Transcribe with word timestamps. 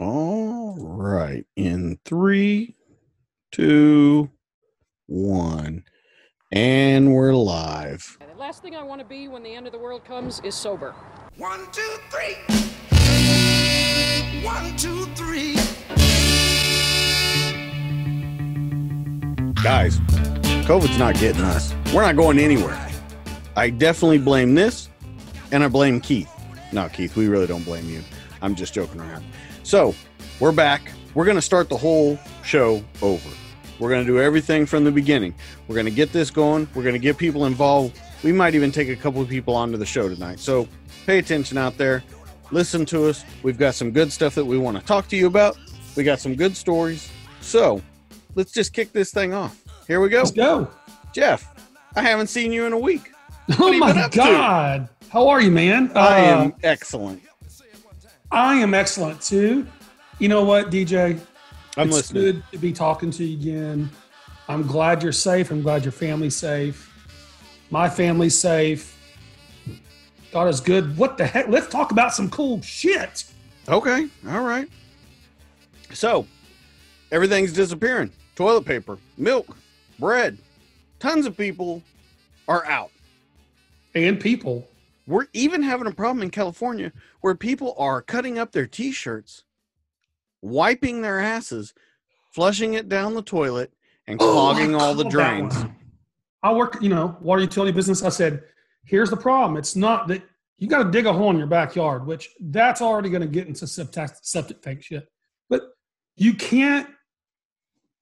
All 0.00 0.76
right. 0.78 1.44
In 1.56 1.98
three, 2.06 2.74
two, 3.52 4.30
one. 5.04 5.84
And 6.50 7.12
we're 7.12 7.34
live. 7.34 8.16
The 8.18 8.40
last 8.40 8.62
thing 8.62 8.74
I 8.74 8.82
want 8.82 9.02
to 9.02 9.06
be 9.06 9.28
when 9.28 9.42
the 9.42 9.54
end 9.54 9.66
of 9.66 9.74
the 9.74 9.78
world 9.78 10.06
comes 10.06 10.40
is 10.40 10.54
sober. 10.54 10.94
One, 11.36 11.70
two, 11.70 11.96
three. 12.08 12.34
One, 14.42 14.74
two, 14.78 15.04
three. 15.14 15.56
Guys, 19.62 19.98
COVID's 20.64 20.98
not 20.98 21.16
getting 21.16 21.42
us. 21.42 21.74
We're 21.92 22.00
not 22.00 22.16
going 22.16 22.38
anywhere. 22.38 22.88
I 23.54 23.68
definitely 23.68 24.16
blame 24.16 24.54
this, 24.54 24.88
and 25.52 25.62
I 25.62 25.68
blame 25.68 26.00
Keith. 26.00 26.32
No, 26.72 26.88
Keith, 26.88 27.16
we 27.16 27.28
really 27.28 27.46
don't 27.46 27.64
blame 27.64 27.86
you. 27.90 28.00
I'm 28.40 28.54
just 28.54 28.72
joking 28.72 28.98
around. 28.98 29.26
So, 29.70 29.94
we're 30.40 30.50
back. 30.50 30.90
We're 31.14 31.24
going 31.24 31.36
to 31.36 31.40
start 31.40 31.68
the 31.68 31.76
whole 31.76 32.18
show 32.42 32.82
over. 33.02 33.30
We're 33.78 33.88
going 33.88 34.04
to 34.04 34.12
do 34.12 34.18
everything 34.20 34.66
from 34.66 34.82
the 34.82 34.90
beginning. 34.90 35.32
We're 35.68 35.76
going 35.76 35.86
to 35.86 35.92
get 35.92 36.12
this 36.12 36.28
going. 36.28 36.68
We're 36.74 36.82
going 36.82 36.96
to 36.96 36.98
get 36.98 37.16
people 37.16 37.46
involved. 37.46 37.96
We 38.24 38.32
might 38.32 38.56
even 38.56 38.72
take 38.72 38.88
a 38.88 38.96
couple 38.96 39.22
of 39.22 39.28
people 39.28 39.54
onto 39.54 39.76
the 39.76 39.86
show 39.86 40.08
tonight. 40.08 40.40
So, 40.40 40.66
pay 41.06 41.18
attention 41.18 41.56
out 41.56 41.78
there. 41.78 42.02
Listen 42.50 42.84
to 42.86 43.04
us. 43.06 43.24
We've 43.44 43.56
got 43.58 43.76
some 43.76 43.92
good 43.92 44.10
stuff 44.10 44.34
that 44.34 44.44
we 44.44 44.58
want 44.58 44.76
to 44.76 44.84
talk 44.84 45.06
to 45.06 45.16
you 45.16 45.28
about. 45.28 45.56
We 45.96 46.02
got 46.02 46.18
some 46.18 46.34
good 46.34 46.56
stories. 46.56 47.08
So, 47.40 47.80
let's 48.34 48.50
just 48.50 48.72
kick 48.72 48.90
this 48.90 49.12
thing 49.12 49.32
off. 49.34 49.62
Here 49.86 50.00
we 50.00 50.08
go. 50.08 50.18
Let's 50.18 50.32
go. 50.32 50.68
Jeff, 51.12 51.48
I 51.94 52.02
haven't 52.02 52.26
seen 52.26 52.50
you 52.50 52.64
in 52.66 52.72
a 52.72 52.78
week. 52.78 53.12
Oh 53.60 53.66
you 53.70 53.78
been 53.84 53.94
my 53.94 54.02
up 54.02 54.10
to? 54.10 54.18
God. 54.18 54.88
How 55.10 55.28
are 55.28 55.40
you, 55.40 55.52
man? 55.52 55.92
I 55.94 56.26
Uh, 56.28 56.42
am 56.42 56.54
excellent. 56.64 57.22
I 58.32 58.56
am 58.56 58.74
excellent 58.74 59.20
too. 59.20 59.66
You 60.18 60.28
know 60.28 60.44
what, 60.44 60.70
DJ? 60.70 61.20
I'm 61.76 61.88
it's 61.88 61.96
listening. 61.96 62.22
good 62.22 62.42
to 62.52 62.58
be 62.58 62.72
talking 62.72 63.10
to 63.12 63.24
you 63.24 63.38
again. 63.38 63.90
I'm 64.48 64.66
glad 64.66 65.02
you're 65.02 65.12
safe. 65.12 65.50
I'm 65.50 65.62
glad 65.62 65.84
your 65.84 65.92
family's 65.92 66.36
safe. 66.36 66.86
My 67.70 67.88
family's 67.88 68.38
safe. 68.38 68.96
God 70.32 70.48
is 70.48 70.60
good. 70.60 70.96
What 70.96 71.18
the 71.18 71.26
heck? 71.26 71.48
Let's 71.48 71.68
talk 71.68 71.92
about 71.92 72.14
some 72.14 72.30
cool 72.30 72.60
shit. 72.62 73.24
Okay. 73.68 74.08
All 74.28 74.42
right. 74.42 74.68
So, 75.92 76.26
everything's 77.10 77.52
disappearing 77.52 78.12
toilet 78.36 78.64
paper, 78.64 78.98
milk, 79.18 79.56
bread. 79.98 80.38
Tons 80.98 81.26
of 81.26 81.36
people 81.36 81.82
are 82.48 82.64
out. 82.66 82.90
And 83.94 84.20
people. 84.20 84.68
We're 85.06 85.26
even 85.32 85.62
having 85.62 85.86
a 85.86 85.92
problem 85.92 86.22
in 86.22 86.30
California 86.30 86.92
where 87.20 87.34
people 87.34 87.74
are 87.78 88.02
cutting 88.02 88.38
up 88.38 88.52
their 88.52 88.66
t 88.66 88.92
shirts, 88.92 89.44
wiping 90.42 91.02
their 91.02 91.20
asses, 91.20 91.74
flushing 92.32 92.74
it 92.74 92.88
down 92.88 93.14
the 93.14 93.22
toilet, 93.22 93.72
and 94.06 94.20
oh, 94.20 94.32
clogging 94.32 94.74
Oh, 94.74 94.78
all 94.78 94.94
the 94.94 95.04
drains. 95.04 95.54
I 96.42 96.52
work, 96.52 96.78
you 96.80 96.88
know, 96.88 97.16
water 97.20 97.42
utility 97.42 97.72
business. 97.72 98.02
I 98.02 98.08
said, 98.08 98.42
here's 98.84 99.10
the 99.10 99.16
problem. 99.16 99.58
It's 99.58 99.76
not 99.76 100.08
that 100.08 100.22
you 100.58 100.68
got 100.68 100.84
to 100.84 100.90
dig 100.90 101.06
a 101.06 101.12
hole 101.12 101.30
in 101.30 101.38
your 101.38 101.46
backyard, 101.46 102.06
which 102.06 102.30
that's 102.40 102.80
already 102.80 103.10
going 103.10 103.22
to 103.22 103.28
get 103.28 103.46
into 103.46 103.66
septic, 103.66 104.10
septic 104.22 104.62
tank 104.62 104.82
shit. 104.82 105.08
But 105.48 105.62
you 106.16 106.34
can't. 106.34 106.88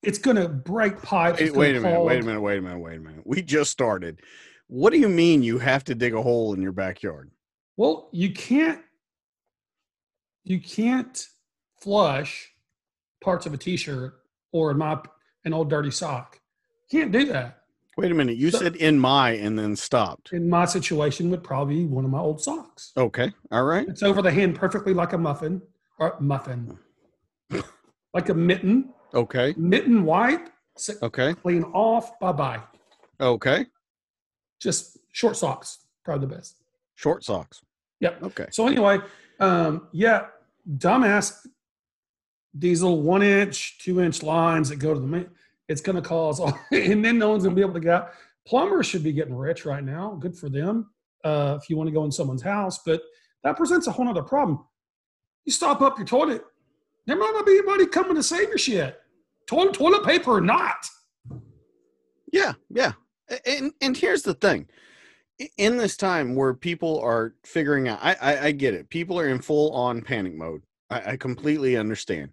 It's 0.02 0.18
going 0.18 0.36
to 0.36 0.48
break 0.48 1.02
pipes. 1.02 1.40
Wait, 1.40 1.54
wait 1.54 1.76
a 1.76 1.80
minute, 1.80 2.02
wait 2.02 2.20
a 2.20 2.24
minute, 2.24 2.40
wait 2.40 2.58
a 2.58 2.62
minute, 2.62 2.78
wait 2.78 2.96
a 2.96 3.00
minute. 3.00 3.22
We 3.24 3.42
just 3.42 3.70
started. 3.70 4.20
What 4.68 4.92
do 4.92 4.98
you 4.98 5.08
mean 5.08 5.42
you 5.42 5.58
have 5.58 5.84
to 5.84 5.94
dig 5.94 6.14
a 6.14 6.22
hole 6.22 6.54
in 6.54 6.62
your 6.62 6.72
backyard? 6.72 7.30
Well, 7.76 8.08
you 8.12 8.32
can't. 8.32 8.80
You 10.44 10.60
can't 10.60 11.26
flush 11.80 12.50
parts 13.22 13.46
of 13.46 13.52
a 13.54 13.56
t-shirt 13.56 14.14
or 14.52 14.70
in 14.70 14.78
my 14.78 15.00
an 15.44 15.52
old 15.54 15.70
dirty 15.70 15.90
sock. 15.90 16.40
Can't 16.90 17.12
do 17.12 17.26
that. 17.26 17.62
Wait 17.96 18.10
a 18.12 18.14
minute. 18.14 18.36
You 18.36 18.50
So- 18.50 18.58
said 18.58 18.76
in 18.76 18.98
my 18.98 19.30
and 19.32 19.58
then 19.58 19.74
stopped. 19.74 20.32
In 20.32 20.48
my 20.48 20.64
situation, 20.66 21.30
would 21.30 21.42
probably 21.42 21.76
be 21.80 21.86
one 21.86 22.04
of 22.04 22.10
my 22.10 22.18
old 22.20 22.40
socks. 22.40 22.92
Okay. 22.96 23.32
All 23.50 23.64
right. 23.64 23.88
It's 23.88 24.02
over 24.02 24.22
the 24.22 24.30
hand 24.30 24.54
perfectly 24.54 24.94
like 24.94 25.12
a 25.14 25.18
muffin 25.18 25.60
or 25.98 26.16
muffin, 26.20 26.78
like 28.14 28.28
a 28.28 28.34
mitten. 28.34 28.92
Okay. 29.14 29.54
Mitten 29.56 30.04
wipe, 30.04 30.48
Okay. 31.02 31.34
clean 31.34 31.64
off. 31.64 32.18
Bye 32.20 32.32
bye. 32.32 32.60
Okay. 33.20 33.66
Just 34.60 34.98
short 35.12 35.36
socks, 35.36 35.86
probably 36.04 36.26
the 36.26 36.34
best. 36.34 36.56
Short 36.94 37.24
socks. 37.24 37.62
Yep. 38.00 38.22
Okay. 38.22 38.46
So 38.50 38.66
anyway, 38.66 38.98
um, 39.40 39.88
yeah, 39.92 40.26
dumbass. 40.76 41.46
These 42.54 42.82
little 42.82 43.02
one 43.02 43.22
inch, 43.22 43.78
two 43.78 44.00
inch 44.00 44.22
lines 44.22 44.68
that 44.70 44.76
go 44.76 44.94
to 44.94 45.00
the 45.00 45.06
main, 45.06 45.28
it's 45.68 45.80
going 45.80 45.96
to 45.96 46.02
cause, 46.02 46.40
all, 46.40 46.58
and 46.72 47.04
then 47.04 47.18
no 47.18 47.30
one's 47.30 47.44
going 47.44 47.54
to 47.54 47.60
be 47.60 47.62
able 47.62 47.74
to 47.74 47.80
get 47.80 47.92
out. 47.92 48.10
Plumbers 48.46 48.86
should 48.86 49.04
be 49.04 49.12
getting 49.12 49.34
rich 49.34 49.64
right 49.64 49.84
now. 49.84 50.16
Good 50.18 50.36
for 50.36 50.48
them. 50.48 50.90
Uh, 51.24 51.58
if 51.60 51.68
you 51.68 51.76
want 51.76 51.88
to 51.88 51.92
go 51.92 52.04
in 52.04 52.10
someone's 52.12 52.42
house, 52.42 52.80
but 52.84 53.02
that 53.44 53.56
presents 53.56 53.86
a 53.86 53.92
whole 53.92 54.08
other 54.08 54.22
problem. 54.22 54.64
You 55.44 55.52
stop 55.52 55.82
up 55.82 55.98
your 55.98 56.06
toilet, 56.06 56.42
there 57.06 57.16
might 57.16 57.32
not 57.34 57.46
be 57.46 57.52
anybody 57.52 57.86
coming 57.86 58.14
to 58.14 58.22
save 58.22 58.48
your 58.48 58.58
shit. 58.58 58.98
Toilet, 59.46 59.74
toilet 59.74 60.04
paper 60.04 60.32
or 60.32 60.40
not. 60.40 60.86
Yeah. 62.32 62.52
Yeah. 62.70 62.92
And 63.46 63.72
and 63.80 63.96
here's 63.96 64.22
the 64.22 64.34
thing. 64.34 64.68
In 65.56 65.76
this 65.76 65.96
time 65.96 66.34
where 66.34 66.54
people 66.54 67.00
are 67.00 67.34
figuring 67.44 67.88
out, 67.88 67.98
I 68.02 68.16
I, 68.20 68.44
I 68.46 68.52
get 68.52 68.74
it. 68.74 68.90
People 68.90 69.18
are 69.18 69.28
in 69.28 69.40
full 69.40 69.72
on 69.72 70.02
panic 70.02 70.34
mode. 70.34 70.62
I, 70.90 71.12
I 71.12 71.16
completely 71.16 71.76
understand. 71.76 72.30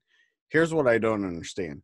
Here's 0.49 0.73
what 0.73 0.87
I 0.87 0.97
don't 0.97 1.25
understand. 1.25 1.81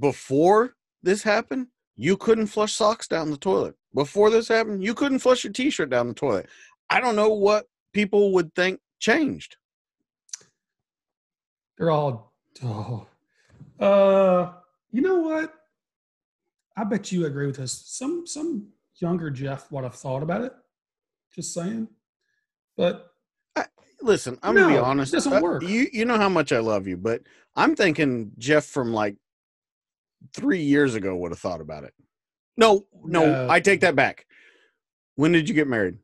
Before 0.00 0.74
this 1.02 1.22
happened, 1.22 1.68
you 1.96 2.16
couldn't 2.16 2.46
flush 2.46 2.72
socks 2.72 3.06
down 3.08 3.30
the 3.30 3.36
toilet. 3.36 3.74
Before 3.94 4.30
this 4.30 4.48
happened, 4.48 4.82
you 4.82 4.94
couldn't 4.94 5.18
flush 5.18 5.44
your 5.44 5.52
t-shirt 5.52 5.90
down 5.90 6.08
the 6.08 6.14
toilet. 6.14 6.48
I 6.88 7.00
don't 7.00 7.16
know 7.16 7.34
what 7.34 7.66
people 7.92 8.32
would 8.32 8.54
think 8.54 8.80
changed. 8.98 9.56
They're 11.76 11.90
all, 11.90 12.32
oh. 12.64 13.06
Uh, 13.78 14.52
you 14.90 15.02
know 15.02 15.18
what? 15.18 15.54
I 16.78 16.84
bet 16.84 17.10
you 17.10 17.26
agree 17.26 17.46
with 17.46 17.56
this. 17.56 17.72
Some 17.86 18.24
some 18.26 18.68
younger 19.00 19.30
Jeff 19.30 19.70
would 19.72 19.82
have 19.84 19.94
thought 19.96 20.22
about 20.22 20.42
it. 20.42 20.52
Just 21.34 21.52
saying. 21.52 21.88
But 22.76 23.06
Listen, 24.00 24.38
I'm 24.44 24.54
gonna 24.54 24.68
be 24.68 24.74
No, 24.74 24.78
it 24.78 24.84
honest. 24.84 25.12
doesn't 25.12 25.32
uh, 25.32 25.40
work. 25.40 25.64
You 25.64 25.88
you 25.92 26.04
know 26.04 26.16
how 26.16 26.28
much 26.28 26.52
I 26.52 26.60
love 26.60 26.86
you, 26.86 26.96
but 26.96 27.22
I'm 27.56 27.74
thinking 27.74 28.30
Jeff 28.38 28.64
from 28.64 28.92
like 28.92 29.16
three 30.32 30.62
years 30.62 30.94
ago 30.94 31.16
would 31.16 31.32
have 31.32 31.40
thought 31.40 31.60
about 31.60 31.82
it. 31.82 31.92
No, 32.56 32.86
no, 33.02 33.26
No. 33.26 33.50
I 33.50 33.58
take 33.58 33.80
that 33.80 33.96
back. 33.96 34.26
When 35.16 35.32
did 35.32 35.48
you 35.48 35.54
get 35.54 35.66
married? 35.66 35.98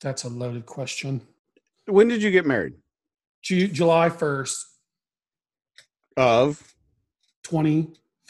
that's 0.00 0.24
a 0.24 0.30
loaded 0.30 0.64
question. 0.64 1.20
When 1.84 2.08
did 2.08 2.22
you 2.22 2.30
get 2.30 2.46
married? 2.46 2.72
Ju- 3.42 3.68
July 3.68 4.08
1st, 4.08 4.64
Of 6.16 6.74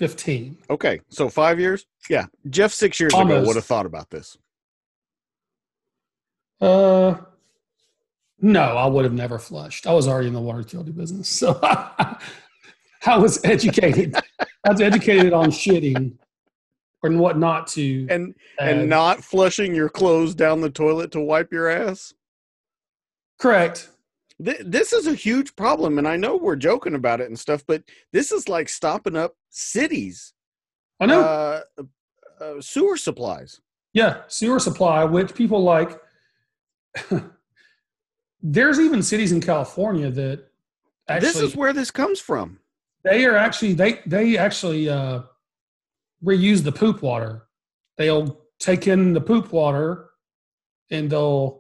2015. 0.01 0.57
okay, 0.71 1.01
so 1.11 1.29
five 1.29 1.61
years. 1.61 1.87
Yeah, 2.09 2.27
Jeff 2.49 2.73
six 2.73 2.99
years 2.99 3.13
ago 3.13 3.45
would 3.45 3.57
have 3.57 3.65
thought 3.65 3.87
about 3.87 4.09
this. 4.11 4.37
Uh, 6.61 7.17
no, 8.41 8.63
I 8.63 8.87
would 8.87 9.05
have 9.05 9.13
never 9.13 9.39
flushed. 9.39 9.87
I 9.87 9.93
was 9.93 10.09
already 10.09 10.29
in 10.29 10.35
the 10.35 10.41
water 10.41 10.61
utility 10.61 10.93
business. 10.93 11.29
So 11.29 11.59
I 11.63 13.17
was 13.17 13.45
educated. 13.45 14.15
I 14.41 14.71
was 14.71 14.81
educated 14.81 15.33
on 15.33 15.51
shitting 15.51 16.15
and 17.03 17.19
what 17.21 17.39
not 17.39 17.67
to. 17.69 18.07
And 18.09 18.35
add. 18.59 18.79
and 18.79 18.89
not 18.89 19.23
flushing 19.23 19.75
your 19.75 19.89
clothes 19.91 20.35
down 20.35 20.61
the 20.63 20.71
toilet 20.71 21.11
to 21.13 21.21
wipe 21.21 21.53
your 21.53 21.69
ass. 21.69 22.15
correct. 23.39 23.91
Th- 24.45 24.63
this 24.65 24.93
is 24.93 25.07
a 25.07 25.15
huge 25.15 25.55
problem, 25.57 25.99
and 25.99 26.09
I 26.09 26.17
know 26.17 26.37
we're 26.37 26.57
joking 26.57 26.95
about 26.95 27.21
it 27.21 27.29
and 27.29 27.39
stuff, 27.39 27.65
but 27.67 27.83
this 28.13 28.33
is 28.33 28.49
like 28.49 28.69
stopping 28.69 29.17
up 29.17 29.35
cities. 29.51 30.33
I 31.01 31.07
know. 31.07 31.21
uh, 31.21 31.61
uh, 32.41 32.61
sewer 32.61 32.97
supplies. 32.97 33.61
Yeah, 33.93 34.23
sewer 34.29 34.59
supply, 34.61 35.05
which 35.05 35.35
people 35.35 35.63
like. 35.63 36.01
There's 38.43 38.81
even 38.81 39.03
cities 39.03 39.33
in 39.33 39.41
California 39.41 40.11
that 40.11 40.47
actually 41.09 41.29
this 41.29 41.37
is 41.41 41.57
where 41.57 41.73
this 41.73 41.91
comes 41.91 42.21
from. 42.21 42.59
they 43.05 43.25
are 43.27 43.37
actually 43.37 43.75
they 43.75 44.01
they 44.07 44.39
actually 44.39 44.89
uh, 44.89 45.23
reuse 46.25 46.63
the 46.63 46.73
poop 46.73 47.03
water. 47.03 47.47
They'll 47.99 48.41
take 48.59 48.87
in 48.87 49.13
the 49.13 49.21
poop 49.21 49.53
water 49.53 50.11
and 50.91 51.11
they'll 51.11 51.60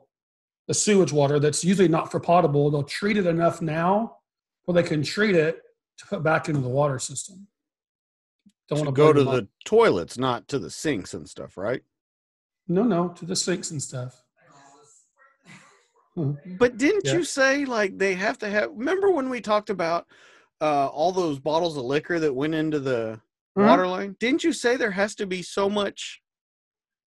the 0.71 0.75
sewage 0.75 1.13
water 1.13 1.41
that's 1.41 1.65
usually 1.65 1.89
not 1.89 2.13
for 2.13 2.21
potable. 2.21 2.71
They'll 2.71 2.85
treat 2.85 3.17
it 3.17 3.27
enough 3.27 3.61
now 3.61 4.19
where 4.67 4.81
they 4.81 4.89
can 4.89 5.03
treat 5.03 5.35
it 5.35 5.63
to 5.99 6.07
put 6.07 6.23
back 6.23 6.49
into 6.49 6.61
the 6.61 6.69
water 6.69 7.01
system. 7.01 7.49
Don't 8.69 8.79
want 8.79 8.87
To 8.87 8.93
go 8.93 9.13
to 9.13 9.25
the 9.25 9.49
toilets, 9.65 10.17
not 10.17 10.47
to 10.47 10.61
the 10.61 10.71
sinks 10.71 11.13
and 11.13 11.29
stuff, 11.29 11.57
right? 11.57 11.83
no 12.69 12.85
no 12.85 13.09
to 13.09 13.25
the 13.25 13.35
sinks 13.35 13.73
and 13.73 13.83
stuff. 13.83 14.23
But 16.57 16.77
didn't 16.77 17.07
Yeah. 17.07 17.15
you 17.15 17.25
say 17.25 17.65
like 17.65 17.99
they 17.99 18.15
have 18.15 18.39
to 18.39 18.49
have? 18.49 18.71
Remember 18.73 19.11
when 19.11 19.29
we 19.29 19.41
talked 19.41 19.71
about 19.71 20.07
uh, 20.61 20.87
all 20.87 21.11
those 21.11 21.41
bottles 21.41 21.77
of 21.77 21.85
liquor 21.85 22.21
that 22.21 22.33
went 22.33 22.55
into 22.55 22.79
the 22.79 23.21
Mhm. 23.59 23.67
water 23.67 23.89
line? 23.89 24.17
Didn't 24.21 24.45
you 24.45 24.53
say 24.53 24.77
there 24.77 24.93
has 24.93 25.17
to 25.17 25.27
be 25.27 25.43
so 25.43 25.69
much 25.69 26.23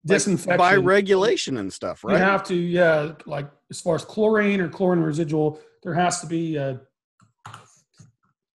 like, 0.03 0.15
Disinfection 0.15 0.57
by 0.57 0.75
regulation 0.75 1.57
and 1.57 1.71
stuff, 1.71 2.03
right? 2.03 2.13
You 2.13 2.23
have 2.23 2.43
to, 2.45 2.55
yeah, 2.55 3.13
like 3.25 3.49
as 3.69 3.79
far 3.79 3.95
as 3.95 4.03
chlorine 4.03 4.59
or 4.59 4.67
chlorine 4.67 4.99
residual, 4.99 5.59
there 5.83 5.93
has 5.93 6.21
to 6.21 6.27
be. 6.27 6.57
Uh, 6.57 6.75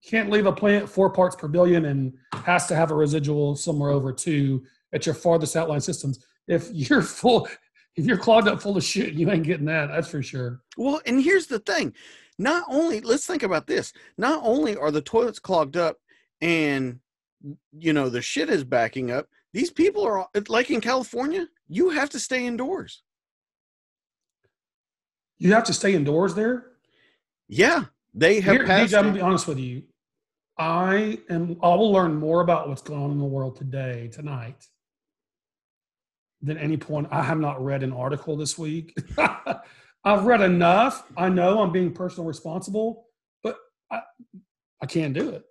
can't 0.05 0.31
leave 0.31 0.47
a 0.47 0.53
plant 0.53 0.89
four 0.89 1.11
parts 1.11 1.35
per 1.35 1.49
billion 1.49 1.87
and 1.87 2.15
has 2.33 2.67
to 2.67 2.77
have 2.77 2.93
a 2.93 2.95
residual 2.95 3.57
somewhere 3.57 3.91
over 3.91 4.13
two 4.13 4.63
at 4.93 5.05
your 5.05 5.15
farthest 5.15 5.57
outline 5.57 5.81
systems. 5.81 6.25
If 6.47 6.71
you're 6.73 7.03
full, 7.03 7.49
if 7.97 8.07
you're 8.07 8.19
clogged 8.19 8.49
up 8.49 8.63
full 8.63 8.77
of 8.77 8.85
shit, 8.85 9.15
you 9.15 9.31
ain't 9.31 9.45
getting 9.45 9.67
that. 9.67 9.87
That's 9.87 10.09
for 10.09 10.23
sure. 10.23 10.61
Well, 10.77 11.01
and 11.07 11.21
here's 11.21 11.47
the 11.47 11.59
thing. 11.59 11.95
Not 12.39 12.65
only 12.69 13.01
let's 13.01 13.27
think 13.27 13.43
about 13.43 13.67
this. 13.67 13.93
Not 14.17 14.41
only 14.45 14.77
are 14.77 14.91
the 14.91 15.01
toilets 15.01 15.39
clogged 15.39 15.77
up 15.77 15.97
and 16.41 17.01
you 17.73 17.93
know 17.93 18.09
the 18.09 18.23
shit 18.23 18.51
is 18.51 18.65
backing 18.65 19.11
up, 19.11 19.27
these 19.53 19.71
people 19.71 20.05
are 20.05 20.29
like 20.49 20.71
in 20.71 20.81
California, 20.81 21.47
you 21.69 21.91
have 21.91 22.11
to 22.11 22.21
stay 22.21 22.47
indoors. 22.47 23.03
You 25.39 25.53
have 25.53 25.65
to 25.65 25.73
stay 25.73 25.95
indoors 25.95 26.35
there. 26.35 26.67
Yeah, 27.49 27.85
they 28.15 28.41
have 28.41 28.57
Here, 28.57 28.67
passed 28.67 28.93
DJ, 28.93 28.99
I'm 28.99 29.05
gonna 29.05 29.15
be 29.15 29.21
honest 29.21 29.47
with 29.47 29.59
you. 29.59 29.83
I 30.59 31.19
am. 31.29 31.59
I 31.63 31.69
will 31.75 31.93
learn 31.93 32.15
more 32.15 32.41
about 32.41 32.69
what's 32.69 32.83
going 32.83 33.03
on 33.03 33.11
in 33.11 33.19
the 33.19 33.25
world 33.25 33.57
today, 33.57 34.09
tonight, 34.13 34.67
than 36.41 36.57
any 36.57 36.77
point. 36.77 37.09
I 37.11 37.23
have 37.23 37.39
not 37.39 37.63
read 37.63 37.83
an 37.83 37.93
article 37.93 38.37
this 38.37 38.57
week. 38.57 38.97
I've 40.05 40.25
read 40.25 40.41
enough. 40.41 41.05
I 41.17 41.29
know 41.29 41.61
I'm 41.61 41.73
being 41.73 41.93
personal 41.93 42.27
responsible, 42.27 43.07
but 43.43 43.59
I, 43.91 44.01
I 44.81 44.87
can't 44.87 45.13
do 45.13 45.31
it. 45.31 45.45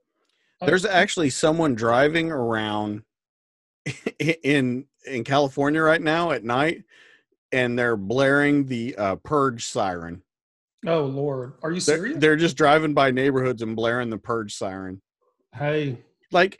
There's 0.62 0.86
actually 0.86 1.30
someone 1.30 1.76
driving 1.76 2.32
around 2.32 3.04
in 4.20 4.86
in 5.06 5.24
California 5.24 5.82
right 5.82 6.02
now 6.02 6.32
at 6.32 6.44
night, 6.44 6.84
and 7.52 7.78
they're 7.78 7.98
blaring 7.98 8.66
the 8.66 8.96
uh, 8.96 9.16
purge 9.18 9.66
siren. 9.66 10.24
oh 10.88 11.04
Lord, 11.06 11.54
are 11.64 11.72
you 11.72 11.80
They're, 11.80 11.98
serious? 11.98 12.18
they're 12.20 12.36
just 12.36 12.58
driving 12.58 12.94
by 12.94 13.12
neighborhoods 13.12 13.62
and 13.62 13.76
blaring 13.76 14.10
the 14.10 14.18
purge 14.18 14.56
siren. 14.56 15.02
hey, 15.54 15.98
Like, 16.32 16.60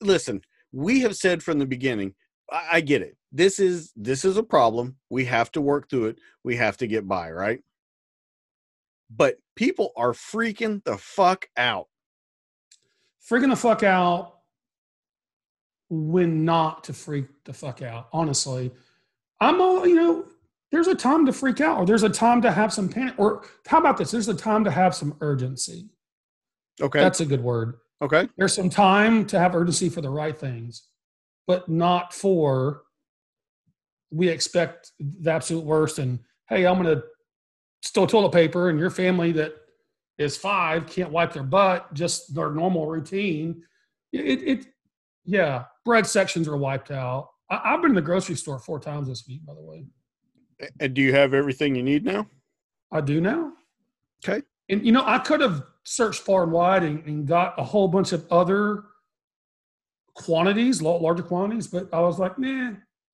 listen, 0.00 0.42
we 0.72 1.00
have 1.00 1.16
said 1.16 1.42
from 1.42 1.58
the 1.58 1.66
beginning. 1.66 2.14
I, 2.50 2.66
I 2.72 2.80
get 2.80 3.02
it. 3.02 3.16
This 3.32 3.58
is 3.58 3.92
this 3.96 4.24
is 4.24 4.36
a 4.36 4.42
problem. 4.42 4.96
We 5.10 5.24
have 5.26 5.50
to 5.52 5.60
work 5.60 5.88
through 5.88 6.06
it. 6.06 6.18
We 6.44 6.56
have 6.56 6.76
to 6.78 6.86
get 6.86 7.06
by, 7.08 7.30
right? 7.30 7.60
But 9.14 9.36
people 9.56 9.92
are 9.96 10.12
freaking 10.12 10.84
the 10.84 10.98
fuck 10.98 11.46
out. 11.56 11.88
freaking 13.30 13.50
the 13.50 13.56
fuck 13.56 13.82
out 13.82 14.37
when 15.90 16.44
not 16.44 16.84
to 16.84 16.92
freak 16.92 17.26
the 17.44 17.52
fuck 17.52 17.82
out. 17.82 18.08
Honestly, 18.12 18.70
I'm 19.40 19.60
all 19.60 19.86
you 19.86 19.94
know. 19.94 20.24
There's 20.70 20.88
a 20.88 20.94
time 20.94 21.24
to 21.24 21.32
freak 21.32 21.62
out, 21.62 21.78
or 21.78 21.86
there's 21.86 22.02
a 22.02 22.10
time 22.10 22.42
to 22.42 22.50
have 22.50 22.74
some 22.74 22.90
panic, 22.90 23.14
or 23.16 23.44
how 23.66 23.78
about 23.78 23.96
this? 23.96 24.10
There's 24.10 24.28
a 24.28 24.34
time 24.34 24.64
to 24.64 24.70
have 24.70 24.94
some 24.94 25.16
urgency. 25.22 25.88
Okay. 26.80 27.00
That's 27.00 27.20
a 27.20 27.26
good 27.26 27.42
word. 27.42 27.78
okay. 28.02 28.28
There's 28.36 28.54
some 28.54 28.70
time 28.70 29.26
to 29.26 29.38
have 29.38 29.54
urgency 29.54 29.88
for 29.88 30.02
the 30.02 30.10
right 30.10 30.36
things, 30.36 30.88
but 31.46 31.68
not 31.68 32.12
for 32.12 32.82
we 34.10 34.28
expect 34.28 34.92
the 35.00 35.30
absolute 35.30 35.64
worst. 35.64 35.98
And 35.98 36.20
hey, 36.48 36.66
I'm 36.66 36.82
going 36.82 36.96
to 36.96 37.04
steal 37.82 38.06
toilet 38.06 38.32
paper, 38.32 38.68
and 38.68 38.78
your 38.78 38.90
family 38.90 39.32
that 39.32 39.54
is 40.18 40.36
five 40.36 40.86
can't 40.86 41.10
wipe 41.10 41.32
their 41.32 41.42
butt, 41.42 41.92
just 41.94 42.34
their 42.34 42.50
normal 42.50 42.86
routine. 42.86 43.62
It, 44.12 44.42
it 44.42 44.66
yeah, 45.28 45.64
bread 45.84 46.06
sections 46.06 46.48
are 46.48 46.56
wiped 46.56 46.90
out. 46.90 47.28
I, 47.50 47.60
I've 47.62 47.82
been 47.82 47.90
to 47.90 47.96
the 47.96 48.04
grocery 48.04 48.34
store 48.34 48.58
four 48.58 48.80
times 48.80 49.08
this 49.08 49.28
week, 49.28 49.44
by 49.44 49.52
the 49.54 49.60
way. 49.60 49.86
And 50.80 50.94
do 50.94 51.02
you 51.02 51.12
have 51.12 51.34
everything 51.34 51.76
you 51.76 51.82
need 51.82 52.04
now? 52.04 52.26
I 52.90 53.02
do 53.02 53.20
now. 53.20 53.52
Okay. 54.24 54.42
And 54.70 54.84
you 54.84 54.90
know, 54.90 55.04
I 55.04 55.18
could 55.18 55.42
have 55.42 55.64
searched 55.84 56.22
far 56.22 56.44
and 56.44 56.52
wide 56.52 56.82
and, 56.82 57.04
and 57.04 57.26
got 57.26 57.54
a 57.58 57.62
whole 57.62 57.88
bunch 57.88 58.12
of 58.12 58.26
other 58.32 58.84
quantities, 60.14 60.80
larger 60.80 61.22
quantities, 61.22 61.66
but 61.66 61.88
I 61.92 62.00
was 62.00 62.18
like, 62.18 62.38
nah, 62.38 62.72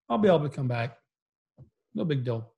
I'll 0.08 0.19
be 0.19 0.28
able 0.28 0.40
to 0.40 0.49
come 0.49 0.69
back. 0.69 0.96
No 1.96 2.05
big 2.05 2.25
deal. 2.25 2.52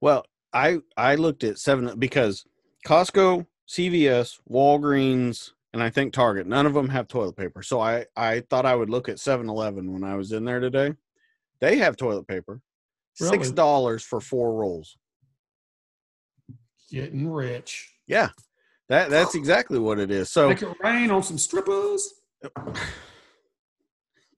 Well, 0.00 0.24
I 0.52 0.80
I 0.96 1.14
looked 1.14 1.42
at 1.42 1.58
seven 1.58 1.98
because 1.98 2.44
Costco, 2.86 3.46
CVS, 3.66 4.38
Walgreens, 4.50 5.52
and 5.72 5.82
I 5.82 5.90
think 5.90 6.12
Target, 6.12 6.46
none 6.46 6.66
of 6.66 6.74
them 6.74 6.88
have 6.88 7.08
toilet 7.08 7.36
paper. 7.36 7.62
So 7.62 7.80
I 7.80 8.06
I 8.16 8.40
thought 8.50 8.66
I 8.66 8.74
would 8.74 8.90
look 8.90 9.08
at 9.08 9.16
7-Eleven 9.16 9.92
when 9.92 10.04
I 10.04 10.16
was 10.16 10.32
in 10.32 10.44
there 10.44 10.60
today. 10.60 10.94
They 11.60 11.76
have 11.78 11.96
toilet 11.96 12.26
paper. 12.26 12.60
Really? 13.20 13.36
Six 13.38 13.50
dollars 13.50 14.02
for 14.02 14.20
four 14.20 14.54
rolls. 14.54 14.96
Getting 16.90 17.30
rich. 17.30 17.92
Yeah. 18.06 18.30
That 18.88 19.10
that's 19.10 19.34
exactly 19.40 19.78
what 19.78 19.98
it 19.98 20.10
is. 20.10 20.30
So 20.30 20.48
Make 20.48 20.62
it 20.62 20.76
rain 20.82 21.10
on 21.10 21.22
some 21.22 21.38
strippers. 21.38 22.14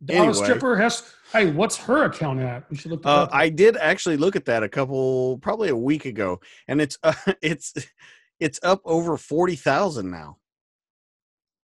Dollar 0.05 0.31
Anyway. 0.31 0.33
stripper 0.45 0.77
has. 0.77 1.15
Hey, 1.33 1.53
what's 1.53 1.77
her 1.77 2.05
account 2.05 2.41
at? 2.41 2.69
We 2.71 2.77
should 2.77 2.91
look. 2.91 3.03
uh. 3.07 3.29
I 3.31 3.49
did 3.49 3.77
actually 3.77 4.17
look 4.17 4.35
at 4.35 4.45
that 4.47 4.65
a 4.65 4.69
couple 4.69 5.39
probably 5.39 5.69
a 5.69 5.77
week 5.77 6.05
ago 6.07 6.41
and 6.67 6.81
it's 6.81 6.99
uh, 7.05 7.13
it's 7.43 7.73
it's 8.41 8.59
up 8.65 8.81
over 8.85 9.17
40,000 9.17 10.11
now. 10.11 10.39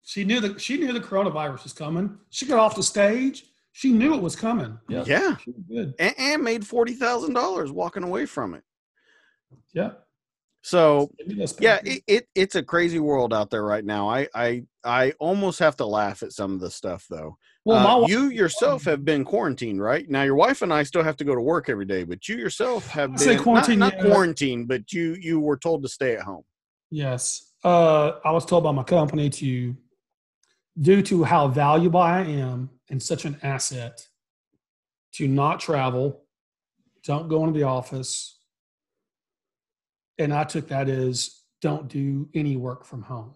She 0.04 0.22
knew 0.24 0.40
that 0.40 0.60
she 0.60 0.76
knew 0.78 0.92
the 0.92 1.00
coronavirus 1.00 1.64
was 1.64 1.72
coming. 1.72 2.18
She 2.30 2.46
got 2.46 2.58
off 2.58 2.76
the 2.76 2.82
stage. 2.82 3.44
She 3.72 3.90
knew 3.90 4.14
it 4.14 4.22
was 4.22 4.36
coming. 4.36 4.78
Yeah, 4.88 5.04
Yeah. 5.06 5.36
she 5.38 5.50
was 5.50 5.62
good. 5.68 5.94
And, 5.98 6.14
and 6.16 6.42
made 6.44 6.62
$40,000 6.62 7.70
walking 7.72 8.04
away 8.04 8.24
from 8.26 8.54
it. 8.54 8.62
Yeah. 9.72 9.92
So 10.62 11.10
yeah 11.60 11.78
it, 11.84 12.02
it 12.06 12.28
it's 12.34 12.54
a 12.54 12.62
crazy 12.62 12.98
world 12.98 13.34
out 13.34 13.50
there 13.50 13.62
right 13.64 13.84
now 13.84 14.08
i 14.08 14.26
i 14.34 14.62
i 14.82 15.10
almost 15.20 15.58
have 15.58 15.76
to 15.76 15.84
laugh 15.84 16.22
at 16.22 16.32
some 16.32 16.54
of 16.54 16.60
the 16.60 16.70
stuff 16.70 17.04
though 17.10 17.36
well, 17.66 17.86
Uh, 17.86 18.00
wife- 18.00 18.10
you 18.10 18.30
yourself 18.30 18.82
have 18.84 19.04
been 19.04 19.24
quarantined 19.26 19.82
right 19.82 20.08
now 20.08 20.22
your 20.22 20.36
wife 20.36 20.62
and 20.62 20.72
i 20.72 20.82
still 20.82 21.02
have 21.02 21.18
to 21.18 21.24
go 21.24 21.34
to 21.34 21.40
work 21.42 21.68
every 21.68 21.84
day 21.84 22.02
but 22.02 22.26
you 22.30 22.36
yourself 22.38 22.86
have 22.88 23.10
I 23.10 23.12
been 23.12 23.18
say 23.18 23.36
not- 23.36 23.68
not, 23.76 23.92
yeah. 23.96 24.04
quarantined 24.06 24.66
but 24.66 24.90
you 24.90 25.14
you 25.20 25.38
were 25.38 25.58
told 25.58 25.82
to 25.82 25.88
stay 25.88 26.14
at 26.16 26.22
home 26.22 26.44
Yes. 26.90 27.52
Uh, 27.62 28.12
I 28.24 28.30
was 28.30 28.46
told 28.46 28.62
by 28.64 28.70
my 28.70 28.84
company 28.84 29.28
to, 29.28 29.76
due 30.80 31.02
to 31.02 31.24
how 31.24 31.48
valuable 31.48 32.00
I 32.00 32.22
am 32.22 32.70
and 32.90 33.02
such 33.02 33.24
an 33.24 33.38
asset, 33.42 34.06
to 35.12 35.28
not 35.28 35.60
travel, 35.60 36.24
don't 37.04 37.28
go 37.28 37.44
into 37.44 37.58
the 37.58 37.64
office. 37.64 38.38
And 40.18 40.32
I 40.32 40.44
took 40.44 40.68
that 40.68 40.88
as 40.88 41.42
don't 41.60 41.88
do 41.88 42.28
any 42.34 42.56
work 42.56 42.84
from 42.84 43.02
home. 43.02 43.34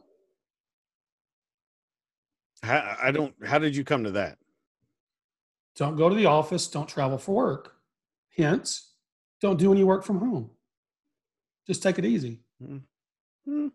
how, 2.63 2.97
i 3.03 3.11
don't 3.11 3.35
how 3.47 3.59
did 3.59 3.77
you 3.77 3.85
come 3.85 4.05
to 4.05 4.11
that 4.11 4.37
Don't 5.77 5.97
go 5.97 6.09
to 6.09 6.15
the 6.15 6.27
office, 6.27 6.67
don't 6.67 6.89
travel 6.89 7.19
for 7.19 7.35
work. 7.35 7.75
Hence, 8.37 8.93
don't 9.41 9.59
do 9.59 9.73
any 9.73 9.85
work 9.85 10.05
from 10.05 10.19
home. 10.19 10.51
Just 11.67 11.83
take 11.83 11.99
it 11.99 12.05
easy. 12.05 12.41
Hmm, 12.61 13.69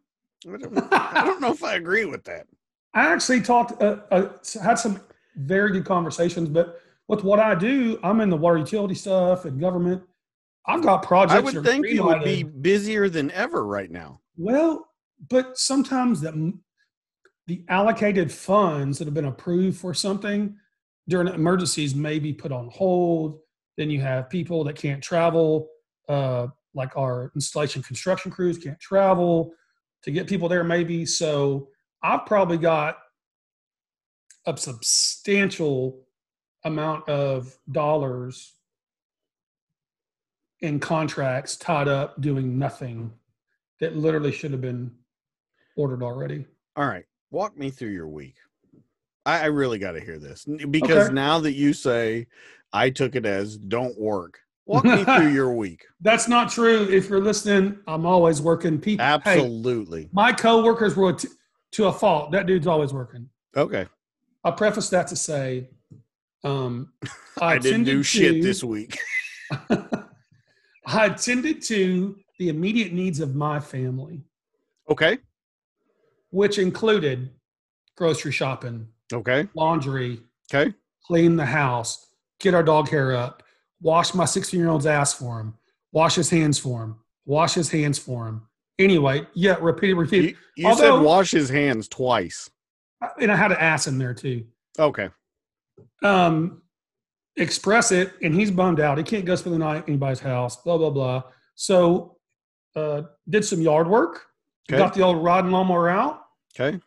I, 0.48 0.58
don't, 0.58 0.94
I 0.94 1.24
don't 1.26 1.40
know 1.40 1.54
if 1.54 1.64
i 1.64 1.76
agree 1.76 2.06
with 2.06 2.26
that 2.26 2.48
I 2.94 3.12
actually 3.12 3.42
talked, 3.42 3.82
uh, 3.82 3.98
uh, 4.12 4.30
had 4.62 4.76
some 4.76 5.02
very 5.36 5.72
good 5.72 5.86
conversations, 5.86 6.50
but 6.50 6.80
with 7.08 7.24
what 7.24 7.40
I 7.40 7.56
do, 7.56 8.00
I'm 8.04 8.22
in 8.22 8.30
the 8.30 8.38
water 8.38 8.58
utility 8.58 8.96
stuff 8.96 9.46
and 9.46 9.60
government. 9.60 10.04
I've 10.66 10.82
got 10.82 11.04
projects. 11.04 11.36
i 11.36 11.40
would 11.40 11.66
think 11.66 11.88
you 11.88 12.04
would 12.04 12.24
be 12.24 12.44
busier 12.44 13.10
than 13.10 13.32
ever 13.32 13.66
right 13.66 13.92
now 13.92 14.22
well, 14.38 14.90
but 15.30 15.58
sometimes 15.58 16.22
the 16.22 16.54
the 17.48 17.64
allocated 17.68 18.32
funds 18.32 18.98
that 18.98 19.06
have 19.06 19.14
been 19.14 19.26
approved 19.26 19.78
for 19.78 19.94
something 19.94 20.56
during 21.10 21.28
emergencies 21.28 21.94
may 21.94 22.18
be 22.18 22.32
put 22.32 22.54
on 22.54 22.70
hold. 22.70 23.40
Then 23.78 23.90
you 23.90 24.00
have 24.00 24.30
people 24.30 24.64
that 24.64 24.78
can't 24.78 25.04
travel, 25.04 25.68
uh, 26.08 26.48
like 26.74 26.96
our 26.96 27.32
installation 27.36 27.84
construction 27.84 28.32
crews 28.32 28.58
can't 28.58 28.80
travel 28.80 29.52
to 30.04 30.12
get 30.12 30.28
people 30.28 30.48
there, 30.48 30.64
maybe. 30.64 31.06
So 31.06 31.68
I've 32.04 32.26
probably 32.26 32.58
got 32.58 32.98
a 34.46 34.58
substantial 34.58 36.02
amount 36.66 37.08
of 37.08 37.58
dollars 37.72 38.54
in 40.60 40.80
contracts 40.80 41.56
tied 41.56 41.88
up 41.88 42.20
doing 42.22 42.60
nothing 42.60 43.12
that 43.80 43.96
literally 43.96 44.32
should 44.32 44.52
have 44.52 44.62
been 44.62 44.92
ordered 45.78 46.04
already. 46.04 46.46
All 46.76 46.86
right, 46.86 47.06
walk 47.32 47.58
me 47.58 47.70
through 47.70 47.92
your 47.92 48.08
week. 48.08 48.36
I, 49.26 49.42
I 49.42 49.46
really 49.46 49.80
got 49.80 49.94
to 49.94 50.02
hear 50.02 50.20
this 50.20 50.46
because 50.70 51.06
Okay. 51.06 51.14
now 51.14 51.40
that 51.40 51.54
you 51.54 51.72
say 51.74 52.28
I 52.74 52.90
took 52.90 53.16
it 53.16 53.26
as 53.26 53.58
don't 53.58 53.98
work, 53.98 54.40
Walk 54.66 54.86
me 54.86 55.04
through 55.04 55.28
your 55.34 55.54
week. 55.54 55.86
That's 56.02 56.30
not 56.30 56.50
true. 56.50 56.88
If 56.90 57.10
you're 57.10 57.20
listening, 57.22 57.80
I'm 57.88 58.06
always 58.06 58.42
working. 58.42 58.80
People, 58.80 59.06
hey, 59.06 59.12
Absolutely. 59.14 60.10
my 60.14 60.32
coworkers 60.32 60.96
were 60.96 61.12
t- 61.14 61.28
to 61.74 61.86
a 61.88 61.94
fault. 61.94 62.32
That 62.32 62.46
dude's 62.46 62.68
always 62.68 62.94
working. 62.94 63.30
Okay. 63.56 63.86
I'll 64.44 64.54
preface 64.54 64.90
that 64.90 65.08
to 65.08 65.16
say, 65.16 65.70
um, 66.44 66.94
I, 67.42 67.58
didn't 67.60 67.84
do 67.84 67.92
tended 67.92 68.06
shit 68.06 68.42
this 68.44 68.64
week. 68.64 68.98
I 70.86 71.06
attended 71.06 71.62
to 71.64 72.18
the 72.40 72.50
immediate 72.50 72.92
needs 72.94 73.20
of 73.20 73.36
my 73.36 73.60
family, 73.60 74.24
Okay. 74.90 75.20
which 76.32 76.58
included 76.58 77.30
grocery 77.96 78.32
shopping, 78.32 78.88
Okay. 79.14 79.48
laundry, 79.56 80.20
Okay. 80.54 80.74
clean 81.06 81.36
the 81.38 81.46
house, 81.46 82.08
get 82.40 82.54
our 82.54 82.64
dog 82.64 82.90
hair 82.90 83.16
up, 83.16 83.44
wash 83.82 84.14
my 84.14 84.26
16 84.26 84.60
year 84.60 84.70
old's 84.70 84.86
ass 84.86 85.14
for 85.14 85.40
him, 85.40 85.54
wash 85.94 86.16
his 86.16 86.30
hands 86.30 86.60
for 86.60 86.84
him, 86.84 86.96
wash 87.26 87.54
his 87.54 87.70
hands 87.72 87.98
for 87.98 88.28
him. 88.28 88.42
Anyway, 88.80 89.26
yeah, 89.34 89.56
repeat 89.62 89.92
it, 89.92 89.96
repeat 89.96 90.24
You, 90.32 90.36
you 90.64 90.68
Although- 90.68 90.98
said 90.98 91.06
wash 91.06 91.32
his 91.32 91.50
hands 91.50 91.88
twice. 91.88 92.50
And 93.20 93.32
I 93.32 93.36
had 93.36 93.52
an 93.52 93.58
ass 93.58 93.88
in 93.88 93.98
there 93.98 94.14
too. 94.14 94.46
Okay. 94.80 95.10
um, 96.04 96.62
express 97.36 97.92
it, 97.92 98.14
and 98.22 98.34
he's 98.34 98.50
bummed 98.52 98.80
out. 98.80 98.98
He 98.98 99.04
can't 99.04 99.26
go 99.26 99.36
spend 99.36 99.54
the 99.56 99.60
night 99.60 99.78
at 99.78 99.90
anybody's 99.90 100.20
house. 100.20 100.56
Blah 100.64 100.78
blah 100.78 100.90
blah. 100.90 101.24
So, 101.56 102.18
uh, 102.76 103.04
did 103.30 103.44
some 103.46 103.60
yard 103.62 103.88
work. 103.88 104.26
Okay. 104.70 104.78
Got 104.80 104.94
the 104.94 105.02
old 105.02 105.24
rod 105.24 105.44
and 105.44 105.54
lawnmower 105.54 105.90
out, 105.90 106.22
Okay. 106.58 106.80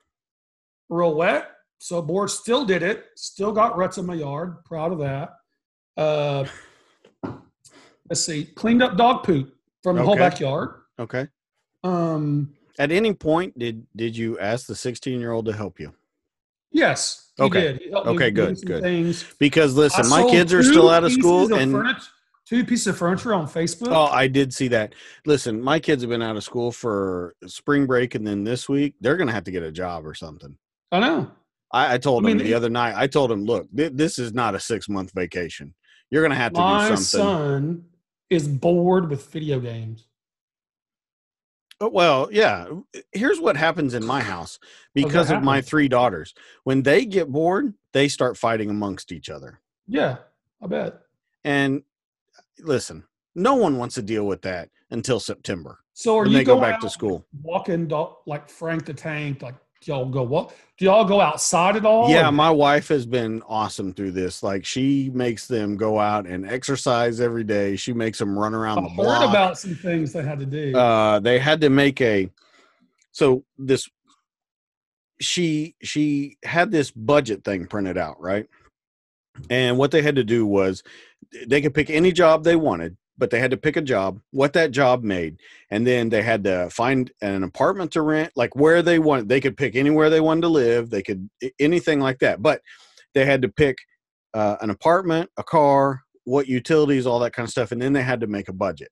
real 0.89 1.15
wet. 1.15 1.51
So 1.79 2.01
board 2.01 2.31
still 2.31 2.65
did 2.65 2.83
it. 2.83 3.05
Still 3.17 3.53
got 3.53 3.77
ruts 3.77 3.99
in 3.99 4.07
my 4.07 4.15
yard. 4.15 4.65
Proud 4.65 4.93
of 4.93 4.99
that. 5.01 5.35
Uh, 5.97 6.45
let's 8.09 8.25
see. 8.25 8.47
Cleaned 8.47 8.83
up 8.83 8.97
dog 8.97 9.25
poop 9.25 9.55
from 9.83 9.97
the 9.97 10.03
whole 10.03 10.17
backyard. 10.17 10.81
Okay. 10.99 11.29
Um, 11.87 12.55
At 12.79 12.93
any 12.93 13.15
point, 13.15 13.59
did 13.59 13.87
did 13.95 14.17
you 14.17 14.39
ask 14.39 14.67
the 14.67 14.75
16 14.75 15.21
year 15.21 15.33
old 15.33 15.47
to 15.47 15.53
help 15.53 15.81
you? 15.81 15.95
yes, 16.73 17.31
he 17.37 17.43
Okay. 17.45 17.79
Okay, 17.93 18.31
good, 18.31 18.59
good. 18.67 18.83
Things. 18.83 19.25
Because 19.39 19.75
listen, 19.77 20.07
I 20.07 20.09
my 20.09 20.31
kids 20.31 20.53
are 20.53 20.63
still 20.63 20.89
out 20.91 21.05
of 21.05 21.13
school, 21.13 21.45
of 21.45 21.53
and 21.53 21.73
furniture- 21.73 22.01
two 22.47 22.65
pieces 22.65 22.87
of 22.89 22.99
furniture 22.99 23.35
on 23.35 23.47
Facebook. 23.47 23.89
oh, 23.91 24.07
I 24.07 24.27
did 24.29 24.53
see 24.53 24.69
that. 24.69 24.95
Listen, 25.25 25.61
my 25.61 25.79
kids 25.79 26.03
have 26.03 26.11
been 26.11 26.23
out 26.23 26.37
of 26.37 26.45
school 26.45 26.71
for 26.73 27.35
spring 27.47 27.87
break, 27.87 28.15
and 28.15 28.27
then 28.27 28.45
this 28.45 28.69
week 28.69 28.95
they're 29.01 29.17
gonna 29.17 29.33
have 29.33 29.45
to 29.45 29.51
get 29.51 29.63
a 29.63 29.73
job 29.73 30.07
or 30.07 30.15
something. 30.15 30.57
I 30.93 31.01
know. 31.01 31.31
I, 31.73 31.95
I 31.95 31.99
told 31.99 32.25
I 32.25 32.29
mean, 32.29 32.39
them 32.39 32.47
the 32.47 32.55
other 32.55 32.71
night. 32.71 32.95
I 32.97 33.07
told 33.07 33.33
him, 33.33 33.45
look, 33.45 33.67
th- 33.77 33.93
this 33.95 34.19
is 34.19 34.33
not 34.33 34.55
a 34.55 34.61
six 34.61 34.89
month 34.89 35.13
vacation. 35.15 35.75
You're 36.11 36.23
gonna 36.23 36.35
have 36.37 36.53
to 36.53 36.61
do 36.61 36.97
something. 36.97 37.27
My 37.27 37.33
son 37.33 37.85
is 38.31 38.49
bored 38.49 39.11
with 39.11 39.27
video 39.31 39.61
games. 39.61 40.07
Oh, 41.81 41.89
Well, 41.89 42.29
yeah. 42.33 42.67
Eh, 42.95 43.01
here's 43.13 43.41
what 43.41 43.57
happens 43.57 43.95
in 43.95 44.05
my 44.05 44.21
house 44.23 44.59
because 44.95 45.31
of 45.31 45.43
my 45.43 45.61
three 45.61 45.89
daughters. 45.89 46.35
When 46.65 46.83
they 46.83 47.05
get 47.05 47.31
bored, 47.31 47.75
they 47.93 48.09
start 48.09 48.37
fighting 48.37 48.71
amongst 48.71 49.13
each 49.13 49.29
other. 49.31 49.61
Yeah, 49.87 50.17
I 50.63 50.67
bet. 50.67 51.01
And 51.45 51.83
eh, 52.37 52.41
listen, 52.63 53.05
no 53.35 53.55
one 53.55 53.77
wants 53.77 53.95
to 53.97 54.03
deal 54.03 54.27
with 54.27 54.43
that 54.43 54.71
until 54.91 55.21
September 55.21 55.81
So 55.93 56.17
are 56.19 56.27
you 56.27 56.33
they 56.39 56.45
go 56.45 56.55
going 56.59 56.71
back 56.71 56.81
to 56.81 56.89
school. 56.91 57.27
walking 57.43 57.89
dog, 57.89 58.17
like 58.27 58.49
Frank 58.49 58.87
the 58.87 58.95
Tank? 58.95 59.43
Like 59.43 59.57
y'all 59.89 60.07
go 60.07 60.23
what? 60.23 60.55
Do 60.79 60.85
y'all 60.85 61.05
go 61.05 61.21
outside 61.21 61.77
at 61.77 61.87
all? 61.87 62.11
Yeah, 62.11 62.29
Or- 62.29 62.33
my 62.33 62.51
wife 62.51 62.89
has 62.89 63.07
been 63.07 63.43
awesome 63.49 63.93
through 63.95 64.13
this. 64.13 64.43
Like 64.43 64.65
she 64.65 65.11
makes 65.15 65.47
them 65.47 65.77
go 65.77 65.99
out 65.99 66.27
and 66.27 66.47
exercise 66.49 67.21
every 67.21 67.45
day. 67.45 67.77
She 67.77 67.93
makes 67.93 68.19
them 68.19 68.39
run 68.39 68.55
around 68.55 68.79
I 68.79 68.83
the 68.83 68.89
heard 68.91 68.97
block. 68.97 69.31
about 69.31 69.59
some 69.59 69.75
things 69.75 70.13
they 70.13 70.23
had 70.23 70.39
to 70.41 70.47
do. 70.47 70.77
uh 70.77 71.21
they 71.21 71.39
had 71.39 71.61
to 71.63 71.71
make 71.71 72.01
a 72.01 72.31
so 73.13 73.45
this 73.59 73.89
she 75.21 75.75
she 75.83 76.37
had 76.45 76.71
this 76.71 76.91
budget 76.91 77.43
thing 77.45 77.67
printed 77.67 77.97
out 77.97 78.21
right 78.21 78.47
and 79.49 79.79
what 79.79 79.91
they 79.91 80.03
had 80.03 80.17
to 80.17 80.25
do 80.25 80.47
was 80.47 80.83
they 81.47 81.63
could 81.63 81.73
pick 81.75 81.89
any 81.89 82.13
job 82.13 82.45
they 82.45 82.57
wanted 82.57 82.97
but 83.19 83.31
they 83.31 83.41
had 83.41 83.51
to 83.51 83.57
pick 83.57 83.77
a 83.77 83.83
job 83.83 84.21
what 84.31 84.53
that 84.53 84.71
job 84.71 85.03
made 85.03 85.41
and 85.71 85.87
then 85.87 86.09
they 86.09 86.23
had 86.23 86.45
to 86.45 86.69
find 86.71 87.11
an 87.21 87.43
apartment 87.43 87.91
to 87.93 88.03
rent 88.03 88.33
like 88.37 88.55
where 88.57 88.83
they 88.83 88.99
wanted 88.99 89.29
they 89.29 89.41
could 89.41 89.57
pick 89.57 89.75
anywhere 89.75 90.11
they 90.11 90.21
wanted 90.21 90.43
to 90.43 90.49
live 90.49 90.91
they 90.91 91.03
could 91.03 91.29
anything 91.59 92.01
like 92.01 92.19
that 92.19 92.43
but 92.43 92.61
they 93.15 93.25
had 93.25 93.43
to 93.43 93.49
pick 93.49 93.77
uh, 94.35 94.57
an 94.61 94.71
apartment 94.71 95.31
a 95.37 95.45
car 95.45 96.03
what 96.25 96.49
utilities 96.49 97.07
all 97.07 97.19
that 97.19 97.33
kind 97.33 97.47
of 97.47 97.51
stuff 97.51 97.73
and 97.73 97.81
then 97.81 97.93
they 97.93 98.03
had 98.03 98.21
to 98.21 98.27
make 98.27 98.49
a 98.49 98.53
budget 98.53 98.91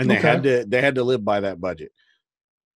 and 0.00 0.10
they 0.10 0.16
had 0.16 0.42
to 0.42 0.64
they 0.66 0.80
had 0.80 0.94
to 0.94 1.04
live 1.04 1.24
by 1.24 1.40
that 1.40 1.60
budget. 1.60 1.92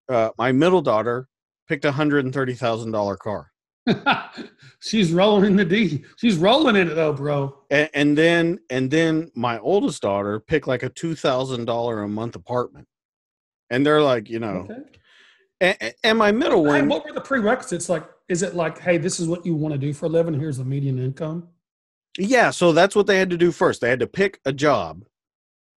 Uh, 0.08 0.30
my 0.36 0.52
middle 0.52 0.82
daughter 0.82 1.28
picked 1.68 1.84
a 1.84 1.92
hundred 1.92 2.24
and 2.24 2.34
thirty 2.34 2.54
thousand 2.54 2.92
dollar 2.92 3.16
car 3.16 3.50
She's 4.80 5.12
rolling 5.12 5.44
in 5.52 5.56
the 5.56 5.64
D. 5.64 6.04
She's 6.16 6.36
rolling 6.36 6.76
in 6.76 6.88
it 6.90 6.94
though, 6.94 7.12
bro. 7.12 7.56
and, 7.70 7.88
and 7.94 8.18
then 8.18 8.60
and 8.70 8.90
then 8.90 9.30
my 9.34 9.58
oldest 9.58 10.02
daughter 10.02 10.40
picked 10.40 10.66
like 10.66 10.82
a 10.82 10.88
two 10.88 11.14
thousand 11.14 11.64
dollar 11.66 12.02
a 12.02 12.08
month 12.08 12.34
apartment 12.36 12.86
and 13.70 13.84
they're 13.84 14.02
like 14.02 14.28
you 14.30 14.38
know 14.38 14.66
Okay. 14.70 15.76
and, 15.80 15.94
and 16.04 16.18
my 16.18 16.32
middle 16.32 16.64
one 16.64 16.88
what 16.88 17.04
were 17.04 17.12
the 17.12 17.20
prerequisites? 17.20 17.88
Like, 17.88 18.04
is 18.28 18.42
it 18.42 18.54
like, 18.54 18.78
hey, 18.78 18.96
this 18.98 19.20
is 19.20 19.28
what 19.28 19.44
you 19.44 19.54
want 19.54 19.72
to 19.72 19.78
do 19.78 19.92
for 19.92 20.06
a 20.06 20.08
living? 20.08 20.34
Here's 20.34 20.58
the 20.58 20.64
median 20.64 20.98
income. 20.98 21.48
yeah 22.18 22.50
so 22.50 22.72
that's 22.72 22.94
what 22.96 23.06
they 23.06 23.18
had 23.18 23.30
to 23.30 23.36
do 23.36 23.50
first 23.52 23.80
they 23.80 23.90
had 23.90 24.00
to 24.00 24.06
pick 24.06 24.40
a 24.44 24.52
job 24.52 25.04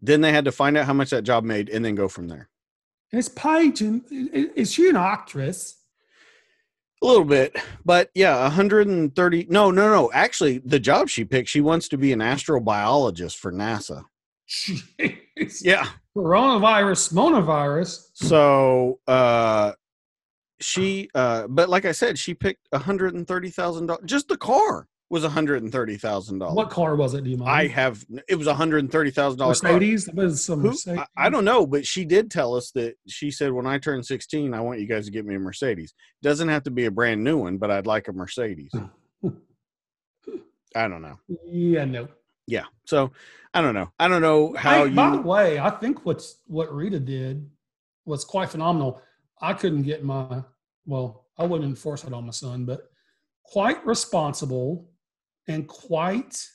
then 0.02 0.22
they 0.22 0.32
had 0.32 0.46
to 0.46 0.52
find 0.52 0.78
out 0.78 0.86
how 0.86 0.94
much 0.94 1.10
that 1.10 1.24
job 1.24 1.44
made 1.44 1.70
and 1.70 1.84
then 1.84 1.96
go 1.96 2.08
from 2.08 2.28
there 2.28 2.48
It's 3.12 3.30
Paige, 3.30 3.82
and 3.82 4.04
is 4.12 4.72
she 4.72 4.90
an 4.90 4.96
actress? 4.96 5.77
A 7.02 7.06
little 7.06 7.26
bit 7.26 7.56
but 7.86 8.10
yeah 8.16 8.42
130 8.42 9.48
no 9.50 9.72
no 9.72 9.92
no 9.92 10.12
actually 10.14 10.58
the 10.60 10.80
job 10.80 11.10
she 11.10 11.24
picked 11.24 11.50
she 11.50 11.62
wants 11.62 11.88
to 11.88 11.98
be 11.98 12.12
an 12.12 12.20
astrobiologist 12.20 13.38
for 13.38 13.52
nasa 13.52 14.04
Jeez. 14.50 15.62
yeah 15.62 15.88
Coronavirus, 16.18 17.14
monovirus. 17.14 18.08
So 18.14 19.00
uh 19.08 19.74
she 20.60 21.10
uh 21.14 21.46
but 21.48 21.70
like 21.70 21.86
I 21.86 21.92
said, 21.92 22.18
she 22.18 22.34
picked 22.34 22.68
hundred 22.74 23.14
and 23.14 23.28
thirty 23.28 23.52
thousand 23.52 23.86
dollars 23.88 24.04
just 24.06 24.28
the 24.28 24.38
car 24.38 24.88
was 25.10 25.24
one 25.24 25.32
hundred 25.32 25.64
and 25.64 25.72
thirty 25.72 25.98
thousand 25.98 26.40
dollars. 26.40 26.56
What 26.56 26.70
car 26.70 26.96
was 26.96 27.14
it? 27.14 27.24
Do 27.24 27.30
you 27.30 27.38
mind? 27.38 27.50
I 27.50 27.68
have 27.68 28.06
it 28.28 28.36
was 28.36 28.48
hundred 28.48 28.80
and 28.80 28.92
thirty 28.92 29.12
thousand 29.12 29.40
dollars. 29.40 29.64
Mercedes. 29.64 30.10
Was 30.14 30.44
some 30.44 30.62
Mercedes. 30.62 31.00
I, 31.00 31.28
I 31.28 31.30
don't 31.30 31.46
know, 31.46 31.66
but 31.66 31.86
she 31.86 32.04
did 32.06 32.30
tell 32.30 32.56
us 32.56 32.72
that 32.72 32.96
she 33.08 33.32
said 33.32 33.52
when 33.54 33.66
I 33.66 33.78
turn 33.78 34.04
sixteen, 34.04 34.54
I 34.54 34.62
want 34.62 34.80
you 34.80 34.88
guys 34.88 35.06
to 35.06 35.12
get 35.12 35.26
me 35.26 35.36
a 35.36 35.40
Mercedes. 35.40 35.94
Doesn't 36.22 36.50
have 36.50 36.64
to 36.64 36.72
be 36.72 36.86
a 36.86 36.92
brand 36.92 37.24
new 37.24 37.38
one, 37.38 37.58
but 37.58 37.72
I'd 37.72 37.88
like 37.88 38.08
a 38.08 38.14
Mercedes. 38.14 38.72
I 40.76 40.88
don't 40.88 41.02
know. 41.02 41.18
Yeah, 41.46 41.86
no. 41.86 42.08
Yeah. 42.46 42.66
So 42.86 43.12
I 43.54 43.62
don't 43.62 43.74
know. 43.74 43.90
I 44.00 44.08
don't 44.08 44.22
know 44.22 44.54
how 44.56 44.86
Hey, 44.86 44.94
By 44.94 45.12
the 45.12 45.22
way, 45.22 45.60
I 45.60 45.70
think 45.70 46.06
what's 46.06 46.38
what 46.48 46.74
Rita 46.74 47.00
did 47.00 47.50
was 48.06 48.26
quite 48.26 48.50
phenomenal. 48.50 49.02
I 49.42 49.54
couldn't 49.54 49.84
get 49.84 50.04
my 50.04 50.44
well, 50.86 51.26
I 51.38 51.46
wouldn't 51.46 51.70
enforce 51.70 52.04
it 52.04 52.14
on 52.14 52.26
my 52.26 52.32
son, 52.32 52.66
but 52.66 52.90
quite 53.44 53.86
responsible 53.86 54.90
and 55.48 55.68
quite 55.68 56.48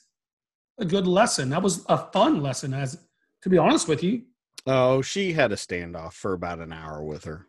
a 0.79 0.85
good 0.85 1.07
lesson. 1.07 1.49
That 1.49 1.61
was 1.61 1.85
a 1.89 1.97
fun 1.97 2.41
lesson, 2.41 2.73
as 2.73 2.97
to 3.41 3.49
be 3.49 3.57
honest 3.57 3.87
with 3.87 4.03
you. 4.03 4.23
Oh, 4.65 5.01
she 5.01 5.33
had 5.33 5.51
a 5.51 5.55
standoff 5.55 6.13
for 6.13 6.33
about 6.33 6.59
an 6.59 6.71
hour 6.71 7.03
with 7.03 7.23
her. 7.25 7.47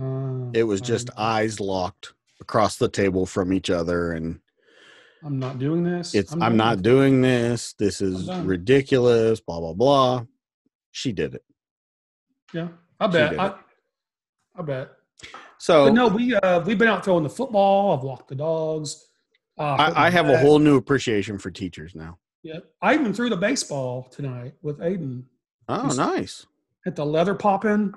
Uh, 0.00 0.50
It 0.52 0.62
was 0.62 0.80
just 0.80 1.10
I'm, 1.16 1.42
eyes 1.44 1.60
locked 1.60 2.12
across 2.40 2.76
the 2.76 2.88
table 2.88 3.26
from 3.26 3.52
each 3.52 3.70
other 3.70 4.12
and 4.12 4.40
I'm 5.24 5.38
not 5.38 5.58
doing 5.58 5.82
this. 5.82 6.14
it's 6.14 6.32
I'm, 6.32 6.38
done 6.38 6.56
not 6.56 6.82
doing 6.82 7.20
this. 7.20 7.72
This 7.72 8.00
is 8.00 8.30
ridiculous, 8.44 9.40
blah 9.40 9.58
blah 9.58 9.72
blah. 9.72 10.24
She 10.92 11.10
did 11.12 11.34
it. 11.34 11.42
Yeah, 12.52 12.68
I 13.00 13.06
bet. 13.08 13.38
I. 13.40 13.54
I 14.54 14.62
bet. 14.62 14.92
So 15.58 15.86
But 15.86 15.94
no, 15.94 16.08
we 16.08 16.34
uh, 16.36 16.60
we've 16.60 16.78
been 16.78 16.88
out 16.88 17.04
throwing 17.04 17.24
the 17.24 17.30
football. 17.30 17.96
I've 17.96 18.04
walked 18.04 18.28
the 18.28 18.34
dogs. 18.36 19.06
Uh, 19.58 19.62
I, 19.78 20.06
I 20.06 20.10
have 20.10 20.28
a 20.28 20.38
whole 20.38 20.58
new 20.58 20.76
appreciation 20.76 21.38
for 21.38 21.50
teachers 21.50 21.94
now. 21.94 22.18
Yeah, 22.42 22.58
I 22.82 22.94
even 22.94 23.12
threw 23.14 23.30
the 23.30 23.36
baseball 23.36 24.04
tonight 24.10 24.54
with 24.62 24.78
Aiden 24.78 25.24
Oh, 25.68 25.84
Just- 25.86 25.96
nice. 25.98 26.46
at 26.86 26.94
the 26.94 27.04
leather 27.04 27.34
popping. 27.34 27.92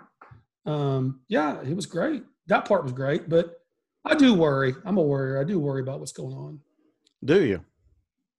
Um, 0.66 1.22
yeah, 1.28 1.62
it 1.62 1.76
was 1.76 1.86
great. 1.86 2.24
That 2.48 2.66
part 2.66 2.84
was 2.84 2.94
great, 2.94 3.30
but 3.30 3.62
I 4.06 4.16
do 4.16 4.34
worry. 4.34 4.74
I'm 4.86 4.98
a 4.98 5.02
worrier. 5.02 5.40
I 5.40 5.44
do 5.44 5.60
worry 5.60 5.82
about 5.82 6.00
what's 6.00 6.12
going 6.12 6.34
on. 6.36 6.60
Do 7.24 7.44
you? 7.46 7.64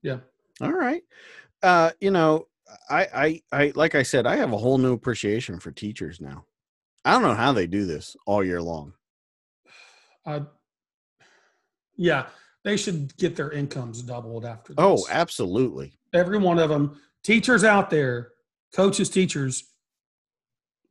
Yeah. 0.02 0.18
All 0.60 0.72
right. 0.72 1.02
Uh, 1.62 1.90
you 2.00 2.10
know, 2.10 2.46
I, 2.88 3.06
I, 3.14 3.42
I, 3.52 3.72
like 3.74 3.94
I 3.94 4.02
said, 4.02 4.26
I 4.26 4.36
have 4.36 4.52
a 4.52 4.58
whole 4.58 4.78
new 4.78 4.94
appreciation 4.94 5.60
for 5.60 5.70
teachers 5.70 6.20
now. 6.20 6.44
I 7.04 7.12
don't 7.12 7.22
know 7.22 7.34
how 7.34 7.52
they 7.52 7.66
do 7.66 7.84
this 7.84 8.16
all 8.26 8.42
year 8.42 8.62
long. 8.62 8.94
I, 10.26 10.42
yeah, 11.96 12.26
they 12.64 12.76
should 12.76 13.16
get 13.16 13.36
their 13.36 13.50
incomes 13.50 14.02
doubled 14.02 14.44
after 14.44 14.74
this. 14.74 14.82
Oh, 14.84 15.04
absolutely. 15.10 15.92
every 16.12 16.38
one 16.38 16.58
of 16.58 16.68
them. 16.68 17.00
Teachers 17.22 17.64
out 17.64 17.90
there, 17.90 18.32
coaches, 18.74 19.08
teachers, 19.10 19.64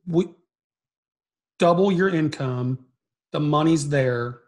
we 0.06 0.26
double 1.58 1.90
your 1.92 2.08
income. 2.08 2.86
The 3.32 3.40
money's 3.40 3.88
there. 3.88 4.40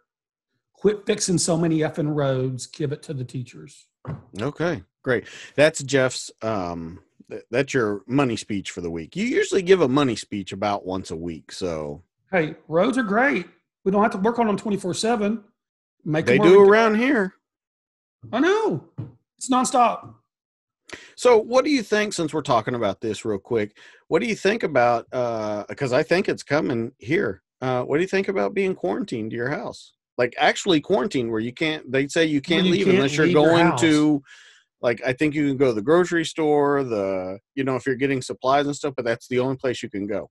Quit 0.74 1.06
fixing 1.06 1.38
so 1.38 1.56
many 1.56 1.78
effing 1.78 2.14
roads. 2.14 2.66
Give 2.66 2.92
it 2.92 3.02
to 3.04 3.14
the 3.14 3.24
teachers. 3.24 3.86
Okay, 4.40 4.82
great. 5.02 5.24
That's 5.54 5.82
Jeff's. 5.82 6.30
Um, 6.42 7.00
th- 7.30 7.44
that's 7.50 7.72
your 7.74 8.02
money 8.08 8.34
speech 8.36 8.70
for 8.72 8.80
the 8.80 8.90
week. 8.90 9.14
You 9.14 9.24
usually 9.26 9.62
give 9.62 9.80
a 9.80 9.88
money 9.88 10.16
speech 10.16 10.52
about 10.52 10.84
once 10.84 11.10
a 11.12 11.16
week, 11.16 11.52
so 11.52 12.02
Hey, 12.32 12.56
roads 12.66 12.96
are 12.98 13.02
great. 13.04 13.46
We 13.84 13.92
don't 13.92 14.02
have 14.02 14.12
to 14.12 14.18
work 14.18 14.38
on 14.40 14.46
them 14.48 14.56
twenty 14.56 14.76
four 14.76 14.94
seven. 14.94 15.44
Make 16.04 16.26
they 16.26 16.38
do 16.38 16.60
around 16.60 16.96
here. 16.96 17.34
I 18.32 18.40
know. 18.40 18.84
It's 19.38 19.50
nonstop. 19.50 20.14
So, 21.16 21.38
what 21.38 21.64
do 21.64 21.70
you 21.70 21.82
think? 21.82 22.12
Since 22.12 22.34
we're 22.34 22.42
talking 22.42 22.74
about 22.74 23.00
this 23.00 23.24
real 23.24 23.38
quick, 23.38 23.76
what 24.08 24.20
do 24.20 24.28
you 24.28 24.34
think 24.34 24.62
about? 24.62 25.06
Because 25.68 25.92
I 25.92 26.02
think 26.02 26.28
it's 26.28 26.42
coming 26.42 26.92
here. 26.98 27.42
Uh, 27.60 27.82
what 27.82 27.96
do 27.96 28.02
you 28.02 28.08
think 28.08 28.28
about 28.28 28.54
being 28.54 28.74
quarantined 28.74 29.30
to 29.30 29.36
your 29.36 29.50
house? 29.50 29.94
Like 30.18 30.34
actually 30.38 30.80
quarantined, 30.80 31.30
where 31.30 31.40
you 31.40 31.52
can't. 31.52 31.90
They 31.90 32.08
say 32.08 32.24
you 32.26 32.40
can't 32.40 32.66
you 32.66 32.72
leave 32.72 32.84
can't 32.84 32.96
unless 32.96 33.16
you're 33.16 33.26
leave 33.26 33.34
your 33.34 33.46
going 33.46 33.76
to. 33.78 34.22
Like 34.80 35.00
I 35.06 35.12
think 35.12 35.34
you 35.34 35.46
can 35.46 35.56
go 35.56 35.66
to 35.66 35.72
the 35.72 35.82
grocery 35.82 36.24
store, 36.24 36.82
the 36.82 37.38
you 37.54 37.64
know 37.64 37.76
if 37.76 37.86
you're 37.86 37.94
getting 37.94 38.20
supplies 38.20 38.66
and 38.66 38.74
stuff, 38.74 38.94
but 38.96 39.04
that's 39.04 39.28
the 39.28 39.38
only 39.38 39.56
place 39.56 39.82
you 39.82 39.88
can 39.88 40.06
go. 40.06 40.28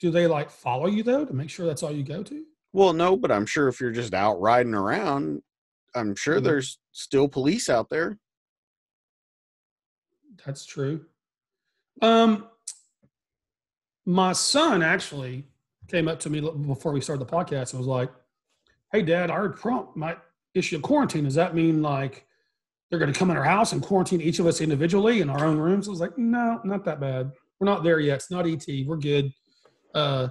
Do 0.00 0.10
they 0.10 0.26
like 0.26 0.50
follow 0.50 0.86
you 0.86 1.02
though 1.02 1.24
to 1.24 1.32
make 1.34 1.50
sure 1.50 1.66
that's 1.66 1.82
all 1.82 1.92
you 1.92 2.02
go 2.02 2.22
to? 2.22 2.44
Well, 2.74 2.92
no, 2.92 3.16
but 3.16 3.30
I'm 3.30 3.46
sure 3.46 3.68
if 3.68 3.80
you're 3.80 3.92
just 3.92 4.12
out 4.14 4.40
riding 4.40 4.74
around, 4.74 5.44
I'm 5.94 6.16
sure 6.16 6.40
Mhm. 6.40 6.44
there's 6.44 6.80
still 6.90 7.28
police 7.28 7.68
out 7.70 7.88
there. 7.88 8.18
That's 10.44 10.66
true. 10.66 11.06
Um, 12.02 12.48
my 14.04 14.32
son 14.32 14.82
actually 14.82 15.46
came 15.86 16.08
up 16.08 16.18
to 16.20 16.30
me 16.30 16.40
before 16.40 16.90
we 16.90 17.00
started 17.00 17.24
the 17.24 17.30
podcast 17.32 17.70
and 17.72 17.78
was 17.78 17.86
like, 17.86 18.12
"Hey, 18.90 19.02
Dad, 19.02 19.30
I 19.30 19.36
heard 19.36 19.56
Trump 19.56 19.94
might 19.94 20.18
issue 20.54 20.78
a 20.78 20.80
quarantine. 20.80 21.22
Does 21.24 21.36
that 21.36 21.54
mean 21.54 21.80
like 21.80 22.26
they're 22.90 22.98
going 22.98 23.12
to 23.12 23.16
come 23.18 23.30
in 23.30 23.36
our 23.36 23.44
house 23.44 23.70
and 23.70 23.80
quarantine 23.82 24.20
each 24.20 24.40
of 24.40 24.46
us 24.46 24.60
individually 24.60 25.20
in 25.20 25.30
our 25.30 25.44
own 25.44 25.58
rooms?" 25.58 25.86
I 25.86 25.92
was 25.92 26.00
like, 26.00 26.18
"No, 26.18 26.60
not 26.64 26.84
that 26.86 26.98
bad. 26.98 27.32
We're 27.60 27.66
not 27.66 27.84
there 27.84 28.00
yet. 28.00 28.16
It's 28.16 28.32
not 28.32 28.48
ET. 28.48 28.84
We're 28.84 28.96
good. 28.96 29.32
Uh, 29.94 30.30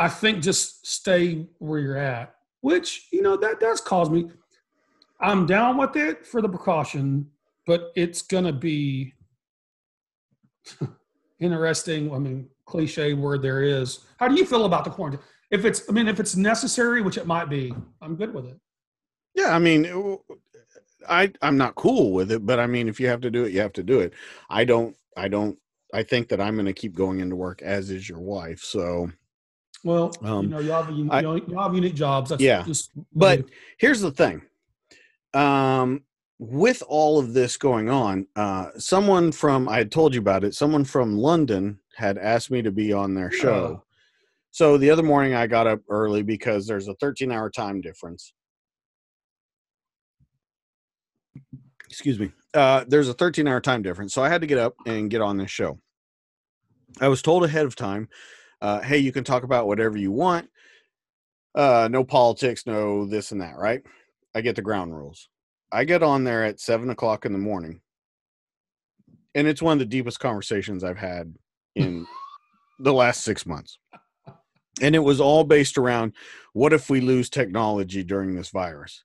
I 0.00 0.08
think 0.08 0.42
just 0.42 0.86
stay 0.86 1.46
where 1.58 1.78
you're 1.78 1.96
at." 1.96 2.34
Which 2.62 3.06
you 3.12 3.22
know 3.22 3.36
that 3.36 3.60
does 3.60 3.80
cause 3.80 4.10
me. 4.10 4.30
I'm 5.20 5.46
down 5.46 5.76
with 5.76 5.96
it 5.96 6.26
for 6.26 6.42
the 6.42 6.48
precaution, 6.48 7.30
but 7.66 7.92
it's 7.94 8.22
gonna 8.22 8.52
be 8.52 9.14
interesting. 11.40 12.12
I 12.12 12.18
mean, 12.18 12.48
cliche 12.66 13.14
word 13.14 13.42
there 13.42 13.62
is. 13.62 14.00
How 14.18 14.28
do 14.28 14.34
you 14.34 14.44
feel 14.44 14.64
about 14.64 14.84
the 14.84 14.90
quarantine? 14.90 15.20
If 15.50 15.64
it's, 15.64 15.88
I 15.88 15.92
mean, 15.92 16.06
if 16.06 16.20
it's 16.20 16.36
necessary, 16.36 17.02
which 17.02 17.18
it 17.18 17.26
might 17.26 17.50
be, 17.50 17.74
I'm 18.00 18.14
good 18.14 18.32
with 18.32 18.46
it. 18.46 18.58
Yeah, 19.34 19.54
I 19.54 19.58
mean, 19.58 20.18
I 21.08 21.32
I'm 21.42 21.56
not 21.56 21.74
cool 21.74 22.12
with 22.12 22.30
it, 22.30 22.44
but 22.46 22.58
I 22.60 22.66
mean, 22.66 22.88
if 22.88 23.00
you 23.00 23.08
have 23.08 23.20
to 23.22 23.30
do 23.30 23.44
it, 23.44 23.52
you 23.52 23.60
have 23.60 23.72
to 23.74 23.82
do 23.82 24.00
it. 24.00 24.12
I 24.48 24.64
don't. 24.64 24.96
I 25.16 25.28
don't. 25.28 25.58
I 25.92 26.02
think 26.04 26.28
that 26.28 26.40
I'm 26.40 26.54
going 26.54 26.66
to 26.66 26.72
keep 26.72 26.94
going 26.94 27.18
into 27.18 27.34
work, 27.34 27.62
as 27.62 27.90
is 27.90 28.08
your 28.08 28.20
wife. 28.20 28.60
So, 28.60 29.10
Well, 29.82 30.12
Um, 30.22 30.44
you 30.44 30.50
know, 30.50 30.58
you 30.58 30.70
have, 30.70 30.90
you, 30.90 31.10
I- 31.10 31.20
you 31.20 31.58
have 31.58 31.74
unique 31.74 31.94
jobs. 31.94 32.30
That's 32.30 32.42
Yeah, 32.42 32.62
just, 32.64 32.90
but 33.14 33.44
here's 33.78 34.00
the 34.00 34.10
thing. 34.10 34.42
Um, 35.32 36.04
with 36.38 36.82
all 36.88 37.18
of 37.18 37.32
this 37.32 37.56
going 37.56 37.88
on, 37.88 38.26
uh, 38.36 38.70
someone 38.78 39.30
from 39.32 39.68
I 39.68 39.78
had 39.78 39.92
told 39.92 40.14
you 40.14 40.20
about 40.20 40.44
it. 40.44 40.54
Someone 40.54 40.84
from 40.84 41.16
London 41.16 41.78
had 41.96 42.18
asked 42.18 42.50
me 42.50 42.62
to 42.62 42.70
be 42.70 42.92
on 42.92 43.14
their 43.14 43.30
show. 43.30 43.84
So 44.50 44.76
the 44.78 44.90
other 44.90 45.02
morning 45.02 45.34
I 45.34 45.46
got 45.46 45.66
up 45.66 45.80
early 45.88 46.22
because 46.22 46.66
there's 46.66 46.88
a 46.88 46.94
13 46.94 47.30
hour 47.30 47.50
time 47.50 47.80
difference. 47.80 48.32
Excuse 51.88 52.18
me. 52.18 52.32
Uh, 52.54 52.84
there's 52.88 53.08
a 53.08 53.14
13 53.14 53.46
hour 53.46 53.60
time 53.60 53.82
difference. 53.82 54.12
So 54.14 54.22
I 54.22 54.28
had 54.28 54.40
to 54.40 54.46
get 54.46 54.58
up 54.58 54.74
and 54.86 55.10
get 55.10 55.20
on 55.20 55.36
this 55.36 55.50
show. 55.50 55.78
I 57.00 57.08
was 57.08 57.22
told 57.22 57.44
ahead 57.44 57.66
of 57.66 57.76
time, 57.76 58.08
uh, 58.60 58.80
hey, 58.80 58.98
you 58.98 59.12
can 59.12 59.24
talk 59.24 59.42
about 59.42 59.66
whatever 59.66 59.96
you 59.96 60.12
want. 60.12 60.48
Uh, 61.54 61.88
no 61.90 62.04
politics, 62.04 62.66
no 62.66 63.06
this 63.06 63.32
and 63.32 63.40
that, 63.40 63.56
right? 63.56 63.82
I 64.34 64.40
get 64.40 64.56
the 64.56 64.62
ground 64.62 64.96
rules. 64.96 65.28
I 65.72 65.84
get 65.84 66.02
on 66.02 66.24
there 66.24 66.44
at 66.44 66.60
seven 66.60 66.90
o'clock 66.90 67.24
in 67.24 67.32
the 67.32 67.38
morning. 67.38 67.80
And 69.34 69.46
it's 69.46 69.62
one 69.62 69.74
of 69.74 69.78
the 69.78 69.84
deepest 69.84 70.20
conversations 70.20 70.84
I've 70.84 70.98
had 70.98 71.34
in 71.74 72.06
the 72.80 72.92
last 72.92 73.22
six 73.22 73.46
months. 73.46 73.78
And 74.80 74.94
it 74.94 75.00
was 75.00 75.20
all 75.20 75.44
based 75.44 75.78
around 75.78 76.14
what 76.52 76.72
if 76.72 76.90
we 76.90 77.00
lose 77.00 77.28
technology 77.28 78.02
during 78.02 78.34
this 78.34 78.50
virus? 78.50 79.04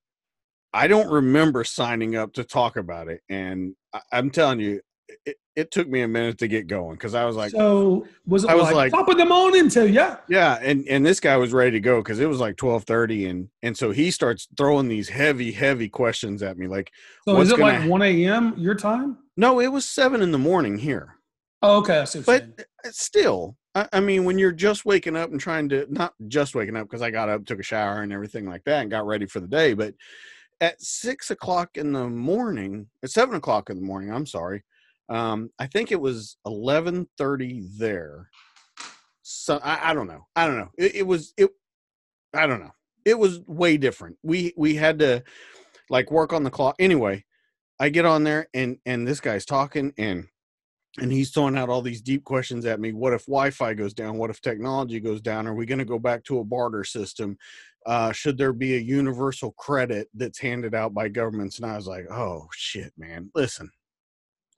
I 0.73 0.87
don't 0.87 1.09
remember 1.09 1.63
signing 1.63 2.15
up 2.15 2.33
to 2.33 2.43
talk 2.43 2.75
about 2.75 3.07
it. 3.07 3.21
And 3.29 3.75
I, 3.93 4.01
I'm 4.11 4.29
telling 4.29 4.59
you, 4.59 4.81
it, 5.25 5.37
it 5.55 5.71
took 5.71 5.87
me 5.87 6.01
a 6.01 6.07
minute 6.07 6.37
to 6.39 6.47
get 6.47 6.67
going 6.67 6.95
because 6.95 7.13
I 7.15 7.23
was 7.25 7.35
like, 7.35 7.51
so 7.51 8.05
was 8.25 8.43
it 8.43 8.49
I 8.49 8.55
was 8.55 8.65
like, 8.65 8.75
like- 8.75 8.91
top 8.91 9.07
of 9.07 9.17
the 9.17 9.25
morning 9.25 9.69
to 9.69 9.89
yeah? 9.89 10.17
yeah, 10.27 10.59
and 10.61 10.85
and 10.87 11.05
this 11.05 11.19
guy 11.19 11.37
was 11.37 11.53
ready 11.53 11.71
to 11.71 11.79
go 11.79 12.01
because 12.01 12.19
it 12.19 12.27
was 12.27 12.39
like 12.39 12.57
twelve 12.57 12.83
thirty, 12.83 13.25
and 13.27 13.49
and 13.61 13.77
so 13.77 13.91
he 13.91 14.11
starts 14.11 14.47
throwing 14.57 14.87
these 14.89 15.07
heavy, 15.09 15.51
heavy 15.51 15.87
questions 15.89 16.43
at 16.43 16.57
me. 16.57 16.67
Like, 16.67 16.91
So 17.27 17.39
is 17.39 17.51
it 17.51 17.57
gonna- 17.57 17.79
like 17.79 17.89
1 17.89 18.01
a.m. 18.01 18.53
your 18.57 18.75
time? 18.75 19.17
no, 19.37 19.59
it 19.59 19.67
was 19.67 19.85
seven 19.85 20.21
in 20.21 20.31
the 20.31 20.37
morning 20.37 20.77
here, 20.77 21.15
Oh, 21.61 21.77
okay. 21.79 21.99
I 21.99 22.03
see 22.05 22.19
what 22.19 22.27
you're 22.27 22.47
but 22.55 22.67
uh, 22.85 22.91
still, 22.91 23.55
I, 23.73 23.87
I 23.93 23.99
mean, 24.01 24.23
when 24.25 24.37
you're 24.37 24.51
just 24.51 24.85
waking 24.85 25.15
up 25.15 25.31
and 25.31 25.39
trying 25.39 25.69
to 25.69 25.85
not 25.89 26.13
just 26.27 26.53
waking 26.55 26.75
up 26.75 26.87
because 26.87 27.01
I 27.01 27.11
got 27.11 27.29
up, 27.29 27.45
took 27.45 27.59
a 27.59 27.63
shower, 27.63 28.01
and 28.01 28.11
everything 28.13 28.45
like 28.45 28.63
that, 28.65 28.81
and 28.81 28.91
got 28.91 29.05
ready 29.07 29.25
for 29.25 29.39
the 29.39 29.47
day, 29.47 29.73
but 29.73 29.93
at 30.61 30.81
six 30.81 31.31
o'clock 31.31 31.75
in 31.75 31.91
the 31.93 32.07
morning, 32.07 32.87
at 33.03 33.09
seven 33.11 33.35
o'clock 33.35 33.69
in 33.69 33.75
the 33.77 33.81
morning, 33.85 34.11
I'm 34.13 34.25
sorry, 34.25 34.63
um, 35.09 35.49
I 35.59 35.67
think 35.67 35.91
it 35.91 36.01
was 36.01 36.37
eleven 36.45 37.07
thirty 37.17 37.63
there. 37.77 38.29
So 39.21 39.59
I, 39.63 39.91
I 39.91 39.93
don't 39.93 40.07
know. 40.07 40.25
I 40.35 40.47
don't 40.47 40.57
know. 40.57 40.71
It, 40.77 40.95
it 40.95 41.07
was 41.07 41.33
it. 41.37 41.49
I 42.33 42.47
don't 42.47 42.59
know. 42.59 42.73
It 43.05 43.17
was 43.17 43.39
way 43.47 43.77
different. 43.77 44.17
We 44.23 44.53
we 44.57 44.75
had 44.75 44.99
to 44.99 45.23
like 45.89 46.11
work 46.11 46.33
on 46.33 46.43
the 46.43 46.51
clock. 46.51 46.75
Anyway, 46.79 47.25
I 47.79 47.89
get 47.89 48.05
on 48.05 48.23
there 48.23 48.47
and 48.53 48.77
and 48.85 49.07
this 49.07 49.19
guy's 49.19 49.45
talking 49.45 49.93
and 49.97 50.27
and 50.97 51.11
he's 51.11 51.31
throwing 51.31 51.57
out 51.57 51.69
all 51.69 51.81
these 51.81 52.01
deep 52.01 52.23
questions 52.23 52.65
at 52.65 52.79
me. 52.79 52.93
What 52.93 53.13
if 53.13 53.25
Wi-Fi 53.25 53.73
goes 53.73 53.93
down? 53.93 54.17
What 54.17 54.29
if 54.29 54.39
technology 54.39 54.99
goes 54.99 55.21
down? 55.21 55.45
Are 55.45 55.53
we 55.53 55.65
going 55.65 55.79
to 55.79 55.85
go 55.85 55.99
back 55.99 56.23
to 56.25 56.39
a 56.39 56.43
barter 56.43 56.85
system? 56.85 57.37
Uh, 57.85 58.13
should 58.13 58.37
there 58.37 58.53
be 58.53 58.75
a 58.75 58.79
universal 58.79 59.51
credit 59.53 60.07
that's 60.13 60.39
handed 60.39 60.73
out 60.73 60.93
by 60.93 61.09
governments? 61.09 61.57
And 61.57 61.69
I 61.69 61.75
was 61.75 61.87
like, 61.87 62.05
oh 62.09 62.47
shit, 62.53 62.93
man. 62.97 63.29
Listen, 63.35 63.69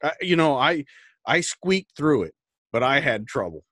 I, 0.03 0.11
you 0.21 0.35
know, 0.35 0.57
I 0.57 0.85
I 1.25 1.41
squeaked 1.41 1.95
through 1.95 2.23
it, 2.23 2.33
but 2.71 2.83
I 2.83 2.99
had 2.99 3.27
trouble. 3.27 3.63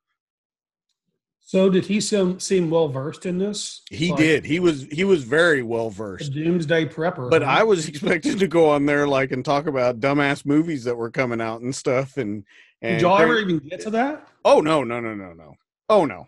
So 1.47 1.69
did 1.69 1.85
he 1.85 2.01
seem, 2.01 2.39
seem 2.39 2.71
well 2.71 2.87
versed 2.87 3.27
in 3.27 3.37
this? 3.37 3.83
He 3.91 4.09
Like 4.09 4.17
did. 4.17 4.45
He 4.45 4.59
was 4.59 4.85
he 4.91 5.03
was 5.03 5.23
very 5.23 5.61
well 5.61 5.91
versed. 5.91 6.33
doomsday 6.33 6.85
prepper. 6.87 7.29
But 7.29 7.43
huh? 7.43 7.51
I 7.59 7.63
was 7.63 7.87
expected 7.89 8.39
to 8.39 8.47
go 8.47 8.69
on 8.71 8.87
there 8.87 9.07
like 9.07 9.31
and 9.31 9.45
talk 9.45 9.67
about 9.67 9.99
dumbass 9.99 10.45
movies 10.45 10.83
that 10.85 10.95
were 10.95 11.11
coming 11.11 11.39
out 11.39 11.61
and 11.61 11.73
stuff. 11.75 12.17
And 12.17 12.45
and 12.81 12.95
Did 12.95 13.01
y'all 13.03 13.19
ever 13.19 13.37
even 13.37 13.59
get 13.59 13.79
to 13.81 13.91
that? 13.91 14.27
Oh 14.43 14.59
no 14.59 14.83
no 14.83 14.99
no 14.99 15.13
no 15.13 15.33
no. 15.33 15.53
Oh 15.87 16.05
no. 16.05 16.25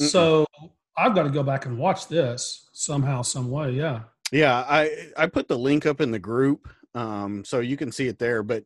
Mm-mm. 0.00 0.08
So 0.08 0.46
I've 0.96 1.14
got 1.14 1.22
to 1.22 1.30
go 1.30 1.44
back 1.44 1.66
and 1.66 1.78
watch 1.78 2.08
this 2.08 2.68
somehow, 2.72 3.22
some 3.22 3.50
way. 3.50 3.70
Yeah. 3.70 4.00
Yeah, 4.32 4.64
I 4.68 5.10
I 5.16 5.26
put 5.28 5.46
the 5.48 5.58
link 5.58 5.86
up 5.86 6.00
in 6.00 6.10
the 6.10 6.18
group, 6.18 6.68
um, 6.94 7.44
so 7.44 7.60
you 7.60 7.76
can 7.76 7.92
see 7.92 8.08
it 8.08 8.18
there. 8.18 8.42
But 8.42 8.64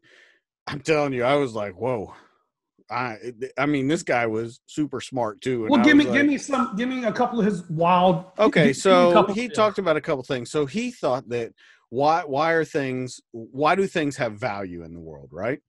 I'm 0.67 0.81
telling 0.81 1.13
you, 1.13 1.25
I 1.25 1.37
was 1.37 1.55
like, 1.55 1.75
whoa. 1.75 2.15
I 2.91 3.17
I 3.57 3.67
mean, 3.67 3.89
this 3.89 4.03
guy 4.03 4.27
was 4.27 4.61
super 4.67 5.01
smart 5.01 5.41
too. 5.41 5.65
and 5.65 5.71
Well, 5.71 5.85
give 5.85 5.97
me 5.97 6.05
was 6.05 6.13
give 6.13 6.27
me 6.27 6.39
some 6.39 6.77
give 6.77 6.89
me 6.89 7.05
a 7.05 7.13
couple 7.13 7.39
of 7.39 7.47
his 7.47 7.69
wild. 7.71 8.27
Okay, 8.39 8.73
so 8.73 9.27
he 9.29 9.49
talked 9.49 9.79
about 9.79 9.97
a 9.97 10.01
couple 10.01 10.23
things. 10.25 10.51
So 10.51 10.67
he 10.67 10.91
thought 10.91 11.29
that 11.31 11.53
why 11.89 12.23
why 12.25 12.53
are 12.53 12.65
things 12.65 13.21
why 13.33 13.75
do 13.75 13.87
things 13.87 14.17
have 14.17 14.35
value 14.39 14.83
in 14.83 14.95
the 14.95 15.01
world, 15.01 15.31
right? 15.33 15.61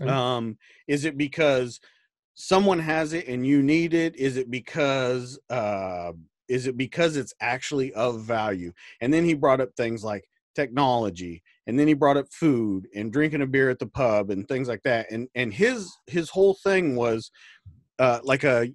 Okay. 0.00 0.10
Um, 0.10 0.56
is 0.88 1.04
it 1.04 1.16
because 1.18 1.80
someone 2.34 2.78
has 2.78 3.12
it 3.12 3.28
and 3.28 3.46
you 3.46 3.62
need 3.62 3.92
it? 3.94 4.16
Is 4.16 4.36
it 4.36 4.50
because 4.50 5.38
uh 5.50 6.12
is 6.48 6.66
it 6.66 6.76
because 6.76 7.16
it's 7.16 7.34
actually 7.40 7.92
of 7.92 8.22
value? 8.22 8.72
And 9.00 9.12
then 9.12 9.24
he 9.24 9.34
brought 9.34 9.60
up 9.60 9.70
things 9.76 10.02
like 10.02 10.28
technology 10.54 11.42
and 11.70 11.78
then 11.78 11.86
he 11.86 11.94
brought 11.94 12.16
up 12.16 12.26
food 12.32 12.88
and 12.96 13.12
drinking 13.12 13.42
a 13.42 13.46
beer 13.46 13.70
at 13.70 13.78
the 13.78 13.86
pub 13.86 14.30
and 14.30 14.48
things 14.48 14.66
like 14.66 14.82
that. 14.82 15.06
And 15.12 15.28
and 15.36 15.54
his 15.54 15.88
his 16.08 16.28
whole 16.28 16.54
thing 16.64 16.96
was 16.96 17.30
uh, 18.00 18.18
like 18.24 18.42
a 18.42 18.68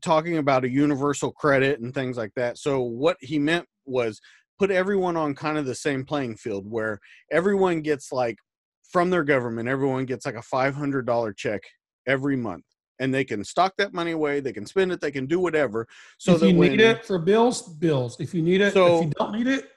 talking 0.00 0.38
about 0.38 0.64
a 0.64 0.70
universal 0.70 1.32
credit 1.32 1.80
and 1.80 1.92
things 1.92 2.16
like 2.16 2.32
that. 2.36 2.56
So 2.56 2.80
what 2.80 3.18
he 3.20 3.38
meant 3.38 3.66
was 3.84 4.20
put 4.58 4.70
everyone 4.70 5.18
on 5.18 5.34
kind 5.34 5.58
of 5.58 5.66
the 5.66 5.74
same 5.74 6.02
playing 6.04 6.36
field 6.36 6.70
where 6.70 6.98
everyone 7.30 7.82
gets 7.82 8.10
like 8.10 8.36
from 8.90 9.10
their 9.10 9.24
government, 9.24 9.68
everyone 9.68 10.06
gets 10.06 10.24
like 10.24 10.36
a 10.36 10.42
five 10.42 10.74
hundred 10.74 11.04
dollar 11.04 11.34
check 11.34 11.60
every 12.06 12.36
month, 12.36 12.64
and 13.00 13.12
they 13.12 13.24
can 13.24 13.44
stock 13.44 13.74
that 13.76 13.92
money 13.92 14.12
away. 14.12 14.40
They 14.40 14.54
can 14.54 14.64
spend 14.64 14.92
it. 14.92 15.00
They 15.02 15.10
can 15.10 15.26
do 15.26 15.40
whatever. 15.40 15.86
So 16.16 16.34
if 16.36 16.40
that 16.40 16.50
you 16.52 16.56
when 16.56 16.70
need 16.70 16.80
it 16.80 17.04
for 17.04 17.18
bills, 17.18 17.62
bills. 17.74 18.18
If 18.18 18.32
you 18.32 18.40
need 18.40 18.62
it, 18.62 18.72
So- 18.72 19.00
if 19.00 19.04
you 19.04 19.12
don't 19.18 19.32
need 19.32 19.46
it, 19.46 19.68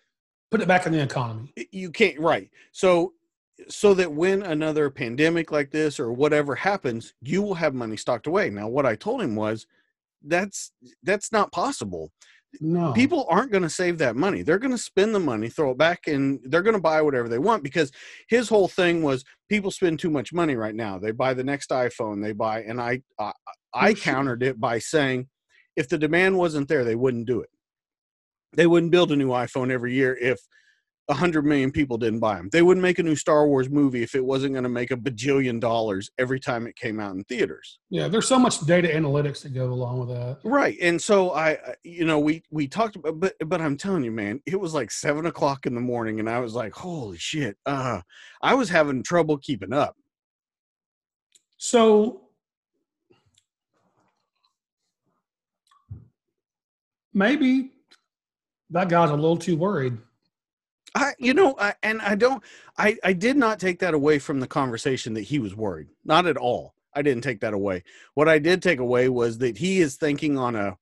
put 0.54 0.62
it 0.62 0.68
back 0.68 0.86
in 0.86 0.92
the 0.92 1.02
economy. 1.02 1.52
you 1.72 1.90
can't 1.90 2.20
right. 2.20 2.48
So 2.72 3.14
so 3.70 3.96
that 3.96 4.12
when 4.12 4.44
another 4.44 4.92
pandemic 4.92 5.52
like 5.52 5.72
this 5.72 6.00
or 6.00 6.12
whatever 6.12 6.54
happens 6.54 7.14
you 7.22 7.42
will 7.42 7.56
have 7.56 7.74
money 7.74 7.98
stocked 7.98 8.28
away. 8.28 8.52
Now 8.52 8.68
what 8.68 8.86
i 8.86 8.96
told 8.96 9.24
him 9.24 9.36
was 9.36 9.66
that's 10.24 10.72
that's 11.02 11.32
not 11.32 11.52
possible. 11.52 12.12
No. 12.62 12.94
people 12.94 13.26
aren't 13.32 13.52
going 13.52 13.64
to 13.64 13.70
save 13.70 13.98
that 13.98 14.16
money. 14.16 14.44
They're 14.44 14.60
going 14.60 14.78
to 14.78 14.78
spend 14.78 15.16
the 15.16 15.20
money 15.20 15.50
throw 15.50 15.72
it 15.72 15.78
back 15.80 16.06
and 16.06 16.40
they're 16.44 16.62
going 16.62 16.76
to 16.76 16.82
buy 16.82 17.02
whatever 17.02 17.28
they 17.28 17.40
want 17.40 17.64
because 17.64 17.92
his 18.28 18.48
whole 18.48 18.68
thing 18.68 19.02
was 19.02 19.26
people 19.50 19.72
spend 19.72 19.98
too 19.98 20.12
much 20.12 20.32
money 20.32 20.56
right 20.56 20.76
now. 20.76 21.00
They 21.00 21.10
buy 21.10 21.34
the 21.34 21.44
next 21.44 21.72
iphone. 21.72 22.22
They 22.22 22.32
buy 22.32 22.62
and 22.62 22.80
i 22.80 23.02
i, 23.18 23.32
I 23.74 23.96
countered 23.96 24.44
it 24.44 24.60
by 24.60 24.78
saying 24.78 25.30
if 25.76 25.90
the 25.90 25.98
demand 25.98 26.38
wasn't 26.38 26.68
there 26.68 26.84
they 26.84 26.94
wouldn't 26.94 27.26
do 27.26 27.42
it 27.42 27.50
they 28.56 28.68
wouldn't 28.68 28.92
build 28.92 29.12
a 29.12 29.16
new 29.16 29.30
iphone 29.30 29.72
every 29.72 29.94
year 29.94 30.18
if 30.22 30.40
100 31.08 31.46
million 31.46 31.70
people 31.70 31.98
didn't 31.98 32.20
buy 32.20 32.36
them 32.36 32.50
they 32.52 32.62
wouldn't 32.62 32.82
make 32.82 32.98
a 32.98 33.04
new 33.04 33.16
star 33.16 33.46
wars 33.46 33.70
movie 33.70 34.04
if 34.04 34.16
it 34.16 34.24
wasn't 34.24 34.54
going 34.54 34.64
to 34.64 34.70
make 34.70 34.92
a 34.92 34.96
bajillion 34.96 35.60
dollars 35.60 36.10
every 36.18 36.40
time 36.40 36.66
it 36.66 36.76
came 36.78 37.00
out 37.00 37.14
in 37.14 37.24
theaters 37.26 37.80
Yeah, 37.90 38.08
there's 38.08 38.28
so 38.28 38.40
much 38.40 38.62
data 38.66 38.88
analytics 38.88 39.42
that 39.44 39.54
go 39.54 39.66
along 39.66 40.00
with 40.00 40.10
that. 40.10 40.38
Right. 40.46 40.78
And 40.82 41.02
so 41.02 41.34
I, 41.34 41.58
you 41.84 42.06
know, 42.06 42.20
we, 42.20 42.44
we 42.52 42.68
talked 42.68 42.96
about, 42.96 43.20
but, 43.20 43.34
but 43.46 43.60
I'm 43.60 43.76
telling 43.76 44.04
you, 44.04 44.12
man, 44.12 44.42
it 44.46 44.60
was 44.60 44.74
like 44.74 44.92
seven 44.92 45.26
o'clock 45.26 45.66
in 45.66 45.76
the 45.76 45.82
morning 45.82 46.20
and 46.22 46.30
I 46.30 46.40
was 46.40 46.54
like, 46.54 46.74
holy 46.74 47.18
shit. 47.18 47.58
Uh, 47.66 48.02
I 48.42 48.54
was 48.56 48.70
having 48.70 49.04
trouble 49.04 49.38
keeping 49.38 49.74
up. 49.74 49.96
So 51.58 52.22
maybe 57.14 57.73
that 58.74 58.90
guy's 58.90 59.12
a 59.12 59.16
little 59.16 59.38
too 59.38 59.56
worried. 59.56 59.98
I, 60.96 61.14
you 61.18 61.34
know, 61.34 61.56
I, 61.60 61.74
and 61.82 62.02
I 62.02 62.16
don't, 62.16 62.44
I, 62.78 62.98
I 63.04 63.14
did 63.14 63.38
not 63.38 63.60
take 63.60 63.80
that 63.80 63.94
away 63.94 64.20
from 64.20 64.40
the 64.40 64.48
conversation 64.48 65.14
that 65.14 65.22
he 65.22 65.40
was 65.40 65.56
worried. 65.56 65.88
Not 66.06 66.28
at 66.28 66.38
all. 66.38 66.76
I 66.96 67.02
didn't 67.02 67.24
take 67.24 67.40
that 67.42 67.54
away. 67.54 67.84
What 68.14 68.30
I 68.30 68.38
did 68.38 68.62
take 68.62 68.80
away 68.80 69.10
was 69.10 69.40
that 69.40 69.58
he 69.58 69.80
is 69.80 69.96
thinking 69.96 70.38
on 70.38 70.56
a, 70.56 70.78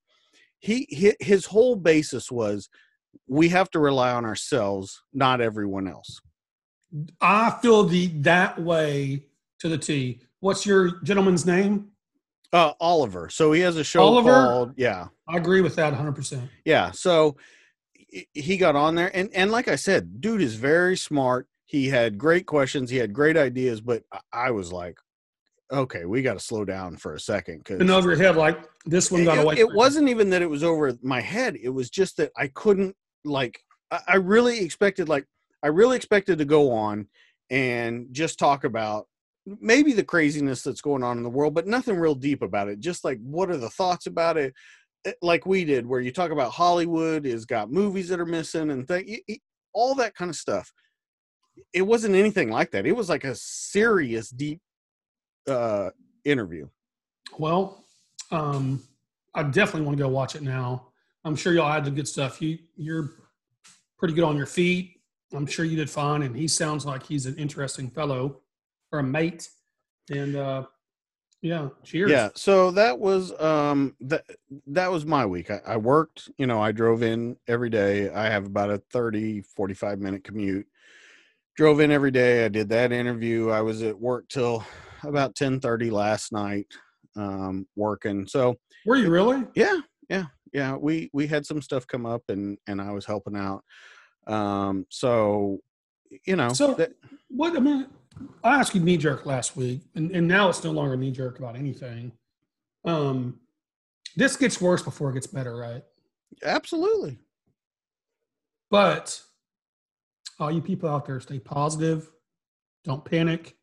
he, 0.60 1.16
his 1.20 1.46
whole 1.46 1.76
basis 1.76 2.32
was 2.32 2.70
we 3.28 3.50
have 3.50 3.70
to 3.72 3.80
rely 3.80 4.12
on 4.12 4.26
ourselves, 4.26 5.02
not 5.14 5.40
everyone 5.40 5.88
else. 5.88 6.20
I 7.22 7.52
feel 7.62 7.84
the 7.84 8.08
that 8.20 8.62
way 8.62 9.26
to 9.60 9.70
the 9.70 9.78
T. 9.78 10.22
What's 10.40 10.66
your 10.66 11.02
gentleman's 11.04 11.46
name? 11.46 11.92
Uh, 12.52 12.74
Oliver. 12.82 13.30
So 13.30 13.54
he 13.54 13.62
has 13.62 13.78
a 13.78 13.84
show 13.84 14.02
Oliver? 14.02 14.30
called, 14.30 14.74
yeah. 14.76 15.08
I 15.28 15.38
agree 15.38 15.62
with 15.62 15.76
that 15.76 15.94
100%. 15.94 16.42
Yeah. 16.66 16.92
So 16.92 17.38
he- 18.34 18.58
got 18.58 18.76
on 18.76 18.95
there, 18.95 19.12
and 19.15 19.30
and 19.34 19.52
like 19.52 19.67
I 19.67 19.76
said, 19.76 20.21
dude 20.21 20.41
is 20.41 20.56
very 20.56 20.97
smart. 20.97 21.47
He 21.65 21.88
had 21.89 22.17
great 22.17 22.45
questions. 22.45 22.89
He 22.89 22.97
had 22.97 23.13
great 23.13 23.38
ideas, 23.38 23.82
but 23.82 24.04
I- 24.34 24.52
was 24.52 24.71
like, 24.74 24.97
okay, 25.71 26.06
we 26.06 26.21
got 26.21 26.34
to 26.34 26.39
slow 26.39 26.65
down 26.65 26.97
for 26.97 27.13
a 27.13 27.19
second 27.19 27.60
because 27.60 27.80
And 27.80 27.89
over 27.89 28.10
your 28.10 28.17
head, 28.17 28.36
like 28.36 28.60
this 28.86 29.10
one 29.12 29.24
got 29.24 29.38
it, 29.38 29.43
away. 29.43 29.56
it 29.58 29.74
wasn't 29.74 30.10
even 30.10 30.30
that 30.32 30.41
it 30.41 30.50
was 30.50 30.63
over 30.63 30.93
my 31.02 31.21
head. 31.21 31.58
It 31.62 31.69
was 31.69 31.89
just 31.89 32.17
that 32.17 32.32
I 32.38 32.47
couldn't 32.47 32.95
like. 33.24 33.60
I, 33.89 34.00
I 34.08 34.15
really 34.17 34.60
expected 34.60 35.08
like 35.08 35.26
I 35.63 35.67
really 35.67 35.95
expected 35.95 36.39
to 36.39 36.45
go 36.45 36.71
on 36.74 37.08
and 37.50 38.08
just 38.12 38.38
talk 38.39 38.63
about 38.63 39.08
maybe 39.60 39.93
the 39.93 40.04
craziness 40.04 40.62
that's 40.63 40.82
going 40.82 41.04
on 41.04 41.17
in 41.17 41.24
the 41.24 41.30
world, 41.30 41.54
but 41.54 41.67
nothing 41.67 41.95
real 41.97 42.15
deep 42.15 42.41
about 42.41 42.67
it. 42.67 42.80
Just 42.80 43.04
like 43.04 43.19
what 43.24 43.50
are 43.50 43.58
the 43.58 43.69
thoughts 43.69 44.08
about 44.08 44.38
it, 44.38 44.54
like 45.22 45.46
we 45.46 45.66
did, 45.66 45.86
where 45.86 46.02
you 46.02 46.12
talk 46.12 46.32
about 46.32 46.52
Hollywood 46.52 47.26
has 47.26 47.46
got 47.46 47.72
movies 47.72 48.10
that 48.10 48.20
are 48.20 48.26
missing 48.26 48.72
and 48.72 48.90
all 49.74 49.96
that 49.96 50.16
kind 50.16 50.30
of 50.30 50.36
stuff. 50.36 50.72
It 51.74 51.82
wasn't 51.82 52.16
anything 52.16 52.50
like 52.50 52.72
that. 52.72 52.86
It 52.86 52.96
was 52.96 53.10
like 53.10 53.24
a 53.24 53.36
serious, 53.36 54.30
deep 54.30 54.62
uh 55.48 55.90
interview. 56.24 56.68
Well, 57.38 57.84
um, 58.32 58.82
I 59.34 59.44
definitely 59.44 59.84
want 59.84 59.98
to 59.98 60.04
go 60.04 60.10
watch 60.10 60.36
it 60.36 60.42
now. 60.42 60.88
I'm 61.24 61.36
sure 61.36 61.54
y'all 61.54 61.72
had 61.72 61.86
the 61.86 61.92
good 61.92 62.08
stuff. 62.08 62.42
You 62.42 62.58
you're 62.76 63.12
pretty 63.98 64.14
good 64.14 64.24
on 64.24 64.38
your 64.38 64.46
feet. 64.46 65.00
I'm 65.34 65.46
sure 65.46 65.64
you 65.66 65.78
did 65.78 65.90
fine, 65.90 66.24
and 66.24 66.36
he 66.36 66.48
sounds 66.48 66.86
like 66.86 67.04
he's 67.04 67.26
an 67.26 67.36
interesting 67.36 67.90
fellow 67.90 68.42
or 68.92 69.00
a 69.00 69.04
mate. 69.04 69.50
And 70.10 70.36
uh, 70.36 70.66
yeah, 71.42 71.70
cheers. 71.84 72.12
Yeah, 72.12 72.30
so 72.36 72.72
that 72.72 73.00
was 73.00 73.32
um 73.42 73.96
that 74.02 74.24
that 74.68 74.92
was 74.92 75.06
my 75.06 75.26
week. 75.26 75.50
I, 75.52 75.60
I 75.66 75.78
worked, 75.78 76.30
you 76.38 76.46
know, 76.48 76.62
I 76.62 76.72
drove 76.72 77.02
in 77.04 77.38
every 77.48 77.70
day. 77.70 78.10
I 78.10 78.26
have 78.30 78.46
about 78.46 78.70
a 78.70 78.78
30 78.92 79.42
45 79.42 80.00
minute 80.00 80.24
commute. 80.24 80.68
Drove 81.56 81.80
in 81.80 81.92
every 81.92 82.12
day. 82.12 82.46
I 82.46 82.48
did 82.48 82.70
that 82.70 82.92
interview. 82.92 83.50
I 83.50 83.62
was 83.62 83.82
at 83.82 84.00
work 84.00 84.28
till 84.30 84.64
about 85.04 85.36
10:30 85.36 85.92
last 85.92 86.32
night 86.32 86.68
um 87.16 87.68
working. 87.76 88.26
So, 88.28 88.56
Were 88.86 88.96
you 88.96 89.10
really? 89.10 89.44
yeah, 89.56 89.80
yeah, 90.10 90.26
yeah, 90.54 90.76
we 90.76 91.10
we 91.12 91.28
had 91.28 91.46
some 91.46 91.62
stuff 91.62 91.86
come 91.88 92.06
up 92.06 92.22
and 92.30 92.58
and 92.68 92.80
I 92.82 92.92
was 92.92 93.06
helping 93.06 93.36
out. 93.36 93.64
Um 94.28 94.86
so 94.90 95.60
you 96.26 96.36
know, 96.36 96.50
So- 96.54 96.74
that, 96.76 96.92
What 97.30 97.56
I 97.56 97.60
mean, 97.60 97.88
I 98.43 98.60
asked 98.60 98.76
you 98.76 98.82
knee 98.82 98.97
jerk 98.97 99.26
last 99.26 99.56
week, 99.56 99.82
and, 99.95 100.12
and 100.12 100.28
now 100.28 100.50
it's 100.50 100.63
no 100.63 100.71
longer 100.71 100.97
knee 100.97 101.12
jerk 101.12 101.39
about 101.39 101.56
anything. 101.56 102.12
Um, 102.86 103.39
this 104.15 104.36
gets 104.36 104.60
worse 104.60 104.82
before 104.82 105.10
it 105.12 105.13
gets 105.13 105.28
better, 105.28 105.56
right? 105.56 105.84
absolutely. 106.43 107.19
But 108.69 109.21
all 110.39 110.50
you 110.50 110.62
people 110.62 110.89
out 110.89 111.06
there, 111.06 111.19
stay 111.19 111.39
positive. 111.39 112.10
Don't 112.86 113.04
panic. 113.04 113.58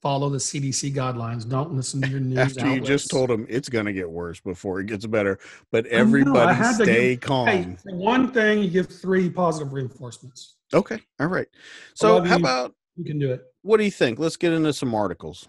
Follow 0.00 0.30
the 0.30 0.38
CDC 0.38 0.94
guidelines. 0.94 1.48
Don't 1.48 1.74
listen 1.74 2.00
to 2.02 2.08
your 2.08 2.18
news. 2.20 2.38
After 2.38 2.74
you 2.74 2.80
just 2.80 3.10
told 3.10 3.30
them 3.30 3.46
it's 3.48 3.68
going 3.68 3.84
to 3.84 3.92
get 3.92 4.10
worse 4.10 4.40
before 4.40 4.80
it 4.80 4.86
gets 4.86 5.06
better, 5.06 5.38
but 5.70 5.86
I 5.86 5.90
know, 5.90 5.96
I 5.96 6.00
everybody 6.00 6.64
stay 6.74 7.10
give- 7.10 7.20
calm. 7.20 7.46
Hey, 7.46 7.76
one 7.84 8.32
thing, 8.32 8.62
you 8.62 8.70
give 8.70 8.88
three 8.88 9.28
positive 9.30 9.72
reinforcements. 9.72 10.56
Okay. 10.74 10.98
All 11.20 11.28
right. 11.28 11.46
So 11.94 12.22
how 12.22 12.36
you. 12.36 12.42
about 12.42 12.74
You 12.96 13.04
can 13.04 13.18
do 13.18 13.32
it. 13.32 13.42
what 13.62 13.78
do 13.78 13.84
you 13.84 13.90
think? 13.90 14.18
Let's 14.18 14.36
get 14.36 14.52
into 14.52 14.72
some 14.72 14.94
articles. 14.94 15.48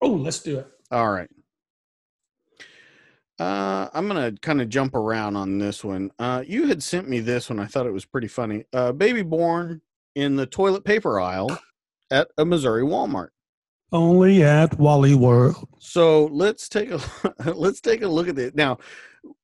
Oh, 0.00 0.10
let's 0.10 0.40
do 0.40 0.60
it. 0.60 0.68
All 0.90 1.10
right. 1.10 1.28
Uh, 3.38 3.88
I'm 3.92 4.06
gonna 4.06 4.32
kind 4.40 4.62
of 4.62 4.68
jump 4.68 4.94
around 4.94 5.36
on 5.36 5.58
this 5.58 5.84
one. 5.84 6.10
Uh, 6.18 6.42
you 6.46 6.68
had 6.68 6.82
sent 6.82 7.08
me 7.08 7.20
this 7.20 7.50
one. 7.50 7.58
I 7.58 7.66
thought 7.66 7.86
it 7.86 7.92
was 7.92 8.04
pretty 8.06 8.28
funny. 8.28 8.64
Uh, 8.72 8.92
baby 8.92 9.22
born 9.22 9.82
in 10.14 10.36
the 10.36 10.46
toilet 10.46 10.84
paper 10.84 11.20
aisle 11.20 11.58
at 12.10 12.28
a 12.38 12.44
Missouri 12.44 12.82
Walmart. 12.82 13.28
Only 13.92 14.42
at 14.42 14.78
Wally 14.78 15.14
World. 15.14 15.68
So 15.78 16.26
let's 16.26 16.68
take 16.68 16.90
a 16.90 17.00
let's 17.52 17.80
take 17.80 18.02
a 18.02 18.08
look 18.08 18.28
at 18.28 18.38
it 18.38 18.54
now. 18.54 18.78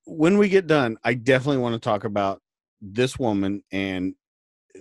When 0.04 0.38
we 0.38 0.48
get 0.48 0.66
done, 0.66 0.96
I 1.04 1.14
definitely 1.14 1.58
want 1.58 1.74
to 1.74 1.80
talk 1.80 2.04
about 2.04 2.40
this 2.80 3.18
woman 3.18 3.62
and 3.70 4.14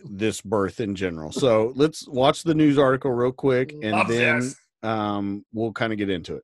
this 0.06 0.42
birth 0.42 0.80
in 0.80 0.96
general. 0.96 1.32
So 1.32 1.74
let's 1.76 2.08
watch 2.08 2.44
the 2.44 2.56
news 2.56 2.78
article 2.78 3.12
real 3.12 3.32
quick, 3.32 3.74
and 3.74 3.92
Love 3.92 4.08
then 4.08 4.40
this. 4.40 4.56
um, 4.84 5.46
we'll 5.54 5.74
kind 5.74 5.92
of 5.94 5.98
get 6.00 6.10
into 6.10 6.36
it. 6.36 6.44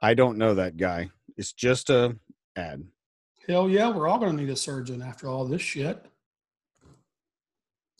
I 0.00 0.14
don't 0.14 0.38
know 0.38 0.54
that 0.54 0.76
guy. 0.76 1.10
It's 1.36 1.52
just 1.52 1.90
a 1.90 2.16
ad. 2.56 2.84
Hell 3.48 3.68
yeah, 3.68 3.88
we're 3.88 4.08
all 4.08 4.18
going 4.18 4.36
to 4.36 4.42
need 4.42 4.50
a 4.52 4.56
surgeon 4.56 5.02
after 5.02 5.28
all 5.28 5.44
this 5.44 5.62
shit. 5.62 6.04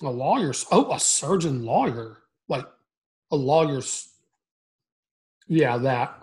A 0.02 0.10
lawyer. 0.10 0.52
Oh, 0.72 0.92
a 0.92 0.98
surgeon 0.98 1.64
lawyer. 1.64 2.18
Like 2.48 2.66
a 3.30 3.36
lawyer's. 3.36 4.08
Yeah, 5.46 5.78
that. 5.78 6.21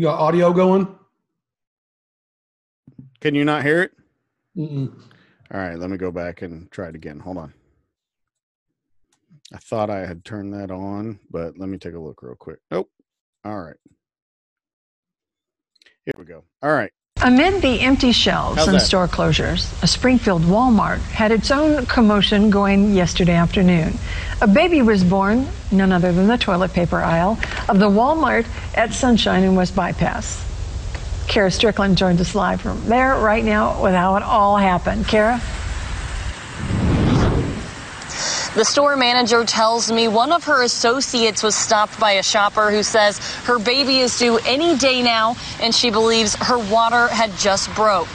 You 0.00 0.06
got 0.06 0.18
audio 0.18 0.50
going? 0.54 0.88
Can 3.20 3.34
you 3.34 3.44
not 3.44 3.62
hear 3.62 3.82
it? 3.82 3.92
Mm-mm. 4.56 4.98
All 5.52 5.60
right, 5.60 5.78
let 5.78 5.90
me 5.90 5.98
go 5.98 6.10
back 6.10 6.40
and 6.40 6.70
try 6.70 6.88
it 6.88 6.94
again. 6.94 7.20
Hold 7.20 7.36
on. 7.36 7.52
I 9.52 9.58
thought 9.58 9.90
I 9.90 10.06
had 10.06 10.24
turned 10.24 10.54
that 10.54 10.70
on, 10.70 11.20
but 11.30 11.58
let 11.58 11.68
me 11.68 11.76
take 11.76 11.92
a 11.92 11.98
look 11.98 12.22
real 12.22 12.34
quick. 12.34 12.60
Nope. 12.70 12.88
All 13.44 13.60
right. 13.60 13.76
Here 16.06 16.14
we 16.16 16.24
go. 16.24 16.44
All 16.62 16.72
right. 16.72 16.92
Amid 17.22 17.60
the 17.60 17.80
empty 17.82 18.12
shelves 18.12 18.56
How's 18.56 18.68
and 18.68 18.76
that? 18.76 18.80
store 18.80 19.06
closures, 19.06 19.70
a 19.82 19.86
Springfield 19.86 20.42
Walmart 20.42 21.00
had 21.00 21.32
its 21.32 21.50
own 21.50 21.84
commotion 21.84 22.48
going 22.48 22.94
yesterday 22.94 23.34
afternoon. 23.34 23.98
A 24.40 24.46
baby 24.46 24.80
was 24.80 25.04
born, 25.04 25.46
none 25.70 25.92
other 25.92 26.12
than 26.12 26.28
the 26.28 26.38
toilet 26.38 26.72
paper 26.72 27.02
aisle 27.02 27.38
of 27.68 27.78
the 27.78 27.90
Walmart 27.90 28.46
at 28.74 28.94
Sunshine 28.94 29.44
and 29.44 29.54
West 29.54 29.76
Bypass. 29.76 30.42
Kara 31.28 31.50
Strickland 31.50 31.98
joins 31.98 32.22
us 32.22 32.34
live 32.34 32.62
from 32.62 32.82
there 32.86 33.14
right 33.16 33.44
now 33.44 33.82
with 33.82 33.92
how 33.92 34.16
it 34.16 34.22
all 34.22 34.56
happened. 34.56 35.06
Kara? 35.06 35.42
The 38.56 38.64
store 38.64 38.96
manager 38.96 39.44
tells 39.44 39.92
me 39.92 40.08
one 40.08 40.32
of 40.32 40.42
her 40.44 40.64
associates 40.64 41.44
was 41.44 41.54
stopped 41.54 42.00
by 42.00 42.12
a 42.12 42.22
shopper 42.22 42.72
who 42.72 42.82
says 42.82 43.18
her 43.44 43.60
baby 43.60 44.00
is 44.00 44.18
due 44.18 44.38
any 44.38 44.76
day 44.76 45.02
now 45.02 45.36
and 45.60 45.72
she 45.72 45.90
believes 45.90 46.34
her 46.34 46.58
water 46.58 47.06
had 47.06 47.30
just 47.38 47.72
broke. 47.76 48.08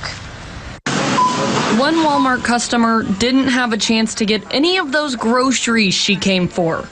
One 1.80 1.96
Walmart 2.04 2.44
customer 2.44 3.04
didn't 3.04 3.48
have 3.48 3.72
a 3.72 3.78
chance 3.78 4.16
to 4.16 4.26
get 4.26 4.44
any 4.54 4.78
of 4.78 4.92
those 4.92 5.16
groceries 5.16 5.94
she 5.94 6.18
came 6.18 6.50
for, 6.50 6.86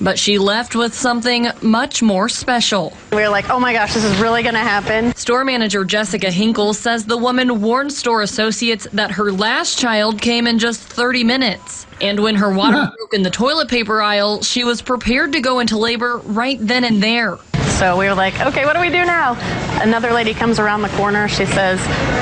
but 0.00 0.18
she 0.18 0.38
left 0.38 0.74
with 0.74 0.94
something 0.94 1.48
much 1.62 2.02
more 2.02 2.28
special. 2.28 2.92
We 3.12 3.18
were 3.18 3.28
like, 3.28 3.50
oh 3.50 3.60
my 3.60 3.72
gosh, 3.72 3.94
this 3.94 4.04
is 4.04 4.18
really 4.18 4.42
going 4.42 4.54
to 4.54 4.60
happen. 4.60 5.14
Store 5.14 5.44
manager 5.44 5.84
Jessica 5.84 6.30
Hinkle 6.30 6.74
says 6.74 7.04
the 7.04 7.16
woman 7.16 7.60
warned 7.60 7.92
store 7.92 8.22
associates 8.22 8.86
that 8.92 9.10
her 9.12 9.30
last 9.32 9.78
child 9.78 10.20
came 10.20 10.46
in 10.46 10.58
just 10.58 10.80
30 10.80 11.24
minutes. 11.24 11.86
And 12.00 12.20
when 12.20 12.34
her 12.36 12.50
water 12.50 12.90
broke 12.96 13.14
in 13.14 13.22
the 13.22 13.30
toilet 13.30 13.68
paper 13.68 14.00
aisle, 14.00 14.42
she 14.42 14.64
was 14.64 14.80
prepared 14.80 15.32
to 15.32 15.40
go 15.40 15.60
into 15.60 15.76
labor 15.76 16.18
right 16.24 16.58
then 16.60 16.84
and 16.84 17.02
there. 17.02 17.38
So 17.80 17.96
we 17.96 18.06
were 18.06 18.14
like, 18.14 18.38
okay, 18.42 18.66
what 18.66 18.74
do 18.74 18.80
we 18.82 18.90
do 18.90 19.06
now? 19.06 19.38
Another 19.80 20.12
lady 20.12 20.34
comes 20.34 20.58
around 20.58 20.82
the 20.82 20.90
corner. 20.90 21.28
She 21.28 21.46
says, 21.46 21.80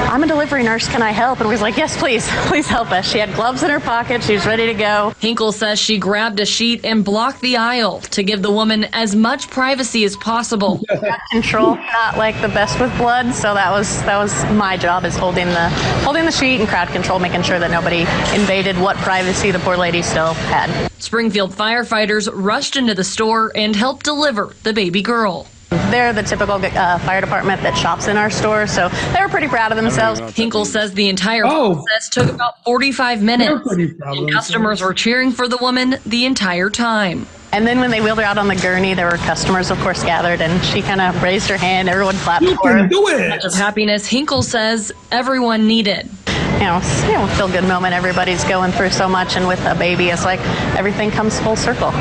I'm 0.08 0.22
a 0.22 0.26
delivery 0.28 0.62
nurse. 0.62 0.88
Can 0.88 1.02
I 1.02 1.10
help? 1.10 1.40
And 1.40 1.48
we 1.48 1.54
was 1.54 1.60
like, 1.60 1.76
yes, 1.76 1.96
please, 1.96 2.28
please 2.46 2.68
help 2.68 2.92
us. 2.92 3.10
She 3.10 3.18
had 3.18 3.34
gloves 3.34 3.64
in 3.64 3.70
her 3.70 3.80
pocket. 3.80 4.22
She 4.22 4.34
was 4.34 4.46
ready 4.46 4.66
to 4.66 4.74
go. 4.74 5.12
Hinkle 5.18 5.50
says 5.50 5.80
she 5.80 5.98
grabbed 5.98 6.38
a 6.38 6.46
sheet 6.46 6.84
and 6.84 7.04
blocked 7.04 7.40
the 7.40 7.56
aisle 7.56 7.98
to 8.02 8.22
give 8.22 8.40
the 8.40 8.52
woman 8.52 8.84
as 8.92 9.16
much 9.16 9.50
privacy 9.50 10.04
as 10.04 10.16
possible. 10.16 10.80
Crowd 10.88 11.18
control, 11.32 11.74
not 11.74 12.16
like 12.16 12.40
the 12.40 12.46
best 12.46 12.78
with 12.78 12.96
blood. 12.96 13.34
So 13.34 13.52
that 13.54 13.72
was 13.72 14.00
that 14.04 14.16
was 14.16 14.44
my 14.52 14.76
job 14.76 15.04
is 15.04 15.16
holding 15.16 15.46
the 15.48 15.70
holding 16.04 16.24
the 16.24 16.30
sheet 16.30 16.60
and 16.60 16.68
crowd 16.68 16.86
control, 16.90 17.18
making 17.18 17.42
sure 17.42 17.58
that 17.58 17.72
nobody 17.72 18.02
invaded 18.40 18.78
what 18.78 18.96
privacy 18.98 19.50
the 19.50 19.58
poor 19.58 19.76
lady 19.76 20.02
still 20.02 20.34
had. 20.34 20.88
Springfield 21.00 21.50
firefighters 21.50 22.28
rushed 22.32 22.76
into 22.76 22.94
the 22.94 23.02
store 23.02 23.50
and 23.56 23.74
helped 23.74 24.04
deliver 24.04 24.54
the 24.62 24.72
baby 24.72 25.02
girl. 25.02 25.47
They're 25.70 26.12
the 26.14 26.22
typical 26.22 26.54
uh, 26.54 26.98
fire 27.00 27.20
department 27.20 27.62
that 27.62 27.76
shops 27.76 28.08
in 28.08 28.16
our 28.16 28.30
store, 28.30 28.66
so 28.66 28.88
they 29.12 29.20
were 29.20 29.28
pretty 29.28 29.48
proud 29.48 29.70
of 29.70 29.76
themselves. 29.76 30.20
Hinkle 30.34 30.64
says 30.64 30.92
the 30.94 31.08
entire 31.08 31.44
Oh. 31.46 31.74
process 31.74 32.08
took 32.08 32.28
about 32.32 32.62
45 32.64 33.22
minutes. 33.22 33.66
pretty 33.66 33.92
proud 33.92 34.16
of 34.16 34.24
And 34.24 34.32
customers 34.32 34.80
were 34.80 34.94
cheering 34.94 35.30
for 35.30 35.46
the 35.46 35.58
woman 35.58 35.96
the 36.06 36.24
entire 36.24 36.70
time. 36.70 37.26
And 37.52 37.66
then 37.66 37.80
when 37.80 37.90
they 37.90 38.00
wheeled 38.00 38.18
her 38.18 38.24
out 38.24 38.38
on 38.38 38.48
the 38.48 38.56
gurney, 38.56 38.94
there 38.94 39.06
were 39.10 39.16
customers, 39.18 39.70
of 39.70 39.78
course, 39.80 40.02
gathered, 40.02 40.40
and 40.40 40.62
she 40.64 40.80
kind 40.82 41.00
of 41.00 41.22
raised 41.22 41.48
her 41.50 41.56
hand. 41.58 41.88
Everyone 41.88 42.16
clapped 42.16 42.44
You 42.44 42.56
for 42.56 42.72
her. 42.72 42.86
do 42.86 43.08
it. 43.08 43.28
Much 43.28 43.44
of 43.44 43.54
happiness 43.54 44.06
Hinkle 44.06 44.42
says 44.42 44.90
everyone 45.10 45.66
needed. 45.66 46.08
You 46.54 46.64
know, 46.64 46.80
you 47.06 47.12
know, 47.12 47.26
feel 47.36 47.48
good 47.48 47.64
moment. 47.64 47.94
Everybody's 47.94 48.42
going 48.44 48.72
through 48.72 48.90
so 48.90 49.08
much, 49.08 49.36
and 49.36 49.46
with 49.46 49.64
a 49.66 49.74
baby, 49.74 50.08
it's 50.08 50.24
like 50.24 50.40
everything 50.76 51.10
comes 51.10 51.38
full 51.40 51.56
circle. 51.56 51.92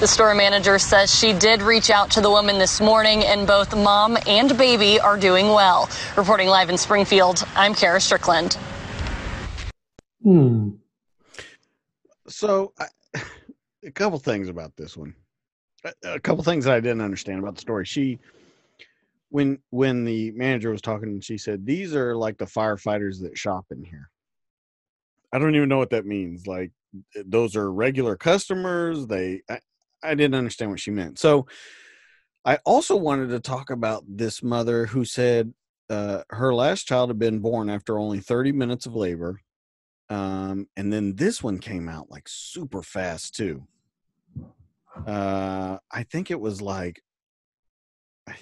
The 0.00 0.06
store 0.06 0.32
manager 0.32 0.78
says 0.78 1.12
she 1.12 1.32
did 1.32 1.60
reach 1.60 1.90
out 1.90 2.08
to 2.12 2.20
the 2.20 2.30
woman 2.30 2.56
this 2.56 2.80
morning, 2.80 3.24
and 3.24 3.48
both 3.48 3.74
mom 3.74 4.16
and 4.28 4.56
baby 4.56 5.00
are 5.00 5.18
doing 5.18 5.48
well. 5.48 5.90
Reporting 6.16 6.46
live 6.46 6.70
in 6.70 6.78
Springfield, 6.78 7.44
I'm 7.56 7.74
Kara 7.74 8.00
Strickland. 8.00 8.56
Hmm. 10.22 10.70
So, 12.28 12.72
I, 12.78 12.86
a 13.84 13.90
couple 13.90 14.20
things 14.20 14.48
about 14.48 14.76
this 14.76 14.96
one. 14.96 15.16
A, 15.84 15.92
a 16.14 16.20
couple 16.20 16.44
things 16.44 16.66
that 16.66 16.74
I 16.74 16.80
didn't 16.80 17.00
understand 17.00 17.40
about 17.40 17.56
the 17.56 17.60
story. 17.60 17.84
She, 17.84 18.20
when 19.30 19.58
when 19.70 20.04
the 20.04 20.30
manager 20.30 20.70
was 20.70 20.80
talking, 20.80 21.20
she 21.22 21.38
said 21.38 21.66
these 21.66 21.96
are 21.96 22.14
like 22.14 22.38
the 22.38 22.44
firefighters 22.44 23.20
that 23.22 23.36
shop 23.36 23.64
in 23.72 23.82
here. 23.82 24.10
I 25.32 25.40
don't 25.40 25.56
even 25.56 25.68
know 25.68 25.78
what 25.78 25.90
that 25.90 26.06
means. 26.06 26.46
Like 26.46 26.70
those 27.26 27.56
are 27.56 27.72
regular 27.72 28.14
customers. 28.16 29.06
They, 29.08 29.42
I, 29.50 29.58
I 30.02 30.14
didn't 30.14 30.34
understand 30.34 30.70
what 30.70 30.80
she 30.80 30.90
meant. 30.90 31.18
So, 31.18 31.46
I 32.44 32.58
also 32.64 32.96
wanted 32.96 33.28
to 33.30 33.40
talk 33.40 33.68
about 33.70 34.04
this 34.08 34.42
mother 34.42 34.86
who 34.86 35.04
said 35.04 35.52
uh, 35.90 36.22
her 36.30 36.54
last 36.54 36.84
child 36.84 37.10
had 37.10 37.18
been 37.18 37.40
born 37.40 37.68
after 37.68 37.98
only 37.98 38.20
30 38.20 38.52
minutes 38.52 38.86
of 38.86 38.94
labor 38.94 39.40
um 40.10 40.66
and 40.76 40.90
then 40.92 41.14
this 41.16 41.42
one 41.42 41.58
came 41.58 41.88
out 41.88 42.10
like 42.10 42.26
super 42.26 42.82
fast 42.82 43.34
too 43.34 43.66
uh 45.06 45.76
i 45.92 46.02
think 46.02 46.30
it 46.30 46.40
was 46.40 46.62
like 46.62 47.02
i 48.26 48.34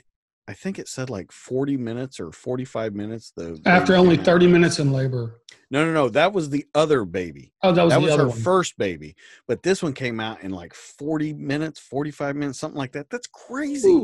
i 0.46 0.52
think 0.52 0.78
it 0.78 0.86
said 0.88 1.10
like 1.10 1.32
40 1.32 1.76
minutes 1.76 2.20
or 2.20 2.30
45 2.30 2.94
minutes 2.94 3.32
the 3.36 3.60
After 3.66 3.96
only 3.96 4.16
came 4.16 4.20
out. 4.20 4.26
30 4.26 4.46
minutes 4.46 4.78
in 4.78 4.92
labor. 4.92 5.40
No 5.70 5.84
no 5.84 5.92
no 5.92 6.08
that 6.08 6.32
was 6.32 6.50
the 6.50 6.64
other 6.74 7.04
baby 7.04 7.52
Oh, 7.62 7.72
that 7.72 7.82
was 7.84 7.92
that 7.92 8.00
was 8.00 8.14
her 8.14 8.28
one. 8.28 8.38
first 8.38 8.78
baby 8.78 9.16
but 9.46 9.62
this 9.62 9.82
one 9.82 9.92
came 9.92 10.20
out 10.20 10.42
in 10.42 10.50
like 10.50 10.74
40 10.74 11.34
minutes 11.34 11.80
45 11.80 12.36
minutes 12.36 12.58
something 12.58 12.78
like 12.78 12.92
that 12.92 13.10
that's 13.10 13.26
crazy 13.26 14.02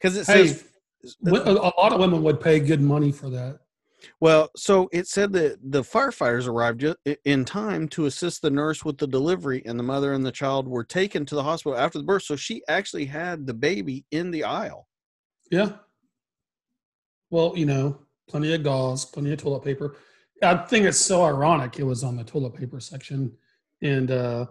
because 0.00 0.16
it 0.16 0.26
Hey, 0.26 0.48
says 0.48 0.64
A 1.26 1.30
lot 1.32 1.92
of 1.92 2.00
women 2.00 2.22
would 2.22 2.40
pay 2.40 2.60
good 2.60 2.80
money 2.80 3.10
for 3.12 3.28
that. 3.30 3.58
Well, 4.20 4.50
so 4.56 4.88
it 4.92 5.06
said 5.06 5.32
that 5.34 5.58
the 5.62 5.82
firefighters 5.82 6.48
arrived 6.48 6.84
in 7.24 7.44
time 7.44 7.88
to 7.90 8.06
assist 8.06 8.42
the 8.42 8.50
nurse 8.50 8.84
with 8.84 8.98
the 8.98 9.06
delivery, 9.06 9.62
and 9.64 9.78
the 9.78 9.84
mother 9.84 10.12
and 10.12 10.26
the 10.26 10.32
child 10.32 10.66
were 10.66 10.84
taken 10.84 11.24
to 11.26 11.34
the 11.34 11.42
hospital 11.42 11.78
after 11.78 11.98
the 11.98 12.04
birth. 12.04 12.24
So 12.24 12.36
she 12.36 12.62
actually 12.68 13.04
had 13.06 13.46
the 13.46 13.54
baby 13.54 14.04
in 14.10 14.30
the 14.30 14.44
aisle. 14.44 14.88
Yeah. 15.50 15.72
Well, 17.30 17.52
you 17.56 17.66
know, 17.66 17.98
plenty 18.28 18.52
of 18.54 18.62
gauze, 18.62 19.04
plenty 19.04 19.32
of 19.32 19.38
toilet 19.38 19.62
paper. 19.64 19.96
I 20.42 20.56
think 20.56 20.86
it's 20.86 20.98
so 20.98 21.24
ironic 21.24 21.78
it 21.78 21.84
was 21.84 22.02
on 22.04 22.16
the 22.16 22.24
toilet 22.24 22.54
paper 22.54 22.80
section. 22.80 23.32
And 23.80 24.10
uh 24.10 24.46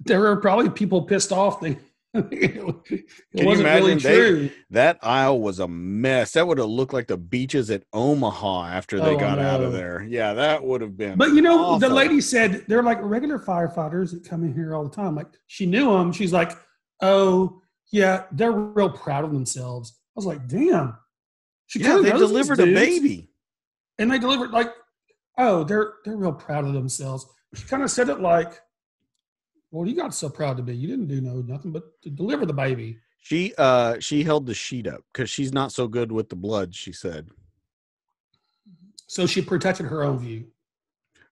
there 0.00 0.20
were 0.20 0.36
probably 0.36 0.68
people 0.70 1.02
pissed 1.02 1.32
off. 1.32 1.60
They, 1.60 1.78
it 2.14 2.54
you 2.54 3.46
wasn't 3.46 3.66
really 3.68 3.92
imagine 3.92 3.98
they- 3.98 4.16
true. 4.16 4.50
That 4.70 4.98
aisle 5.02 5.40
was 5.40 5.58
a 5.58 5.66
mess. 5.68 6.32
That 6.32 6.46
would 6.46 6.58
have 6.58 6.68
looked 6.68 6.92
like 6.92 7.06
the 7.08 7.16
beaches 7.16 7.70
at 7.70 7.84
Omaha 7.92 8.66
after 8.66 9.00
they 9.00 9.14
Oh, 9.14 9.18
got 9.18 9.38
out 9.38 9.62
of 9.62 9.72
there. 9.72 10.04
Yeah, 10.08 10.34
that 10.34 10.62
would 10.62 10.80
have 10.80 10.96
been. 10.96 11.16
But 11.18 11.30
you 11.32 11.42
know, 11.42 11.78
the 11.78 11.88
lady 11.88 12.20
said 12.20 12.64
they're 12.68 12.82
like 12.82 12.98
regular 13.02 13.38
firefighters 13.38 14.12
that 14.12 14.28
come 14.28 14.44
in 14.44 14.52
here 14.54 14.74
all 14.74 14.84
the 14.84 14.94
time. 14.94 15.14
Like 15.16 15.28
she 15.46 15.66
knew 15.66 15.92
them. 15.92 16.12
She's 16.12 16.32
like, 16.32 16.52
oh 17.00 17.60
yeah, 17.90 18.24
they're 18.32 18.52
real 18.52 18.90
proud 18.90 19.24
of 19.24 19.32
themselves. 19.32 19.98
I 20.08 20.12
was 20.16 20.26
like, 20.26 20.46
damn. 20.48 20.96
She 21.66 21.80
yeah, 21.80 21.98
they 21.98 22.12
delivered 22.12 22.60
a 22.60 22.66
baby. 22.66 23.30
And 23.98 24.10
they 24.10 24.18
delivered 24.18 24.50
like, 24.50 24.72
oh, 25.38 25.64
they're 25.64 25.94
they're 26.04 26.16
real 26.16 26.32
proud 26.32 26.64
of 26.64 26.72
themselves. 26.72 27.26
She 27.54 27.64
kind 27.66 27.82
of 27.82 27.90
said 27.90 28.08
it 28.08 28.20
like, 28.20 28.60
well, 29.70 29.86
you 29.88 29.94
got 29.94 30.14
so 30.14 30.28
proud 30.28 30.56
to 30.56 30.62
be. 30.62 30.76
You 30.76 30.88
didn't 30.88 31.08
do 31.08 31.20
no 31.20 31.36
nothing 31.42 31.72
but 31.72 32.00
to 32.02 32.10
deliver 32.10 32.46
the 32.46 32.52
baby. 32.52 32.98
She 33.20 33.54
uh 33.58 33.98
she 34.00 34.22
held 34.24 34.46
the 34.46 34.54
sheet 34.54 34.86
up 34.86 35.02
because 35.12 35.30
she's 35.30 35.52
not 35.52 35.72
so 35.72 35.88
good 35.88 36.12
with 36.12 36.28
the 36.28 36.36
blood. 36.36 36.74
She 36.74 36.92
said. 36.92 37.28
So 39.06 39.26
she 39.26 39.42
protected 39.42 39.86
her 39.86 40.02
own 40.02 40.18
view. 40.18 40.46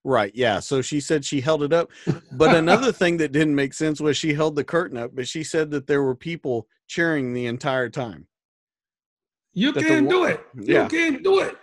Right. 0.05 0.31
Yeah. 0.35 0.59
So 0.59 0.81
she 0.81 0.99
said 0.99 1.23
she 1.23 1.39
held 1.39 1.63
it 1.63 1.71
up. 1.71 1.89
But 2.33 2.55
another 2.55 2.91
thing 3.01 3.17
that 3.17 3.31
didn't 3.31 3.55
make 3.55 3.73
sense 3.73 4.01
was 4.01 4.17
she 4.17 4.33
held 4.33 4.55
the 4.55 4.63
curtain 4.63 4.97
up, 4.97 5.11
but 5.15 5.27
she 5.27 5.43
said 5.43 5.71
that 5.71 5.87
there 5.87 6.03
were 6.03 6.15
people 6.15 6.67
cheering 6.87 7.33
the 7.33 7.45
entire 7.45 7.89
time. 7.89 8.27
You 9.53 9.71
That 9.71 9.85
can 9.85 10.05
wa- 10.05 10.11
do 10.11 10.23
it. 10.25 10.45
Yeah. 10.59 10.83
You 10.83 10.89
can 10.89 11.23
do 11.23 11.39
it. 11.39 11.55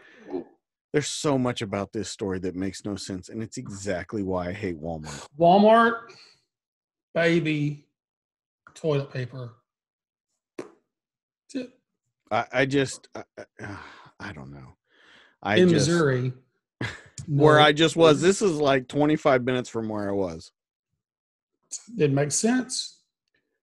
There's 0.92 1.08
so 1.08 1.38
much 1.38 1.62
about 1.62 1.92
this 1.92 2.10
story 2.10 2.40
that 2.40 2.56
makes 2.56 2.84
no 2.84 2.96
sense. 2.96 3.28
And 3.28 3.42
it's 3.42 3.58
mm-hmm. 3.58 3.68
exactly 3.70 4.22
why 4.22 4.48
I 4.48 4.52
hate 4.52 4.80
Walmart. 4.80 5.26
Walmart, 5.38 6.12
baby, 7.14 7.86
toilet 8.74 9.12
paper. 9.12 9.52
I, 12.30 12.46
I 12.52 12.66
just, 12.66 13.08
I, 13.14 13.24
I- 13.60 13.78
I 14.20 14.32
don't 14.32 14.52
know. 14.52 14.76
I 15.42 15.56
In 15.56 15.70
just, 15.70 15.88
Missouri. 15.88 16.32
where 17.26 17.56
no, 17.56 17.64
I 17.64 17.72
just 17.72 17.96
was, 17.96 18.20
this 18.20 18.42
is 18.42 18.52
like 18.52 18.86
25 18.86 19.44
minutes 19.44 19.70
from 19.70 19.88
where 19.88 20.08
I 20.08 20.12
was. 20.12 20.52
It 21.96 22.12
makes 22.12 22.34
sense. 22.34 22.98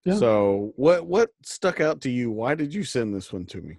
Yeah. 0.04 0.16
So 0.16 0.74
what, 0.76 1.06
what 1.06 1.30
stuck 1.44 1.80
out 1.80 2.02
to 2.02 2.10
you? 2.10 2.32
Why 2.32 2.56
did 2.56 2.74
you 2.74 2.84
send 2.84 3.14
this 3.14 3.32
one 3.32 3.46
to 3.48 3.62
me? 3.62 3.78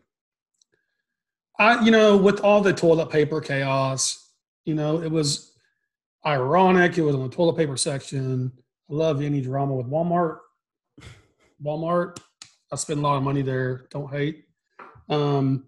I, 1.58 1.84
you 1.84 1.90
know, 1.90 2.16
with 2.16 2.40
all 2.40 2.60
the 2.60 2.72
toilet 2.72 3.10
paper 3.10 3.40
chaos, 3.40 4.32
you 4.64 4.74
know, 4.74 5.02
it 5.02 5.10
was 5.10 5.52
ironic. 6.24 6.96
It 6.96 7.02
was 7.02 7.14
on 7.14 7.22
the 7.22 7.34
toilet 7.34 7.56
paper 7.56 7.76
section. 7.76 8.52
I 8.90 8.94
love 8.94 9.22
any 9.22 9.40
drama 9.40 9.74
with 9.74 9.86
Walmart. 9.86 10.38
Walmart, 11.62 12.18
I 12.72 12.76
spend 12.76 13.00
a 13.00 13.02
lot 13.02 13.16
of 13.16 13.24
money 13.24 13.42
there. 13.42 13.86
Don't 13.90 14.10
hate. 14.10 14.44
Um, 15.08 15.64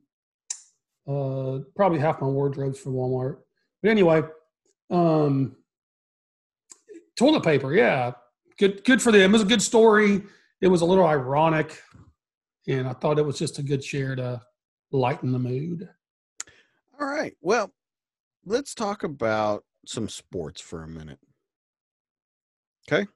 uh, 1.08 1.60
probably 1.74 1.98
half 1.98 2.20
my 2.20 2.28
wardrobes 2.28 2.78
for 2.78 2.90
Walmart. 2.90 3.38
But 3.82 3.90
anyway, 3.90 4.22
um, 4.90 5.56
toilet 7.16 7.42
paper, 7.42 7.74
yeah, 7.74 8.12
good, 8.58 8.84
good 8.84 9.02
for 9.02 9.10
them. 9.10 9.30
It 9.30 9.32
was 9.32 9.42
a 9.42 9.46
good 9.46 9.62
story. 9.62 10.22
It 10.60 10.68
was 10.68 10.82
a 10.82 10.86
little 10.86 11.06
ironic, 11.06 11.80
and 12.68 12.86
I 12.86 12.92
thought 12.92 13.18
it 13.18 13.24
was 13.24 13.38
just 13.38 13.58
a 13.58 13.62
good 13.62 13.82
share 13.82 14.14
to 14.14 14.40
lighten 14.92 15.32
the 15.32 15.38
mood. 15.38 15.88
All 17.00 17.06
right. 17.06 17.34
Well, 17.40 17.72
let's 18.44 18.74
talk 18.74 19.02
about 19.04 19.64
some 19.86 20.08
sports 20.08 20.60
for 20.60 20.82
a 20.82 20.88
minute. 20.88 21.18
Okay. 22.90 23.06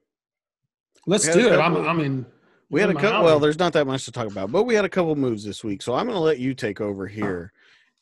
Let's 1.07 1.25
We 1.25 1.31
had 1.31 1.39
a 1.39 1.41
do 1.43 1.47
it. 1.53 1.59
I'm, 1.59 1.73
couple- 1.73 1.89
I 1.89 1.93
mean, 1.93 2.25
We 2.69 2.81
had 2.81 2.89
a 2.89 2.93
I'm 2.93 2.99
couple. 2.99 3.23
Well, 3.25 3.39
there's 3.39 3.59
not 3.59 3.73
that 3.73 3.85
much 3.85 4.05
to 4.05 4.11
talk 4.11 4.27
about, 4.27 4.51
but 4.51 4.63
we 4.63 4.73
had 4.73 4.85
a 4.85 4.89
couple 4.89 5.15
moves 5.15 5.43
this 5.43 5.63
week, 5.63 5.81
so 5.81 5.93
I'm 5.93 6.05
going 6.07 6.15
to 6.17 6.21
let 6.21 6.39
you 6.39 6.53
take 6.53 6.81
over 6.81 7.05
here. 7.07 7.51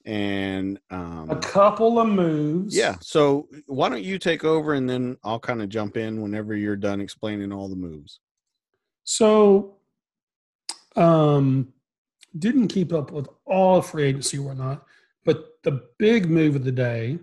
And 0.06 0.80
um, 0.90 1.30
a 1.30 1.38
couple 1.38 1.98
of 2.00 2.10
moves. 2.10 2.76
yeah, 2.76 2.96
so 3.00 3.48
why 3.68 3.88
don't 3.88 4.04
you 4.04 4.20
take 4.20 4.44
over, 4.44 4.74
and 4.74 4.90
then 4.90 5.16
I'll 5.24 5.40
kind 5.40 5.62
of 5.62 5.70
jump 5.70 5.96
in 5.96 6.22
whenever 6.22 6.56
you're 6.58 6.76
done 6.76 7.00
explaining 7.00 7.54
all 7.54 7.70
the 7.70 7.78
moves. 7.78 8.20
So, 9.06 9.78
um, 10.98 11.72
didn't 12.38 12.70
keep 12.70 12.92
up 12.94 13.12
with 13.12 13.28
all 13.46 13.82
free 13.82 14.06
agency 14.06 14.38
or 14.38 14.44
whatnot, 14.44 14.86
but 15.26 15.62
the 15.64 15.84
big 15.98 16.30
move 16.30 16.56
of 16.56 16.64
the 16.64 16.72
day, 16.72 17.20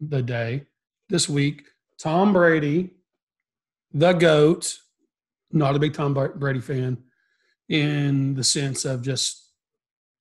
the 0.00 0.22
day 0.22 0.66
this 1.08 1.28
week, 1.28 1.66
Tom 1.98 2.32
Brady, 2.32 2.90
the 3.92 4.12
goat. 4.12 4.78
Not 5.50 5.74
a 5.74 5.78
big 5.78 5.94
Tom 5.94 6.12
Brady 6.12 6.60
fan, 6.60 6.98
in 7.68 8.34
the 8.34 8.44
sense 8.44 8.84
of 8.84 9.02
just 9.02 9.50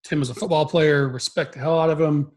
Tim 0.03 0.21
as 0.21 0.29
a 0.29 0.33
football 0.33 0.65
player, 0.65 1.09
respect 1.09 1.53
the 1.53 1.59
hell 1.59 1.79
out 1.79 1.89
of 1.89 1.99
him. 1.99 2.31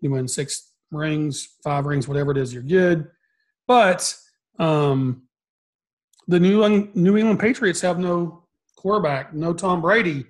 You 0.00 0.10
win 0.10 0.28
six 0.28 0.72
rings, 0.90 1.48
five 1.62 1.86
rings, 1.86 2.06
whatever 2.06 2.32
it 2.32 2.36
is, 2.36 2.52
you're 2.52 2.62
good. 2.62 3.08
But 3.66 4.14
um, 4.58 5.22
the 6.28 6.38
New 6.38 6.64
England, 6.64 6.94
New 6.94 7.16
England 7.16 7.40
Patriots 7.40 7.80
have 7.80 7.98
no 7.98 8.44
quarterback, 8.76 9.32
no 9.32 9.54
Tom 9.54 9.80
Brady. 9.80 10.26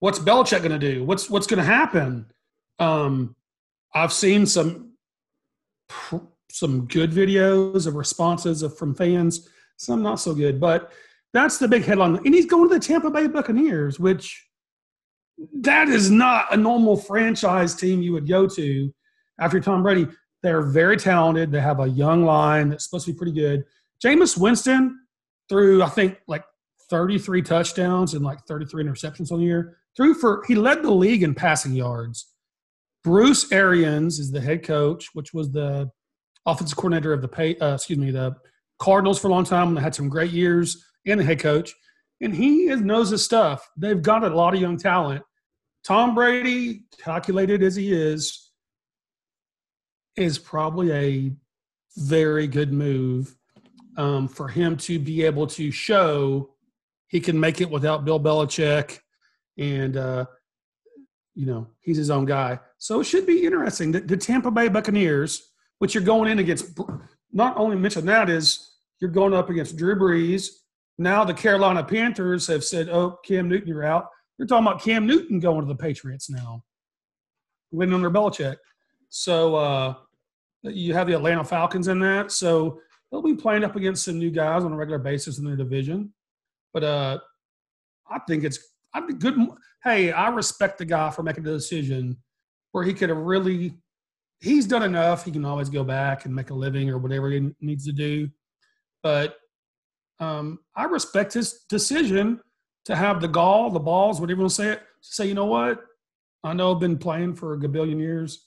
What's 0.00 0.18
Belichick 0.18 0.58
going 0.58 0.78
to 0.78 0.78
do? 0.78 1.04
What's 1.04 1.28
what's 1.28 1.46
going 1.46 1.58
to 1.58 1.64
happen? 1.64 2.26
Um, 2.78 3.34
I've 3.94 4.12
seen 4.12 4.46
some 4.46 4.92
some 6.50 6.86
good 6.86 7.10
videos 7.10 7.86
of 7.86 7.94
responses 7.94 8.62
of, 8.62 8.76
from 8.76 8.94
fans, 8.94 9.48
some 9.76 10.02
not 10.02 10.20
so 10.20 10.34
good, 10.34 10.60
but 10.60 10.92
that's 11.32 11.58
the 11.58 11.68
big 11.68 11.84
headline. 11.84 12.16
And 12.16 12.34
he's 12.34 12.46
going 12.46 12.68
to 12.68 12.74
the 12.74 12.80
Tampa 12.80 13.10
Bay 13.10 13.26
Buccaneers, 13.26 14.00
which 14.00 14.46
that 15.60 15.88
is 15.88 16.10
not 16.10 16.52
a 16.52 16.56
normal 16.56 16.96
franchise 16.96 17.74
team 17.74 18.02
you 18.02 18.12
would 18.12 18.28
go 18.28 18.46
to 18.46 18.92
after 19.40 19.60
Tom 19.60 19.82
Brady. 19.82 20.08
They're 20.42 20.62
very 20.62 20.96
talented. 20.96 21.50
They 21.50 21.60
have 21.60 21.80
a 21.80 21.88
young 21.88 22.24
line 22.24 22.68
that's 22.68 22.84
supposed 22.84 23.06
to 23.06 23.12
be 23.12 23.18
pretty 23.18 23.32
good. 23.32 23.64
Jameis 24.04 24.38
Winston 24.38 24.98
threw, 25.48 25.82
I 25.82 25.88
think, 25.88 26.18
like 26.28 26.44
33 26.90 27.42
touchdowns 27.42 28.14
and 28.14 28.24
like 28.24 28.44
33 28.46 28.84
interceptions 28.84 29.32
on 29.32 29.40
the 29.40 29.44
year. 29.44 29.77
Threw 29.98 30.14
for 30.14 30.44
he 30.46 30.54
led 30.54 30.84
the 30.84 30.92
league 30.92 31.24
in 31.24 31.34
passing 31.34 31.72
yards. 31.72 32.32
Bruce 33.02 33.50
Arians 33.50 34.20
is 34.20 34.30
the 34.30 34.40
head 34.40 34.62
coach, 34.62 35.08
which 35.12 35.34
was 35.34 35.50
the 35.50 35.90
offensive 36.46 36.76
coordinator 36.76 37.12
of 37.12 37.20
the 37.20 37.56
uh, 37.60 37.74
excuse 37.74 37.98
me, 37.98 38.12
the 38.12 38.36
Cardinals 38.78 39.18
for 39.18 39.26
a 39.26 39.32
long 39.32 39.42
time. 39.42 39.74
They 39.74 39.80
had 39.80 39.96
some 39.96 40.08
great 40.08 40.30
years, 40.30 40.84
and 41.04 41.18
the 41.18 41.24
head 41.24 41.40
coach, 41.40 41.74
and 42.20 42.32
he 42.32 42.68
is, 42.68 42.80
knows 42.80 43.10
his 43.10 43.24
stuff. 43.24 43.68
They've 43.76 44.00
got 44.00 44.22
a 44.22 44.28
lot 44.28 44.54
of 44.54 44.60
young 44.60 44.76
talent. 44.76 45.24
Tom 45.82 46.14
Brady, 46.14 46.84
calculated 47.02 47.64
as 47.64 47.74
he 47.74 47.92
is, 47.92 48.52
is 50.16 50.38
probably 50.38 50.92
a 50.92 51.32
very 51.96 52.46
good 52.46 52.72
move 52.72 53.36
um, 53.96 54.28
for 54.28 54.46
him 54.46 54.76
to 54.76 55.00
be 55.00 55.24
able 55.24 55.48
to 55.48 55.72
show 55.72 56.50
he 57.08 57.18
can 57.18 57.40
make 57.40 57.60
it 57.60 57.68
without 57.68 58.04
Bill 58.04 58.20
Belichick, 58.20 59.00
and 59.58 59.96
uh, 59.96 60.24
you 61.34 61.46
know 61.46 61.66
he's 61.80 61.96
his 61.96 62.10
own 62.10 62.24
guy. 62.24 62.58
So 62.78 63.00
it 63.00 63.04
should 63.04 63.26
be 63.26 63.44
interesting. 63.44 63.92
The, 63.92 64.00
the 64.00 64.16
Tampa 64.16 64.50
Bay 64.50 64.68
Buccaneers, 64.68 65.50
which 65.78 65.94
you're 65.94 66.04
going 66.04 66.30
in 66.30 66.38
against, 66.38 66.78
not 67.32 67.56
only 67.56 67.76
mention 67.76 68.06
that 68.06 68.30
is 68.30 68.76
you're 69.00 69.10
going 69.10 69.34
up 69.34 69.50
against 69.50 69.76
Drew 69.76 69.96
Brees. 69.96 70.48
Now 70.98 71.24
the 71.24 71.34
Carolina 71.34 71.84
Panthers 71.84 72.46
have 72.46 72.64
said, 72.64 72.88
"Oh, 72.88 73.18
Cam 73.24 73.48
Newton, 73.48 73.68
you're 73.68 73.84
out." 73.84 74.06
They're 74.38 74.46
talking 74.46 74.66
about 74.66 74.82
Cam 74.82 75.06
Newton 75.06 75.40
going 75.40 75.60
to 75.60 75.66
the 75.66 75.76
Patriots 75.76 76.30
now, 76.30 76.62
winning 77.72 77.94
under 77.94 78.10
Belichick. 78.10 78.56
So 79.08 79.56
uh, 79.56 79.94
you 80.62 80.94
have 80.94 81.06
the 81.06 81.14
Atlanta 81.14 81.44
Falcons 81.44 81.88
in 81.88 81.98
that. 82.00 82.30
So 82.30 82.80
they'll 83.10 83.22
be 83.22 83.34
playing 83.34 83.64
up 83.64 83.76
against 83.76 84.04
some 84.04 84.18
new 84.18 84.30
guys 84.30 84.64
on 84.64 84.72
a 84.72 84.76
regular 84.76 84.98
basis 84.98 85.38
in 85.38 85.44
their 85.44 85.56
division. 85.56 86.12
But 86.72 86.84
uh, 86.84 87.18
I 88.10 88.18
think 88.28 88.44
it's 88.44 88.58
I 88.94 89.00
think 89.00 89.20
good. 89.20 89.36
Hey, 89.84 90.12
I 90.12 90.28
respect 90.28 90.78
the 90.78 90.84
guy 90.84 91.10
for 91.10 91.22
making 91.22 91.44
the 91.44 91.52
decision 91.52 92.16
where 92.72 92.84
he 92.84 92.94
could 92.94 93.08
have 93.08 93.18
really. 93.18 93.74
He's 94.40 94.66
done 94.66 94.84
enough. 94.84 95.24
He 95.24 95.32
can 95.32 95.44
always 95.44 95.68
go 95.68 95.82
back 95.82 96.24
and 96.24 96.34
make 96.34 96.50
a 96.50 96.54
living 96.54 96.88
or 96.90 96.98
whatever 96.98 97.28
he 97.30 97.50
needs 97.60 97.84
to 97.86 97.92
do. 97.92 98.28
But 99.02 99.36
um, 100.20 100.60
I 100.76 100.84
respect 100.84 101.32
his 101.32 101.64
decision 101.68 102.40
to 102.84 102.94
have 102.94 103.20
the 103.20 103.28
gall, 103.28 103.70
the 103.70 103.80
balls, 103.80 104.20
whatever 104.20 104.38
you 104.38 104.42
want 104.44 104.50
to 104.50 104.54
say 104.54 104.68
it, 104.70 104.78
to 104.78 105.08
say, 105.14 105.26
you 105.26 105.34
know 105.34 105.46
what? 105.46 105.84
I 106.44 106.52
know 106.54 106.72
I've 106.72 106.80
been 106.80 106.98
playing 106.98 107.34
for 107.34 107.54
a 107.54 107.58
gabillion 107.58 107.98
years. 107.98 108.46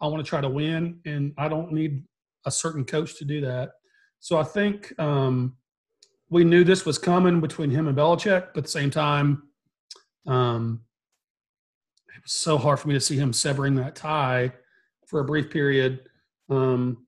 I 0.00 0.06
want 0.06 0.24
to 0.24 0.28
try 0.28 0.40
to 0.40 0.48
win, 0.48 1.00
and 1.04 1.32
I 1.36 1.48
don't 1.48 1.72
need 1.72 2.04
a 2.46 2.50
certain 2.50 2.84
coach 2.84 3.18
to 3.18 3.24
do 3.24 3.40
that. 3.42 3.72
So 4.20 4.38
I 4.38 4.44
think 4.44 4.98
um, 4.98 5.56
we 6.30 6.44
knew 6.44 6.64
this 6.64 6.86
was 6.86 6.98
coming 6.98 7.40
between 7.40 7.70
him 7.70 7.88
and 7.88 7.96
Belichick, 7.96 8.48
but 8.54 8.58
at 8.58 8.64
the 8.64 8.70
same 8.70 8.90
time, 8.90 9.42
um, 10.26 10.82
it 12.16 12.22
was 12.22 12.32
so 12.32 12.58
hard 12.58 12.78
for 12.78 12.88
me 12.88 12.94
to 12.94 13.00
see 13.00 13.16
him 13.16 13.32
severing 13.32 13.74
that 13.76 13.96
tie 13.96 14.52
for 15.06 15.20
a 15.20 15.24
brief 15.24 15.50
period. 15.50 16.00
Um, 16.48 17.06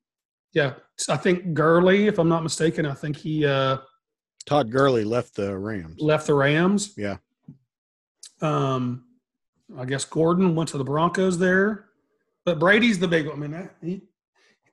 yeah, 0.53 0.75
I 1.09 1.17
think 1.17 1.55
Gurley, 1.55 2.07
if 2.07 2.19
I'm 2.19 2.29
not 2.29 2.43
mistaken, 2.43 2.87
I 2.87 2.95
think 2.95 3.17
he 3.17 3.45
uh, 3.47 3.79
Todd 4.47 4.71
Gurley 4.71 5.05
left 5.05 5.35
the 5.35 5.57
Rams. 5.57 6.01
left 6.01 6.27
the 6.27 6.35
Rams. 6.35 6.95
Yeah. 6.97 7.17
Um, 8.41 9.05
I 9.79 9.85
guess 9.85 10.05
Gordon 10.05 10.55
went 10.55 10.69
to 10.71 10.79
the 10.79 10.85
Broncos 10.85 11.39
there, 11.39 11.87
but 12.45 12.59
Brady's 12.59 12.99
the 12.99 13.09
big 13.09 13.27
one. 13.27 13.37
I 13.37 13.39
mean, 13.41 13.51
that- 13.53 13.75
he 13.83 14.03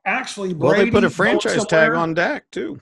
actually 0.05 0.53
Well, 0.53 0.75
they 0.75 0.89
put 0.91 1.03
a 1.03 1.09
franchise 1.09 1.65
tag 1.65 1.91
on 1.91 2.13
Dak 2.13 2.49
too. 2.51 2.79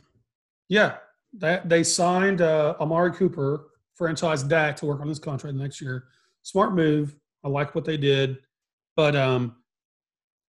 Yeah, 0.68 0.98
that 1.38 1.68
they 1.70 1.84
signed 1.84 2.42
uh, 2.42 2.76
Amari 2.80 3.12
Cooper, 3.12 3.68
franchise 4.00 4.42
Dak, 4.42 4.76
to 4.78 4.88
work 4.88 5.02
on 5.02 5.08
his 5.08 5.20
contract 5.20 5.56
next 5.56 5.80
year. 5.80 6.06
Smart 6.42 6.74
move. 6.74 7.16
I 7.44 7.50
like 7.50 7.76
what 7.76 7.86
they 7.86 7.98
did, 7.98 8.38
but 8.96 9.16
um, 9.16 9.58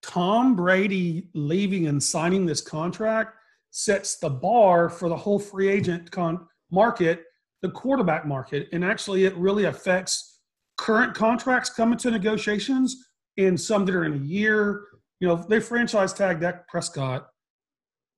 Tom 0.03 0.57
Brady 0.57 1.29
leaving 1.35 1.87
and 1.87 2.03
signing 2.03 2.47
this 2.47 2.63
contract 2.63 3.35
sets 3.71 4.17
the 4.17 4.31
bar 4.31 4.89
for 4.89 5.09
the 5.09 5.17
whole 5.17 5.39
free 5.39 5.69
agent 5.69 6.11
con- 6.11 6.47
market, 6.71 7.25
the 7.61 7.71
quarterback 7.71 8.27
market, 8.27 8.69
and 8.73 8.85
actually 8.85 9.25
it 9.25 9.37
really 9.37 9.65
affects 9.65 10.39
current 10.79 11.15
contracts 11.15 11.71
coming 11.71 11.99
to 11.99 12.11
negotiations 12.11 12.97
and 13.37 13.61
some 13.61 13.85
that 13.85 13.95
are 13.95 14.05
in 14.05 14.15
a 14.15 14.25
year. 14.25 14.85
You 15.21 15.29
know, 15.29 15.37
they 15.37 15.61
franchise 15.61 16.13
tag 16.13 16.41
Dak 16.41 16.67
Prescott 16.67 17.29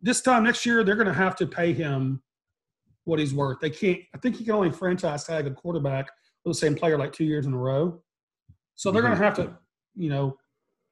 this 0.03 0.21
time 0.21 0.43
next 0.43 0.67
year 0.67 0.85
they're 0.85 0.97
going 0.97 1.07
to 1.07 1.13
have 1.15 1.37
to 1.37 1.47
pay 1.47 1.73
him 1.73 2.21
what 3.05 3.19
he's 3.19 3.35
worth. 3.35 3.59
They 3.61 3.71
can't. 3.71 4.01
I 4.15 4.19
think 4.19 4.37
he 4.37 4.45
can 4.45 4.55
only 4.55 4.71
franchise 4.71 5.25
tag 5.25 5.47
a 5.47 5.51
quarterback 5.51 6.09
with 6.45 6.55
the 6.55 6.59
same 6.59 6.75
player 6.75 6.99
like 6.99 7.13
two 7.13 7.25
years 7.25 7.47
in 7.47 7.53
a 7.53 7.59
row. 7.59 8.01
So 8.75 8.91
they're 8.91 9.03
going 9.03 9.13
to 9.13 9.17
mm-hmm. 9.17 9.25
have 9.25 9.37
to, 9.37 9.57
you 9.95 10.09
know, 10.09 10.37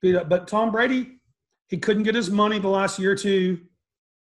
beat 0.02 0.16
up. 0.16 0.28
But 0.28 0.48
Tom 0.48 0.70
Brady, 0.70 1.20
he 1.68 1.78
couldn't 1.78 2.02
get 2.02 2.14
his 2.14 2.30
money 2.30 2.58
the 2.58 2.68
last 2.68 2.98
year 2.98 3.12
or 3.12 3.16
two. 3.16 3.60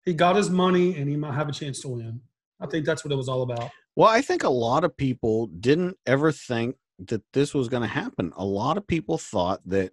He 0.04 0.14
got 0.14 0.36
his 0.36 0.50
money, 0.50 0.96
and 0.96 1.08
he 1.08 1.16
might 1.16 1.34
have 1.34 1.48
a 1.48 1.52
chance 1.52 1.80
to 1.80 1.88
win. 1.88 2.20
I 2.60 2.66
think 2.66 2.86
that's 2.86 3.04
what 3.04 3.12
it 3.12 3.16
was 3.16 3.28
all 3.28 3.42
about. 3.42 3.70
Well, 3.96 4.08
I 4.08 4.20
think 4.20 4.44
a 4.44 4.48
lot 4.48 4.84
of 4.84 4.96
people 4.96 5.46
didn't 5.46 5.96
ever 6.06 6.30
think 6.30 6.76
that 7.06 7.22
this 7.32 7.54
was 7.54 7.68
going 7.68 7.82
to 7.82 7.88
happen. 7.88 8.32
A 8.36 8.44
lot 8.44 8.76
of 8.76 8.86
people 8.86 9.18
thought 9.18 9.60
that 9.66 9.92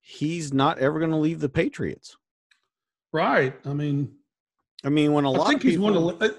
he's 0.00 0.52
not 0.52 0.78
ever 0.78 0.98
going 0.98 1.10
to 1.10 1.16
leave 1.16 1.40
the 1.40 1.48
Patriots. 1.48 2.16
Right. 3.12 3.54
I 3.64 3.72
mean, 3.74 4.12
I 4.84 4.88
mean, 4.88 5.12
when 5.12 5.24
a 5.24 5.30
lot 5.30 5.48
think 5.48 5.58
of 5.58 5.62
he's 5.62 5.72
people, 5.78 6.04
one 6.04 6.18
to. 6.18 6.34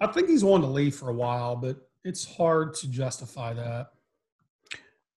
I 0.00 0.06
think 0.06 0.28
he's 0.28 0.44
one 0.44 0.60
to 0.60 0.66
leave 0.66 0.94
for 0.94 1.08
a 1.08 1.14
while, 1.14 1.56
but 1.56 1.76
it's 2.04 2.24
hard 2.36 2.74
to 2.74 2.88
justify 2.88 3.52
that. 3.54 3.88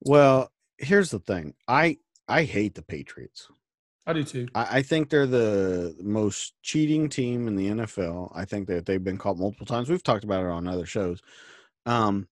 well, 0.01 0.51
here's 0.77 1.11
the 1.11 1.19
thing. 1.19 1.53
I 1.67 1.97
I 2.27 2.43
hate 2.43 2.75
the 2.75 2.81
Patriots. 2.81 3.47
I 4.07 4.13
do 4.13 4.23
too. 4.23 4.47
I, 4.55 4.77
I 4.77 4.81
think 4.81 5.09
they're 5.09 5.27
the 5.27 5.95
most 6.01 6.53
cheating 6.63 7.07
team 7.07 7.47
in 7.47 7.55
the 7.55 7.67
NFL. 7.67 8.31
I 8.33 8.45
think 8.45 8.67
that 8.67 8.85
they've 8.85 9.03
been 9.03 9.17
caught 9.17 9.37
multiple 9.37 9.67
times. 9.67 9.89
We've 9.89 10.01
talked 10.01 10.23
about 10.23 10.43
it 10.43 10.49
on 10.49 10.67
other 10.67 10.87
shows. 10.87 11.21
Um, 11.85 12.27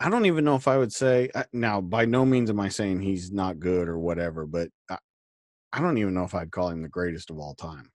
I 0.00 0.08
don't 0.08 0.26
even 0.26 0.44
know 0.44 0.54
if 0.54 0.68
I 0.68 0.78
would 0.78 0.92
say 0.92 1.30
uh, 1.34 1.44
now. 1.52 1.80
By 1.80 2.04
no 2.04 2.24
means 2.24 2.50
am 2.50 2.60
I 2.60 2.68
saying 2.68 3.00
he's 3.00 3.32
not 3.32 3.58
good 3.58 3.88
or 3.88 3.98
whatever, 3.98 4.46
but 4.46 4.68
I, 4.88 4.98
I 5.72 5.80
don't 5.80 5.98
even 5.98 6.14
know 6.14 6.24
if 6.24 6.34
I'd 6.34 6.52
call 6.52 6.70
him 6.70 6.82
the 6.82 6.88
greatest 6.88 7.30
of 7.30 7.38
all 7.38 7.54
time. 7.54 7.90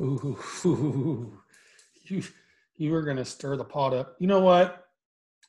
Ooh, 0.00 1.38
you 2.04 2.22
you 2.76 2.90
were 2.90 3.02
gonna 3.02 3.24
stir 3.24 3.56
the 3.56 3.64
pot 3.64 3.94
up. 3.94 4.16
You 4.18 4.26
know 4.26 4.40
what? 4.40 4.86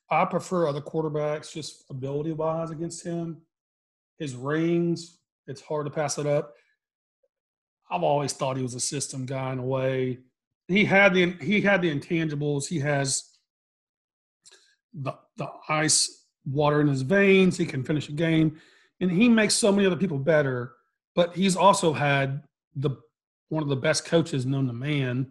I 0.09 0.25
prefer 0.25 0.67
other 0.67 0.81
quarterbacks 0.81 1.51
just 1.51 1.85
ability 1.89 2.33
wise 2.33 2.71
against 2.71 3.03
him. 3.03 3.41
His 4.19 4.35
rings, 4.35 5.17
it's 5.47 5.61
hard 5.61 5.85
to 5.85 5.91
pass 5.91 6.17
it 6.17 6.27
up. 6.27 6.53
I've 7.89 8.03
always 8.03 8.33
thought 8.33 8.57
he 8.57 8.63
was 8.63 8.75
a 8.75 8.79
system 8.79 9.25
guy 9.25 9.51
in 9.53 9.59
a 9.59 9.65
way. 9.65 10.19
He 10.67 10.85
had 10.85 11.13
the 11.13 11.35
he 11.41 11.61
had 11.61 11.81
the 11.81 11.93
intangibles. 11.93 12.67
He 12.67 12.79
has 12.79 13.23
the 14.93 15.13
the 15.37 15.47
ice 15.67 16.25
water 16.45 16.81
in 16.81 16.87
his 16.87 17.01
veins. 17.01 17.57
He 17.57 17.65
can 17.65 17.83
finish 17.83 18.09
a 18.09 18.13
game, 18.13 18.59
and 18.99 19.11
he 19.11 19.27
makes 19.29 19.53
so 19.55 19.71
many 19.71 19.85
other 19.85 19.95
people 19.95 20.19
better. 20.19 20.73
But 21.15 21.35
he's 21.35 21.55
also 21.55 21.93
had 21.93 22.43
the 22.75 22.91
one 23.49 23.63
of 23.63 23.69
the 23.69 23.75
best 23.75 24.05
coaches 24.05 24.45
known 24.45 24.67
to 24.67 24.73
man 24.73 25.27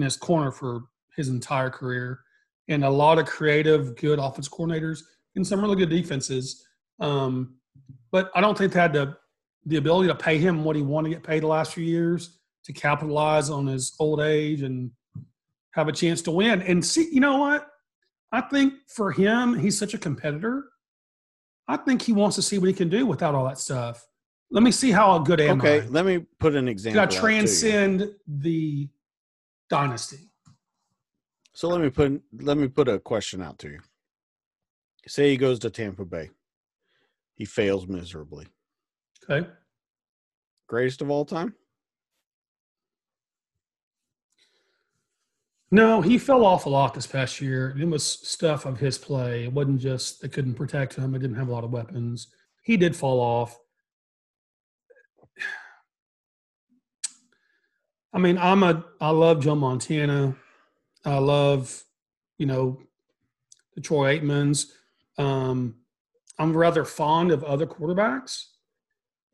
in 0.00 0.04
his 0.04 0.16
corner 0.16 0.50
for 0.50 0.84
his 1.16 1.28
entire 1.28 1.70
career, 1.70 2.20
and 2.68 2.84
a 2.84 2.90
lot 2.90 3.18
of 3.18 3.26
creative, 3.26 3.96
good 3.96 4.18
offense 4.18 4.48
coordinators 4.48 5.02
and 5.36 5.46
some 5.46 5.60
really 5.60 5.76
good 5.76 5.90
defenses. 5.90 6.66
Um, 7.00 7.56
but 8.10 8.30
I 8.34 8.40
don't 8.40 8.56
think 8.56 8.72
they 8.72 8.80
had 8.80 8.92
the 8.92 9.16
the 9.66 9.76
ability 9.76 10.08
to 10.08 10.14
pay 10.14 10.38
him 10.38 10.64
what 10.64 10.74
he 10.74 10.82
wanted 10.82 11.10
to 11.10 11.14
get 11.16 11.22
paid 11.22 11.42
the 11.42 11.46
last 11.46 11.74
few 11.74 11.84
years 11.84 12.38
to 12.64 12.72
capitalize 12.72 13.50
on 13.50 13.66
his 13.66 13.94
old 14.00 14.20
age 14.20 14.62
and 14.62 14.90
have 15.72 15.86
a 15.86 15.92
chance 15.92 16.22
to 16.22 16.30
win. 16.30 16.62
And 16.62 16.84
see, 16.84 17.08
you 17.12 17.20
know 17.20 17.36
what? 17.36 17.68
I 18.32 18.40
think 18.40 18.74
for 18.88 19.12
him, 19.12 19.58
he's 19.58 19.78
such 19.78 19.92
a 19.92 19.98
competitor. 19.98 20.64
I 21.68 21.76
think 21.76 22.02
he 22.02 22.12
wants 22.12 22.36
to 22.36 22.42
see 22.42 22.58
what 22.58 22.68
he 22.68 22.74
can 22.74 22.88
do 22.88 23.06
without 23.06 23.34
all 23.34 23.44
that 23.44 23.58
stuff. 23.58 24.06
Let 24.50 24.62
me 24.62 24.72
see 24.72 24.90
how 24.90 25.16
a 25.16 25.20
good 25.20 25.40
am 25.40 25.60
okay, 25.60 25.82
I. 25.82 25.86
let 25.86 26.04
me 26.06 26.26
put 26.38 26.56
an 26.56 26.66
example. 26.66 26.94
Got 27.00 27.10
to 27.10 27.18
out 27.18 27.22
to 27.22 27.28
you. 27.28 27.36
transcend 27.36 28.10
the 28.26 28.88
dynasty. 29.70 30.28
So 31.54 31.68
let 31.68 31.80
me 31.80 31.88
put 31.90 32.22
let 32.40 32.58
me 32.58 32.68
put 32.68 32.88
a 32.88 32.98
question 32.98 33.40
out 33.40 33.58
to 33.60 33.70
you. 33.70 33.80
Say 35.06 35.30
he 35.30 35.36
goes 35.36 35.58
to 35.60 35.70
Tampa 35.70 36.04
Bay. 36.04 36.30
He 37.34 37.44
fails 37.44 37.86
miserably. 37.86 38.46
Okay. 39.28 39.48
Greatest 40.68 41.00
of 41.00 41.10
all 41.10 41.24
time? 41.24 41.54
No, 45.72 46.00
he 46.00 46.18
fell 46.18 46.44
off 46.44 46.66
a 46.66 46.68
lot 46.68 46.94
this 46.94 47.06
past 47.06 47.40
year. 47.40 47.76
It 47.78 47.86
was 47.86 48.04
stuff 48.04 48.66
of 48.66 48.78
his 48.78 48.98
play. 48.98 49.44
It 49.44 49.52
wasn't 49.52 49.80
just 49.80 50.20
they 50.20 50.28
couldn't 50.28 50.54
protect 50.54 50.96
him. 50.96 51.12
They 51.12 51.18
didn't 51.18 51.36
have 51.36 51.48
a 51.48 51.52
lot 51.52 51.64
of 51.64 51.70
weapons. 51.70 52.28
He 52.62 52.76
did 52.76 52.96
fall 52.96 53.20
off. 53.20 53.56
I 58.12 58.18
mean, 58.18 58.38
I'm 58.38 58.62
a 58.62 58.84
I 59.00 59.10
love 59.10 59.40
Joe 59.40 59.54
Montana. 59.54 60.36
I 61.04 61.18
love, 61.18 61.84
you 62.38 62.46
know, 62.46 62.80
the 63.74 63.80
Troy 63.80 64.18
Aikmans. 64.18 64.72
Um, 65.16 65.76
I'm 66.38 66.56
rather 66.56 66.84
fond 66.84 67.30
of 67.30 67.44
other 67.44 67.66
quarterbacks. 67.66 68.46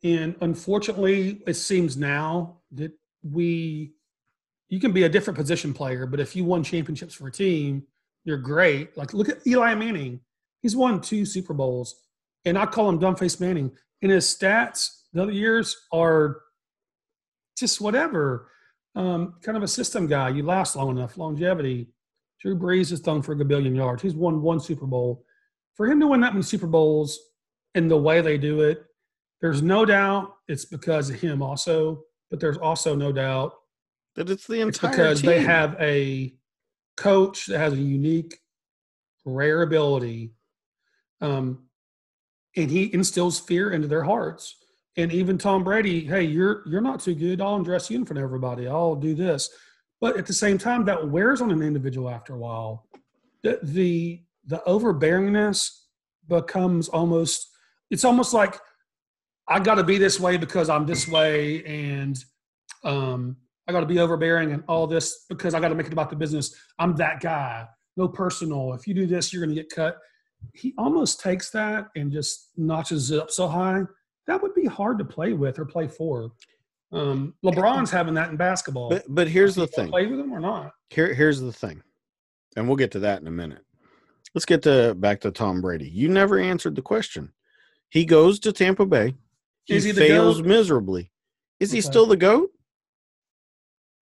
And 0.02 0.36
unfortunately, 0.40 1.42
it 1.46 1.54
seems 1.54 1.96
now 1.96 2.58
that 2.72 2.92
we 3.22 3.92
you 4.68 4.80
can 4.80 4.92
be 4.92 5.04
a 5.04 5.08
different 5.08 5.38
position 5.38 5.72
player, 5.72 6.06
but 6.06 6.20
if 6.20 6.34
you 6.34 6.44
won 6.44 6.64
championships 6.64 7.14
for 7.14 7.28
a 7.28 7.32
team, 7.32 7.84
you're 8.24 8.36
great. 8.36 8.96
Like 8.96 9.14
look 9.14 9.28
at 9.28 9.46
Eli 9.46 9.74
Manning. 9.74 10.20
He's 10.60 10.76
won 10.76 11.00
two 11.00 11.24
Super 11.24 11.54
Bowls. 11.54 12.02
And 12.44 12.58
I 12.58 12.66
call 12.66 12.88
him 12.88 12.98
dumbface 12.98 13.40
Manning. 13.40 13.72
And 14.02 14.12
his 14.12 14.26
stats 14.26 15.02
the 15.12 15.22
other 15.22 15.32
years 15.32 15.76
are 15.92 16.40
just 17.56 17.80
whatever. 17.80 18.48
Um, 18.96 19.34
kind 19.42 19.56
of 19.56 19.62
a 19.62 19.68
system 19.68 20.06
guy. 20.06 20.30
You 20.30 20.42
last 20.42 20.74
long 20.74 20.90
enough, 20.90 21.18
longevity. 21.18 21.88
Drew 22.40 22.58
Brees 22.58 22.90
has 22.90 23.00
thrown 23.00 23.22
for 23.22 23.32
a 23.32 23.44
billion 23.44 23.74
yards. 23.74 24.02
He's 24.02 24.14
won 24.14 24.42
one 24.42 24.58
Super 24.58 24.86
Bowl. 24.86 25.24
For 25.74 25.86
him 25.86 26.00
to 26.00 26.06
win 26.06 26.20
that 26.22 26.32
many 26.32 26.42
Super 26.42 26.66
Bowls 26.66 27.18
in 27.74 27.88
the 27.88 27.96
way 27.98 28.20
they 28.22 28.38
do 28.38 28.62
it, 28.62 28.84
there's 29.42 29.60
no 29.62 29.84
doubt 29.84 30.34
it's 30.48 30.64
because 30.64 31.10
of 31.10 31.20
him 31.20 31.42
also, 31.42 32.02
but 32.30 32.40
there's 32.40 32.56
also 32.56 32.94
no 32.94 33.12
doubt 33.12 33.52
That 34.16 34.30
it's 34.30 34.46
the 34.46 34.60
entire 34.60 34.68
it's 34.68 34.78
because 34.78 35.20
team. 35.20 35.28
they 35.30 35.40
have 35.40 35.76
a 35.78 36.34
coach 36.96 37.46
that 37.46 37.58
has 37.58 37.74
a 37.74 37.76
unique, 37.76 38.38
rare 39.26 39.60
ability, 39.62 40.32
um, 41.20 41.64
and 42.56 42.70
he 42.70 42.92
instills 42.94 43.38
fear 43.38 43.70
into 43.72 43.88
their 43.88 44.04
hearts. 44.04 44.56
And 44.96 45.12
even 45.12 45.36
Tom 45.36 45.62
Brady, 45.62 46.04
hey, 46.04 46.22
you're 46.22 46.62
you're 46.66 46.80
not 46.80 47.00
too 47.00 47.14
good. 47.14 47.40
I'll 47.40 47.56
undress 47.56 47.90
you 47.90 47.98
in 47.98 48.06
front 48.06 48.18
of 48.18 48.24
everybody. 48.24 48.66
I'll 48.66 48.94
do 48.94 49.14
this, 49.14 49.50
but 50.00 50.16
at 50.16 50.26
the 50.26 50.32
same 50.32 50.56
time, 50.56 50.84
that 50.86 51.08
wears 51.08 51.40
on 51.40 51.50
an 51.50 51.62
individual 51.62 52.08
after 52.08 52.34
a 52.34 52.38
while. 52.38 52.86
The 53.42 53.58
the 53.62 54.22
the 54.46 54.62
overbearingness 54.66 55.70
becomes 56.28 56.88
almost. 56.88 57.48
It's 57.90 58.04
almost 58.04 58.32
like 58.32 58.58
I 59.48 59.60
got 59.60 59.76
to 59.76 59.84
be 59.84 59.98
this 59.98 60.18
way 60.18 60.38
because 60.38 60.70
I'm 60.70 60.86
this 60.86 61.06
way, 61.06 61.62
and 61.64 62.18
um, 62.82 63.36
I 63.68 63.72
got 63.72 63.80
to 63.80 63.86
be 63.86 63.98
overbearing 63.98 64.52
and 64.52 64.64
all 64.66 64.86
this 64.86 65.26
because 65.28 65.52
I 65.54 65.60
got 65.60 65.68
to 65.68 65.74
make 65.74 65.86
it 65.86 65.92
about 65.92 66.10
the 66.10 66.16
business. 66.16 66.54
I'm 66.78 66.96
that 66.96 67.20
guy. 67.20 67.66
No 67.96 68.08
personal. 68.08 68.72
If 68.74 68.86
you 68.86 68.94
do 68.94 69.06
this, 69.06 69.32
you're 69.32 69.46
to 69.46 69.54
get 69.54 69.70
cut. 69.70 69.98
He 70.54 70.74
almost 70.78 71.20
takes 71.20 71.50
that 71.50 71.88
and 71.96 72.12
just 72.12 72.50
notches 72.56 73.10
it 73.10 73.18
up 73.18 73.30
so 73.30 73.48
high. 73.48 73.82
That 74.26 74.42
would 74.42 74.54
be 74.54 74.66
hard 74.66 74.98
to 74.98 75.04
play 75.04 75.32
with 75.32 75.58
or 75.58 75.64
play 75.64 75.88
for. 75.88 76.32
Um, 76.92 77.34
LeBron's 77.44 77.90
having 77.90 78.14
that 78.14 78.30
in 78.30 78.36
basketball. 78.36 78.90
but 78.90 79.04
but 79.08 79.28
here's 79.28 79.54
the 79.54 79.66
thing. 79.66 79.88
Play 79.88 80.06
with 80.06 80.20
him 80.20 80.32
or 80.32 80.40
not? 80.40 80.72
Here 80.90 81.12
here's 81.12 81.40
the 81.40 81.52
thing. 81.52 81.82
And 82.56 82.66
we'll 82.66 82.76
get 82.76 82.92
to 82.92 83.00
that 83.00 83.20
in 83.20 83.26
a 83.26 83.32
minute. 83.32 83.64
Let's 84.34 84.46
get 84.46 84.62
to 84.62 84.94
back 84.94 85.20
to 85.22 85.30
Tom 85.30 85.60
Brady. 85.60 85.88
You 85.88 86.08
never 86.08 86.38
answered 86.38 86.74
the 86.74 86.82
question. 86.82 87.32
He 87.90 88.04
goes 88.04 88.38
to 88.40 88.52
Tampa 88.52 88.86
Bay. 88.86 89.14
He, 89.64 89.80
he 89.80 89.92
fails 89.92 90.40
GOAT? 90.40 90.46
miserably. 90.46 91.10
Is 91.58 91.72
he 91.72 91.80
still 91.80 92.06
the 92.06 92.16
GOAT? 92.16 92.50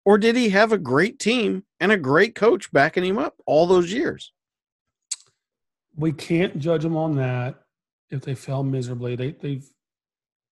Or 0.05 0.19
did 0.19 0.37
he 0.37 0.51
have 0.51 0.73
a 0.73 0.79
great 0.79 1.19
team 1.19 1.65
and 1.81 1.91
a 1.91 1.97
great 1.97 2.35
coach 2.35 2.71
backing 2.73 3.05
him 3.05 3.19
up 3.19 3.37
all 3.47 3.67
those 3.67 3.93
years? 3.93 4.33
We 5.97 6.13
can't 6.13 6.59
judge 6.59 6.83
them 6.83 6.97
on 6.97 7.17
that 7.17 7.61
if 8.11 8.23
they 8.23 8.35
fail 8.35 8.63
miserably. 8.63 9.17
They, 9.17 9.33
they've 9.33 9.65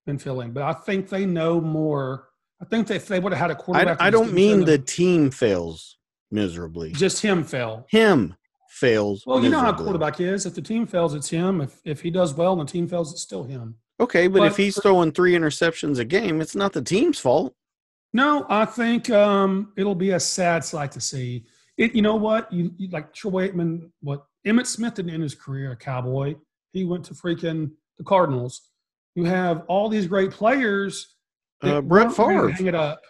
been 0.07 0.19
failing, 0.19 0.53
but 0.53 0.63
I 0.63 0.73
think 0.73 1.09
they 1.09 1.27
know 1.27 1.61
more. 1.61 2.29
I 2.61 2.65
think 2.65 2.91
if 2.91 3.09
they 3.09 3.19
would 3.19 3.33
have 3.33 3.41
had 3.41 3.51
a 3.51 3.55
quarterback, 3.55 3.99
that 3.99 4.05
I 4.05 4.11
don't 4.11 4.33
mean 4.33 4.65
the 4.65 4.79
team 4.79 5.31
fails 5.31 5.99
miserably. 6.31 6.93
just 6.93 7.23
him 7.23 7.45
fail. 7.45 7.87
Him 7.91 8.37
fails. 8.69 9.25
Well, 9.27 9.43
you 9.43 9.51
know 9.51 9.61
how 9.61 9.71
a 9.71 9.75
quarterback 9.75 10.21
is. 10.21 10.47
If 10.47 10.55
the 10.55 10.63
team 10.63 10.87
fails, 10.87 11.15
it's 11.15 11.29
him. 11.29 11.61
If 11.61 11.81
if 11.85 12.01
he 12.01 12.11
does 12.11 12.35
well 12.35 12.59
and 12.59 12.69
the 12.69 12.73
team 12.73 12.89
fails, 12.89 13.13
it's 13.13 13.23
still 13.23 13.45
him. 13.45 13.77
Okay, 14.01 14.27
but, 14.27 14.43
if 14.43 14.57
he's 14.57 14.81
throwing 14.81 15.13
three 15.13 15.35
interceptions 15.35 16.01
a 16.01 16.05
game, 16.05 16.41
it's 16.41 16.57
not 16.57 16.73
the 16.73 16.83
team's 16.83 17.21
fault. 17.21 17.55
No, 18.13 18.47
I 18.49 18.65
think 18.65 19.09
um, 19.11 19.73
it'll 19.77 19.95
be 19.95 20.11
a 20.11 20.21
sad 20.21 20.65
sight 20.65 20.91
to 20.93 21.01
see. 21.01 21.45
It, 21.79 21.95
you 21.95 22.03
know 22.03 22.17
what? 22.17 22.53
You, 22.53 22.73
you 22.77 22.89
like 22.89 23.15
Troy 23.15 23.49
Aikman. 23.49 23.91
What 24.01 24.25
Emmitt 24.47 24.67
Smith 24.67 24.95
didn't 24.95 25.13
end 25.13 25.23
his 25.23 25.35
career 25.35 25.73
a 25.73 25.77
Cowboy. 25.77 26.35
He 26.73 26.85
went 26.85 27.05
to 27.07 27.15
freaking 27.15 27.71
the 27.99 28.05
Cardinals. 28.05 28.72
You 29.15 29.25
have 29.25 29.65
all 29.69 29.89
these 29.89 30.07
great 30.07 30.31
players. 30.31 31.15
Uh, 31.63 31.81
Brett 31.81 32.07
weren't 32.07 32.19
ready 32.19 32.33
to 32.33 32.33
Favre. 32.33 32.51
Hang 32.51 32.67
it 32.67 32.75
up. 32.75 33.01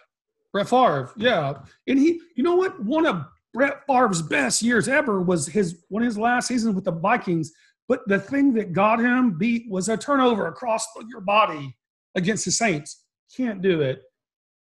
Brett 0.51 0.69
Favre. 0.69 1.11
Yeah, 1.17 1.53
and 1.87 1.99
he. 1.99 2.21
You 2.35 2.43
know 2.43 2.55
what? 2.55 2.79
One 2.83 3.05
of 3.05 3.25
Brett 3.53 3.81
Favre's 3.87 4.21
best 4.21 4.61
years 4.61 4.87
ever 4.87 5.21
was 5.21 5.47
his 5.47 5.83
one 5.89 6.03
of 6.03 6.07
his 6.07 6.17
last 6.17 6.47
seasons 6.47 6.75
with 6.75 6.85
the 6.85 6.91
Vikings. 6.91 7.51
But 7.87 8.07
the 8.07 8.19
thing 8.19 8.53
that 8.53 8.73
got 8.73 8.99
him 8.99 9.37
beat 9.37 9.69
was 9.69 9.89
a 9.89 9.97
turnover 9.97 10.47
across 10.47 10.87
your 11.09 11.21
body 11.21 11.75
against 12.15 12.45
the 12.45 12.51
Saints. 12.51 13.03
Can't 13.35 13.61
do 13.61 13.81
it. 13.81 14.01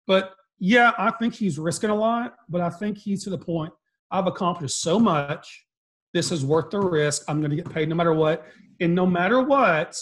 But 0.06 0.34
yeah, 0.58 0.92
I 0.98 1.10
think 1.12 1.34
he's 1.34 1.58
risking 1.58 1.90
a 1.90 1.94
lot, 1.94 2.34
but 2.48 2.60
I 2.60 2.70
think 2.70 2.98
he's 2.98 3.24
to 3.24 3.30
the 3.30 3.38
point. 3.38 3.72
I've 4.10 4.26
accomplished 4.26 4.80
so 4.80 4.98
much. 4.98 5.64
This 6.12 6.30
is 6.30 6.44
worth 6.44 6.70
the 6.70 6.80
risk. 6.80 7.24
I'm 7.28 7.40
going 7.40 7.50
to 7.50 7.56
get 7.56 7.72
paid 7.72 7.88
no 7.88 7.94
matter 7.94 8.12
what. 8.12 8.44
And 8.80 8.94
no 8.94 9.06
matter 9.06 9.40
what, 9.40 9.98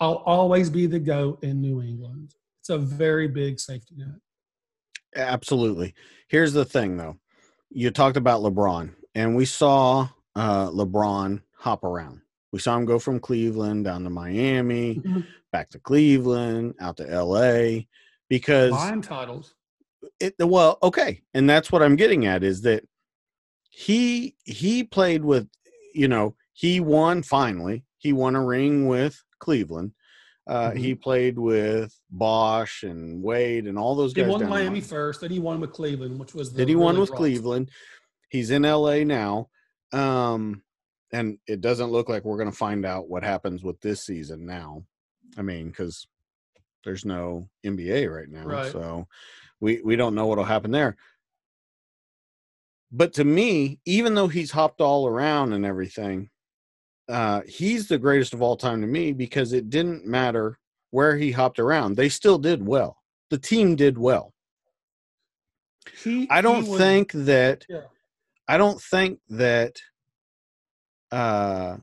I'll 0.00 0.22
always 0.26 0.70
be 0.70 0.86
the 0.86 0.98
GOAT 0.98 1.42
in 1.44 1.60
New 1.60 1.82
England. 1.82 2.34
It's 2.60 2.70
a 2.70 2.78
very 2.78 3.28
big 3.28 3.60
safety 3.60 3.94
net. 3.96 4.08
Absolutely. 5.14 5.94
Here's 6.28 6.52
the 6.52 6.64
thing, 6.64 6.96
though. 6.96 7.18
You 7.70 7.90
talked 7.90 8.16
about 8.16 8.42
LeBron, 8.42 8.94
and 9.14 9.36
we 9.36 9.44
saw 9.44 10.08
uh, 10.34 10.68
LeBron 10.70 11.42
hop 11.56 11.84
around. 11.84 12.20
We 12.52 12.58
saw 12.58 12.76
him 12.76 12.84
go 12.84 12.98
from 12.98 13.20
Cleveland 13.20 13.84
down 13.84 14.04
to 14.04 14.10
Miami, 14.10 14.96
Mhm. 14.96 15.26
back 15.52 15.70
to 15.70 15.78
Cleveland, 15.78 16.74
out 16.80 16.96
to 16.96 17.04
LA, 17.04 17.86
because 18.28 18.72
Lion 18.72 19.02
titles. 19.02 19.54
it 20.18 20.34
well 20.38 20.78
okay 20.82 21.20
and 21.34 21.48
that's 21.50 21.70
what 21.70 21.82
i'm 21.82 21.94
getting 21.94 22.24
at 22.24 22.42
is 22.42 22.62
that 22.62 22.82
he 23.68 24.34
he 24.44 24.82
played 24.82 25.22
with 25.24 25.46
you 25.94 26.08
know 26.08 26.34
he 26.52 26.78
won 26.80 27.22
finally. 27.22 27.84
He 27.98 28.12
won 28.12 28.34
a 28.36 28.44
ring 28.44 28.86
with 28.86 29.22
Cleveland. 29.40 29.92
Uh, 30.46 30.70
Mhm. 30.70 30.78
He 30.78 30.94
played 30.94 31.38
with 31.38 31.94
Bosh 32.10 32.82
and 32.82 33.22
Wade 33.22 33.66
and 33.66 33.78
all 33.78 33.94
those 33.94 34.12
guys. 34.14 34.24
He 34.26 34.30
won 34.30 34.48
Miami 34.48 34.80
first, 34.80 35.20
then 35.20 35.30
he 35.30 35.38
won 35.38 35.60
with 35.60 35.72
Cleveland, 35.72 36.18
which 36.18 36.34
was 36.34 36.52
the 36.52 36.58
Did 36.58 36.68
he 36.68 36.76
won 36.76 36.98
with 36.98 37.10
rough. 37.10 37.16
Cleveland? 37.18 37.70
He's 38.30 38.50
in 38.50 38.64
LA 38.64 39.04
now. 39.04 39.48
Um, 39.92 40.62
and 41.12 41.38
it 41.46 41.60
doesn't 41.60 41.90
look 41.90 42.08
like 42.08 42.24
we're 42.24 42.36
going 42.38 42.50
to 42.50 42.56
find 42.56 42.86
out 42.86 43.08
what 43.08 43.22
happens 43.24 43.62
with 43.64 43.80
this 43.80 44.02
season 44.04 44.46
now. 44.46 44.84
I 45.36 45.42
mean, 45.42 45.68
because 45.68 46.06
there's 46.84 47.04
no 47.04 47.48
NBA 47.64 48.06
right 48.06 48.28
now, 48.28 48.44
Right. 48.44 48.70
so 48.72 49.06
we 49.60 49.80
we 49.82 49.96
don't 49.96 50.14
know 50.14 50.26
what'll 50.26 50.44
happen 50.44 50.70
there. 50.70 50.96
But 52.92 53.12
to 53.14 53.24
me, 53.24 53.78
even 53.84 54.14
though 54.14 54.28
he's 54.28 54.50
hopped 54.50 54.80
all 54.80 55.06
around 55.06 55.52
and 55.52 55.64
everything, 55.64 56.30
uh, 57.10 57.42
he's 57.46 57.88
the 57.88 57.98
greatest 57.98 58.32
of 58.34 58.42
all 58.42 58.56
time 58.56 58.80
to 58.80 58.86
me 58.86 59.12
because 59.12 59.52
it 59.52 59.68
didn't 59.70 60.06
matter 60.06 60.58
where 60.90 61.16
he 61.16 61.32
hopped 61.32 61.58
around; 61.58 61.96
they 61.96 62.08
still 62.08 62.38
did 62.38 62.66
well. 62.66 62.96
The 63.30 63.38
team 63.38 63.76
did 63.76 63.98
well. 63.98 64.32
He, 66.02 66.28
I 66.30 66.40
don't 66.40 66.66
was- 66.68 66.78
think 66.78 67.12
that 67.12 67.64
Yeah. 67.68 67.82
I 68.48 68.58
don't 68.58 68.80
think 68.80 69.20
that 69.28 69.80
uh 71.12 71.76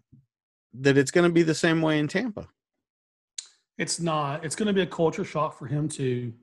that 0.73 0.97
it's 0.97 1.11
going 1.11 1.27
to 1.27 1.33
be 1.33 1.43
the 1.43 1.55
same 1.55 1.81
way 1.81 1.99
in 1.99 2.07
Tampa. 2.07 2.47
It's 3.77 3.99
not. 3.99 4.43
It's 4.45 4.55
going 4.55 4.67
to 4.67 4.73
be 4.73 4.81
a 4.81 4.85
culture 4.87 5.23
shock 5.23 5.57
for 5.57 5.65
him 5.65 5.87
too. 5.89 6.33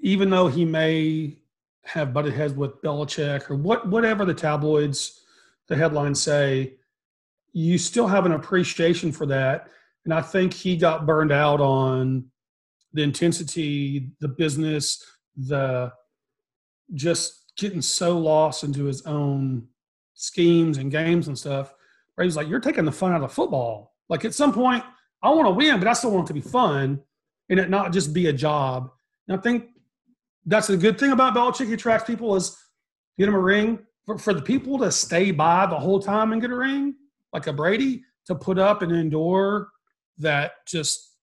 Even 0.00 0.30
though 0.30 0.48
he 0.48 0.64
may 0.64 1.38
have 1.84 2.12
butted 2.12 2.32
heads 2.32 2.54
with 2.54 2.80
Belichick 2.82 3.50
or 3.50 3.56
what, 3.56 3.88
whatever 3.88 4.24
the 4.24 4.34
tabloids, 4.34 5.20
the 5.68 5.76
headlines 5.76 6.20
say, 6.20 6.74
you 7.52 7.78
still 7.78 8.06
have 8.06 8.26
an 8.26 8.32
appreciation 8.32 9.12
for 9.12 9.26
that. 9.26 9.68
And 10.04 10.12
I 10.12 10.22
think 10.22 10.52
he 10.52 10.76
got 10.76 11.06
burned 11.06 11.32
out 11.32 11.60
on 11.60 12.26
the 12.92 13.02
intensity, 13.02 14.10
the 14.20 14.28
business, 14.28 15.02
the 15.36 15.92
just 16.94 17.52
getting 17.56 17.82
so 17.82 18.18
lost 18.18 18.64
into 18.64 18.84
his 18.84 19.02
own 19.06 19.66
schemes 20.14 20.78
and 20.78 20.90
games 20.90 21.28
and 21.28 21.38
stuff. 21.38 21.74
Where 22.14 22.24
he's 22.24 22.36
like, 22.36 22.48
"You're 22.48 22.60
taking 22.60 22.84
the 22.84 22.92
fun 22.92 23.12
out 23.12 23.22
of 23.22 23.32
football." 23.32 23.94
Like 24.08 24.24
at 24.24 24.34
some 24.34 24.52
point, 24.52 24.84
I 25.22 25.30
want 25.30 25.46
to 25.46 25.52
win, 25.52 25.78
but 25.78 25.88
I 25.88 25.92
still 25.92 26.10
want 26.10 26.26
it 26.26 26.28
to 26.28 26.34
be 26.34 26.40
fun 26.40 27.00
and 27.48 27.60
it 27.60 27.70
not 27.70 27.92
just 27.92 28.12
be 28.12 28.26
a 28.26 28.32
job. 28.32 28.90
And 29.28 29.38
I 29.38 29.40
think 29.40 29.66
that's 30.44 30.66
the 30.66 30.76
good 30.76 30.98
thing 30.98 31.12
about 31.12 31.34
Belichick. 31.34 31.68
He 31.68 31.74
attracts 31.74 32.06
people 32.06 32.34
is 32.34 32.56
get 33.18 33.28
him 33.28 33.34
a 33.34 33.38
ring 33.38 33.78
for, 34.04 34.18
for 34.18 34.34
the 34.34 34.42
people 34.42 34.78
to 34.78 34.90
stay 34.90 35.30
by 35.30 35.66
the 35.66 35.78
whole 35.78 36.00
time 36.00 36.32
and 36.32 36.40
get 36.40 36.50
a 36.50 36.56
ring, 36.56 36.94
like 37.32 37.46
a 37.46 37.52
Brady, 37.52 38.02
to 38.26 38.34
put 38.34 38.58
up 38.58 38.82
and 38.82 38.92
endure 38.92 39.68
that 40.18 40.66
just 40.66 41.16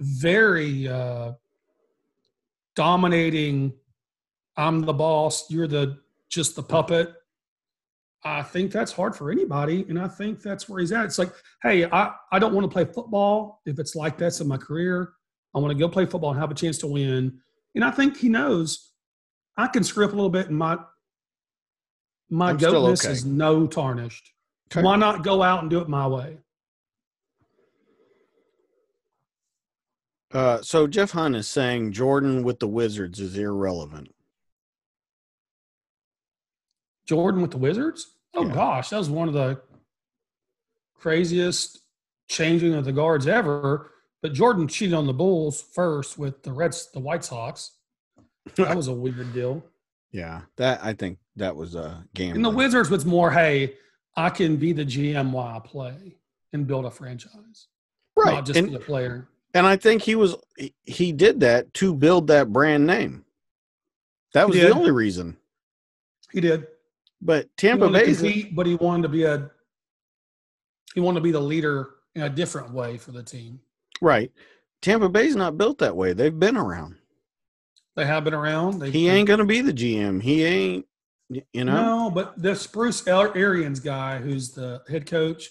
very 0.00 0.88
uh, 0.88 1.32
dominating. 2.76 3.72
I'm 4.56 4.82
the 4.82 4.92
boss. 4.92 5.50
You're 5.50 5.68
the 5.68 5.98
just 6.28 6.56
the 6.56 6.62
puppet. 6.62 7.14
I 8.22 8.42
think 8.42 8.70
that's 8.70 8.92
hard 8.92 9.16
for 9.16 9.30
anybody, 9.30 9.86
and 9.88 9.98
I 9.98 10.06
think 10.06 10.42
that's 10.42 10.68
where 10.68 10.80
he's 10.80 10.92
at. 10.92 11.06
It's 11.06 11.18
like, 11.18 11.32
hey, 11.62 11.86
I, 11.86 12.12
I 12.30 12.38
don't 12.38 12.52
want 12.52 12.70
to 12.70 12.72
play 12.72 12.84
football 12.84 13.62
if 13.64 13.78
it's 13.78 13.96
like 13.96 14.18
this 14.18 14.40
in 14.40 14.48
my 14.48 14.58
career. 14.58 15.14
I 15.54 15.58
want 15.58 15.72
to 15.72 15.78
go 15.78 15.88
play 15.88 16.04
football 16.04 16.30
and 16.30 16.38
have 16.38 16.50
a 16.50 16.54
chance 16.54 16.76
to 16.78 16.86
win. 16.86 17.38
And 17.74 17.82
I 17.82 17.90
think 17.90 18.18
he 18.18 18.28
knows 18.28 18.92
I 19.56 19.68
can 19.68 19.84
screw 19.84 20.04
up 20.04 20.12
a 20.12 20.14
little 20.14 20.30
bit, 20.30 20.48
and 20.48 20.56
my 20.56 20.78
my 22.28 22.50
I'm 22.50 22.56
goatness 22.58 23.04
okay. 23.04 23.12
is 23.12 23.24
no 23.24 23.66
tarnished. 23.66 24.32
Okay. 24.72 24.82
Why 24.84 24.96
not 24.96 25.24
go 25.24 25.42
out 25.42 25.62
and 25.62 25.70
do 25.70 25.80
it 25.80 25.88
my 25.88 26.06
way? 26.06 26.38
Uh, 30.32 30.62
so 30.62 30.86
Jeff 30.86 31.10
Hunt 31.10 31.34
is 31.34 31.48
saying 31.48 31.92
Jordan 31.92 32.44
with 32.44 32.60
the 32.60 32.68
Wizards 32.68 33.18
is 33.18 33.36
irrelevant. 33.36 34.14
Jordan 37.06 37.42
with 37.42 37.50
the 37.50 37.56
Wizards? 37.58 38.14
Oh 38.34 38.46
Yeah. 38.46 38.54
gosh, 38.54 38.90
that 38.90 38.98
was 38.98 39.10
one 39.10 39.26
of 39.26 39.34
the 39.34 39.60
craziest 40.94 41.80
changing 42.28 42.74
of 42.74 42.84
the 42.84 42.92
guards 42.92 43.26
ever. 43.26 43.90
But 44.22 44.34
Jordan 44.34 44.68
cheated 44.68 44.94
on 44.94 45.06
the 45.06 45.14
Bulls 45.14 45.60
first 45.60 46.16
with 46.18 46.42
the 46.44 46.52
Reds, 46.52 46.90
the 46.92 47.00
White 47.00 47.24
Sox. 47.24 47.72
That 48.54 48.76
was 48.76 48.86
a 48.88 48.92
weird 48.94 49.32
deal. 49.32 49.64
Yeah, 50.12 50.40
that 50.56 50.80
I 50.82 50.92
think 50.94 51.18
that 51.36 51.54
was 51.54 51.76
a 51.76 52.04
game. 52.14 52.34
And 52.34 52.44
the 52.44 52.50
Wizards 52.50 52.90
was 52.90 53.06
more, 53.06 53.30
hey, 53.30 53.74
I 54.16 54.30
can 54.30 54.56
be 54.56 54.72
the 54.72 54.84
GM 54.84 55.30
while 55.30 55.56
I 55.56 55.60
play 55.60 56.16
and 56.52 56.66
build 56.66 56.84
a 56.84 56.90
franchise, 56.90 57.68
right? 58.16 58.34
not 58.34 58.46
just 58.46 58.58
and, 58.58 58.68
be 58.68 58.74
a 58.74 58.80
player. 58.80 59.28
and 59.54 59.66
I 59.66 59.76
think 59.76 60.02
he 60.02 60.14
was 60.14 60.36
he, 60.84 61.12
did 61.12 61.40
that 61.40 61.72
to 61.74 61.94
build 61.94 62.26
that 62.28 62.52
brand 62.52 62.86
name. 62.86 63.24
That 64.34 64.48
was 64.48 64.58
the 64.58 64.74
only 64.74 64.90
reason. 64.90 65.36
He 66.32 66.40
did. 66.40 66.66
But 67.22 67.48
Tampa 67.56 67.86
to 67.86 67.92
Bay, 67.92 68.14
compete, 68.14 68.54
but 68.54 68.66
he 68.66 68.76
wanted 68.76 69.02
to 69.02 69.08
be 69.08 69.24
a 69.24 69.50
he 70.94 71.00
wanted 71.00 71.20
to 71.20 71.24
be 71.24 71.32
the 71.32 71.40
leader 71.40 71.90
in 72.14 72.22
a 72.22 72.30
different 72.30 72.72
way 72.72 72.96
for 72.98 73.12
the 73.12 73.22
team. 73.22 73.60
right? 74.00 74.32
Tampa 74.82 75.08
Bay's 75.08 75.36
not 75.36 75.58
built 75.58 75.78
that 75.78 75.96
way. 75.96 76.12
They've 76.12 76.38
been 76.38 76.56
around. 76.56 76.96
They 77.96 78.06
have 78.06 78.24
been 78.24 78.34
around. 78.34 78.78
They, 78.78 78.90
He 78.90 79.08
ain't 79.08 79.28
gonna 79.28 79.44
be 79.44 79.60
the 79.60 79.72
GM. 79.72 80.22
He 80.22 80.44
ain't. 80.44 80.86
You 81.30 81.64
know. 81.64 82.06
No, 82.06 82.10
but 82.10 82.40
the 82.42 82.68
Bruce 82.72 83.06
Ar- 83.06 83.36
Arians 83.36 83.78
guy, 83.78 84.18
who's 84.18 84.50
the 84.50 84.82
head 84.88 85.06
coach, 85.06 85.48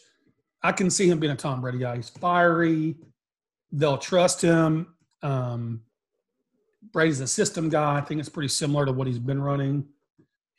I 0.61 0.73
can 0.73 0.89
see 0.89 1.09
him 1.09 1.19
being 1.19 1.31
a 1.31 1.37
Tom 1.37 1.61
Brady 1.61 1.77
guy. 1.77 1.95
He's 1.95 2.09
fiery. 2.09 2.95
They'll 3.71 3.97
trust 3.97 4.41
him. 4.41 4.93
Um, 5.23 5.83
Brady's 6.91 7.21
a 7.21 7.27
system 7.27 7.69
guy. 7.69 7.97
I 7.97 8.01
think 8.01 8.19
it's 8.19 8.27
pretty 8.27 8.49
similar 8.49 8.85
to 8.85 8.91
what 8.91 9.07
he's 9.07 9.19
been 9.19 9.41
running, 9.41 9.85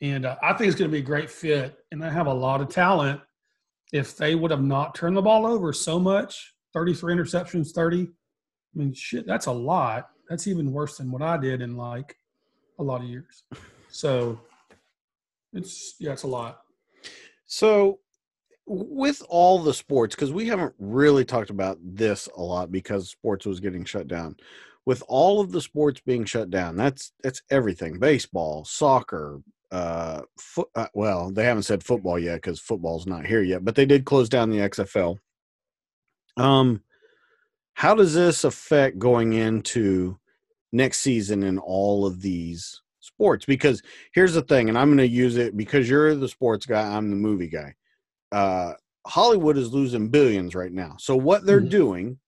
and 0.01 0.25
uh, 0.25 0.37
I 0.41 0.53
think 0.53 0.69
it's 0.69 0.79
going 0.79 0.89
to 0.89 0.93
be 0.93 1.03
a 1.03 1.05
great 1.05 1.29
fit. 1.29 1.77
And 1.91 2.01
they 2.01 2.09
have 2.09 2.27
a 2.27 2.33
lot 2.33 2.61
of 2.61 2.69
talent. 2.69 3.21
If 3.93 4.17
they 4.17 4.33
would 4.35 4.49
have 4.49 4.63
not 4.63 4.95
turned 4.95 5.17
the 5.17 5.21
ball 5.21 5.45
over 5.45 5.71
so 5.73 5.99
much, 5.99 6.53
thirty-three 6.73 7.13
interceptions, 7.13 7.71
thirty. 7.71 8.03
I 8.03 8.79
mean, 8.79 8.93
shit, 8.93 9.27
that's 9.27 9.47
a 9.47 9.51
lot. 9.51 10.09
That's 10.29 10.47
even 10.47 10.71
worse 10.71 10.97
than 10.97 11.11
what 11.11 11.21
I 11.21 11.37
did 11.37 11.61
in 11.61 11.75
like 11.75 12.15
a 12.79 12.83
lot 12.83 13.01
of 13.01 13.07
years. 13.07 13.43
So 13.89 14.39
it's 15.53 15.95
yeah, 15.99 16.11
it's 16.11 16.23
a 16.23 16.27
lot. 16.27 16.61
So, 17.45 17.99
with 18.65 19.21
all 19.29 19.59
the 19.59 19.73
sports, 19.73 20.15
because 20.15 20.31
we 20.31 20.47
haven't 20.47 20.73
really 20.79 21.25
talked 21.25 21.49
about 21.49 21.77
this 21.83 22.29
a 22.37 22.41
lot 22.41 22.71
because 22.71 23.09
sports 23.09 23.45
was 23.45 23.59
getting 23.59 23.85
shut 23.85 24.07
down. 24.07 24.37
With 24.85 25.03
all 25.07 25.41
of 25.41 25.51
the 25.51 25.61
sports 25.61 26.01
being 26.05 26.25
shut 26.25 26.49
down, 26.49 26.75
that's 26.75 27.11
that's 27.23 27.41
everything: 27.49 27.99
baseball, 27.99 28.65
soccer, 28.65 29.41
uh, 29.71 30.21
foot. 30.39 30.69
Uh, 30.75 30.87
well, 30.93 31.31
they 31.31 31.43
haven't 31.43 31.63
said 31.63 31.83
football 31.83 32.17
yet 32.17 32.35
because 32.35 32.59
football's 32.59 33.05
not 33.05 33.25
here 33.25 33.43
yet, 33.43 33.63
but 33.63 33.75
they 33.75 33.85
did 33.85 34.05
close 34.05 34.29
down 34.29 34.49
the 34.49 34.59
XFL. 34.59 35.17
Um, 36.37 36.81
how 37.73 37.95
does 37.95 38.13
this 38.13 38.43
affect 38.43 38.99
going 38.99 39.33
into 39.33 40.17
next 40.71 40.99
season 40.99 41.43
in 41.43 41.57
all 41.57 42.05
of 42.05 42.21
these 42.21 42.81
sports? 43.15 43.45
Because 43.45 43.81
here's 44.13 44.33
the 44.33 44.41
thing, 44.41 44.69
and 44.69 44.77
I'm 44.77 44.87
going 44.87 44.97
to 44.97 45.07
use 45.07 45.37
it 45.37 45.55
because 45.57 45.89
you're 45.89 46.15
the 46.15 46.27
sports 46.27 46.65
guy, 46.65 46.81
I'm 46.81 47.09
the 47.09 47.15
movie 47.15 47.47
guy. 47.47 47.75
Uh, 48.31 48.73
Hollywood 49.05 49.57
is 49.57 49.73
losing 49.73 50.09
billions 50.09 50.55
right 50.55 50.71
now. 50.71 50.95
So 50.99 51.15
what 51.15 51.45
they're 51.45 51.61
Mhm. 51.61 51.69
doing 51.69 52.19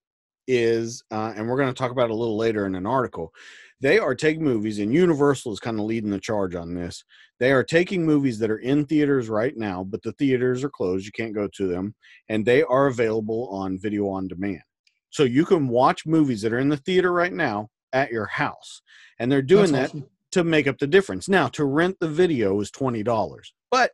is, 0.48 1.04
uh, 1.12 1.34
and 1.36 1.48
we're 1.48 1.58
going 1.58 1.74
to 1.74 1.78
talk 1.78 1.92
about 1.92 2.10
it 2.10 2.12
a 2.12 2.16
little 2.16 2.38
later 2.38 2.66
in 2.66 2.76
an 2.76 2.86
article. 2.86 3.34
They 3.80 3.98
are 3.98 4.16
taking 4.16 4.44
movies, 4.44 4.80
and 4.80 4.94
Universal 4.94 5.54
is 5.54 5.60
kind 5.60 5.80
of 5.80 5.86
leading 5.86 6.10
the 6.10 6.20
charge 6.20 6.56
on 6.56 6.74
this. 6.74 7.04
They 7.40 7.52
are 7.52 7.64
taking 7.64 8.06
movies 8.06 8.40
that 8.40 8.52
are 8.52 8.60
in 8.60 8.86
theaters 8.86 9.30
right 9.30 9.56
now, 9.58 9.84
but 9.84 10.02
the 10.04 10.14
theaters 10.14 10.64
are 10.64 10.70
closed. 10.70 11.06
You 11.06 11.12
can't 11.12 11.34
go 11.34 11.48
to 11.48 11.68
them, 11.68 11.96
and 12.30 12.46
they 12.46 12.64
are 12.64 12.88
available 12.88 13.50
on 13.50 13.80
video 13.80 14.10
on 14.10 14.28
demand. 14.28 14.64
So 15.10 15.24
you 15.24 15.46
can 15.46 15.68
watch 15.68 16.06
movies 16.06 16.42
that 16.42 16.54
are 16.54 16.60
in 16.60 16.70
the 16.70 16.78
theater 16.78 17.12
right 17.12 17.34
now 17.34 17.70
at 17.94 18.12
your 18.12 18.26
house, 18.26 18.82
and 19.20 19.32
they're 19.32 19.42
doing 19.42 19.72
that 19.74 19.90
awesome. 19.90 20.10
To 20.34 20.44
make 20.44 20.68
up 20.68 20.80
the 20.80 20.88
difference. 20.88 21.30
Now, 21.30 21.48
to 21.50 21.64
rent 21.64 21.98
the 22.00 22.08
video 22.08 22.60
is 22.60 22.72
$20. 22.72 23.40
But 23.70 23.92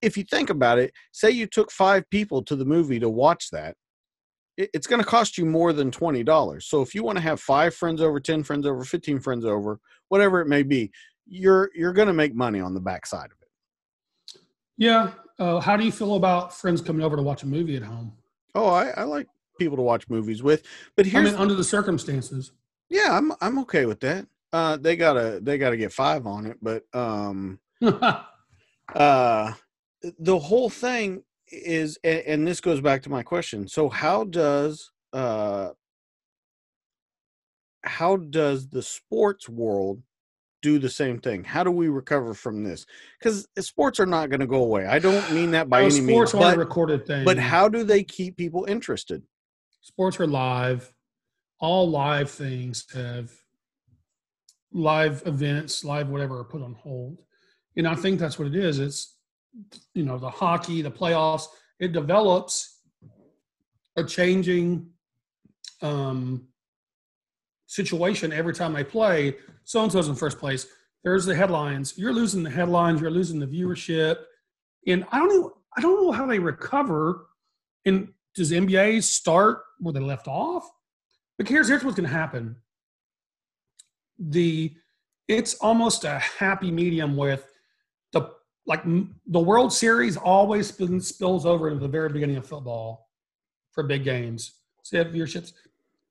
if 0.00 0.16
you 0.16 0.24
think 0.24 0.50
about 0.50 0.78
it, 0.78 0.92
say 1.12 1.30
you 1.30 1.46
took 1.46 1.70
five 1.70 2.08
people 2.10 2.42
to 2.44 2.56
the 2.56 2.64
movie 2.64 2.98
to 3.00 3.08
watch 3.08 3.50
that, 3.50 3.76
it's 4.56 4.86
going 4.86 5.02
to 5.02 5.06
cost 5.06 5.36
you 5.36 5.44
more 5.44 5.72
than 5.72 5.90
$20. 5.90 6.62
So 6.62 6.80
if 6.80 6.94
you 6.94 7.02
want 7.02 7.18
to 7.18 7.22
have 7.22 7.40
five 7.40 7.74
friends 7.74 8.00
over, 8.00 8.20
10 8.20 8.44
friends 8.44 8.66
over, 8.66 8.84
15 8.84 9.20
friends 9.20 9.44
over, 9.44 9.78
whatever 10.08 10.40
it 10.40 10.46
may 10.46 10.62
be, 10.62 10.90
you're 11.26 11.70
you're 11.74 11.94
going 11.94 12.08
to 12.08 12.14
make 12.14 12.34
money 12.34 12.60
on 12.60 12.74
the 12.74 12.80
backside 12.80 13.26
of 13.26 13.36
it. 13.40 14.40
Yeah. 14.76 15.10
Uh, 15.38 15.58
how 15.58 15.76
do 15.76 15.84
you 15.84 15.90
feel 15.90 16.14
about 16.14 16.54
friends 16.54 16.80
coming 16.80 17.02
over 17.02 17.16
to 17.16 17.22
watch 17.22 17.42
a 17.42 17.46
movie 17.46 17.76
at 17.76 17.82
home? 17.82 18.12
Oh, 18.54 18.68
I, 18.68 18.90
I 18.90 19.02
like 19.02 19.26
people 19.58 19.76
to 19.76 19.82
watch 19.82 20.08
movies 20.08 20.42
with, 20.42 20.64
but 20.96 21.06
I 21.12 21.20
mean, 21.20 21.34
under 21.34 21.54
the 21.54 21.64
circumstances. 21.64 22.52
yeah, 22.88 23.08
I'm 23.10 23.32
I'm 23.40 23.58
okay 23.60 23.86
with 23.86 24.00
that. 24.00 24.26
Uh, 24.54 24.76
they 24.76 24.94
gotta 24.94 25.40
they 25.42 25.58
gotta 25.58 25.76
get 25.76 25.92
five 25.92 26.28
on 26.28 26.46
it, 26.46 26.56
but 26.62 26.84
um, 26.94 27.58
uh 28.94 29.52
the 30.18 30.38
whole 30.38 30.70
thing 30.70 31.24
is 31.50 31.98
and, 32.04 32.20
and 32.20 32.46
this 32.46 32.60
goes 32.60 32.80
back 32.80 33.02
to 33.02 33.10
my 33.10 33.24
question. 33.24 33.66
So 33.66 33.88
how 33.88 34.22
does 34.22 34.92
uh 35.12 35.70
how 37.82 38.16
does 38.16 38.68
the 38.68 38.80
sports 38.80 39.48
world 39.48 40.00
do 40.62 40.78
the 40.78 40.88
same 40.88 41.18
thing? 41.18 41.42
How 41.42 41.64
do 41.64 41.72
we 41.72 41.88
recover 41.88 42.32
from 42.32 42.62
this? 42.62 42.86
Because 43.18 43.48
sports 43.58 43.98
are 43.98 44.06
not 44.06 44.30
going 44.30 44.40
to 44.40 44.46
go 44.46 44.62
away. 44.62 44.86
I 44.86 45.00
don't 45.00 45.32
mean 45.32 45.50
that 45.50 45.68
by 45.68 45.80
No, 45.80 45.86
any 45.86 46.00
means, 46.00 46.30
sports 46.30 46.34
aren't 46.34 46.46
a 46.46 46.50
but, 46.50 46.58
recorded 46.58 47.06
thing. 47.06 47.24
but 47.24 47.38
how 47.38 47.68
do 47.68 47.82
they 47.82 48.04
keep 48.04 48.36
people 48.36 48.64
interested? 48.66 49.24
sports 49.80 50.20
are 50.20 50.28
live. 50.28 50.94
All 51.58 51.90
live 51.90 52.30
things 52.30 52.86
have 52.94 53.32
live 54.74 55.22
events, 55.24 55.84
live 55.84 56.08
whatever 56.10 56.40
are 56.40 56.44
put 56.44 56.60
on 56.60 56.74
hold. 56.74 57.22
And 57.76 57.88
I 57.88 57.94
think 57.94 58.20
that's 58.20 58.38
what 58.38 58.48
it 58.48 58.56
is. 58.56 58.78
It's 58.78 59.16
you 59.94 60.04
know, 60.04 60.18
the 60.18 60.28
hockey, 60.28 60.82
the 60.82 60.90
playoffs, 60.90 61.46
it 61.78 61.92
develops 61.92 62.80
a 63.96 64.04
changing 64.04 64.90
um 65.80 66.48
situation 67.66 68.32
every 68.32 68.52
time 68.52 68.72
they 68.72 68.84
play. 68.84 69.36
So 69.64 69.82
and 69.82 69.90
so's 69.90 70.08
in 70.08 70.14
first 70.14 70.38
place. 70.38 70.66
There's 71.02 71.24
the 71.24 71.34
headlines. 71.34 71.94
You're 71.96 72.12
losing 72.12 72.42
the 72.42 72.50
headlines, 72.50 73.00
you're 73.00 73.10
losing 73.10 73.38
the 73.38 73.46
viewership. 73.46 74.16
And 74.86 75.04
I 75.12 75.18
don't 75.18 75.28
know 75.28 75.52
I 75.76 75.80
don't 75.80 76.02
know 76.02 76.12
how 76.12 76.26
they 76.26 76.38
recover. 76.38 77.26
And 77.84 78.08
does 78.34 78.50
NBA 78.50 79.02
start 79.02 79.62
where 79.78 79.92
they 79.92 80.00
left 80.00 80.26
off? 80.26 80.68
But 81.38 81.48
here's 81.48 81.68
here's 81.68 81.84
what's 81.84 81.96
going 81.96 82.08
to 82.08 82.14
happen. 82.14 82.56
The 84.18 84.74
it's 85.28 85.54
almost 85.54 86.04
a 86.04 86.18
happy 86.18 86.70
medium 86.70 87.16
with 87.16 87.50
the 88.12 88.30
like 88.66 88.82
the 88.84 89.40
World 89.40 89.72
Series 89.72 90.16
always 90.16 90.68
spills 90.68 91.46
over 91.46 91.68
into 91.68 91.80
the 91.80 91.88
very 91.88 92.08
beginning 92.08 92.36
of 92.36 92.46
football 92.46 93.08
for 93.72 93.82
big 93.82 94.04
games. 94.04 94.52
So 94.82 94.96
you 94.96 95.04
have 95.04 95.12
viewerships, 95.12 95.52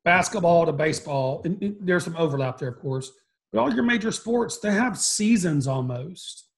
basketball 0.04 0.66
to 0.66 0.72
baseball, 0.72 1.42
and 1.44 1.76
there's 1.80 2.04
some 2.04 2.16
overlap 2.16 2.58
there, 2.58 2.68
of 2.68 2.80
course. 2.80 3.10
But 3.52 3.60
all 3.60 3.72
your 3.72 3.84
major 3.84 4.10
sports, 4.10 4.58
they 4.58 4.72
have 4.72 4.98
seasons 4.98 5.66
almost. 5.66 6.48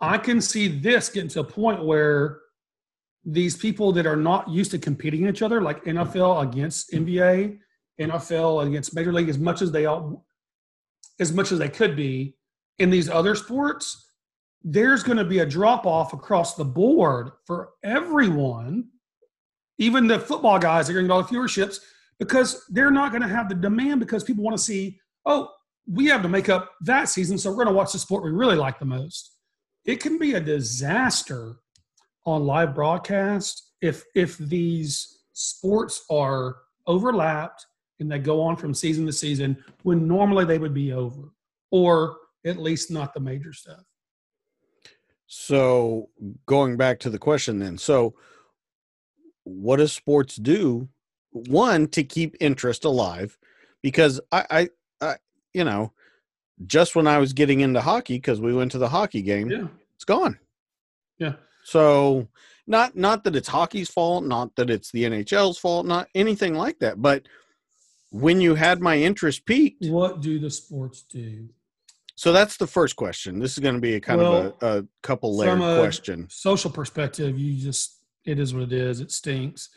I 0.00 0.18
can 0.18 0.40
see 0.40 0.68
this 0.68 1.08
getting 1.08 1.30
to 1.30 1.40
a 1.40 1.44
point 1.44 1.82
where 1.82 2.40
these 3.24 3.56
people 3.56 3.90
that 3.92 4.04
are 4.06 4.16
not 4.16 4.50
used 4.50 4.70
to 4.72 4.78
competing 4.78 5.22
in 5.22 5.30
each 5.30 5.40
other, 5.40 5.62
like 5.62 5.84
NFL 5.84 6.42
against 6.42 6.90
NBA, 6.90 7.58
NFL 7.98 8.66
against 8.66 8.94
Major 8.94 9.12
League, 9.12 9.30
as 9.30 9.38
much 9.38 9.62
as 9.62 9.72
they 9.72 9.86
all, 9.86 10.26
as 11.20 11.32
much 11.32 11.52
as 11.52 11.58
they 11.58 11.68
could 11.68 11.96
be 11.96 12.36
in 12.78 12.90
these 12.90 13.08
other 13.08 13.34
sports, 13.34 14.12
there's 14.62 15.02
going 15.02 15.18
to 15.18 15.24
be 15.24 15.40
a 15.40 15.46
drop 15.46 15.86
off 15.86 16.12
across 16.12 16.54
the 16.54 16.64
board 16.64 17.30
for 17.46 17.70
everyone. 17.84 18.88
Even 19.78 20.06
the 20.06 20.18
football 20.18 20.58
guys 20.58 20.88
are 20.88 20.94
going 20.94 21.06
to 21.06 21.14
the 21.14 21.22
viewerships 21.36 21.80
because 22.18 22.64
they're 22.70 22.90
not 22.90 23.10
going 23.10 23.22
to 23.22 23.28
have 23.28 23.48
the 23.48 23.54
demand 23.54 24.00
because 24.00 24.24
people 24.24 24.44
want 24.44 24.56
to 24.56 24.62
see, 24.62 24.98
oh, 25.26 25.50
we 25.86 26.06
have 26.06 26.22
to 26.22 26.28
make 26.28 26.48
up 26.48 26.72
that 26.82 27.08
season, 27.08 27.36
so 27.36 27.50
we're 27.50 27.56
going 27.56 27.68
to 27.68 27.74
watch 27.74 27.92
the 27.92 27.98
sport 27.98 28.24
we 28.24 28.30
really 28.30 28.56
like 28.56 28.78
the 28.78 28.84
most. 28.84 29.32
It 29.84 30.00
can 30.00 30.18
be 30.18 30.32
a 30.32 30.40
disaster 30.40 31.56
on 32.24 32.46
live 32.46 32.74
broadcast 32.74 33.72
if 33.82 34.04
if 34.14 34.38
these 34.38 35.18
sports 35.34 36.04
are 36.10 36.56
overlapped 36.86 37.66
and 38.04 38.12
they 38.12 38.18
go 38.18 38.40
on 38.40 38.54
from 38.54 38.74
season 38.74 39.06
to 39.06 39.12
season 39.12 39.56
when 39.82 40.06
normally 40.06 40.44
they 40.44 40.58
would 40.58 40.74
be 40.74 40.92
over 40.92 41.32
or 41.70 42.16
at 42.44 42.58
least 42.58 42.90
not 42.90 43.14
the 43.14 43.20
major 43.20 43.52
stuff 43.52 43.82
So 45.26 46.10
going 46.46 46.76
back 46.76 47.00
to 47.00 47.10
the 47.10 47.18
question 47.18 47.58
then. 47.58 47.78
So 47.78 48.14
what 49.44 49.76
does 49.76 49.92
sports 49.92 50.36
do? 50.36 50.88
One, 51.30 51.88
to 51.88 52.04
keep 52.04 52.36
interest 52.40 52.84
alive, 52.84 53.36
because 53.82 54.20
I, 54.30 54.44
I, 54.50 54.68
I 55.00 55.16
you 55.52 55.64
know, 55.64 55.92
just 56.66 56.94
when 56.94 57.06
I 57.06 57.18
was 57.18 57.32
getting 57.32 57.60
into 57.60 57.80
hockey, 57.80 58.16
because 58.16 58.40
we 58.40 58.54
went 58.54 58.72
to 58.72 58.78
the 58.78 58.88
hockey 58.88 59.22
game, 59.22 59.50
yeah 59.50 59.66
it's 59.96 60.04
gone. 60.04 60.38
yeah 61.18 61.34
So 61.64 62.28
not 62.66 62.96
not 62.96 63.24
that 63.24 63.36
it's 63.36 63.48
hockey's 63.48 63.88
fault, 63.88 64.24
not 64.24 64.54
that 64.56 64.70
it's 64.70 64.90
the 64.90 65.04
NHL's 65.04 65.58
fault, 65.58 65.86
not 65.86 66.08
anything 66.14 66.54
like 66.54 66.78
that. 66.80 67.00
But 67.00 67.26
when 68.14 68.40
you 68.40 68.54
had 68.54 68.80
my 68.80 68.96
interest 68.96 69.44
peaked, 69.44 69.86
what 69.86 70.20
do 70.20 70.38
the 70.38 70.48
sports 70.48 71.02
do? 71.02 71.48
So 72.14 72.32
that's 72.32 72.56
the 72.56 72.66
first 72.66 72.94
question. 72.94 73.40
This 73.40 73.54
is 73.54 73.58
going 73.58 73.74
to 73.74 73.80
be 73.80 73.94
a 73.94 74.00
kind 74.00 74.20
of 74.20 74.54
a, 74.60 74.78
a 74.78 74.84
couple 75.02 75.42
a 75.42 75.78
question. 75.80 76.28
social 76.30 76.70
perspective 76.70 77.36
you 77.36 77.60
just 77.60 78.04
it 78.24 78.38
is 78.38 78.54
what 78.54 78.62
it 78.62 78.72
is. 78.72 79.00
It 79.00 79.10
stinks. 79.10 79.68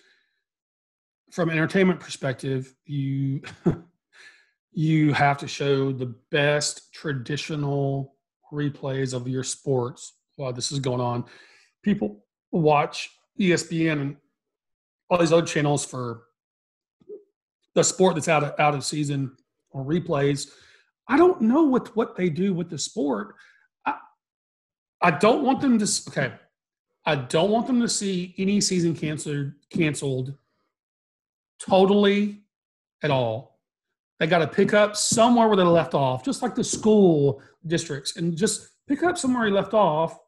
From 1.32 1.50
an 1.50 1.58
entertainment 1.58 2.00
perspective 2.00 2.76
you 2.86 3.42
you 4.72 5.14
have 5.14 5.40
to 5.40 5.48
show 5.48 5.92
the 5.92 6.14
best 6.30 6.94
traditional 6.94 8.14
replays 8.54 9.16
of 9.16 9.28
your 9.28 9.44
sports 9.44 10.14
while 10.36 10.54
this 10.54 10.72
is 10.72 10.78
going 10.78 11.02
on. 11.02 11.26
People 11.82 12.24
watch 12.52 13.10
espn 13.40 13.94
and 13.94 14.16
all 15.10 15.18
these 15.18 15.34
other 15.34 15.46
channels 15.46 15.84
for 15.84 16.27
the 17.78 17.84
sport 17.84 18.16
that's 18.16 18.28
out 18.28 18.44
of 18.44 18.60
out 18.60 18.74
of 18.74 18.84
season 18.84 19.32
or 19.72 19.86
replays 19.86 20.50
i 21.08 21.16
don't 21.16 21.40
know 21.42 21.64
what 21.64 21.96
what 21.96 22.16
they 22.16 22.30
do 22.30 22.54
with 22.54 22.70
the 22.70 22.78
sport 22.78 23.36
i 23.86 23.94
i 25.02 25.12
don't 25.12 25.44
want 25.44 25.62
them 25.62 25.78
to 25.78 25.88
okay 26.10 26.34
I 27.08 27.16
don't 27.16 27.52
want 27.52 27.68
them 27.68 27.80
to 27.80 27.88
see 27.88 28.36
any 28.38 28.60
season 28.60 28.94
canceled 28.94 29.54
canceled 29.70 30.34
totally 31.58 32.42
at 33.02 33.12
all. 33.12 33.62
They 34.20 34.28
got 34.28 34.40
to 34.40 34.48
pick 34.48 34.74
up 34.74 34.98
somewhere 34.98 35.48
where 35.48 35.56
they 35.56 35.64
left 35.64 35.94
off, 35.94 36.26
just 36.26 36.42
like 36.42 36.54
the 36.54 36.66
school 36.66 37.42
districts, 37.66 38.18
and 38.18 38.36
just 38.36 38.72
pick 38.90 39.04
up 39.04 39.18
somewhere 39.18 39.48
you 39.48 39.54
left 39.54 39.74
off 39.74 40.20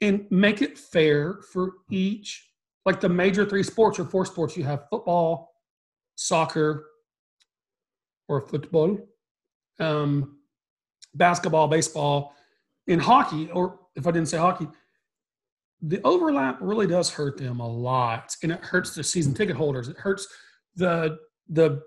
and 0.00 0.26
make 0.28 0.60
it 0.60 0.76
fair 0.76 1.40
for 1.52 1.74
each. 1.88 2.50
Like 2.84 3.00
the 3.00 3.08
major 3.08 3.48
three 3.48 3.62
sports 3.62 4.00
or 4.00 4.04
four 4.04 4.26
sports, 4.26 4.56
you 4.56 4.64
have 4.64 4.88
football, 4.90 5.54
soccer, 6.16 6.84
or 8.28 8.40
football, 8.40 8.98
um, 9.80 10.38
basketball, 11.14 11.68
baseball, 11.68 12.34
and 12.88 13.00
hockey. 13.00 13.50
Or 13.50 13.80
if 13.96 14.06
I 14.06 14.10
didn't 14.10 14.28
say 14.28 14.38
hockey, 14.38 14.68
the 15.86 16.00
overlap 16.02 16.58
really 16.60 16.86
does 16.86 17.10
hurt 17.10 17.36
them 17.36 17.60
a 17.60 17.68
lot 17.68 18.34
and 18.42 18.50
it 18.50 18.64
hurts 18.64 18.94
the 18.94 19.04
season 19.04 19.34
ticket 19.34 19.56
holders 19.56 19.88
it 19.88 19.98
hurts 19.98 20.26
the 20.76 21.18
the 21.48 21.82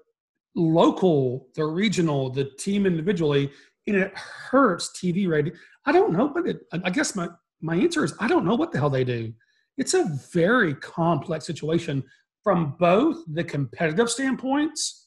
local 0.55 1.47
the 1.55 1.65
regional 1.65 2.29
the 2.29 2.45
team 2.59 2.85
individually 2.85 3.49
and 3.87 3.95
it 3.95 4.13
hurts 4.15 4.91
tv 4.99 5.27
rating 5.27 5.53
i 5.85 5.91
don't 5.91 6.13
know 6.13 6.27
but 6.27 6.47
it, 6.47 6.59
i 6.83 6.89
guess 6.89 7.15
my 7.15 7.27
my 7.61 7.75
answer 7.75 8.03
is 8.03 8.13
i 8.19 8.27
don't 8.27 8.45
know 8.45 8.55
what 8.55 8.71
the 8.71 8.77
hell 8.77 8.89
they 8.89 9.03
do 9.03 9.33
it's 9.77 9.93
a 9.93 10.05
very 10.31 10.75
complex 10.75 11.45
situation 11.45 12.03
from 12.43 12.75
both 12.79 13.17
the 13.33 13.43
competitive 13.43 14.09
standpoints 14.09 15.06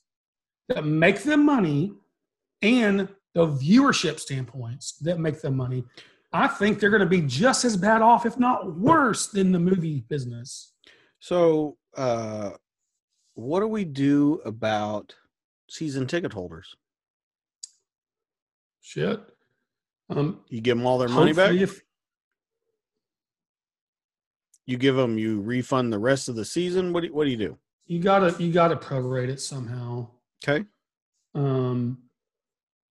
that 0.70 0.86
make 0.86 1.22
them 1.22 1.44
money 1.44 1.92
and 2.62 3.08
the 3.34 3.46
viewership 3.46 4.18
standpoints 4.18 4.92
that 4.98 5.18
make 5.18 5.40
them 5.40 5.56
money 5.56 5.84
I 6.32 6.46
think 6.46 6.78
they're 6.78 6.90
going 6.90 7.00
to 7.00 7.06
be 7.06 7.22
just 7.22 7.64
as 7.64 7.76
bad 7.76 8.02
off, 8.02 8.24
if 8.24 8.38
not 8.38 8.76
worse, 8.76 9.26
than 9.26 9.50
the 9.50 9.58
movie 9.58 10.04
business. 10.08 10.74
So, 11.18 11.76
uh, 11.96 12.50
what 13.34 13.58
do 13.58 13.66
we 13.66 13.84
do 13.84 14.40
about 14.44 15.12
season 15.68 16.06
ticket 16.06 16.32
holders? 16.32 16.76
Shit. 18.80 19.20
Um, 20.08 20.40
You 20.48 20.60
give 20.60 20.76
them 20.78 20.86
all 20.86 20.98
their 20.98 21.08
money 21.08 21.32
back. 21.32 21.50
If, 21.50 21.80
You 24.66 24.78
give 24.78 24.94
them, 24.94 25.18
you 25.18 25.40
refund 25.40 25.92
the 25.92 25.98
rest 25.98 26.28
of 26.28 26.36
the 26.36 26.44
season. 26.44 26.92
What 26.92 27.02
do, 27.02 27.12
what 27.12 27.24
do 27.24 27.30
you 27.30 27.36
do? 27.36 27.58
you 27.86 27.98
gotta 27.98 28.40
you 28.40 28.52
gotta 28.52 28.76
prorate 28.76 29.30
it 29.30 29.40
somehow. 29.40 30.06
Okay. 30.42 30.64
Um, 31.34 31.98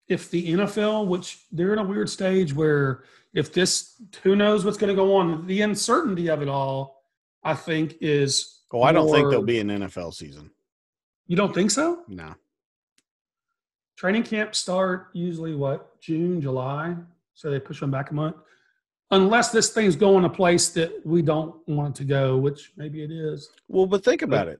if 0.08 0.32
the 0.32 0.54
NFL, 0.54 1.08
which 1.08 1.40
they're 1.52 1.74
in 1.74 1.80
a 1.80 1.84
weird 1.84 2.10
stage 2.10 2.54
where 2.54 3.04
if 3.34 3.54
this, 3.54 4.02
who 4.24 4.36
knows 4.36 4.66
what's 4.66 4.78
going 4.78 4.90
to 4.90 4.96
go 4.96 5.16
on, 5.16 5.46
the 5.46 5.62
uncertainty 5.62 6.30
of 6.30 6.42
it 6.42 6.50
all, 6.50 7.04
I 7.44 7.54
think 7.54 7.98
is. 8.02 8.62
Oh, 8.72 8.82
I 8.82 8.92
don't 8.92 9.12
think 9.12 9.30
there'll 9.30 9.44
be 9.44 9.60
an 9.60 9.70
NFL 9.70 10.14
season. 10.14 10.52
You 11.28 11.36
don't 11.36 11.54
think 11.54 11.72
so? 11.72 12.04
No. 12.08 12.36
Training 13.96 14.24
camp 14.24 14.56
start 14.56 15.10
usually 15.14 15.54
what 15.56 16.00
June, 16.00 16.42
July, 16.42 16.96
so 17.34 17.52
they 17.52 17.60
push 17.60 17.80
them 17.80 17.92
back 17.92 18.12
a 18.12 18.14
month, 18.14 18.38
unless 19.12 19.52
this 19.52 19.72
thing's 19.72 19.96
going 19.96 20.26
a 20.26 20.30
place 20.30 20.70
that 20.70 21.06
we 21.06 21.22
don't 21.22 21.56
want 21.68 21.96
it 21.96 22.00
to 22.00 22.06
go, 22.06 22.38
which 22.38 22.72
maybe 22.78 23.04
it 23.04 23.12
is. 23.12 23.52
Well, 23.68 23.86
but 23.86 24.04
think 24.04 24.22
about 24.22 24.48
it. 24.48 24.60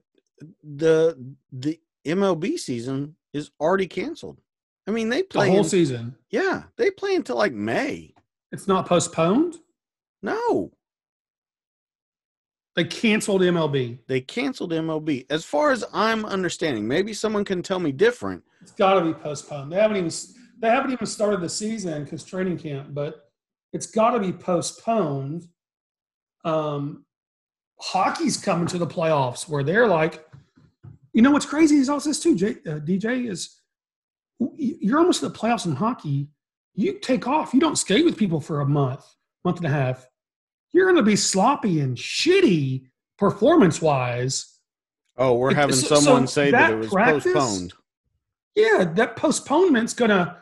The 0.62 1.34
the 1.52 1.80
MLB 2.06 2.58
season 2.58 3.16
is 3.32 3.50
already 3.60 3.86
canceled. 3.86 4.40
I 4.86 4.90
mean, 4.90 5.08
they 5.08 5.22
play 5.22 5.46
The 5.46 5.50
whole 5.52 5.60
in- 5.60 5.68
season. 5.68 6.16
yeah, 6.30 6.64
they 6.76 6.90
play 6.90 7.14
until 7.14 7.36
like 7.36 7.52
May. 7.52 8.14
It's 8.52 8.66
not 8.66 8.86
postponed. 8.86 9.58
No. 10.22 10.72
They 12.76 12.84
canceled 12.84 13.42
MLB. 13.42 13.98
They 14.06 14.20
canceled 14.20 14.72
MLB. 14.72 15.26
As 15.30 15.44
far 15.44 15.70
as 15.70 15.84
I'm 15.92 16.24
understanding, 16.24 16.86
maybe 16.86 17.12
someone 17.12 17.44
can 17.44 17.62
tell 17.62 17.78
me 17.78 17.92
different. 17.92 18.42
It's 18.62 18.72
got 18.72 18.94
to 18.94 19.04
be 19.04 19.12
postponed. 19.12 19.72
They 19.72 19.76
haven't 19.76 19.96
even 19.96 20.10
they 20.60 20.68
haven't 20.68 20.92
even 20.92 21.06
started 21.06 21.40
the 21.40 21.48
season 21.48 22.04
because 22.04 22.22
training 22.24 22.58
camp, 22.58 22.88
but 22.92 23.30
it's 23.72 23.86
got 23.86 24.10
to 24.10 24.20
be 24.20 24.32
postponed. 24.32 25.48
Um, 26.44 27.04
hockey's 27.80 28.36
coming 28.36 28.66
to 28.68 28.78
the 28.78 28.86
playoffs 28.86 29.48
where 29.48 29.62
they're 29.64 29.86
like, 29.88 30.26
you 31.12 31.22
know 31.22 31.30
what's 31.30 31.46
crazy 31.46 31.76
is 31.76 31.88
all 31.88 32.00
this 32.00 32.20
too, 32.20 32.36
J, 32.36 32.50
uh, 32.66 32.78
DJ 32.80 33.28
is 33.28 33.60
you're 34.56 34.98
almost 34.98 35.22
at 35.22 35.32
the 35.32 35.38
playoffs 35.38 35.66
in 35.66 35.74
hockey. 35.76 36.28
You 36.74 36.98
take 36.98 37.26
off. 37.26 37.52
You 37.52 37.60
don't 37.60 37.76
skate 37.76 38.04
with 38.04 38.16
people 38.16 38.40
for 38.40 38.60
a 38.60 38.66
month, 38.66 39.04
month 39.44 39.58
and 39.58 39.66
a 39.66 39.70
half. 39.70 40.08
You're 40.72 40.86
going 40.86 40.96
to 40.96 41.02
be 41.02 41.16
sloppy 41.16 41.80
and 41.80 41.96
shitty 41.96 42.84
performance 43.18 43.82
wise. 43.82 44.56
Oh, 45.18 45.34
we're 45.34 45.52
having 45.54 45.74
So- 45.74 45.88
so 45.96 46.00
someone 46.00 46.26
say 46.26 46.50
that, 46.52 46.68
that 46.68 46.72
it 46.72 46.78
was 46.78 46.88
practice- 46.88 47.32
postponed. 47.32 47.72
Yeah, 48.54 48.84
that 48.96 49.16
postponement's 49.16 49.94
going 49.94 50.10
to. 50.10 50.36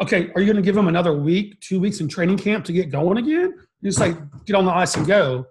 Okay, 0.00 0.30
are 0.34 0.40
you 0.40 0.46
going 0.46 0.56
to 0.56 0.62
give 0.62 0.74
them 0.74 0.88
another 0.88 1.14
week, 1.16 1.58
two 1.60 1.78
weeks 1.80 2.00
in 2.00 2.08
training 2.08 2.36
camp 2.38 2.64
to 2.66 2.72
get 2.72 2.90
going 2.90 3.16
again? 3.18 3.54
Just 3.84 3.98
like 4.00 4.16
get 4.44 4.56
on 4.56 4.64
the 4.64 4.72
ice 4.72 4.94
and 4.96 5.06
go. 5.06 5.46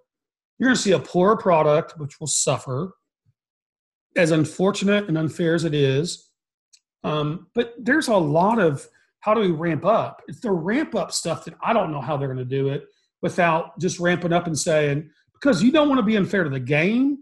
You're 0.60 0.68
going 0.68 0.76
to 0.76 0.82
see 0.82 0.92
a 0.92 1.00
poor 1.00 1.36
product, 1.38 1.98
which 1.98 2.20
will 2.20 2.28
suffer. 2.28 2.94
As 4.16 4.32
unfortunate 4.32 5.08
and 5.08 5.18
unfair 5.18 5.56
as 5.56 5.66
it 5.66 5.74
is, 5.74 6.30
um, 7.04 7.48
but 7.54 7.74
there's 7.78 8.08
a 8.08 8.16
lot 8.16 8.60
of 8.60 8.88
how 9.20 9.34
do 9.34 9.42
we 9.42 9.52
ramp 9.52 9.86
up? 9.86 10.22
It's 10.28 10.40
the 10.40 10.52
ramp 10.52 10.96
up 10.96 11.12
stuff 11.12 11.46
that 11.46 11.56
I 11.62 11.74
don't 11.74 11.92
know 11.92 12.02
how 12.02 12.16
they're 12.16 12.28
going 12.28 12.38
to 12.38 12.46
do 12.46 12.70
it 12.70 12.86
without 13.22 13.78
just 13.80 14.00
ramping 14.00 14.32
up 14.32 14.48
and 14.48 14.58
saying 14.58 15.10
because 15.34 15.64
you 15.64 15.72
don't 15.72 15.90
want 15.90 16.00
to 16.00 16.06
be 16.06 16.16
unfair 16.16 16.44
to 16.44 16.50
the 16.50 16.60
game, 16.60 17.18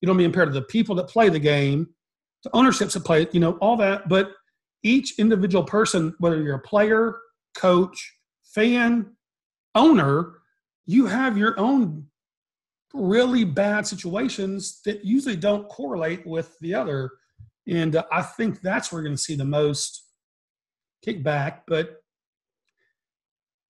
you 0.00 0.06
don't 0.06 0.16
be 0.16 0.24
unfair 0.24 0.44
to 0.44 0.50
the 0.50 0.62
people 0.62 0.94
that 0.96 1.08
play 1.08 1.28
the 1.28 1.38
game, 1.38 1.88
the 2.44 2.50
ownerships 2.54 2.94
that 2.94 3.04
play, 3.04 3.22
it, 3.22 3.34
you 3.34 3.40
know, 3.40 3.52
all 3.52 3.76
that. 3.78 4.08
But 4.08 4.32
each 4.82 5.18
individual 5.18 5.64
person, 5.64 6.14
whether 6.18 6.42
you're 6.42 6.56
a 6.56 6.60
player, 6.60 7.16
coach, 7.54 8.14
fan, 8.42 9.14
owner, 9.74 10.34
you 10.86 11.06
have 11.06 11.36
your 11.36 11.58
own 11.58 12.06
really 12.92 13.44
bad 13.44 13.86
situations 13.86 14.80
that 14.84 15.04
usually 15.04 15.36
don't 15.36 15.68
correlate 15.68 16.26
with 16.26 16.58
the 16.60 16.74
other. 16.74 17.10
And 17.66 17.96
uh, 17.96 18.04
I 18.10 18.22
think 18.22 18.60
that's 18.60 18.90
where 18.90 19.00
we're 19.00 19.04
going 19.04 19.16
to 19.16 19.22
see 19.22 19.36
the 19.36 19.44
most 19.44 20.04
kickback. 21.06 21.60
But 21.66 22.02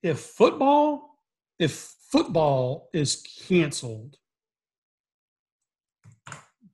if 0.03 0.21
football, 0.21 1.19
if 1.59 1.95
football 2.11 2.89
is 2.93 3.23
canceled, 3.49 4.17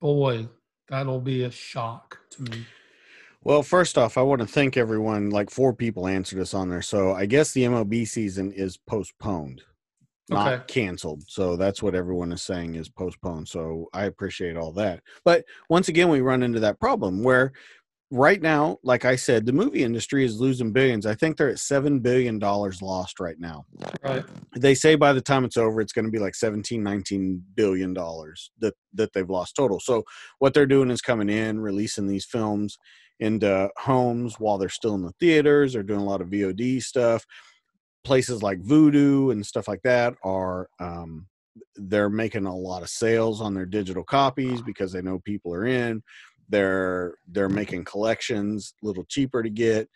boy, 0.00 0.48
that'll 0.88 1.20
be 1.20 1.44
a 1.44 1.50
shock 1.50 2.18
to 2.30 2.42
me. 2.42 2.66
Well, 3.42 3.62
first 3.62 3.96
off, 3.96 4.18
I 4.18 4.22
want 4.22 4.40
to 4.40 4.46
thank 4.46 4.76
everyone. 4.76 5.30
Like 5.30 5.50
four 5.50 5.72
people 5.72 6.08
answered 6.08 6.40
us 6.40 6.52
on 6.52 6.68
there. 6.68 6.82
So 6.82 7.12
I 7.12 7.26
guess 7.26 7.52
the 7.52 7.62
MLB 7.62 8.06
season 8.06 8.52
is 8.52 8.76
postponed, 8.76 9.62
not 10.30 10.52
Okay. 10.52 10.64
canceled. 10.68 11.24
So 11.28 11.56
that's 11.56 11.82
what 11.82 11.94
everyone 11.94 12.32
is 12.32 12.42
saying 12.42 12.74
is 12.74 12.88
postponed. 12.88 13.48
So 13.48 13.86
I 13.92 14.04
appreciate 14.04 14.56
all 14.56 14.72
that. 14.72 15.02
But 15.24 15.44
once 15.70 15.88
again, 15.88 16.08
we 16.08 16.20
run 16.20 16.42
into 16.42 16.60
that 16.60 16.80
problem 16.80 17.22
where 17.22 17.52
right 18.10 18.40
now, 18.40 18.78
like 18.82 19.04
I 19.04 19.16
said, 19.16 19.46
the 19.46 19.52
movie 19.52 19.82
industry 19.82 20.24
is 20.24 20.40
losing 20.40 20.72
billions. 20.72 21.06
I 21.06 21.14
think 21.14 21.36
they're 21.36 21.48
at 21.50 21.56
$7 21.56 22.02
billion 22.02 22.38
lost 22.38 23.18
right 23.18 23.38
now. 23.38 23.64
Right. 24.02 24.24
they 24.56 24.74
say 24.74 24.94
by 24.94 25.12
the 25.12 25.20
time 25.20 25.44
it's 25.44 25.56
over 25.56 25.80
it's 25.80 25.92
going 25.92 26.04
to 26.04 26.10
be 26.10 26.18
like 26.18 26.34
17 26.34 26.82
19 26.82 27.44
billion 27.54 27.92
dollars 27.92 28.50
that 28.60 28.74
that 28.94 29.12
they've 29.12 29.28
lost 29.28 29.56
total 29.56 29.80
so 29.80 30.04
what 30.38 30.54
they're 30.54 30.66
doing 30.66 30.90
is 30.90 31.00
coming 31.00 31.28
in 31.28 31.58
releasing 31.60 32.06
these 32.06 32.24
films 32.24 32.78
into 33.18 33.68
homes 33.78 34.38
while 34.38 34.58
they're 34.58 34.68
still 34.68 34.94
in 34.94 35.02
the 35.02 35.12
theaters 35.18 35.72
they're 35.72 35.82
doing 35.82 36.00
a 36.00 36.04
lot 36.04 36.20
of 36.20 36.28
vod 36.28 36.82
stuff 36.82 37.24
places 38.06 38.42
like 38.42 38.62
Vudu 38.62 39.32
and 39.32 39.44
stuff 39.44 39.68
like 39.68 39.82
that 39.82 40.14
are 40.22 40.68
um, 40.78 41.26
they're 41.76 42.08
making 42.08 42.46
a 42.46 42.56
lot 42.56 42.82
of 42.82 42.88
sales 42.88 43.40
on 43.40 43.52
their 43.52 43.66
digital 43.66 44.04
copies 44.04 44.62
because 44.62 44.92
they 44.92 45.02
know 45.02 45.18
people 45.18 45.52
are 45.52 45.66
in 45.66 46.02
they're 46.48 47.14
they're 47.32 47.48
making 47.48 47.84
collections 47.84 48.74
a 48.82 48.86
little 48.86 49.04
cheaper 49.04 49.42
to 49.42 49.50
get 49.50 49.88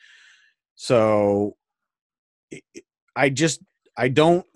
so 0.74 1.54
i- 3.16 3.28
just 3.30 3.60
I 3.96 4.08
don't, 4.08 4.46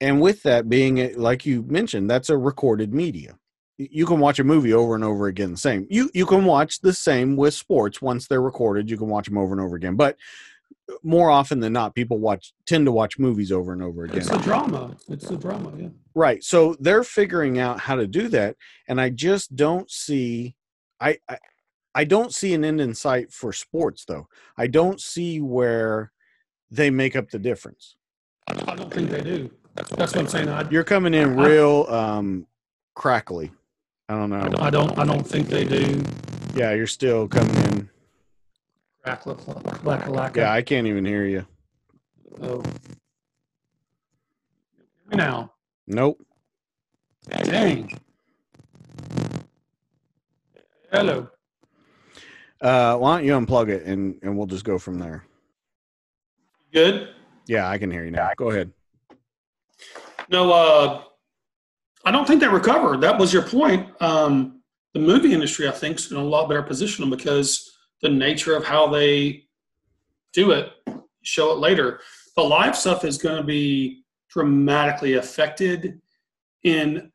and 0.00 0.20
with 0.20 0.42
that 0.44 0.68
being 0.68 1.14
like 1.16 1.44
you 1.46 1.62
mentioned, 1.62 2.08
that's 2.08 2.30
a 2.30 2.38
recorded 2.38 2.94
media. 2.94 3.36
You 3.76 4.06
can 4.06 4.20
watch 4.20 4.38
a 4.38 4.44
movie 4.44 4.72
over 4.72 4.94
and 4.94 5.02
over 5.02 5.26
again. 5.26 5.52
The 5.52 5.56
same. 5.56 5.86
You 5.90 6.10
you 6.14 6.26
can 6.26 6.44
watch 6.44 6.80
the 6.80 6.92
same 6.92 7.36
with 7.36 7.54
sports 7.54 8.00
once 8.00 8.28
they're 8.28 8.42
recorded. 8.42 8.88
You 8.88 8.96
can 8.96 9.08
watch 9.08 9.26
them 9.26 9.38
over 9.38 9.52
and 9.52 9.60
over 9.60 9.74
again. 9.74 9.96
But 9.96 10.16
more 11.02 11.30
often 11.30 11.60
than 11.60 11.72
not, 11.72 11.94
people 11.94 12.18
watch 12.18 12.52
tend 12.66 12.86
to 12.86 12.92
watch 12.92 13.18
movies 13.18 13.50
over 13.52 13.72
and 13.72 13.82
over 13.82 14.04
again. 14.04 14.18
It's 14.18 14.28
the 14.28 14.38
drama. 14.38 14.96
It's 15.08 15.28
the 15.28 15.36
drama. 15.36 15.72
Yeah. 15.76 15.88
Right. 16.14 16.42
So 16.44 16.76
they're 16.80 17.04
figuring 17.04 17.58
out 17.58 17.80
how 17.80 17.96
to 17.96 18.06
do 18.06 18.28
that, 18.28 18.56
and 18.88 19.00
I 19.00 19.10
just 19.10 19.56
don't 19.56 19.90
see. 19.90 20.56
I, 21.00 21.18
I 21.28 21.38
I 21.94 22.04
don't 22.04 22.34
see 22.34 22.54
an 22.54 22.64
end 22.64 22.80
in 22.80 22.94
sight 22.94 23.32
for 23.32 23.52
sports, 23.52 24.04
though. 24.04 24.26
I 24.56 24.66
don't 24.66 25.00
see 25.00 25.40
where 25.40 26.12
they 26.70 26.90
make 26.90 27.14
up 27.16 27.30
the 27.30 27.38
difference. 27.38 27.96
I 28.48 28.54
don't 28.74 28.92
think 28.92 29.10
they 29.10 29.22
do. 29.22 29.50
That's 29.74 29.90
what 29.90 30.16
I'm 30.16 30.26
saying. 30.28 30.48
I, 30.48 30.68
You're 30.70 30.84
coming 30.84 31.14
in 31.14 31.36
real 31.36 31.86
um 31.88 32.46
crackly. 32.94 33.52
I 34.08 34.14
don't 34.14 34.30
know. 34.30 34.56
I 34.60 34.70
don't. 34.70 34.98
I 34.98 35.04
don't 35.04 35.26
think 35.26 35.48
they 35.48 35.64
do. 35.64 36.02
Yeah, 36.54 36.72
you're 36.74 36.86
still 36.86 37.26
coming 37.26 37.56
in. 37.72 37.90
Yeah, 39.06 40.50
I 40.50 40.62
can't 40.62 40.86
even 40.86 41.04
hear 41.04 41.26
you. 41.26 41.46
Oh. 42.40 42.62
Now, 45.12 45.52
Nope. 45.86 46.18
dang. 47.28 47.98
Hello. 50.90 51.28
Uh, 52.60 52.96
why 52.96 53.16
don't 53.18 53.26
you 53.26 53.32
unplug 53.32 53.68
it 53.68 53.84
and 53.84 54.18
and 54.22 54.36
we'll 54.38 54.46
just 54.46 54.64
go 54.64 54.78
from 54.78 54.98
there. 54.98 55.24
Good. 56.72 57.10
Yeah, 57.46 57.68
I 57.68 57.76
can 57.76 57.90
hear 57.90 58.04
you 58.04 58.10
now. 58.10 58.30
Go 58.36 58.50
ahead. 58.50 58.72
No, 60.30 60.50
uh, 60.50 61.02
I 62.06 62.10
don't 62.10 62.26
think 62.26 62.40
they 62.40 62.48
recovered. 62.48 63.02
That 63.02 63.18
was 63.18 63.32
your 63.32 63.42
point. 63.42 63.90
Um, 64.00 64.62
the 64.94 65.00
movie 65.00 65.34
industry, 65.34 65.68
I 65.68 65.72
think, 65.72 65.98
is 65.98 66.10
in 66.10 66.16
a 66.16 66.24
lot 66.24 66.48
better 66.48 66.62
position 66.62 67.10
because 67.10 67.73
the 68.04 68.10
nature 68.10 68.54
of 68.54 68.66
how 68.66 68.86
they 68.86 69.44
do 70.34 70.50
it, 70.50 70.70
show 71.22 71.52
it 71.52 71.58
later. 71.58 72.00
The 72.36 72.42
live 72.42 72.76
stuff 72.76 73.02
is 73.02 73.16
going 73.16 73.38
to 73.38 73.42
be 73.42 74.04
dramatically 74.28 75.14
affected 75.14 76.02
in, 76.64 77.10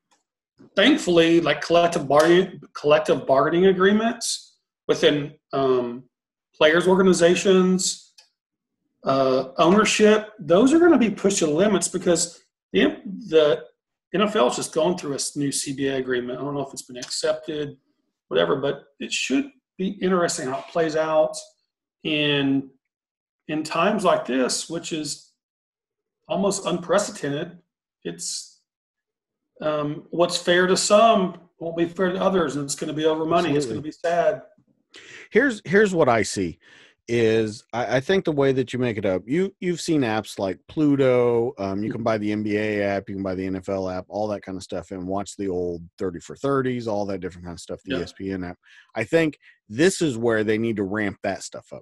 thankfully, 0.75 1.41
like 1.41 1.61
collective 1.61 2.07
bargaining, 2.07 2.59
collective 2.73 3.27
bargaining 3.27 3.67
agreements 3.67 4.57
within 4.87 5.35
um, 5.53 6.05
players' 6.55 6.87
organizations, 6.87 8.15
uh, 9.03 9.49
ownership. 9.57 10.31
Those 10.39 10.73
are 10.73 10.79
going 10.79 10.91
to 10.91 10.97
be 10.97 11.11
pushed 11.11 11.37
to 11.39 11.45
the 11.45 11.51
limits 11.51 11.87
because 11.87 12.41
the, 12.73 12.99
the 13.27 13.63
NFL 14.15 14.49
is 14.49 14.55
just 14.55 14.73
going 14.73 14.97
through 14.97 15.13
a 15.13 15.19
new 15.37 15.49
CBA 15.49 15.97
agreement. 15.97 16.39
I 16.39 16.41
don't 16.41 16.55
know 16.55 16.65
if 16.65 16.73
it's 16.73 16.81
been 16.81 16.97
accepted, 16.97 17.77
whatever, 18.27 18.55
but 18.55 18.85
it 18.99 19.13
should 19.13 19.51
be 19.79 19.87
interesting 20.01 20.49
how 20.49 20.59
it 20.59 20.67
plays 20.67 20.95
out 20.95 21.35
in 22.03 22.69
in 23.47 23.63
times 23.63 24.03
like 24.03 24.25
this, 24.25 24.69
which 24.69 24.91
is 24.91 25.31
almost 26.27 26.65
unprecedented. 26.65 27.57
It's 28.03 28.59
um, 29.61 30.03
what's 30.11 30.37
fair 30.37 30.67
to 30.67 30.77
some 30.77 31.39
won't 31.59 31.77
be 31.77 31.85
fair 31.85 32.11
to 32.11 32.21
others, 32.21 32.55
and 32.55 32.65
it's 32.65 32.75
going 32.75 32.89
to 32.89 32.93
be 32.93 33.05
over 33.05 33.25
money. 33.25 33.55
It's 33.55 33.65
going 33.65 33.77
to 33.77 33.81
be 33.81 33.91
sad. 33.91 34.43
Here's 35.31 35.61
here's 35.65 35.93
what 35.93 36.09
I 36.09 36.23
see 36.23 36.59
is 37.09 37.63
I, 37.73 37.97
I 37.97 37.99
think 37.99 38.23
the 38.23 38.31
way 38.31 38.51
that 38.51 38.71
you 38.71 38.77
make 38.77 38.97
it 38.97 39.05
up, 39.05 39.23
you 39.25 39.53
you've 39.59 39.81
seen 39.81 40.01
apps 40.01 40.37
like 40.37 40.59
Pluto, 40.67 41.53
um, 41.57 41.83
you 41.83 41.91
can 41.91 42.03
buy 42.03 42.19
the 42.19 42.31
NBA 42.31 42.81
app, 42.81 43.09
you 43.09 43.15
can 43.15 43.23
buy 43.23 43.33
the 43.33 43.47
NFL 43.47 43.91
app, 43.93 44.05
all 44.07 44.27
that 44.27 44.43
kind 44.43 44.55
of 44.55 44.63
stuff, 44.63 44.91
and 44.91 45.07
watch 45.07 45.35
the 45.35 45.47
old 45.47 45.81
30 45.97 46.19
for 46.19 46.35
30s, 46.35 46.87
all 46.87 47.07
that 47.07 47.19
different 47.19 47.45
kind 47.45 47.55
of 47.55 47.59
stuff, 47.59 47.81
the 47.83 47.95
Yeah. 47.97 48.03
ESPN 48.03 48.47
app. 48.47 48.59
I 48.93 49.03
think 49.03 49.39
this 49.67 50.03
is 50.03 50.17
where 50.19 50.43
they 50.43 50.59
need 50.59 50.75
to 50.75 50.83
ramp 50.83 51.17
that 51.23 51.41
stuff 51.41 51.73
up. 51.73 51.81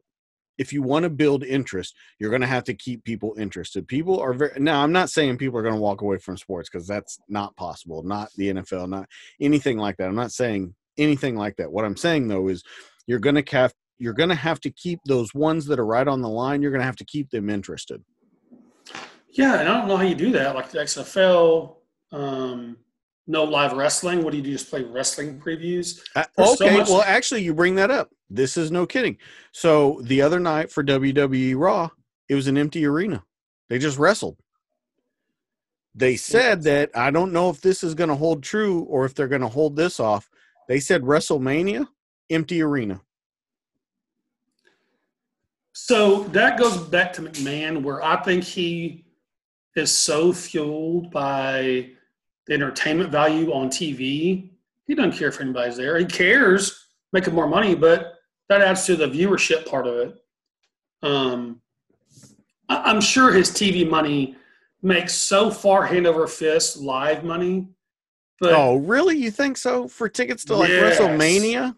If 0.58 0.72
you 0.72 0.82
want 0.82 1.04
to 1.04 1.10
build 1.10 1.44
interest, 1.44 1.94
you're 2.20 2.32
going 2.32 2.42
to 2.42 2.48
have 2.48 2.64
to 2.64 2.74
keep 2.74 3.04
people 3.04 3.36
interested. 3.38 3.86
People 3.86 4.20
are 4.22 4.34
very 4.34 4.58
now. 4.60 4.82
I'm 4.82 4.94
not 4.94 5.10
saying 5.10 5.38
people 5.38 5.60
are 5.60 5.64
going 5.64 5.76
to 5.76 5.82
walk 5.82 6.02
away 6.02 6.20
from 6.20 6.38
sports 6.38 6.70
because 6.70 6.88
that's 6.88 7.20
not 7.28 7.56
possible. 7.58 8.02
Not 8.02 8.30
the 8.38 8.54
NFL, 8.54 8.88
not 8.88 9.10
anything 9.42 9.78
like 9.78 9.98
that. 9.98 10.08
I'm 10.08 10.16
not 10.16 10.32
saying 10.32 10.74
anything 10.98 11.36
like 11.36 11.58
that. 11.58 11.72
What 11.72 11.84
I'm 11.84 11.98
saying 11.98 12.30
though 12.30 12.48
is 12.48 12.64
you're 13.08 13.20
going 13.20 13.36
to 13.44 13.56
have 13.56 13.74
you're 14.00 14.14
going 14.14 14.30
to 14.30 14.36
have 14.36 14.60
to 14.62 14.70
keep 14.70 15.00
those 15.06 15.34
ones 15.34 15.66
that 15.66 15.80
are 15.80 15.86
right 15.86 16.08
on 16.08 16.22
the 16.22 16.30
line. 16.30 16.62
You're 16.62 16.72
going 16.72 16.82
to 16.82 16.86
have 16.86 16.96
to 16.98 17.06
keep 17.06 17.30
them 17.30 17.50
interested. 17.50 18.04
Yeah, 19.32 19.60
and 19.60 19.70
I 19.70 19.78
don't 19.78 19.88
know 19.88 19.98
how 19.98 20.04
you 20.04 20.16
do 20.16 20.32
that. 20.32 20.56
Like 20.56 20.70
the 20.72 20.80
XFL, 20.80 21.76
um, 22.12 22.78
no 23.28 23.44
live 23.44 23.74
wrestling? 23.74 24.24
What 24.24 24.32
do 24.32 24.38
you 24.38 24.44
do? 24.44 24.52
Just 24.52 24.70
play 24.70 24.84
wrestling 24.84 25.40
previews? 25.40 26.00
Uh, 26.16 26.24
There's 26.38 26.58
so 26.58 26.66
okay, 26.66 26.78
much- 26.78 26.88
well, 26.88 27.04
actually, 27.06 27.44
you 27.44 27.54
bring 27.54 27.76
that 27.76 27.92
up. 27.92 28.10
This 28.30 28.58
is 28.58 28.72
no 28.72 28.86
kidding. 28.86 29.18
So 29.52 30.02
the 30.04 30.22
other 30.22 30.40
night 30.40 30.72
for 30.72 30.84
WWE 30.84 31.56
Raw, 31.58 31.90
it 32.30 32.36
was 32.36 32.48
an 32.48 32.58
empty 32.58 32.86
arena. 32.86 33.24
They 33.70 33.80
just 33.80 33.98
wrestled. 33.98 34.38
They 35.94 36.16
said 36.16 36.64
that 36.64 36.92
I 36.96 37.10
don't 37.10 37.34
know 37.34 37.50
if 37.50 37.62
this 37.62 37.84
is 37.84 37.96
going 37.96 38.10
to 38.10 38.16
hold 38.16 38.44
true 38.44 38.82
or 38.84 39.06
if 39.06 39.16
they're 39.16 39.28
going 39.28 39.42
to 39.42 39.48
hold 39.48 39.76
this 39.76 40.00
off. 40.00 40.30
They 40.68 40.80
said 40.80 41.02
WrestleMania, 41.02 41.88
empty 42.30 42.62
arena. 42.62 43.02
So 45.80 46.24
that 46.30 46.58
goes 46.58 46.76
back 46.76 47.14
to 47.14 47.22
McMahon, 47.22 47.84
where 47.84 48.04
I 48.04 48.22
think 48.24 48.44
he 48.44 49.06
is 49.76 49.94
so 49.96 50.34
fueled 50.34 51.12
by 51.12 51.92
the 52.48 52.54
entertainment 52.56 53.12
value 53.12 53.54
on 53.54 53.70
TV. 53.70 54.50
He 54.88 54.96
doesn't 54.96 55.12
care 55.12 55.28
if 55.28 55.40
anybody's 55.40 55.78
there. 55.78 55.96
He 56.00 56.06
cares 56.06 56.88
making 57.14 57.36
more 57.36 57.48
money, 57.48 57.76
but 57.76 58.16
that 58.50 58.62
adds 58.62 58.86
to 58.88 58.96
the 58.96 59.06
viewership 59.06 59.70
part 59.70 59.86
of 59.86 59.96
it. 59.98 60.16
Um, 61.04 61.62
I- 62.68 62.82
I'm 62.90 63.00
sure 63.00 63.32
his 63.32 63.52
TV 63.52 63.88
money 63.88 64.36
makes 64.82 65.14
so 65.14 65.52
far 65.52 65.86
hand 65.86 66.08
over 66.08 66.26
fist 66.26 66.78
live 66.78 67.24
money. 67.24 67.68
But 68.40 68.54
oh, 68.54 68.78
really? 68.78 69.16
You 69.18 69.30
think 69.30 69.58
so? 69.58 69.88
For 69.88 70.10
tickets 70.10 70.44
to 70.46 70.56
like 70.56 70.70
Yes. 70.70 71.00
WrestleMania? 71.00 71.76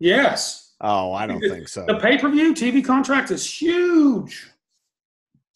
yes, 0.00 0.65
Oh, 0.80 1.12
I 1.12 1.26
don't 1.26 1.40
think 1.40 1.68
so. 1.68 1.86
the 1.86 1.98
pay 1.98 2.18
per 2.18 2.28
view 2.28 2.52
TV 2.54 2.84
contract 2.84 3.30
is 3.30 3.44
huge. 3.60 4.50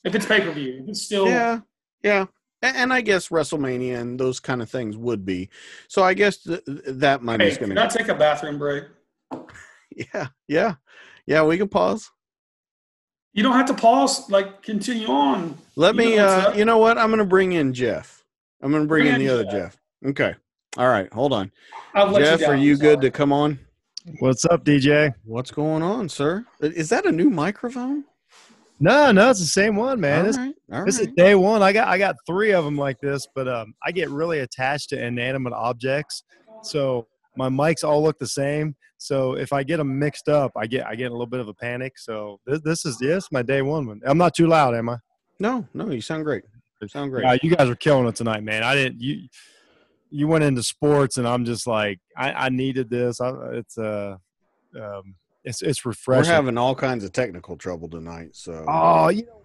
If 0.04 0.14
it's 0.14 0.26
pay 0.26 0.40
per 0.40 0.50
view, 0.52 0.84
it's 0.88 1.02
still 1.02 1.26
Yeah, 1.26 1.60
yeah. 2.02 2.26
And 2.62 2.92
I 2.92 3.00
guess 3.00 3.28
WrestleMania 3.28 3.98
and 4.00 4.20
those 4.20 4.38
kind 4.38 4.60
of 4.60 4.68
things 4.68 4.96
would 4.96 5.24
be. 5.24 5.48
So 5.88 6.02
I 6.02 6.12
guess 6.12 6.38
th- 6.38 6.62
th- 6.66 6.80
that 6.86 7.20
Hey, 7.20 7.24
money's 7.24 7.56
going 7.56 7.70
can 7.70 7.78
I 7.78 7.86
to. 7.86 7.98
take 7.98 8.08
a 8.08 8.14
bathroom 8.14 8.58
break? 8.58 8.84
Yeah, 10.14 10.28
yeah, 10.46 10.74
yeah. 11.26 11.42
We 11.42 11.58
can 11.58 11.68
pause. 11.68 12.10
You 13.32 13.42
don't 13.42 13.54
have 13.54 13.66
to 13.66 13.74
pause. 13.74 14.30
Like 14.30 14.62
continue 14.62 15.08
on. 15.08 15.58
Let 15.74 15.94
You 15.96 15.98
me. 15.98 16.16
know 16.16 16.24
uh. 16.24 16.54
You 16.54 16.64
know 16.64 16.78
what? 16.78 16.96
I'm 16.96 17.08
going 17.08 17.18
to 17.18 17.24
bring 17.24 17.52
in 17.52 17.72
Jeff. 17.74 18.24
I'm 18.62 18.70
going 18.70 18.84
to 18.84 18.88
bring 18.88 19.04
Bring 19.04 19.14
in 19.14 19.20
the 19.26 19.28
other 19.34 19.44
Jeff. 19.44 19.52
Jeff. 19.52 19.76
Okay. 20.06 20.34
All 20.78 20.86
right. 20.88 21.12
Hold 21.12 21.32
on. 21.32 21.50
I'll 21.94 22.06
let 22.08 22.20
Jeff, 22.20 22.40
you 22.40 22.46
are 22.46 22.54
you 22.54 22.76
good 22.76 23.00
to 23.00 23.10
come 23.10 23.32
on? 23.32 23.58
What's 24.20 24.46
up, 24.46 24.64
DJ? 24.64 25.12
What's 25.24 25.50
going 25.50 25.82
on, 25.82 26.08
sir? 26.08 26.46
Is 26.60 26.88
that 26.88 27.04
a 27.04 27.12
new 27.12 27.28
microphone? 27.28 28.04
No, 28.78 29.12
no, 29.12 29.28
it's 29.28 29.40
the 29.40 29.46
same 29.46 29.76
one, 29.76 30.00
man. 30.00 30.20
All 30.20 30.24
This, 30.26 30.38
right, 30.38 30.86
this 30.86 30.98
is 30.98 31.08
day 31.16 31.34
one. 31.34 31.62
I 31.62 31.72
got 31.72 31.86
I 31.86 31.98
got 31.98 32.16
three 32.26 32.52
of 32.52 32.64
them 32.64 32.76
like 32.76 32.98
this, 33.00 33.26
but 33.34 33.46
um, 33.46 33.74
I 33.84 33.92
get 33.92 34.08
really 34.08 34.38
attached 34.38 34.88
to 34.90 35.04
inanimate 35.04 35.52
objects, 35.52 36.22
so 36.62 37.06
my 37.36 37.50
mics 37.50 37.84
all 37.84 38.02
look 38.02 38.18
the 38.18 38.26
same. 38.26 38.74
So 38.96 39.34
if 39.34 39.52
I 39.52 39.62
get 39.62 39.76
them 39.76 39.98
mixed 39.98 40.30
up, 40.30 40.52
I 40.56 40.66
get 40.66 40.86
I 40.86 40.94
get 40.94 41.10
a 41.10 41.14
little 41.14 41.26
bit 41.26 41.40
of 41.40 41.48
a 41.48 41.54
panic. 41.54 41.98
So 41.98 42.40
this, 42.46 42.60
this 42.62 42.86
is 42.86 42.98
yes, 43.02 43.28
my 43.30 43.42
day 43.42 43.60
one 43.60 43.86
one. 43.86 44.00
I'm 44.06 44.18
not 44.18 44.34
too 44.34 44.46
loud, 44.46 44.74
am 44.74 44.88
I? 44.88 44.96
No, 45.40 45.68
no. 45.74 45.90
You 45.90 46.00
sound 46.00 46.24
great. 46.24 46.44
You 46.80 46.88
sound 46.88 47.10
great. 47.10 47.24
Yeah, 47.24 47.36
you 47.42 47.54
guys 47.54 47.68
are 47.68 47.76
killing 47.76 48.08
it 48.08 48.16
tonight, 48.16 48.42
man. 48.44 48.62
I 48.62 48.74
didn't 48.74 49.00
you. 49.02 49.28
You 50.10 50.26
went 50.28 50.44
into 50.44 50.62
sports, 50.62 51.16
and 51.18 51.26
I'm 51.28 51.44
just 51.44 51.66
like, 51.66 52.00
I, 52.16 52.32
I 52.32 52.48
needed 52.48 52.90
this. 52.90 53.20
I, 53.20 53.30
it's 53.52 53.78
uh, 53.78 54.16
um, 54.80 55.14
it's 55.44 55.62
it's 55.62 55.84
refreshing. 55.86 56.30
We're 56.30 56.34
having 56.34 56.58
all 56.58 56.74
kinds 56.74 57.04
of 57.04 57.12
technical 57.12 57.56
trouble 57.56 57.88
tonight. 57.88 58.30
So. 58.32 58.64
Oh, 58.68 59.08
you 59.08 59.22
know, 59.26 59.36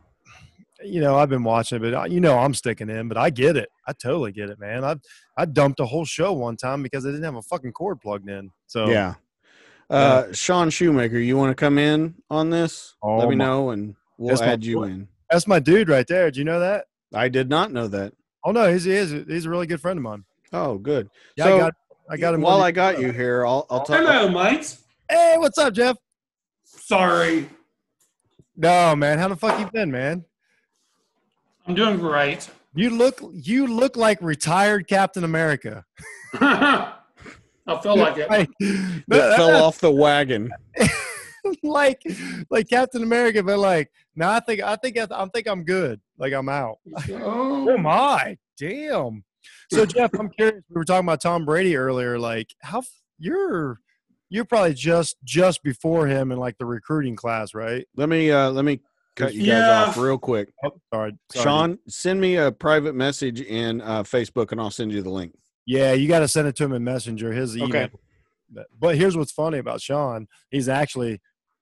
you 0.84 0.99
know, 1.01 1.16
I've 1.18 1.30
been 1.30 1.43
watching 1.43 1.78
it, 1.78 1.82
but 1.82 1.93
uh, 1.93 2.03
you 2.05 2.20
know, 2.20 2.38
I'm 2.38 2.53
sticking 2.53 2.89
in. 2.89 3.07
But 3.07 3.18
I 3.18 3.30
get 3.30 3.55
it. 3.57 3.70
I 3.88 3.93
totally 3.93 4.32
get 4.32 4.49
it, 4.49 4.59
man. 4.59 4.84
I 4.84 4.95
I 5.38 5.45
dumped 5.45 5.80
a 5.80 5.86
whole 5.86 6.05
show 6.05 6.34
one 6.34 6.57
time 6.57 6.84
because 6.84 7.05
I 7.05 7.09
didn't 7.09 7.24
have 7.24 7.36
a 7.36 7.41
fucking 7.41 7.72
cord 7.72 8.01
plugged 8.01 8.30
in. 8.30 8.51
So 8.68 8.89
Yeah. 8.89 9.16
Uh, 9.88 10.34
Sean 10.34 10.72
Shoemaker, 10.72 11.20
you 11.20 11.38
want 11.38 11.51
to 11.51 11.55
come 11.55 11.78
in 11.78 12.16
on 12.32 12.49
this? 12.49 12.95
Oh, 13.03 13.18
Let 13.20 13.30
me 13.30 13.36
my- 13.36 13.45
know, 13.45 13.70
and 13.70 13.95
we'll 14.18 14.41
add 14.41 14.66
you 14.66 14.78
boy. 14.78 14.84
in. 14.86 15.07
that's 15.30 15.45
my 15.45 15.59
dude 15.59 15.89
right 15.89 16.07
there. 16.07 16.32
Do 16.32 16.39
you 16.39 16.43
know 16.45 16.59
that? 16.59 16.86
I 17.13 17.30
did 17.30 17.49
not 17.49 17.72
know 17.72 17.88
that. 17.89 18.13
Oh 18.43 18.51
no, 18.51 18.72
he's 18.72 18.84
he 18.84 18.93
is 18.93 19.11
he's 19.11 19.45
a 19.45 19.49
really 19.49 19.68
good 19.68 19.80
friend 19.82 19.97
of 19.97 20.03
mine. 20.03 20.26
Oh, 20.54 20.78
good. 20.78 21.10
Yeah, 21.36 21.46
so 21.46 21.56
I 21.56 21.60
got 21.60 21.74
I 22.12 22.18
got 22.18 22.34
him. 22.36 22.41
while 22.41 22.62
I 22.62 22.72
got 22.72 23.00
you 23.00 23.12
here, 23.12 23.46
I'll, 23.46 23.66
I'll 23.70 23.84
talk. 23.84 23.98
Hello, 23.98 24.30
mates. 24.30 24.84
Hey, 25.10 25.36
what's 25.38 25.58
up, 25.58 25.74
Jeff? 25.74 25.98
Sorry, 26.64 27.50
No, 28.56 28.96
man. 28.96 29.18
How 29.18 29.28
the 29.28 29.36
fuck 29.36 29.60
you 29.60 29.70
been, 29.72 29.91
man? 29.91 30.24
I'm 31.68 31.74
doing 31.74 31.98
great. 31.98 32.50
You 32.76 32.91
look 32.91 33.20
you 33.34 33.68
look 33.68 33.96
like 33.96 34.22
retired 34.22 34.88
Captain 34.88 35.24
America. 35.24 35.84
I 36.34 36.93
feel 37.82 37.98
like 37.98 38.18
it. 38.18 38.30
Like, 38.30 38.50
that 39.08 39.38
fell 39.38 39.64
off 39.64 39.80
the 39.80 39.89
wagon. 39.91 40.52
like 41.64 42.04
like 42.50 42.70
Captain 42.70 43.02
America, 43.02 43.41
but 43.41 43.58
like 43.58 43.89
no, 44.16 44.30
I 44.30 44.39
think 44.41 44.62
I 44.62 44.76
think 44.76 44.98
I, 44.98 45.08
I 45.10 45.26
think 45.34 45.48
I'm 45.48 45.64
good. 45.64 46.00
Like 46.18 46.34
I'm 46.34 46.50
out. 46.50 46.78
Oh 47.10 47.66
Oh, 47.70 47.78
my, 47.78 48.38
damn. 48.58 49.24
So 49.72 49.86
Jeff, 49.86 50.12
I'm 50.20 50.30
curious. 50.30 50.64
We 50.70 50.76
were 50.76 50.86
talking 50.86 51.06
about 51.08 51.22
Tom 51.22 51.46
Brady 51.46 51.76
earlier. 51.76 52.18
Like 52.20 52.54
how 52.62 52.84
you're 53.20 53.80
you're 54.30 54.46
probably 54.46 54.74
just 54.74 55.18
just 55.24 55.64
before 55.64 56.08
him 56.08 56.32
in 56.32 56.38
like 56.38 56.58
the 56.58 56.66
recruiting 56.66 57.16
class, 57.16 57.54
right? 57.54 57.86
Let 57.96 58.10
me 58.10 58.32
uh 58.32 58.52
let 58.52 58.66
me 58.66 58.82
cut 59.16 59.34
you 59.34 59.41
guys 59.41 59.48
Yeah. 59.48 59.84
off 59.86 59.98
real 59.98 60.18
quick. 60.18 60.50
Oh, 60.64 60.72
sorry, 60.93 61.14
sorry. 61.32 61.43
Sean, 61.43 61.80
send 61.88 62.20
me 62.20 62.36
a 62.36 62.52
private 62.52 62.96
message 62.96 63.39
in 63.41 63.82
uh, 63.82 64.04
Facebook, 64.04 64.52
and 64.52 64.60
I'll 64.60 64.72
send 64.72 64.91
you 64.91 65.02
the 65.02 65.10
link. 65.10 65.34
Yeah, 65.66 65.93
you 65.93 66.08
got 66.08 66.20
to 66.20 66.28
send 66.28 66.48
it 66.48 66.56
to 66.58 66.64
him 66.66 66.74
in 66.74 66.84
Messenger. 66.84 67.32
His 67.32 67.56
email. 67.56 67.70
Okay. 67.70 67.89
But- 68.52 68.68
But 68.80 68.96
here's 68.98 69.18
what's 69.18 69.32
funny 69.32 69.58
about 69.58 69.82
Sean. 69.82 70.28
He's 70.52 70.70
actually 70.70 71.20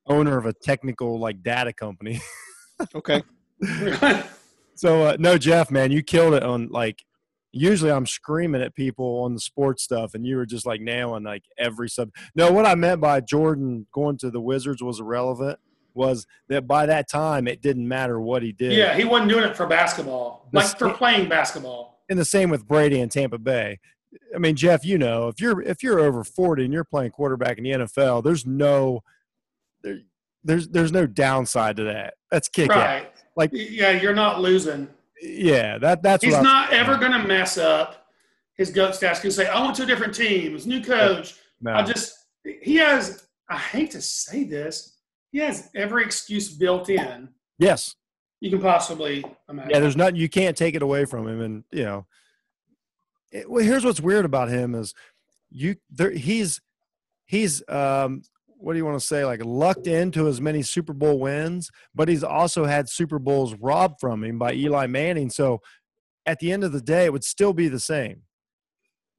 owner 0.07 0.37
of 0.37 0.45
a 0.45 0.51
technical 0.53 1.17
like 1.19 1.41
data 1.43 1.73
company. 1.73 2.21
Okay. 2.95 3.21
So 4.75 5.03
uh, 5.03 5.17
no, 5.19 5.37
Jeff, 5.37 5.69
man, 5.71 5.91
you 5.91 6.03
killed 6.03 6.33
it 6.33 6.43
on 6.43 6.67
like. 6.69 7.03
Usually, 7.55 7.91
I'm 7.91 8.07
screaming 8.07 8.61
at 8.63 8.73
people 8.75 9.21
on 9.23 9.35
the 9.35 9.39
sports 9.39 9.83
stuff, 9.83 10.15
and 10.15 10.25
you 10.25 10.37
were 10.37 10.45
just 10.45 10.65
like 10.65 10.81
nailing 10.81 11.23
like 11.23 11.43
every 11.57 11.87
sub. 11.87 12.09
No, 12.35 12.51
what 12.51 12.65
I 12.65 12.73
meant 12.75 12.99
by 12.99 13.21
Jordan 13.21 13.85
going 13.93 14.17
to 14.17 14.31
the 14.31 14.41
Wizards 14.41 14.81
was 14.81 14.99
irrelevant. 14.99 15.59
Was 15.93 16.25
that 16.49 16.65
by 16.67 16.87
that 16.87 17.07
time 17.07 17.47
it 17.47 17.61
didn't 17.61 17.87
matter 17.87 18.19
what 18.19 18.41
he 18.41 18.51
did. 18.51 18.73
yeah, 18.73 18.95
he 18.95 19.03
wasn't 19.03 19.29
doing 19.29 19.43
it 19.43 19.55
for 19.55 19.67
basketball, 19.67 20.49
The 20.51 20.59
like 20.59 20.79
for 20.79 20.91
playing 20.91 21.29
basketball. 21.29 22.03
and 22.09 22.17
the 22.17 22.25
same 22.25 22.49
with 22.49 22.67
Brady 22.67 22.99
and 22.99 23.11
Tampa 23.11 23.37
Bay. 23.37 23.79
I 24.35 24.39
mean, 24.39 24.55
Jeff, 24.55 24.83
you 24.83 24.97
know, 24.97 25.27
if 25.27 25.39
you're 25.39 25.61
if 25.61 25.83
you're 25.83 25.99
over 25.99 26.23
40 26.23 26.65
and 26.65 26.73
you're 26.73 26.83
playing 26.83 27.11
quarterback 27.11 27.59
in 27.59 27.63
the 27.65 27.69
NFL, 27.71 28.23
there's 28.23 28.43
no 28.47 29.03
there, 29.83 29.99
there's 30.43 30.67
there's 30.69 30.91
no 30.91 31.05
downside 31.05 31.77
to 31.77 31.83
that. 31.83 32.15
That's 32.31 32.49
kick. 32.49 32.69
Right. 32.71 33.11
Like- 33.35 33.51
yeah, 33.53 33.91
you're 33.91 34.15
not 34.15 34.41
losing. 34.41 34.87
Yeah, 35.23 35.77
that 35.77 36.03
that's 36.03 36.23
He's 36.23 36.39
not 36.41 36.73
ever 36.73 36.97
going 36.97 37.13
to 37.13 37.25
mess 37.25 37.57
up 37.57 38.07
his 38.55 38.71
goat 38.71 38.91
stats. 38.91 39.21
Can 39.21 39.31
say, 39.31 39.47
"I 39.47 39.63
went 39.63 39.75
to 39.77 39.83
a 39.83 39.85
different 39.85 40.13
team. 40.13 40.55
It's 40.55 40.65
new 40.65 40.83
coach." 40.83 41.35
no. 41.61 41.73
I 41.73 41.83
just 41.83 42.13
he 42.43 42.75
has. 42.75 43.27
I 43.49 43.57
hate 43.57 43.91
to 43.91 44.01
say 44.01 44.43
this. 44.43 44.97
He 45.31 45.39
has 45.39 45.69
every 45.75 46.03
excuse 46.03 46.49
built 46.49 46.89
in 46.89 47.29
yes. 47.57 47.95
you 48.39 48.49
can 48.49 48.61
possibly 48.61 49.23
imagine. 49.49 49.71
Yeah, 49.71 49.79
there's 49.79 49.95
nothing 49.95 50.17
you 50.17 50.29
can't 50.29 50.57
take 50.57 50.75
it 50.75 50.81
away 50.81 51.05
from 51.05 51.27
him, 51.27 51.41
and 51.41 51.63
you 51.71 51.83
know. 51.83 52.05
It, 53.31 53.49
well, 53.49 53.63
here's 53.63 53.83
what's 53.83 54.01
weird 54.01 54.25
about 54.25 54.49
him 54.49 54.75
is 54.75 54.93
you 55.49 55.77
there 55.89 56.11
he's 56.11 56.61
he's 57.25 57.63
um 57.69 58.23
what 58.63 58.73
do 58.73 58.77
you 58.79 58.85
want 58.85 58.97
to 58.97 59.05
say 59.05 59.25
like 59.25 59.43
lucked 59.43 59.87
into 59.87 60.27
as 60.27 60.39
many 60.39 60.61
Super 60.61 60.93
Bowl 60.93 61.19
wins, 61.19 61.69
but 61.93 62.07
he's 62.07 62.23
also 62.23 62.63
had 62.65 62.87
Super 62.87 63.19
Bowls 63.19 63.53
robbed 63.55 63.99
from 63.99 64.23
him 64.23 64.39
by 64.39 64.53
Eli 64.53 64.87
Manning. 64.87 65.29
So 65.29 65.59
at 66.25 66.39
the 66.39 66.51
end 66.51 66.63
of 66.63 66.71
the 66.71 66.79
day, 66.81 67.03
it 67.05 67.11
would 67.11 67.25
still 67.25 67.51
be 67.51 67.67
the 67.67 67.79
same. 67.79 68.21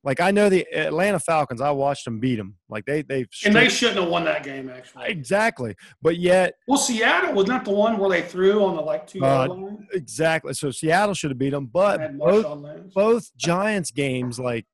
Like 0.03 0.21
I 0.21 0.31
know 0.31 0.49
the 0.49 0.67
Atlanta 0.75 1.19
Falcons, 1.19 1.61
I 1.61 1.71
watched 1.71 2.05
them 2.07 2.21
beat 2.21 2.37
them. 2.37 2.57
Like 2.71 2.85
they 2.87 3.03
they 3.03 3.27
and 3.45 3.55
they 3.55 3.69
shouldn't 3.69 4.01
have 4.01 4.09
won 4.09 4.25
that 4.25 4.45
game 4.45 4.71
actually. 4.71 5.09
exactly, 5.09 5.75
but 6.03 6.17
yet 6.19 6.55
Well, 6.69 6.79
Seattle 6.79 7.33
was 7.35 7.47
not 7.47 7.65
the 7.67 7.71
one 7.71 7.99
where 7.99 8.11
they 8.11 8.23
threw 8.23 8.65
on 8.65 8.77
the 8.77 8.83
like 8.83 9.07
two 9.07 9.19
yard 9.21 9.51
Uh, 9.51 9.55
line. 9.55 9.87
exactly. 9.93 10.55
So 10.55 10.71
Seattle 10.71 11.15
should 11.15 11.31
have 11.31 11.39
beat 11.39 11.51
them, 11.51 11.67
but 11.67 12.17
both 12.19 12.47
both 12.95 13.37
Giants 13.37 13.91
games 13.91 14.39
like 14.39 14.67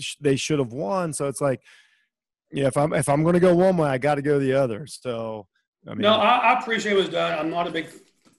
sh- 0.00 0.16
they 0.20 0.34
should 0.36 0.58
have 0.60 0.72
won. 0.72 1.12
So 1.12 1.26
it's 1.28 1.40
like, 1.40 1.60
yeah, 2.52 2.66
if 2.66 2.76
I'm 2.76 2.92
if 2.92 3.08
I'm 3.08 3.22
going 3.22 3.34
to 3.34 3.40
go 3.40 3.54
one 3.54 3.76
way, 3.76 3.88
I 3.88 3.98
got 3.98 4.16
to 4.16 4.22
go 4.22 4.38
the 4.38 4.52
other. 4.52 4.86
So 4.86 5.46
I 5.86 5.90
mean, 5.90 6.02
no, 6.02 6.14
I, 6.14 6.36
I 6.36 6.60
appreciate 6.60 6.94
what 6.94 7.02
was 7.02 7.10
done. 7.10 7.38
I'm 7.38 7.50
not 7.50 7.66
a 7.66 7.70
big 7.70 7.88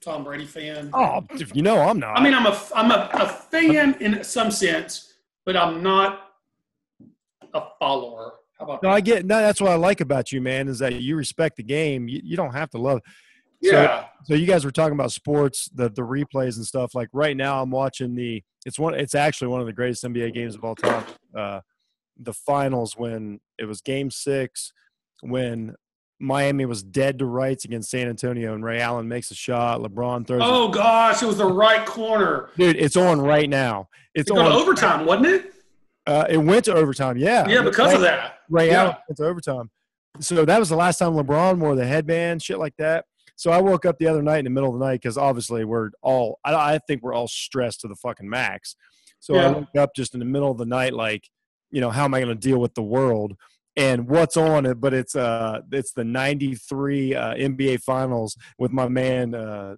Tom 0.01 0.23
Brady 0.23 0.45
fan. 0.45 0.89
oh, 0.93 1.25
you 1.53 1.61
know 1.61 1.79
I'm 1.79 1.99
not. 1.99 2.17
I 2.17 2.23
mean, 2.23 2.33
I'm 2.33 2.45
a 2.45 2.59
I'm 2.75 2.91
a, 2.91 3.09
a 3.13 3.27
fan 3.27 3.95
in 3.99 4.23
some 4.23 4.51
sense, 4.51 5.13
but 5.45 5.55
I'm 5.55 5.81
not 5.81 6.29
a 7.53 7.63
follower. 7.79 8.33
How 8.59 8.65
about 8.65 8.83
no, 8.83 8.89
that? 8.89 8.95
I 8.95 9.01
get 9.01 9.25
no. 9.25 9.39
That's 9.39 9.61
what 9.61 9.71
I 9.71 9.75
like 9.75 10.01
about 10.01 10.31
you, 10.31 10.41
man, 10.41 10.67
is 10.67 10.79
that 10.79 11.01
you 11.01 11.15
respect 11.15 11.57
the 11.57 11.63
game. 11.63 12.07
You, 12.07 12.21
you 12.23 12.37
don't 12.37 12.53
have 12.53 12.69
to 12.71 12.77
love. 12.77 13.01
Yeah. 13.61 14.07
so 14.25 14.33
you 14.33 14.45
guys 14.45 14.65
were 14.65 14.71
talking 14.71 14.93
about 14.93 15.11
sports, 15.11 15.69
the 15.73 15.89
the 15.89 16.01
replays 16.01 16.57
and 16.57 16.65
stuff. 16.65 16.93
Like 16.93 17.07
right 17.13 17.35
now, 17.35 17.61
I'm 17.61 17.71
watching 17.71 18.13
the. 18.13 18.43
It's 18.65 18.77
one. 18.77 18.93
It's 18.93 19.15
actually 19.15 19.47
one 19.49 19.61
of 19.61 19.67
the 19.67 19.73
greatest 19.73 20.03
NBA 20.03 20.33
games 20.33 20.55
of 20.55 20.63
all 20.63 20.75
time. 20.75 21.05
Uh, 21.37 21.59
the 22.17 22.33
finals 22.33 22.95
when 22.97 23.39
it 23.57 23.65
was 23.65 23.81
Game 23.81 24.11
Six, 24.11 24.71
when 25.21 25.75
Miami 26.19 26.65
was 26.65 26.83
dead 26.83 27.19
to 27.19 27.25
rights 27.25 27.65
against 27.65 27.89
San 27.91 28.07
Antonio, 28.07 28.53
and 28.53 28.63
Ray 28.63 28.79
Allen 28.79 29.07
makes 29.07 29.31
a 29.31 29.35
shot. 29.35 29.81
LeBron 29.81 30.25
throws. 30.25 30.41
Oh 30.43 30.69
gosh, 30.69 31.21
it 31.21 31.25
was 31.25 31.37
the 31.37 31.45
right 31.45 31.85
corner. 31.85 32.49
Dude, 32.57 32.77
it's 32.77 32.95
on 32.95 33.19
right 33.19 33.49
now. 33.49 33.89
It's 34.15 34.29
It 34.29 34.37
on 34.37 34.51
overtime, 34.51 35.05
wasn't 35.05 35.27
it? 35.27 35.53
Uh, 36.05 36.25
it 36.29 36.37
went 36.37 36.65
to 36.65 36.73
overtime. 36.73 37.17
Yeah. 37.17 37.47
Yeah, 37.47 37.61
because 37.61 37.89
Ray, 37.89 37.95
of 37.95 38.01
that. 38.01 38.39
Ray 38.49 38.67
Yeah. 38.67 38.83
Allen 38.83 38.95
went 39.07 39.17
to 39.17 39.25
overtime. 39.25 39.69
So 40.19 40.45
that 40.45 40.59
was 40.59 40.69
the 40.69 40.75
last 40.75 40.97
time 40.99 41.13
LeBron 41.13 41.57
wore 41.57 41.75
the 41.75 41.85
headband, 41.85 42.43
shit 42.43 42.59
like 42.59 42.75
that. 42.77 43.05
So 43.35 43.51
I 43.51 43.59
woke 43.61 43.85
up 43.85 43.97
the 43.97 44.07
other 44.07 44.21
night 44.21 44.39
in 44.39 44.43
the 44.45 44.51
middle 44.51 44.71
of 44.71 44.79
the 44.79 44.85
night 44.85 45.01
because 45.01 45.17
obviously 45.17 45.65
we're 45.65 45.89
all, 46.01 46.39
I, 46.45 46.75
I 46.75 46.79
think 46.87 47.01
we're 47.01 47.13
all 47.13 47.27
stressed 47.27 47.81
to 47.81 47.87
the 47.87 47.95
fucking 47.95 48.29
max. 48.29 48.75
So 49.19 49.35
I 49.35 49.49
woke 49.51 49.75
up 49.77 49.95
just 49.95 50.13
in 50.13 50.19
the 50.19 50.25
middle 50.25 50.51
of 50.51 50.57
the 50.57 50.65
night, 50.65 50.93
like, 50.93 51.29
you 51.73 51.81
know, 51.81 51.89
how 51.89 52.05
am 52.05 52.13
I 52.13 52.19
going 52.21 52.29
to 52.29 52.35
deal 52.35 52.59
with 52.59 52.75
the 52.75 52.83
world? 52.83 53.35
And 53.75 54.07
what's 54.07 54.37
on 54.37 54.67
it? 54.67 54.79
But 54.79 54.93
it's 54.93 55.15
uh, 55.15 55.61
it's 55.71 55.91
the 55.93 56.03
'93 56.03 57.15
uh, 57.15 57.33
NBA 57.33 57.81
Finals 57.81 58.37
with 58.59 58.71
my 58.71 58.87
man. 58.87 59.33
Uh, 59.33 59.75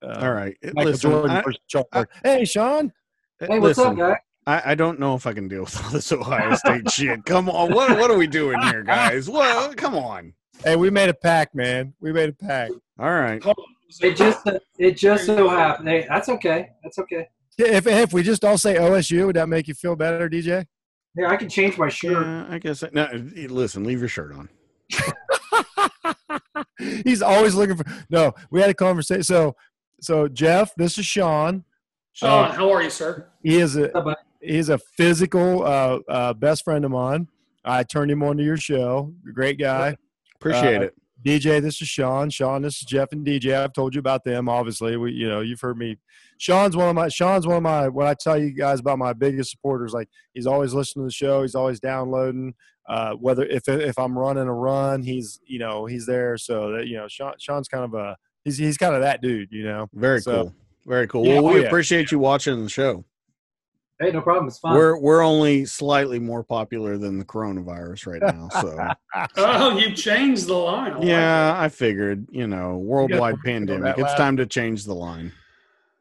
uh, 0.00 0.18
All 0.20 0.32
right. 0.32 0.56
Michael 0.62 0.92
Listen, 0.92 1.10
Jordan 1.10 1.30
I- 1.32 1.42
versus 1.42 1.60
Charles 1.66 1.88
Barkley. 1.90 2.20
Hey, 2.22 2.44
Sean. 2.44 2.92
Hey, 3.40 3.58
what's 3.58 3.78
up, 3.78 3.96
listen, 3.96 3.98
guy? 3.98 4.16
I, 4.46 4.72
I 4.72 4.74
don't 4.76 5.00
know 5.00 5.16
if 5.16 5.26
I 5.26 5.32
can 5.32 5.48
deal 5.48 5.62
with 5.62 5.84
all 5.84 5.90
this 5.90 6.12
Ohio 6.12 6.54
State 6.54 6.88
shit. 6.90 7.24
Come 7.24 7.48
on, 7.48 7.74
what 7.74 7.98
what 7.98 8.10
are 8.10 8.16
we 8.16 8.28
doing 8.28 8.60
here, 8.62 8.84
guys? 8.84 9.28
What? 9.28 9.76
Come 9.76 9.96
on. 9.96 10.34
Hey, 10.62 10.76
we 10.76 10.88
made 10.90 11.08
a 11.08 11.14
pack, 11.14 11.52
man. 11.54 11.94
We 12.00 12.12
made 12.12 12.28
a 12.28 12.32
pack. 12.32 12.70
All 12.98 13.10
right. 13.10 13.42
It 14.00 14.16
just 14.16 14.48
it 14.78 14.96
just 14.96 15.26
so 15.26 15.48
happened. 15.48 15.88
Hey, 15.88 16.06
that's 16.08 16.28
okay. 16.28 16.70
That's 16.84 16.98
okay. 17.00 17.26
If 17.58 17.86
if 17.86 18.12
we 18.12 18.22
just 18.22 18.44
all 18.44 18.58
say 18.58 18.76
OSU, 18.76 19.26
would 19.26 19.36
that 19.36 19.48
make 19.48 19.66
you 19.66 19.74
feel 19.74 19.96
better, 19.96 20.28
DJ? 20.28 20.66
Yeah, 21.16 21.30
I 21.30 21.36
can 21.36 21.48
change 21.48 21.78
my 21.78 21.88
shirt. 21.88 22.26
Yeah, 22.26 22.46
I 22.48 22.58
guess. 22.58 22.82
I, 22.82 22.88
No, 22.92 23.08
listen, 23.48 23.84
leave 23.84 24.00
your 24.00 24.08
shirt 24.08 24.32
on. 24.32 24.48
He's 27.04 27.22
always 27.22 27.54
looking 27.54 27.76
for. 27.76 27.84
No, 28.10 28.32
we 28.50 28.60
had 28.60 28.70
a 28.70 28.74
conversation. 28.74 29.22
So, 29.22 29.54
so 30.00 30.28
Jeff, 30.28 30.74
this 30.76 30.98
is 30.98 31.06
Sean. 31.06 31.64
Sean, 32.12 32.48
Uh, 32.50 32.52
how 32.52 32.70
are 32.70 32.82
you, 32.82 32.90
sir? 32.90 33.28
he 33.42 33.58
is 33.60 33.76
a 33.76 33.88
What's 33.92 34.06
up, 34.08 34.18
he's 34.40 34.68
a 34.68 34.78
physical 34.78 35.64
uh, 35.64 35.98
uh, 36.08 36.32
best 36.34 36.64
friend 36.64 36.84
of 36.84 36.90
mine. 36.90 37.28
I 37.64 37.82
turned 37.82 38.10
him 38.10 38.22
onto 38.22 38.42
your 38.42 38.56
show. 38.56 39.12
Great 39.32 39.58
guy. 39.58 39.96
Appreciate 40.36 40.78
Uh, 40.82 40.84
it. 40.86 40.94
DJ, 41.24 41.62
this 41.62 41.80
is 41.80 41.88
Sean. 41.88 42.28
Sean, 42.28 42.62
this 42.62 42.76
is 42.76 42.82
Jeff 42.82 43.12
and 43.12 43.26
DJ. 43.26 43.56
I've 43.56 43.72
told 43.72 43.94
you 43.94 43.98
about 43.98 44.24
them. 44.24 44.48
Obviously, 44.48 44.96
we, 44.96 45.12
you 45.12 45.28
know, 45.28 45.40
you've 45.40 45.60
heard 45.60 45.78
me. 45.78 45.96
Sean's 46.38 46.76
one 46.76 46.88
of 46.88 46.94
my. 46.94 47.08
Sean's 47.08 47.46
one 47.46 47.56
of 47.56 47.62
my. 47.62 47.88
When 47.88 48.06
I 48.06 48.14
tell 48.14 48.38
you 48.38 48.50
guys 48.50 48.80
about 48.80 48.98
my 48.98 49.14
biggest 49.14 49.50
supporters, 49.50 49.92
like 49.92 50.08
he's 50.34 50.46
always 50.46 50.74
listening 50.74 51.04
to 51.04 51.08
the 51.08 51.12
show. 51.12 51.42
He's 51.42 51.54
always 51.54 51.80
downloading. 51.80 52.54
Uh, 52.86 53.14
whether 53.14 53.44
if 53.46 53.66
if 53.68 53.98
I'm 53.98 54.18
running 54.18 54.48
a 54.48 54.52
run, 54.52 55.02
he's 55.02 55.40
you 55.46 55.58
know 55.58 55.86
he's 55.86 56.04
there. 56.04 56.36
So 56.36 56.72
that 56.72 56.88
you 56.88 56.96
know, 56.96 57.08
Sean, 57.08 57.32
Sean's 57.38 57.68
kind 57.68 57.84
of 57.84 57.94
a 57.94 58.16
he's 58.44 58.58
he's 58.58 58.76
kind 58.76 58.94
of 58.94 59.00
that 59.00 59.22
dude. 59.22 59.48
You 59.50 59.64
know. 59.64 59.88
Very 59.94 60.20
so- 60.20 60.42
cool. 60.44 60.54
Very 60.86 61.06
cool. 61.08 61.26
Yeah, 61.26 61.40
well, 61.40 61.52
oh, 61.52 61.54
we 61.54 61.62
yeah. 61.62 61.66
appreciate 61.66 62.12
you 62.12 62.18
watching 62.18 62.62
the 62.62 62.68
show. 62.68 63.06
Hey, 64.00 64.10
no 64.10 64.20
problem. 64.20 64.48
It's 64.48 64.58
fine. 64.58 64.74
We're 64.74 64.98
we're 64.98 65.22
only 65.22 65.64
slightly 65.64 66.18
more 66.18 66.42
popular 66.42 66.98
than 66.98 67.18
the 67.18 67.24
coronavirus 67.24 68.06
right 68.06 68.34
now. 68.34 68.48
So 68.48 68.88
Oh, 69.36 69.78
you 69.78 69.94
changed 69.94 70.48
the 70.48 70.54
line. 70.54 70.92
I 70.92 70.96
like 70.96 71.06
yeah, 71.06 71.54
I 71.56 71.68
figured 71.68 72.26
you 72.30 72.46
know 72.48 72.76
worldwide 72.78 73.36
that 73.36 73.44
pandemic. 73.44 73.96
It's 73.98 74.14
time 74.14 74.36
to 74.38 74.46
change 74.46 74.84
the 74.84 74.94
line. 74.94 75.32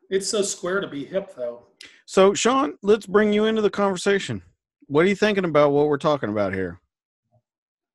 It's 0.09 0.27
so 0.27 0.41
square 0.41 0.79
to 0.81 0.87
be 0.87 1.05
hip, 1.05 1.35
though. 1.35 1.67
So 2.05 2.33
Sean, 2.33 2.77
let's 2.81 3.05
bring 3.05 3.31
you 3.31 3.45
into 3.45 3.61
the 3.61 3.69
conversation. 3.69 4.41
What 4.87 5.05
are 5.05 5.07
you 5.09 5.15
thinking 5.15 5.45
about 5.45 5.71
what 5.71 5.87
we're 5.87 5.97
talking 5.97 6.29
about 6.29 6.53
here? 6.53 6.79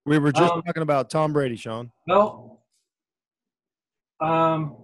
We 0.07 0.19
were 0.19 0.33
just 0.33 0.53
Um, 0.53 0.63
talking 0.63 0.83
about 0.83 1.11
Tom 1.11 1.33
Brady, 1.33 1.57
Sean. 1.57 1.91
No. 2.07 2.61
um, 4.21 4.77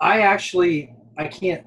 I 0.00 0.20
actually 0.22 0.94
I 1.16 1.28
can't 1.28 1.66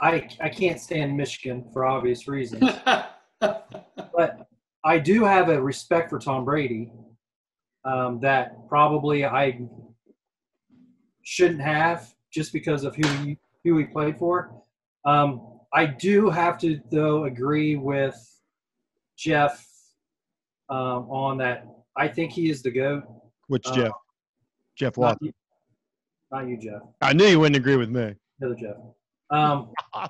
I 0.00 0.28
I 0.40 0.48
can't 0.48 0.80
stand 0.80 1.16
Michigan 1.16 1.64
for 1.72 1.84
obvious 1.84 2.28
reasons, 2.28 2.62
but 3.40 4.48
I 4.84 4.98
do 4.98 5.24
have 5.24 5.48
a 5.48 5.60
respect 5.60 6.10
for 6.10 6.18
Tom 6.18 6.44
Brady 6.44 6.90
um, 7.84 8.20
that 8.20 8.68
probably 8.68 9.24
I 9.24 9.60
shouldn't 11.24 11.60
have 11.60 12.14
just 12.32 12.52
because 12.52 12.84
of 12.84 12.94
who 12.94 13.06
he, 13.24 13.38
who 13.64 13.78
he 13.78 13.84
played 13.84 14.18
for. 14.18 14.62
Um, 15.04 15.60
I 15.72 15.86
do 15.86 16.30
have 16.30 16.58
to 16.58 16.80
though 16.90 17.24
agree 17.24 17.76
with 17.76 18.16
Jeff 19.16 19.66
um, 20.68 21.10
on 21.10 21.38
that. 21.38 21.66
I 21.96 22.08
think 22.08 22.32
he 22.32 22.50
is 22.50 22.62
the 22.62 22.70
goat. 22.70 23.02
Which 23.48 23.66
Uh, 23.66 23.74
Jeff? 23.74 23.92
Jeff 24.76 24.96
Not 24.96 25.18
you, 25.20 25.32
not 26.30 26.46
you, 26.46 26.56
Jeff. 26.56 26.82
I 27.00 27.12
knew 27.12 27.26
you 27.26 27.40
wouldn't 27.40 27.56
agree 27.56 27.76
with 27.76 27.90
me. 27.90 28.14
The 28.38 28.46
other 28.46 28.54
Jeff. 28.54 28.76
Um, 29.30 29.72
I, 29.94 30.08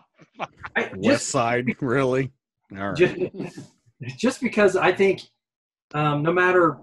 West 0.97 1.29
Side, 1.29 1.75
really? 1.81 2.33
All 2.77 2.89
right. 2.91 2.97
just, 2.97 3.15
just 4.19 4.41
because 4.41 4.77
I 4.77 4.93
think 4.93 5.23
um, 5.95 6.23
no 6.23 6.33
matter, 6.33 6.79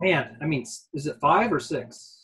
man, 0.00 0.36
I 0.40 0.46
mean, 0.46 0.62
is 0.94 1.06
it 1.06 1.16
five 1.20 1.52
or 1.52 1.60
six? 1.60 2.18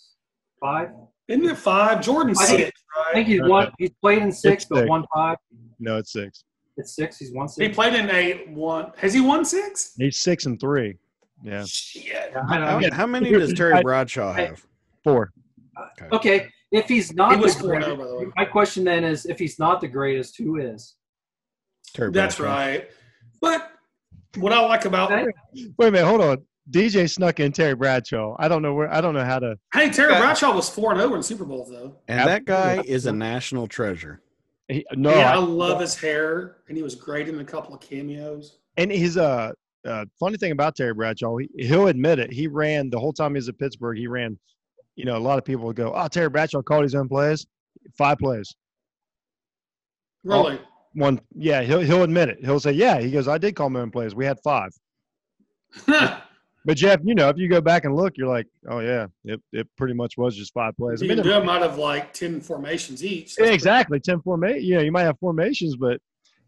Five? 0.60 0.88
Isn't 1.28 1.44
it 1.44 1.58
five? 1.58 2.00
Jordan 2.00 2.34
I 2.38 2.44
think- 2.46 2.60
six, 2.60 2.80
I 3.08 3.12
think 3.14 3.28
he's 3.28 3.42
one. 3.42 3.70
He's 3.78 3.90
played 4.00 4.18
in 4.22 4.32
six, 4.32 4.62
It's 4.62 4.68
but 4.68 4.78
six. 4.78 4.88
one 4.88 5.04
five. 5.14 5.36
No, 5.78 5.98
it's 5.98 6.12
six. 6.12 6.44
It's 6.76 6.94
six. 6.96 7.18
He's 7.18 7.32
one 7.32 7.48
six. 7.48 7.66
He 7.66 7.72
played 7.72 7.94
in 7.94 8.10
eight, 8.10 8.48
one. 8.50 8.92
Has 8.96 9.12
he 9.14 9.20
won 9.20 9.44
six? 9.44 9.92
He's 9.96 10.18
six 10.18 10.46
and 10.46 10.58
three. 10.58 10.96
Yeah, 11.44 11.64
Shit. 11.66 12.06
Yeah, 12.32 12.42
I 12.48 12.54
How, 12.56 12.78
know. 12.80 12.88
how 12.92 13.06
many 13.06 13.30
does 13.30 13.52
Terry 13.52 13.80
Bradshaw 13.82 14.32
have? 14.32 14.64
four. 15.04 15.30
Okay, 16.12 16.48
if 16.70 16.86
he's 16.88 17.12
not 17.14 17.30
He 17.32 17.36
the 17.36 17.42
was 17.42 17.56
4-0, 17.56 17.62
greatest, 17.62 17.96
by 17.98 18.04
the 18.06 18.16
way. 18.16 18.24
my 18.36 18.44
question 18.44 18.84
then 18.84 19.04
is, 19.04 19.26
if 19.26 19.38
he's 19.38 19.58
not 19.58 19.80
the 19.80 19.88
greatest, 19.88 20.36
who 20.38 20.56
is? 20.60 20.94
Terry 21.94 22.10
That's 22.12 22.36
Bradshaw. 22.36 22.54
right. 22.54 22.90
But 23.40 23.70
what 24.36 24.52
I 24.52 24.60
like 24.60 24.84
about 24.84 25.10
Wait 25.10 25.28
a 25.78 25.90
minute, 25.90 26.06
hold 26.06 26.20
on. 26.20 26.38
DJ 26.70 27.08
snuck 27.08 27.40
in 27.40 27.50
Terry 27.50 27.74
Bradshaw. 27.74 28.36
I 28.38 28.46
don't 28.48 28.60
know 28.60 28.74
where. 28.74 28.92
I 28.92 29.00
don't 29.00 29.14
know 29.14 29.24
how 29.24 29.38
to. 29.38 29.58
hey, 29.72 29.88
Terry 29.90 30.12
Yeah. 30.12 30.20
Bradshaw 30.20 30.54
was 30.54 30.68
four 30.68 30.92
and 30.92 31.00
zero 31.00 31.14
in 31.14 31.22
Super 31.22 31.46
Bowls 31.46 31.70
though. 31.70 31.96
And 32.08 32.28
that 32.28 32.44
guy 32.44 32.82
is 32.84 33.06
a 33.06 33.12
national 33.12 33.68
treasure. 33.68 34.20
He, 34.68 34.84
no, 34.94 35.08
yeah, 35.14 35.30
I 35.32 35.36
I- 35.36 35.38
love 35.38 35.80
his 35.80 35.98
hair, 35.98 36.58
and 36.68 36.76
he 36.76 36.82
was 36.82 36.94
great 36.94 37.26
in 37.26 37.40
a 37.40 37.44
couple 37.44 37.72
of 37.74 37.80
cameos. 37.80 38.58
and 38.76 38.92
his 38.92 39.16
uh, 39.16 39.52
uh 39.86 40.04
funny 40.20 40.36
thing 40.36 40.52
about 40.52 40.76
Terry 40.76 40.92
Bradshaw. 40.92 41.38
He, 41.38 41.48
he'll 41.56 41.88
admit 41.88 42.18
it. 42.18 42.30
He 42.30 42.48
ran 42.48 42.90
the 42.90 42.98
whole 43.00 43.14
time 43.14 43.30
he 43.32 43.36
was 43.36 43.48
at 43.48 43.58
Pittsburgh. 43.58 43.96
He 43.96 44.06
ran. 44.06 44.38
You 44.98 45.04
know, 45.04 45.16
a 45.16 45.18
lot 45.18 45.38
of 45.38 45.44
people 45.44 45.64
would 45.66 45.76
go, 45.76 45.92
"Oh, 45.94 46.08
Terry 46.08 46.28
Bradshaw 46.28 46.60
called 46.60 46.82
his 46.82 46.96
own 46.96 47.08
plays." 47.08 47.46
Five 47.96 48.18
plays. 48.18 48.56
Really, 50.24 50.60
One. 50.94 51.20
Yeah, 51.36 51.62
he'll 51.62 51.78
he'll 51.78 52.02
admit 52.02 52.28
it. 52.28 52.38
He'll 52.40 52.58
say, 52.58 52.72
"Yeah." 52.72 53.00
He 53.00 53.12
goes, 53.12 53.28
"I 53.28 53.38
did 53.38 53.54
call 53.54 53.70
my 53.70 53.80
own 53.80 53.92
plays. 53.92 54.16
We 54.16 54.24
had 54.24 54.38
five. 54.42 54.70
But 56.64 56.76
Jeff, 56.76 57.00
you 57.02 57.14
know, 57.14 57.30
if 57.30 57.38
you 57.38 57.48
go 57.48 57.62
back 57.62 57.86
and 57.86 57.96
look, 57.96 58.18
you're 58.18 58.28
like, 58.28 58.46
"Oh 58.68 58.80
yeah, 58.80 59.06
it, 59.24 59.40
it 59.54 59.66
pretty 59.78 59.94
much 59.94 60.18
was 60.18 60.36
just 60.36 60.52
five 60.52 60.76
plays." 60.76 61.00
I 61.00 61.06
you 61.06 61.14
mean, 61.14 61.22
do 61.22 61.42
might 61.42 61.62
have 61.62 61.78
like 61.78 62.12
ten 62.12 62.42
formations 62.42 63.02
each. 63.02 63.36
Yeah, 63.38 63.46
exactly. 63.46 64.00
Ten 64.00 64.20
formation. 64.20 64.64
Yeah, 64.64 64.80
you 64.80 64.92
might 64.92 65.04
have 65.04 65.18
formations, 65.18 65.76
but 65.76 65.98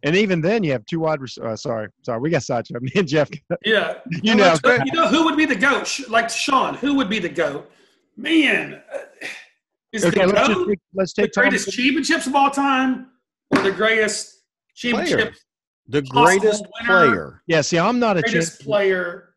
and 0.02 0.14
even 0.14 0.42
then 0.42 0.62
you 0.62 0.72
have 0.72 0.84
two 0.84 1.00
wide. 1.00 1.22
Rec- 1.22 1.42
uh, 1.42 1.56
sorry, 1.56 1.88
sorry, 2.02 2.20
we 2.20 2.28
got 2.28 2.42
sidetracked. 2.42 2.82
Me 2.84 2.92
and 2.96 3.08
Jeff. 3.08 3.30
Yeah, 3.64 3.94
You 4.22 4.34
know, 4.34 4.54
you 4.84 4.92
know 4.92 5.08
who 5.08 5.24
would 5.24 5.38
be 5.38 5.46
the 5.46 5.56
goat? 5.56 6.00
Like 6.08 6.28
Sean, 6.28 6.74
who 6.74 6.94
would 6.96 7.08
be 7.08 7.18
the 7.18 7.28
goat? 7.30 7.70
Man, 8.16 8.82
uh, 8.94 8.98
is 9.92 10.04
okay. 10.04 10.20
the 10.26 10.26
Let's 10.32 10.46
just 10.48 10.54
goat 10.58 10.68
take, 10.68 10.78
let's 10.94 11.12
the 11.14 11.22
take 11.22 11.32
Tom 11.32 11.42
greatest 11.44 11.70
championships 11.72 12.26
of 12.26 12.34
all 12.34 12.50
time, 12.50 13.08
or 13.50 13.62
the 13.62 13.72
greatest 13.72 14.42
championship, 14.74 15.34
The 15.88 16.02
greatest 16.02 16.64
winner. 16.80 17.08
player. 17.08 17.42
Yeah, 17.46 17.60
see, 17.62 17.78
I'm 17.78 17.98
not 17.98 18.16
a 18.18 18.22
greatest 18.22 18.60
player? 18.62 19.34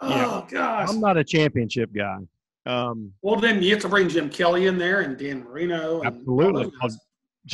Oh 0.00 0.08
Yeah. 0.08 0.46
gosh. 0.50 0.88
I'm 0.88 1.00
not 1.00 1.16
a 1.16 1.24
championship 1.24 1.92
guy. 1.92 2.18
Um, 2.64 3.12
Well, 3.22 3.36
then 3.40 3.62
you 3.62 3.70
have 3.72 3.82
to 3.82 3.88
bring 3.88 4.08
Jim 4.08 4.30
Kelly 4.30 4.66
in 4.66 4.78
there 4.78 5.00
and 5.00 5.16
Dan 5.18 5.42
Marino. 5.44 6.00
And 6.02 6.06
Absolutely. 6.16 6.72
all 6.80 6.90
so 6.90 6.96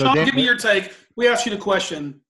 Sean, 0.04 0.16
Dan- 0.16 0.26
give 0.26 0.34
me 0.34 0.44
your 0.44 0.56
take. 0.56 0.94
We 1.16 1.28
asked 1.28 1.46
you 1.46 1.50
the 1.52 1.58
question: 1.60 2.20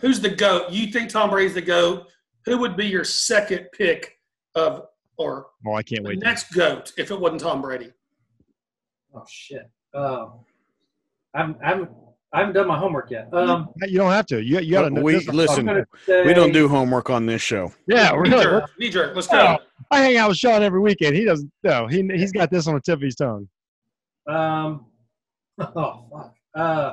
Who's 0.00 0.18
the 0.20 0.30
goat? 0.30 0.70
You 0.72 0.90
think 0.90 1.10
Tom 1.10 1.28
Brady's 1.30 1.54
the 1.54 1.60
goat? 1.62 2.08
Who 2.46 2.56
would 2.58 2.74
be 2.76 2.86
your 2.86 3.04
second 3.04 3.68
pick 3.72 4.16
of, 4.54 4.86
or 5.20 5.46
oh, 5.66 5.74
I 5.74 5.82
can't 5.82 6.02
the 6.02 6.08
wait. 6.10 6.18
next 6.20 6.52
goat 6.54 6.92
if 6.96 7.10
it 7.10 7.20
wasn't 7.20 7.40
Tom 7.42 7.60
Brady? 7.60 7.92
Oh 9.14 9.24
shit. 9.28 9.70
Um, 9.94 10.40
I'm 11.34 11.56
I'm 11.64 11.88
I 12.32 12.38
haven't 12.40 12.54
done 12.54 12.68
my 12.68 12.78
homework 12.78 13.10
yet. 13.10 13.28
Um, 13.34 13.68
You 13.82 13.98
don't 13.98 14.12
have 14.12 14.26
to. 14.26 14.40
You, 14.40 14.60
you 14.60 14.70
got 14.72 14.88
to 14.88 15.00
we 15.02 15.18
listen. 15.26 15.84
say, 16.06 16.24
We 16.24 16.32
don't 16.32 16.52
do 16.52 16.68
homework 16.68 17.10
on 17.10 17.26
this 17.26 17.42
show. 17.42 17.72
Yeah, 17.88 18.12
we're 18.12 18.22
Knee 18.22 18.30
really. 18.30 18.44
jerk. 18.44 18.70
Knee 18.78 18.88
jerk. 18.90 19.16
Let's 19.16 19.26
Oh, 19.32 19.32
go. 19.32 19.58
I 19.90 19.98
hang 20.00 20.16
out 20.16 20.28
with 20.28 20.38
Sean 20.38 20.62
every 20.62 20.78
weekend. 20.80 21.16
He 21.16 21.24
doesn't. 21.24 21.50
No, 21.64 21.88
he 21.88 22.06
he's 22.14 22.30
got 22.32 22.48
this 22.50 22.66
on 22.68 22.74
the 22.74 22.80
tip 22.80 22.98
of 22.98 23.02
his 23.02 23.16
tongue. 23.16 23.48
Um, 24.28 24.86
oh 25.58 26.04
fuck. 26.12 26.34
Uh, 26.54 26.92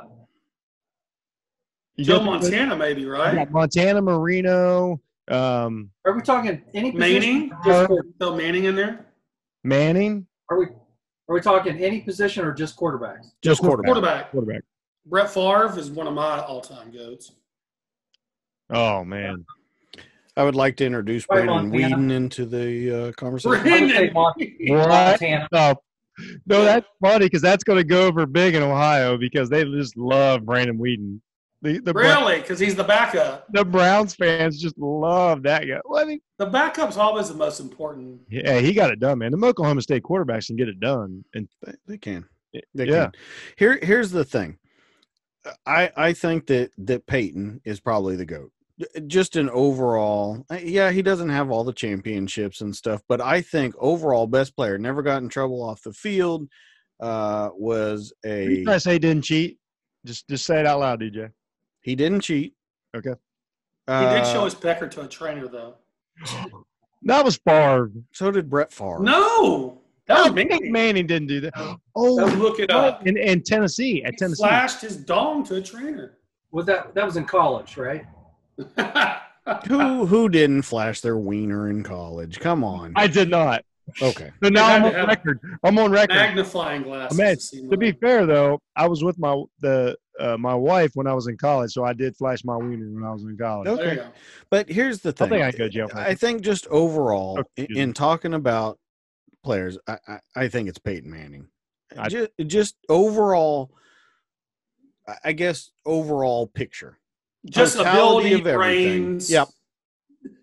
You 1.97 2.05
Joe 2.05 2.23
Montana, 2.23 2.75
maybe, 2.75 3.05
right? 3.05 3.49
Montana, 3.51 4.01
Marino, 4.01 4.99
um, 5.29 5.89
are 6.05 6.13
we 6.13 6.21
talking 6.21 6.61
any 6.73 6.91
Manning? 6.91 7.49
position? 7.49 7.51
Just 7.65 7.87
quar- 7.87 8.03
Throw 8.19 8.35
Manning 8.35 8.63
in 8.65 8.75
there. 8.75 9.05
Manning, 9.63 10.25
Are 10.49 10.57
we 10.59 10.65
are 11.29 11.33
we 11.35 11.41
talking 11.41 11.77
any 11.83 12.01
position 12.01 12.45
or 12.45 12.53
just 12.53 12.77
quarterbacks? 12.77 13.31
Just 13.43 13.61
quarterback. 13.61 13.85
Quarterback. 13.91 14.31
quarterback. 14.31 14.61
Brett 15.05 15.29
Favre 15.29 15.77
is 15.77 15.89
one 15.91 16.07
of 16.07 16.13
my 16.13 16.39
all-time 16.39 16.91
goats. 16.91 17.33
Oh 18.69 19.03
man, 19.03 19.45
I 20.37 20.43
would 20.43 20.55
like 20.55 20.75
to 20.77 20.85
introduce 20.85 21.25
Right, 21.29 21.45
Brandon 21.45 21.69
Montana. 21.69 21.95
Weeden 21.97 22.11
into 22.11 22.45
the 22.45 23.07
uh, 23.09 23.11
conversation. 23.13 23.55
I 23.55 23.79
would 23.81 23.89
say 23.91 24.09
Brandon. 24.09 24.13
Mon- 24.13 24.33
What? 24.79 24.89
Montana. 24.89 25.47
no, 25.51 25.75
no, 26.45 26.63
that's 26.63 26.87
funny 27.01 27.25
because 27.25 27.41
that's 27.41 27.63
going 27.63 27.77
to 27.77 27.83
go 27.83 28.07
over 28.07 28.25
big 28.25 28.55
in 28.55 28.63
Ohio 28.63 29.17
because 29.17 29.49
they 29.49 29.63
just 29.65 29.97
love 29.97 30.45
Brandon 30.45 30.77
Weeden. 30.77 31.19
The 31.61 31.79
the, 31.79 31.93
Really? 31.93 32.39
Because 32.39 32.59
he's 32.59 32.75
the 32.75 32.83
backup. 32.83 33.47
the 33.51 33.65
Browns 33.65 34.13
fans 34.15 34.61
just 34.61 34.77
love 34.77 35.43
that 35.43 35.67
guy. 35.67 35.79
Well, 35.85 36.01
I 36.01 36.05
mean, 36.05 36.19
The 36.37 36.45
backup's 36.45 36.97
always 36.97 37.29
the 37.29 37.35
most 37.35 37.59
important. 37.59 38.21
yeah, 38.29 38.59
he 38.59 38.73
got 38.73 38.91
it 38.91 38.99
done, 38.99 39.19
man. 39.19 39.31
The 39.31 39.45
Oklahoma 39.45 39.81
State 39.81 40.03
quarterbacks 40.03 40.47
can 40.47 40.55
get 40.55 40.67
it 40.69 40.79
done, 40.79 41.23
and 41.33 41.47
They, 41.65 41.73
they 41.87 41.97
can. 41.97 42.25
They 42.73 42.85
yeah, 42.85 43.05
can. 43.05 43.11
Here, 43.57 43.79
here's 43.81 44.11
the 44.11 44.23
thing. 44.23 44.57
I 45.65 45.91
I 45.95 46.13
think 46.13 46.47
that 46.47 46.71
that 46.79 47.05
Peyton 47.07 47.61
is 47.65 47.79
probably 47.79 48.15
the 48.15 48.25
goat. 48.25 48.51
Just 49.07 49.35
an 49.35 49.49
overall, 49.49 50.45
yeah, 50.61 50.91
he 50.91 51.01
doesn't 51.01 51.29
have 51.29 51.49
all 51.49 51.63
the 51.63 51.73
championships 51.73 52.61
and 52.61 52.75
stuff, 52.75 53.01
but 53.09 53.19
I 53.19 53.41
think 53.41 53.73
overall 53.79 54.27
best 54.27 54.55
player. 54.55 54.77
Never 54.77 55.01
got 55.01 55.23
in 55.23 55.29
trouble 55.29 55.63
off 55.63 55.81
the 55.81 55.93
field. 55.93 56.47
Uh, 56.99 57.49
was 57.53 58.13
you 58.23 58.31
a 58.31 58.63
trying 58.63 58.75
to 58.75 58.79
say 58.79 58.99
didn't 58.99 59.23
cheat? 59.23 59.57
Just 60.05 60.27
just 60.27 60.45
say 60.45 60.59
it 60.59 60.67
out 60.67 60.79
loud, 60.79 61.01
DJ. 61.01 61.31
He 61.81 61.95
didn't 61.95 62.21
cheat. 62.21 62.53
Okay. 62.95 63.11
He 63.87 63.93
Uh, 63.93 64.13
did 64.13 64.25
show 64.25 64.45
his 64.45 64.55
pecker 64.55 64.87
to 64.87 65.01
a 65.01 65.07
trainer, 65.07 65.47
though. 65.47 65.75
That 67.03 67.23
was 67.23 67.37
Favre. 67.37 67.91
So 68.11 68.31
did 68.31 68.49
Brett 68.49 68.71
Favre. 68.73 68.99
No, 68.99 69.81
that 70.07 70.23
was 70.23 70.33
Peyton 70.33 70.49
Manning. 70.49 70.71
Manning 70.71 71.07
didn't 71.07 71.27
do 71.27 71.39
that. 71.41 71.53
Let's 71.55 71.79
Oh, 71.95 72.15
look 72.37 72.59
it 72.59 72.71
up. 72.71 73.05
in, 73.07 73.17
in 73.17 73.41
Tennessee, 73.43 74.03
at 74.03 74.13
He 74.13 74.17
Tennessee. 74.17 74.41
flashed 74.43 74.81
his 74.81 74.97
dong 74.97 75.43
to 75.45 75.55
a 75.55 75.61
trainer. 75.61 76.17
Was 76.51 76.65
that 76.65 76.93
that 76.95 77.05
was 77.05 77.17
in 77.17 77.25
college, 77.25 77.77
right? 77.77 78.05
Who 79.67 80.05
who 80.05 80.27
didn't 80.27 80.63
flash 80.63 80.99
their 81.01 81.17
wiener 81.17 81.69
in 81.69 81.81
college? 81.83 82.39
Come 82.39 82.63
on. 82.65 82.91
I 82.97 83.07
did 83.07 83.29
not. 83.29 83.63
Okay. 84.01 84.31
So 84.43 84.49
now 84.49 84.65
I'm 84.67 84.83
on 84.83 85.07
record. 85.07 85.39
I'm 85.63 85.79
on 85.79 85.91
record. 85.91 86.15
Magnifying 86.15 86.81
glasses. 86.83 87.17
Man, 87.17 87.39
see 87.39 87.65
To 87.69 87.77
be 87.77 87.93
fair 87.93 88.25
though, 88.25 88.59
I 88.75 88.87
was 88.87 89.03
with 89.05 89.17
my 89.17 89.41
the 89.61 89.95
uh, 90.19 90.37
my 90.37 90.53
wife 90.55 90.91
when 90.95 91.07
I 91.07 91.13
was 91.13 91.27
in 91.27 91.37
college, 91.37 91.71
so 91.71 91.83
I 91.83 91.93
did 91.93 92.15
flash 92.15 92.43
my 92.43 92.55
wiener 92.57 92.89
when 92.91 93.03
I 93.03 93.11
was 93.11 93.23
in 93.23 93.37
college. 93.37 93.67
Okay. 93.67 93.83
There 93.83 93.93
you 93.93 93.99
go. 94.01 94.07
But 94.49 94.69
here's 94.69 94.99
the 95.01 95.09
I 95.09 95.11
thing. 95.13 95.29
think 95.29 95.43
I 95.43 95.51
could 95.51 95.73
go 95.73 95.87
to 95.87 95.99
I 95.99 96.15
think 96.15 96.41
just 96.41 96.67
overall, 96.67 97.39
Okay, 97.39 97.67
in, 97.71 97.77
in 97.77 97.93
talking 97.93 98.33
about 98.33 98.79
players, 99.43 99.77
I, 99.87 99.97
I, 100.07 100.19
I 100.35 100.47
think 100.47 100.69
it's 100.69 100.79
Peyton 100.79 101.09
Manning. 101.09 101.47
I- 101.97 102.09
just, 102.09 102.29
just 102.47 102.75
overall, 102.89 103.71
I- 105.07 105.17
I 105.25 105.31
guess 105.33 105.71
overall 105.85 106.47
picture. 106.47 106.97
Just 107.45 107.77
Totality 107.77 108.33
ability, 108.33 108.33
of 108.41 108.47
everything. 108.47 109.03
brains. 109.03 109.31
Yep. 109.31 109.47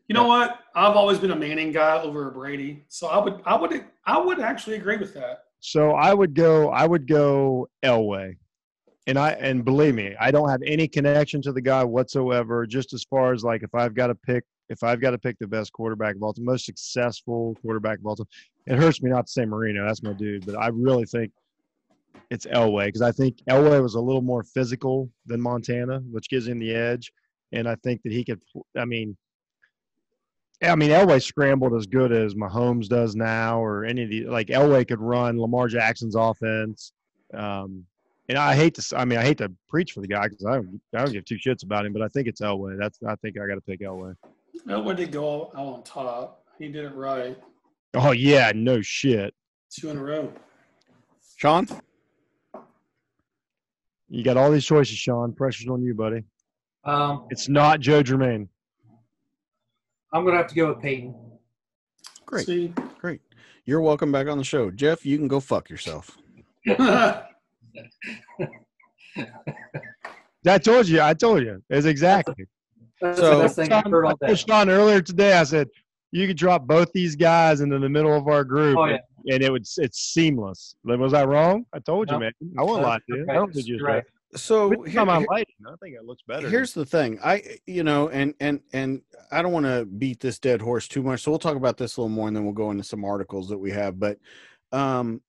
You 0.09 0.15
know 0.15 0.27
what? 0.27 0.59
I've 0.75 0.97
always 0.97 1.19
been 1.19 1.31
a 1.33 1.37
Manning 1.37 1.73
guy 1.73 2.01
over 2.01 2.29
a 2.29 2.33
Brady, 2.33 2.85
so 2.89 3.07
I 3.09 3.23
would, 3.23 3.41
I 3.45 3.57
would, 3.57 3.85
I 4.07 4.19
would 4.19 4.41
actually 4.41 4.77
agree 4.77 4.97
with 4.97 5.15
that. 5.15 5.45
So 5.61 5.93
I 5.93 6.13
would 6.13 6.35
go. 6.35 6.69
I 6.71 6.87
would 6.87 7.07
go 7.07 7.69
Elway, 7.83 8.37
and 9.07 9.19
I 9.19 9.33
and 9.33 9.65
believe 9.65 9.95
me, 9.95 10.15
I 10.19 10.31
don't 10.31 10.49
have 10.49 10.63
any 10.65 10.89
connection 10.89 11.43
to 11.43 11.53
the 11.53 11.61
guy 11.61 11.85
whatsoever. 11.85 12.67
Just 12.67 12.93
as 12.95 13.05
far 13.05 13.33
as 13.33 13.45
like 13.45 13.63
if 13.63 13.75
I've 13.75 13.95
got 13.95 14.07
to 14.09 14.15
pick, 14.15 14.45
if 14.69 14.83
I've 14.83 15.01
got 15.01 15.11
to 15.11 15.19
pick 15.19 15.39
the 15.39 15.47
best 15.47 15.73
quarterback 15.73 16.17
of 16.17 16.23
all 16.23 16.33
time, 16.33 16.45
most 16.45 16.65
successful 16.65 17.57
quarterback 17.63 17.99
of 17.99 18.07
all 18.07 18.17
time, 18.17 18.27
it 18.67 18.79
hurts 18.79 19.03
me 19.03 19.11
not 19.11 19.27
to 19.27 19.33
say 19.33 19.45
Marino. 19.45 19.87
That's 19.87 20.03
my 20.03 20.15
dude, 20.15 20.47
but 20.47 20.57
I 20.57 20.69
really 20.69 21.05
think 21.05 21.33
it's 22.31 22.47
Elway 22.47 22.87
because 22.87 23.03
I 23.03 23.13
think 23.13 23.39
Elway 23.49 23.83
was 23.83 23.95
a 23.95 24.01
little 24.01 24.23
more 24.23 24.43
physical 24.43 25.11
than 25.27 25.41
Montana, 25.41 25.99
which 26.11 26.31
gives 26.31 26.49
him 26.49 26.59
the 26.59 26.75
edge, 26.75 27.13
and 27.53 27.69
I 27.69 27.77
think 27.77 28.03
that 28.03 28.13
he 28.13 28.25
could. 28.25 28.43
I 28.77 28.85
mean. 28.85 29.17
I 30.63 30.77
mean, 30.77 30.91
Elway 30.91 31.23
scrambled 31.23 31.75
as 31.75 31.85
good 31.85 32.11
as 32.11 32.35
Mahomes 32.37 32.89
does 32.89 33.15
now, 33.15 33.63
or 33.63 33.85
any 33.85 34.05
of 34.05 34.09
the 34.09 34.25
like 34.27 34.47
Elway 34.47 34.89
could 34.89 35.01
run 35.01 35.39
Lamar 35.39 35.69
Jackson's 35.69 36.15
offense. 36.15 36.93
Um, 37.35 37.85
and 38.29 38.39
I 38.39 38.55
hate 38.55 38.75
to, 38.77 38.97
I 38.99 39.05
mean, 39.05 39.19
I 39.19 39.23
hate 39.23 39.39
to 39.39 39.53
preach 39.69 39.93
for 39.93 40.01
the 40.01 40.07
guy 40.09 40.29
because 40.29 40.45
I 40.47 40.55
don't, 40.57 40.81
I 40.95 41.05
don't 41.05 41.13
give 41.13 41.25
two 41.25 41.37
shits 41.37 41.63
about 41.63 41.85
him, 41.87 41.93
but 41.93 42.03
I 42.03 42.09
think 42.09 42.27
it's 42.29 42.41
Elway. 42.41 42.79
That's, 42.79 42.99
I 43.07 43.15
think 43.17 43.37
I 43.39 43.47
got 43.47 43.55
to 43.57 43.61
pick 43.61 43.81
Elway. 43.81 44.15
Elway 44.69 44.97
did 44.97 45.13
go 45.13 45.47
out 45.57 45.67
on 45.67 45.83
top. 45.83 46.45
He 46.59 46.69
did 46.69 46.85
it 46.85 46.95
right. 46.95 47.37
Oh 47.95 48.13
yeah, 48.13 48.53
no 48.55 48.81
shit. 48.83 49.35
Two 49.71 49.91
in 49.91 49.99
a 49.99 50.03
row. 50.03 50.33
Sean, 51.37 51.67
You 54.09 54.23
got 54.25 54.37
all 54.37 54.51
these 54.51 54.65
choices, 54.65 54.97
Sean. 54.97 55.33
Pressure's 55.33 55.69
on 55.69 55.83
you, 55.83 55.95
buddy. 55.95 56.23
Um, 56.85 57.27
It's 57.31 57.49
not 57.49 57.81
Joe 57.81 58.03
Germaine. 58.03 58.49
I'm 60.13 60.25
gonna 60.25 60.37
have 60.37 60.47
to 60.49 60.55
go 60.55 60.69
with 60.69 60.81
Peyton. 60.81 61.15
great, 62.25 62.47
See? 62.47 62.73
great. 63.01 63.21
You're 63.67 63.81
welcome 63.81 64.13
back 64.13 64.29
on 64.29 64.39
the 64.39 64.45
show, 64.45 64.71
Jeff. 64.71 65.05
You 65.05 65.19
can 65.19 65.27
go 65.27 65.41
fuck 65.41 65.69
yourself. 65.69 66.17
I 70.47 70.59
told 70.59 70.89
you. 70.89 71.01
I 71.01 71.15
told 71.15 71.43
you. 71.43 71.63
It's 71.71 71.87
exactly. 71.87 72.45
That's 73.01 73.19
So- 73.19 73.37
the 73.39 73.43
best 73.45 73.57
thing 73.57 73.73
I've 73.73 73.91
heard 73.91 74.05
all 74.07 74.17
day. 74.17 74.35
Sean 74.35 74.69
earlier 74.69 75.01
today. 75.01 75.33
I 75.39 75.45
said 75.45 75.69
you 76.13 76.27
could 76.27 76.37
drop 76.37 76.67
both 76.67 76.93
these 76.93 77.17
guys 77.17 77.61
into 77.61 77.79
the 77.79 77.89
middle 77.89 78.13
of 78.15 78.29
our 78.29 78.45
group, 78.45 78.77
Oh, 78.79 78.85
yeah. 78.87 78.99
and 79.27 79.43
it 79.43 79.51
would. 79.51 79.67
It's 79.79 79.99
seamless. 79.99 80.77
Was 80.85 81.15
I 81.15 81.25
wrong? 81.25 81.67
I 81.73 81.79
told 81.81 82.09
you, 82.09 82.15
No. 82.15 82.21
man. 82.21 82.33
I 82.59 82.63
won't 82.63 82.83
No, 82.83 82.89
lie 82.89 82.99
to 82.99 83.03
you. 83.09 83.17
you're 83.17 83.31
I 83.31 83.35
don't 83.35 83.53
think 83.53 83.67
you're 83.67 83.79
You're 83.79 83.87
right. 83.87 84.05
So 84.37 84.71
here- 84.71 85.05
time 85.05 85.09
here- 85.21 85.27
I 85.31 85.45
think 85.81 85.95
it 85.97 86.05
looks 86.05 86.23
better. 86.27 86.51
here's 86.51 86.73
the 86.73 86.85
thing 86.85 87.21
i 87.23 87.41
you 87.69 87.85
know 87.85 88.09
and 88.09 88.35
and 88.41 88.59
and 88.73 89.01
i 89.31 89.41
don't 89.43 89.53
want 89.53 89.65
to 89.65 89.85
beat 89.85 90.19
this 90.19 90.41
dead 90.41 90.61
horse 90.61 90.89
too 90.89 91.05
much 91.05 91.23
so 91.23 91.31
we'll 91.31 91.39
talk 91.39 91.55
about 91.55 91.77
this 91.77 91.97
a 91.97 92.01
little 92.01 92.09
more 92.09 92.27
and 92.27 92.37
then 92.37 92.43
we'll 92.45 92.53
go 92.53 92.73
into 92.73 92.83
some 92.83 93.05
articles 93.05 93.49
that 93.49 93.59
we 93.59 93.71
have 93.71 93.97
but 94.01 94.19
um 94.73 95.23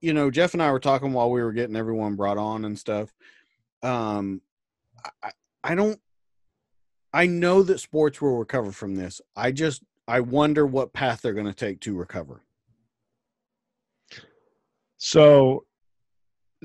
you 0.00 0.12
know 0.12 0.30
jeff 0.30 0.52
and 0.54 0.62
i 0.62 0.70
were 0.70 0.80
talking 0.80 1.12
while 1.12 1.30
we 1.30 1.42
were 1.42 1.52
getting 1.52 1.76
everyone 1.76 2.16
brought 2.16 2.38
on 2.38 2.64
and 2.64 2.78
stuff 2.78 3.12
um 3.82 4.40
i 5.22 5.30
i 5.64 5.74
don't 5.74 6.00
i 7.12 7.26
know 7.26 7.62
that 7.62 7.78
sports 7.80 8.20
will 8.20 8.36
recover 8.38 8.72
from 8.72 8.94
this 8.94 9.20
i 9.36 9.50
just 9.50 9.82
i 10.08 10.20
wonder 10.20 10.66
what 10.66 10.92
path 10.92 11.20
they're 11.22 11.32
going 11.34 11.46
to 11.46 11.54
take 11.54 11.80
to 11.80 11.94
recover 11.94 12.42
So, 15.02 15.64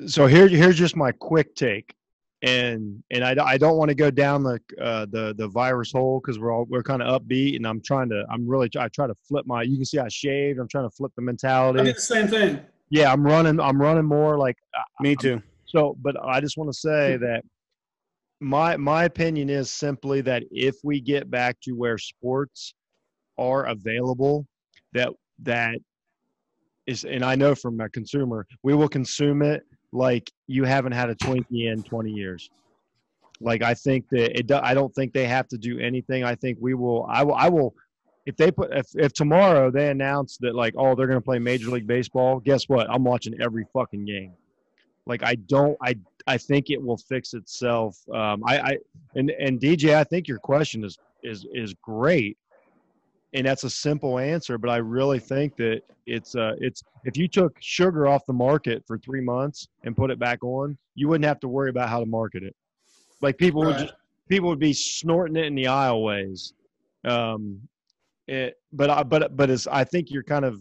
so 0.08 0.28
here, 0.28 0.50
here's 0.50 0.76
just 0.76 0.98
my 0.98 1.14
quick 1.14 1.56
take, 1.56 1.96
and 2.42 3.02
and 3.10 3.24
I, 3.24 3.34
I 3.42 3.58
don't 3.58 3.78
want 3.78 3.88
to 3.90 3.96
go 3.96 4.12
down 4.12 4.44
the 4.44 4.60
uh, 4.80 5.06
the 5.10 5.34
the 5.38 5.48
virus 5.48 5.94
hole 5.94 6.20
because 6.20 6.38
we're 6.38 6.52
all 6.52 6.66
we're 6.66 6.84
kind 6.84 7.02
of 7.02 7.22
upbeat, 7.22 7.56
and 7.56 7.66
I'm 7.66 7.82
trying 7.82 8.10
to 8.10 8.26
I'm 8.30 8.46
really 8.46 8.70
I 8.78 8.90
try 8.90 9.08
to 9.08 9.16
flip 9.26 9.46
my. 9.48 9.62
You 9.64 9.78
can 9.78 9.86
see 9.86 10.00
I 10.00 10.10
shaved. 10.10 10.60
I'm 10.60 10.68
trying 10.68 10.84
to 10.84 10.94
flip 10.94 11.14
the 11.16 11.22
I 11.22 11.26
mentality. 11.26 11.84
did 11.86 11.96
the 11.96 12.02
same 12.02 12.28
thing. 12.28 12.60
Yeah, 12.96 13.12
I'm 13.12 13.24
running. 13.24 13.60
I'm 13.60 13.82
running 13.82 14.06
more 14.06 14.38
like 14.38 14.56
me 15.02 15.16
too 15.16 15.42
so. 15.66 15.98
But 16.02 16.16
I 16.24 16.40
just 16.40 16.58
want 16.58 16.72
to 16.72 16.78
say 16.78 17.18
hmm. 17.18 17.24
that 17.24 17.44
my 18.40 18.78
my 18.78 19.04
opinion 19.04 19.50
is 19.50 19.70
simply 19.70 20.22
that 20.22 20.44
if 20.50 20.76
we 20.84 21.02
get 21.02 21.30
back 21.30 21.58
to 21.64 21.74
where 21.74 21.98
sports 21.98 22.74
are 23.38 23.66
available, 23.66 24.48
that 24.94 25.10
that 25.44 25.76
is, 26.88 27.04
and 27.04 27.26
I 27.26 27.36
know 27.36 27.54
from 27.54 27.80
a 27.82 27.90
consumer, 27.90 28.48
we 28.64 28.74
will 28.74 28.88
consume 28.88 29.42
it 29.42 29.64
like 29.92 30.32
you 30.48 30.64
haven't 30.64 30.94
had 30.94 31.10
a 31.10 31.16
Twinkie 31.16 31.72
in 31.72 31.84
20 31.84 32.12
years. 32.12 32.50
Like 33.42 33.62
I 33.62 33.74
think 33.74 34.06
that 34.12 34.40
it. 34.40 34.48
do- 34.48 34.62
I 34.64 34.74
don't 34.74 34.94
think 34.96 35.12
they 35.12 35.28
have 35.28 35.50
to 35.50 35.58
do 35.58 35.80
anything. 35.80 36.24
I 36.24 36.36
think 36.36 36.58
we 36.62 36.74
will. 36.74 37.06
I 37.10 37.24
will. 37.24 37.36
I 37.36 37.50
will. 37.50 37.76
If 38.26 38.38
they 38.38 38.52
put, 38.52 38.72
if, 38.74 38.88
if 38.96 39.14
tomorrow 39.14 39.70
they 39.70 39.90
announce 39.90 40.38
that 40.38 40.56
like, 40.56 40.74
oh, 40.78 40.96
they're 40.96 41.08
going 41.08 41.20
to 41.20 41.26
play 41.26 41.40
Major 41.40 41.70
League 41.70 41.86
Baseball, 41.86 42.40
guess 42.40 42.68
what? 42.68 42.90
I'm 42.90 43.04
watching 43.04 43.40
every 43.40 43.66
fucking 43.72 44.06
game. 44.06 44.34
Like 45.06 45.24
I 45.24 45.36
don't. 45.36 45.78
I 45.82 45.96
I 46.28 46.38
think 46.38 46.70
it 46.70 46.82
will 46.82 46.98
fix 46.98 47.34
itself. 47.34 47.98
Um, 48.10 48.44
I, 48.46 48.58
I 48.60 48.78
and 49.16 49.30
and 49.32 49.60
DJ, 49.60 49.94
I 49.96 50.04
think 50.04 50.28
your 50.28 50.40
question 50.40 50.84
is 50.84 50.98
is 51.24 51.46
is 51.54 51.76
great, 51.76 52.38
and 53.34 53.46
that's 53.46 53.64
a 53.64 53.70
simple 53.70 54.18
answer, 54.18 54.58
but 54.58 54.70
I 54.70 54.78
really 54.78 55.20
think 55.20 55.56
that 55.58 55.82
it's 56.08 56.36
uh 56.36 56.54
it's 56.60 56.84
if 57.04 57.18
you 57.18 57.28
took 57.28 57.56
sugar 57.60 58.08
off 58.08 58.26
the 58.26 58.34
market 58.34 58.84
for 58.88 58.98
three 58.98 59.22
months 59.22 59.68
and 59.84 59.96
put 59.96 60.10
it 60.10 60.18
back 60.18 60.44
on, 60.44 60.78
you 60.96 61.08
wouldn't 61.08 61.26
have 61.26 61.40
to 61.42 61.48
worry 61.48 61.70
about 61.70 61.90
how 61.90 62.00
to 62.00 62.06
market 62.06 62.42
it. 62.42 62.56
Like 63.22 63.38
people 63.38 63.64
would 63.64 63.78
just 63.78 63.94
people 64.28 64.50
would 64.50 64.60
be 64.60 64.74
snorting 64.74 65.36
it 65.36 65.46
in 65.46 65.56
the 65.56 65.66
aisleways. 65.66 66.54
Um, 67.04 67.60
it, 68.28 68.56
but 68.74 68.90
I 68.90 69.04
but 69.04 69.36
but 69.36 69.50
it's 69.50 69.68
I 69.68 69.84
think 69.84 70.12
you're 70.12 70.24
kind 70.24 70.46
of 70.46 70.60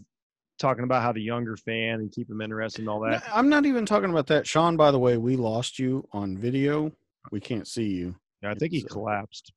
talking 0.59 0.83
about 0.83 1.01
how 1.01 1.11
the 1.11 1.21
younger 1.21 1.57
fan 1.57 1.99
and 1.99 2.11
keep 2.11 2.27
them 2.27 2.41
interested 2.41 2.81
and 2.81 2.89
all 2.89 2.99
that. 3.01 3.23
I'm 3.33 3.49
not 3.49 3.65
even 3.65 3.85
talking 3.85 4.09
about 4.09 4.27
that. 4.27 4.47
Sean, 4.47 4.77
by 4.77 4.91
the 4.91 4.99
way, 4.99 5.17
we 5.17 5.35
lost 5.35 5.79
you 5.79 6.07
on 6.13 6.37
video. 6.37 6.91
We 7.31 7.39
can't 7.41 7.67
see 7.67 7.85
you. 7.87 8.15
Yeah, 8.41 8.51
I 8.51 8.53
think 8.55 8.71
he 8.71 8.79
It's, 8.79 8.91
collapsed. 8.93 9.51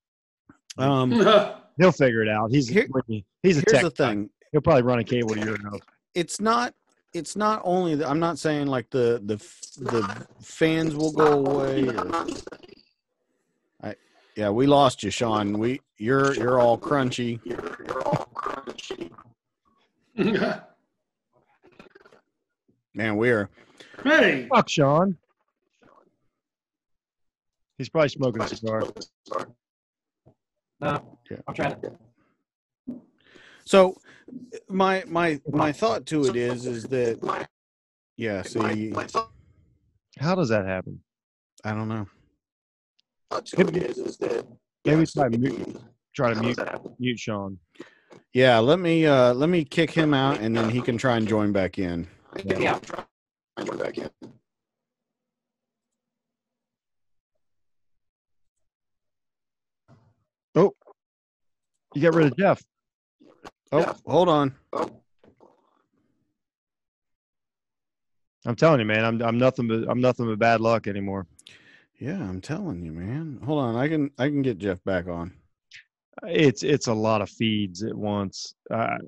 Um, 0.79 1.13
He'll 1.79 1.93
figure 1.93 2.23
it 2.23 2.29
out. 2.29 2.51
He's 2.51 2.69
Here- 2.69 2.89
he's 3.43 3.59
a 3.59 3.61
here's 3.61 3.65
tech 3.65 3.83
the 3.83 3.91
guy. 3.91 4.09
thing. 4.09 4.31
He'll 4.53 4.61
probably 4.61 4.83
run 4.83 4.99
a 4.99 5.05
cable 5.05 5.35
to 5.35 5.41
your 5.45 5.63
house. 5.63 5.81
it's 6.15 6.41
not 6.41 6.75
it's 7.15 7.37
not 7.37 7.61
only 7.65 7.95
that 7.95 8.07
i'm 8.09 8.19
not 8.21 8.39
saying 8.39 8.67
like 8.67 8.89
the 8.91 9.21
the 9.25 9.37
the 9.83 10.27
fans 10.43 10.95
will 10.95 11.13
go 11.13 11.33
away 11.45 11.87
or, 11.89 12.07
I, 13.83 13.95
yeah 14.39 14.49
we 14.51 14.69
lost 14.69 15.03
you 15.03 15.11
sean 15.11 15.59
we 15.59 15.81
you're 15.97 16.33
you're 16.35 16.61
all 16.61 16.79
crunchy. 16.79 17.41
you're 17.45 18.03
all 18.07 18.31
crunchy 18.33 19.11
man 22.95 23.17
we're 23.17 23.49
hey, 24.05 24.47
Fuck 24.49 24.69
Sean. 24.69 25.17
He's 27.79 27.89
probably 27.89 28.09
smoking 28.09 28.43
a 28.43 28.49
cigar. 28.49 28.83
No, 30.81 31.19
Yeah. 31.31 31.37
I'm 31.47 31.55
trying 31.55 31.81
to. 31.81 31.93
so 33.65 33.97
my 34.69 35.03
my 35.07 35.41
my 35.51 35.73
thought 35.73 36.07
to 36.07 36.27
it 36.27 36.37
is 36.37 36.67
is 36.67 36.85
that 36.85 37.19
yeah 38.17 38.43
see 38.43 38.93
How 40.21 40.35
does 40.37 40.49
that 40.51 40.65
happen? 40.65 41.01
i 41.65 41.73
don't 41.73 41.89
know 41.89 42.07
Maybe 44.85 45.07
try 45.07 45.29
mute, 45.29 45.81
try 46.15 46.33
to 46.33 46.41
mute, 46.41 46.59
mute 46.99 47.19
Sean. 47.19 47.59
yeah 48.33 48.59
let 48.59 48.79
me 48.79 49.07
uh 49.07 49.35
let 49.35 49.49
me 49.49 49.65
kick 49.65 49.91
him 49.91 50.15
out 50.15 50.41
and 50.41 50.57
then 50.57 50.71
he 50.71 50.81
can 50.81 50.97
try 50.97 51.17
and 51.17 51.29
join 51.29 51.53
back 51.53 51.79
in 51.79 52.07
Yeah. 52.45 52.59
Yeah 52.59 52.79
try 52.79 53.05
and 53.59 53.67
join 53.67 53.79
back 53.79 53.99
in. 53.99 54.11
Oh, 60.55 60.75
you 61.95 62.01
get 62.01 62.15
rid 62.15 62.27
of 62.29 62.37
Jeff. 62.37 62.63
oh 63.73 63.95
hold 64.07 64.29
on 64.29 64.55
I'm 68.47 68.57
telling 68.57 68.81
you, 68.81 68.87
man. 68.87 69.05
I'm 69.05 69.21
I'm 69.21 69.37
nothing 69.37 69.69
but 69.69 69.85
I'm 69.91 70.01
nothing 70.01 70.27
but 70.27 70.39
bad 70.39 70.61
luck 70.61 70.87
anymore. 70.87 71.27
Yeah 71.99 72.21
i'm 72.29 72.41
telling 72.41 72.83
you 72.83 72.93
man 72.93 73.39
hold 73.45 73.59
on 73.63 73.77
i 73.77 73.89
can 73.89 74.11
i 74.19 74.27
can 74.29 74.43
get 74.43 74.59
jeff 74.59 74.83
back 74.85 75.09
on 75.09 75.33
It's 76.27 76.63
it's 76.63 76.87
a 76.89 76.95
lot 76.95 77.23
of 77.23 77.31
feeds 77.31 77.83
at 77.83 77.95
once. 77.95 78.55
Uh, 78.71 78.99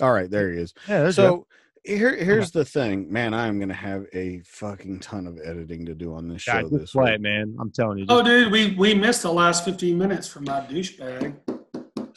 all 0.00 0.12
right 0.12 0.30
there 0.30 0.50
he 0.52 0.58
is 0.58 0.74
yeah, 0.88 1.00
there's 1.02 1.16
Jeff. 1.16 1.24
so 1.24 1.46
here 1.84 2.16
here's 2.16 2.50
the 2.50 2.64
thing 2.64 3.12
man 3.12 3.34
i'm 3.34 3.60
gonna 3.60 3.74
have 3.74 4.06
a 4.14 4.40
fucking 4.46 4.98
ton 5.00 5.26
of 5.26 5.38
editing 5.44 5.84
to 5.86 5.94
do 5.94 6.14
on 6.14 6.28
this 6.28 6.42
show 6.42 6.62
just 6.62 6.72
this 6.72 6.92
play 6.92 7.12
week 7.12 7.20
man. 7.20 7.54
I'm 7.60 7.70
telling 7.70 7.98
you. 7.98 8.06
oh, 8.08 8.22
dude, 8.22 8.50
we 8.50 8.74
we 8.74 8.94
missed 8.94 9.22
the 9.22 9.32
last 9.32 9.64
15 9.64 9.96
minutes 9.96 10.26
from 10.26 10.44
my 10.44 10.60
douchebag. 10.60 11.34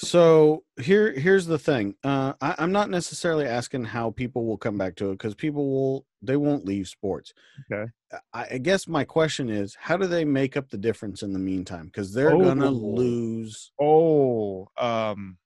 So 0.07 0.63
here 0.81 1.11
here's 1.11 1.45
the 1.45 1.59
thing. 1.59 1.95
Uh 2.03 2.33
I, 2.41 2.55
i'm 2.59 2.71
not 2.71 2.89
necessarily 2.89 3.45
asking 3.45 3.85
how 3.85 4.11
people 4.11 4.45
will 4.45 4.57
come 4.57 4.77
back 4.77 4.95
to 4.97 5.09
it 5.09 5.13
because 5.13 5.35
people 5.35 5.69
will 5.69 6.05
they 6.21 6.37
won't 6.37 6.65
leave 6.65 6.87
sports. 6.87 7.33
Okay. 7.71 7.91
I, 8.33 8.45
I 8.51 8.57
guess 8.57 8.87
my 8.87 9.03
question 9.03 9.49
is 9.49 9.75
how 9.79 9.97
do 9.97 10.07
they 10.07 10.25
make 10.25 10.55
up 10.57 10.69
the 10.69 10.77
difference 10.77 11.23
in 11.23 11.33
the 11.33 11.39
meantime? 11.39 11.85
Because 11.87 12.13
they're 12.13 12.31
gonna 12.37 12.69
Oh. 12.69 12.71
lose. 12.71 13.71
Oh, 13.79 14.69
um, 14.77 15.37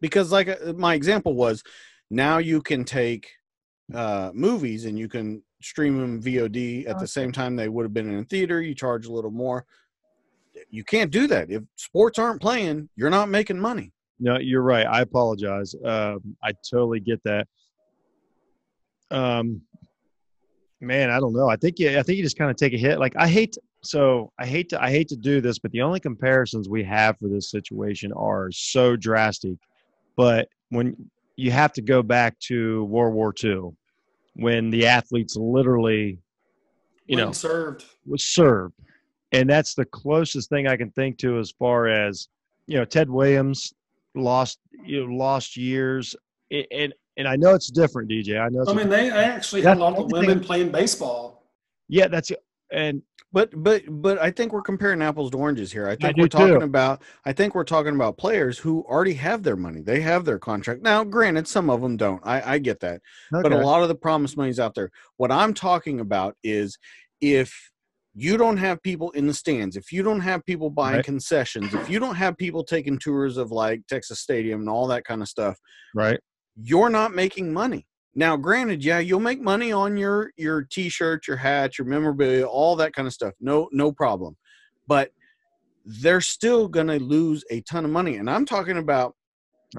because 0.00 0.30
like 0.32 0.48
uh, 0.48 0.72
my 0.74 0.94
example 0.94 1.34
was 1.34 1.62
now 2.10 2.38
you 2.38 2.60
can 2.62 2.84
take 2.84 3.30
uh 3.94 4.30
movies 4.34 4.84
and 4.84 4.98
you 4.98 5.08
can 5.08 5.42
stream 5.62 5.98
them 6.00 6.20
VOD 6.22 6.86
at 6.86 6.98
the 6.98 7.06
same 7.06 7.32
time 7.32 7.56
they 7.56 7.68
would 7.68 7.84
have 7.84 7.94
been 7.94 8.10
in 8.10 8.18
a 8.18 8.24
theater 8.24 8.60
you 8.60 8.74
charge 8.74 9.06
a 9.06 9.12
little 9.12 9.30
more 9.30 9.64
you 10.70 10.84
can't 10.84 11.10
do 11.10 11.26
that 11.26 11.50
if 11.50 11.62
sports 11.76 12.18
aren't 12.18 12.40
playing 12.40 12.88
you're 12.96 13.10
not 13.10 13.28
making 13.28 13.58
money 13.58 13.92
no, 14.18 14.38
you're 14.38 14.62
right. 14.62 14.86
I 14.86 15.02
apologize. 15.02 15.74
Um, 15.84 16.36
I 16.42 16.52
totally 16.68 17.00
get 17.00 17.22
that. 17.24 17.46
Um, 19.10 19.60
man, 20.80 21.10
I 21.10 21.20
don't 21.20 21.34
know. 21.34 21.48
I 21.48 21.56
think 21.56 21.78
you, 21.78 21.98
I 21.98 22.02
think 22.02 22.16
you 22.16 22.22
just 22.22 22.38
kind 22.38 22.50
of 22.50 22.56
take 22.56 22.72
a 22.72 22.78
hit. 22.78 22.98
Like 22.98 23.14
I 23.16 23.28
hate 23.28 23.56
so 23.82 24.32
I 24.38 24.46
hate 24.46 24.70
to 24.70 24.82
I 24.82 24.90
hate 24.90 25.08
to 25.08 25.16
do 25.16 25.40
this, 25.40 25.58
but 25.58 25.70
the 25.72 25.82
only 25.82 26.00
comparisons 26.00 26.68
we 26.68 26.82
have 26.84 27.18
for 27.18 27.28
this 27.28 27.50
situation 27.50 28.12
are 28.12 28.50
so 28.50 28.96
drastic. 28.96 29.56
But 30.16 30.48
when 30.70 30.96
you 31.36 31.50
have 31.50 31.72
to 31.74 31.82
go 31.82 32.02
back 32.02 32.38
to 32.48 32.84
World 32.84 33.14
War 33.14 33.34
II, 33.44 33.70
when 34.34 34.70
the 34.70 34.86
athletes 34.86 35.36
literally, 35.36 36.18
you 37.06 37.16
know, 37.16 37.32
served. 37.32 37.84
was 38.06 38.24
served. 38.24 38.74
And 39.32 39.48
that's 39.50 39.74
the 39.74 39.84
closest 39.84 40.48
thing 40.48 40.66
I 40.66 40.76
can 40.76 40.90
think 40.92 41.18
to 41.18 41.38
as 41.38 41.50
far 41.58 41.88
as, 41.88 42.28
you 42.66 42.76
know, 42.76 42.84
Ted 42.84 43.10
Williams 43.10 43.72
lost, 44.14 44.58
you 44.84 45.06
know, 45.06 45.14
lost 45.14 45.56
years. 45.56 46.14
And, 46.50 46.94
and 47.16 47.26
I 47.26 47.36
know 47.36 47.54
it's 47.54 47.70
different, 47.70 48.10
DJ. 48.10 48.40
I 48.40 48.48
know. 48.48 48.62
It's 48.62 48.70
I 48.70 48.74
mean, 48.74 48.88
they, 48.88 49.08
they 49.10 49.24
actually 49.24 49.62
had 49.62 49.78
a 49.78 49.80
lot 49.80 49.96
of 49.96 50.10
women 50.12 50.38
thing. 50.38 50.46
playing 50.46 50.70
baseball. 50.70 51.42
yeah, 51.88 52.08
that's 52.08 52.30
and 52.72 53.02
but 53.32 53.50
but 53.62 53.82
but 53.88 54.18
I 54.18 54.30
think 54.30 54.52
we're 54.52 54.62
comparing 54.62 55.02
apples 55.02 55.30
to 55.30 55.38
oranges 55.38 55.70
here 55.70 55.88
I 55.88 55.96
think 55.96 56.16
do 56.16 56.22
we're 56.22 56.28
talking 56.28 56.60
too. 56.60 56.64
about 56.64 57.02
I 57.24 57.32
think 57.32 57.54
we're 57.54 57.64
talking 57.64 57.94
about 57.94 58.16
players 58.16 58.58
who 58.58 58.82
already 58.88 59.14
have 59.14 59.42
their 59.42 59.56
money 59.56 59.82
they 59.82 60.00
have 60.00 60.24
their 60.24 60.38
contract 60.38 60.82
now 60.82 61.04
granted 61.04 61.46
some 61.46 61.70
of 61.70 61.80
them 61.80 61.96
don't 61.96 62.20
I 62.24 62.54
I 62.54 62.58
get 62.58 62.80
that 62.80 63.02
but 63.30 63.52
a 63.52 63.58
lot 63.58 63.82
of 63.82 63.88
the 63.88 63.94
promise 63.94 64.36
money's 64.36 64.60
out 64.60 64.74
there. 64.74 64.90
What 65.16 65.30
I'm 65.30 65.54
talking 65.54 66.00
about 66.00 66.36
is 66.42 66.78
if 67.20 67.70
you 68.18 68.38
don't 68.38 68.56
have 68.56 68.82
people 68.82 69.10
in 69.10 69.26
the 69.26 69.34
stands, 69.34 69.76
if 69.76 69.92
you 69.92 70.02
don't 70.02 70.20
have 70.20 70.42
people 70.46 70.70
buying 70.70 70.96
Right. 70.96 71.04
concessions, 71.04 71.74
if 71.74 71.90
you 71.90 71.98
don't 71.98 72.14
have 72.14 72.36
people 72.38 72.64
taking 72.64 72.98
tours 72.98 73.36
of 73.36 73.52
like 73.52 73.86
Texas 73.88 74.20
Stadium 74.20 74.60
and 74.60 74.70
all 74.70 74.86
that 74.86 75.04
kind 75.04 75.20
of 75.20 75.28
stuff, 75.28 75.58
right. 75.94 76.18
you're 76.56 76.88
not 76.88 77.14
making 77.14 77.52
money. 77.52 77.86
Now, 78.14 78.38
granted, 78.38 78.82
yeah, 78.82 79.00
you'll 79.00 79.20
make 79.20 79.42
money 79.42 79.70
on 79.70 79.98
your 79.98 80.32
your 80.38 80.62
t-shirt, 80.62 81.28
your 81.28 81.36
hat, 81.36 81.76
your 81.76 81.86
memorabilia, 81.86 82.46
all 82.46 82.74
that 82.76 82.94
kind 82.94 83.06
of 83.06 83.12
stuff. 83.12 83.34
No, 83.38 83.68
no 83.72 83.92
problem. 83.92 84.38
But 84.88 85.10
they're 85.84 86.22
still 86.22 86.68
going 86.68 86.86
to 86.86 86.98
lose 86.98 87.44
a 87.50 87.60
ton 87.62 87.84
of 87.84 87.90
money, 87.90 88.16
and 88.16 88.30
I'm 88.30 88.46
talking 88.46 88.78
about 88.78 89.14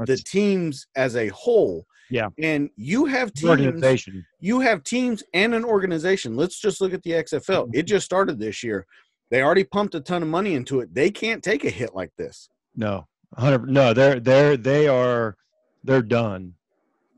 the 0.06 0.18
teams 0.18 0.86
as 0.96 1.16
a 1.16 1.30
whole. 1.30 1.88
Yeah. 2.10 2.30
and 2.38 2.70
you 2.76 3.06
have 3.06 3.34
teams 3.34 3.96
you 4.40 4.60
have 4.62 4.84
teams 4.84 5.24
and 5.34 5.54
an 5.54 5.66
organization. 5.66 6.36
Let's 6.36 6.60
just 6.60 6.80
look 6.82 6.94
at 6.94 7.04
the 7.04 7.12
XFL. 7.12 7.66
Mm-hmm. 7.66 7.72
It 7.76 7.84
just 7.84 8.06
started 8.06 8.40
this 8.40 8.64
year. 8.64 8.86
They 9.30 9.42
already 9.42 9.64
pumped 9.64 9.96
a 9.96 10.00
ton 10.00 10.22
of 10.24 10.30
money 10.30 10.56
into 10.56 10.80
it. 10.80 10.94
They 10.94 11.10
can't 11.10 11.44
take 11.44 11.66
a 11.66 11.70
hit 11.70 11.94
like 11.94 12.12
this. 12.18 12.50
No, 12.76 13.08
hundred. 13.38 13.70
No, 13.70 13.94
they're 13.94 14.20
they're 14.20 14.56
they 14.58 14.88
are 14.88 15.36
they're 15.84 16.02
done. 16.02 16.54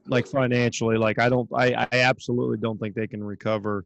Like 0.07 0.25
financially, 0.25 0.97
like 0.97 1.19
I 1.19 1.29
don't. 1.29 1.47
I 1.53 1.87
I 1.91 1.99
absolutely 1.99 2.57
don't 2.57 2.79
think 2.79 2.95
they 2.95 3.05
can 3.05 3.23
recover 3.23 3.85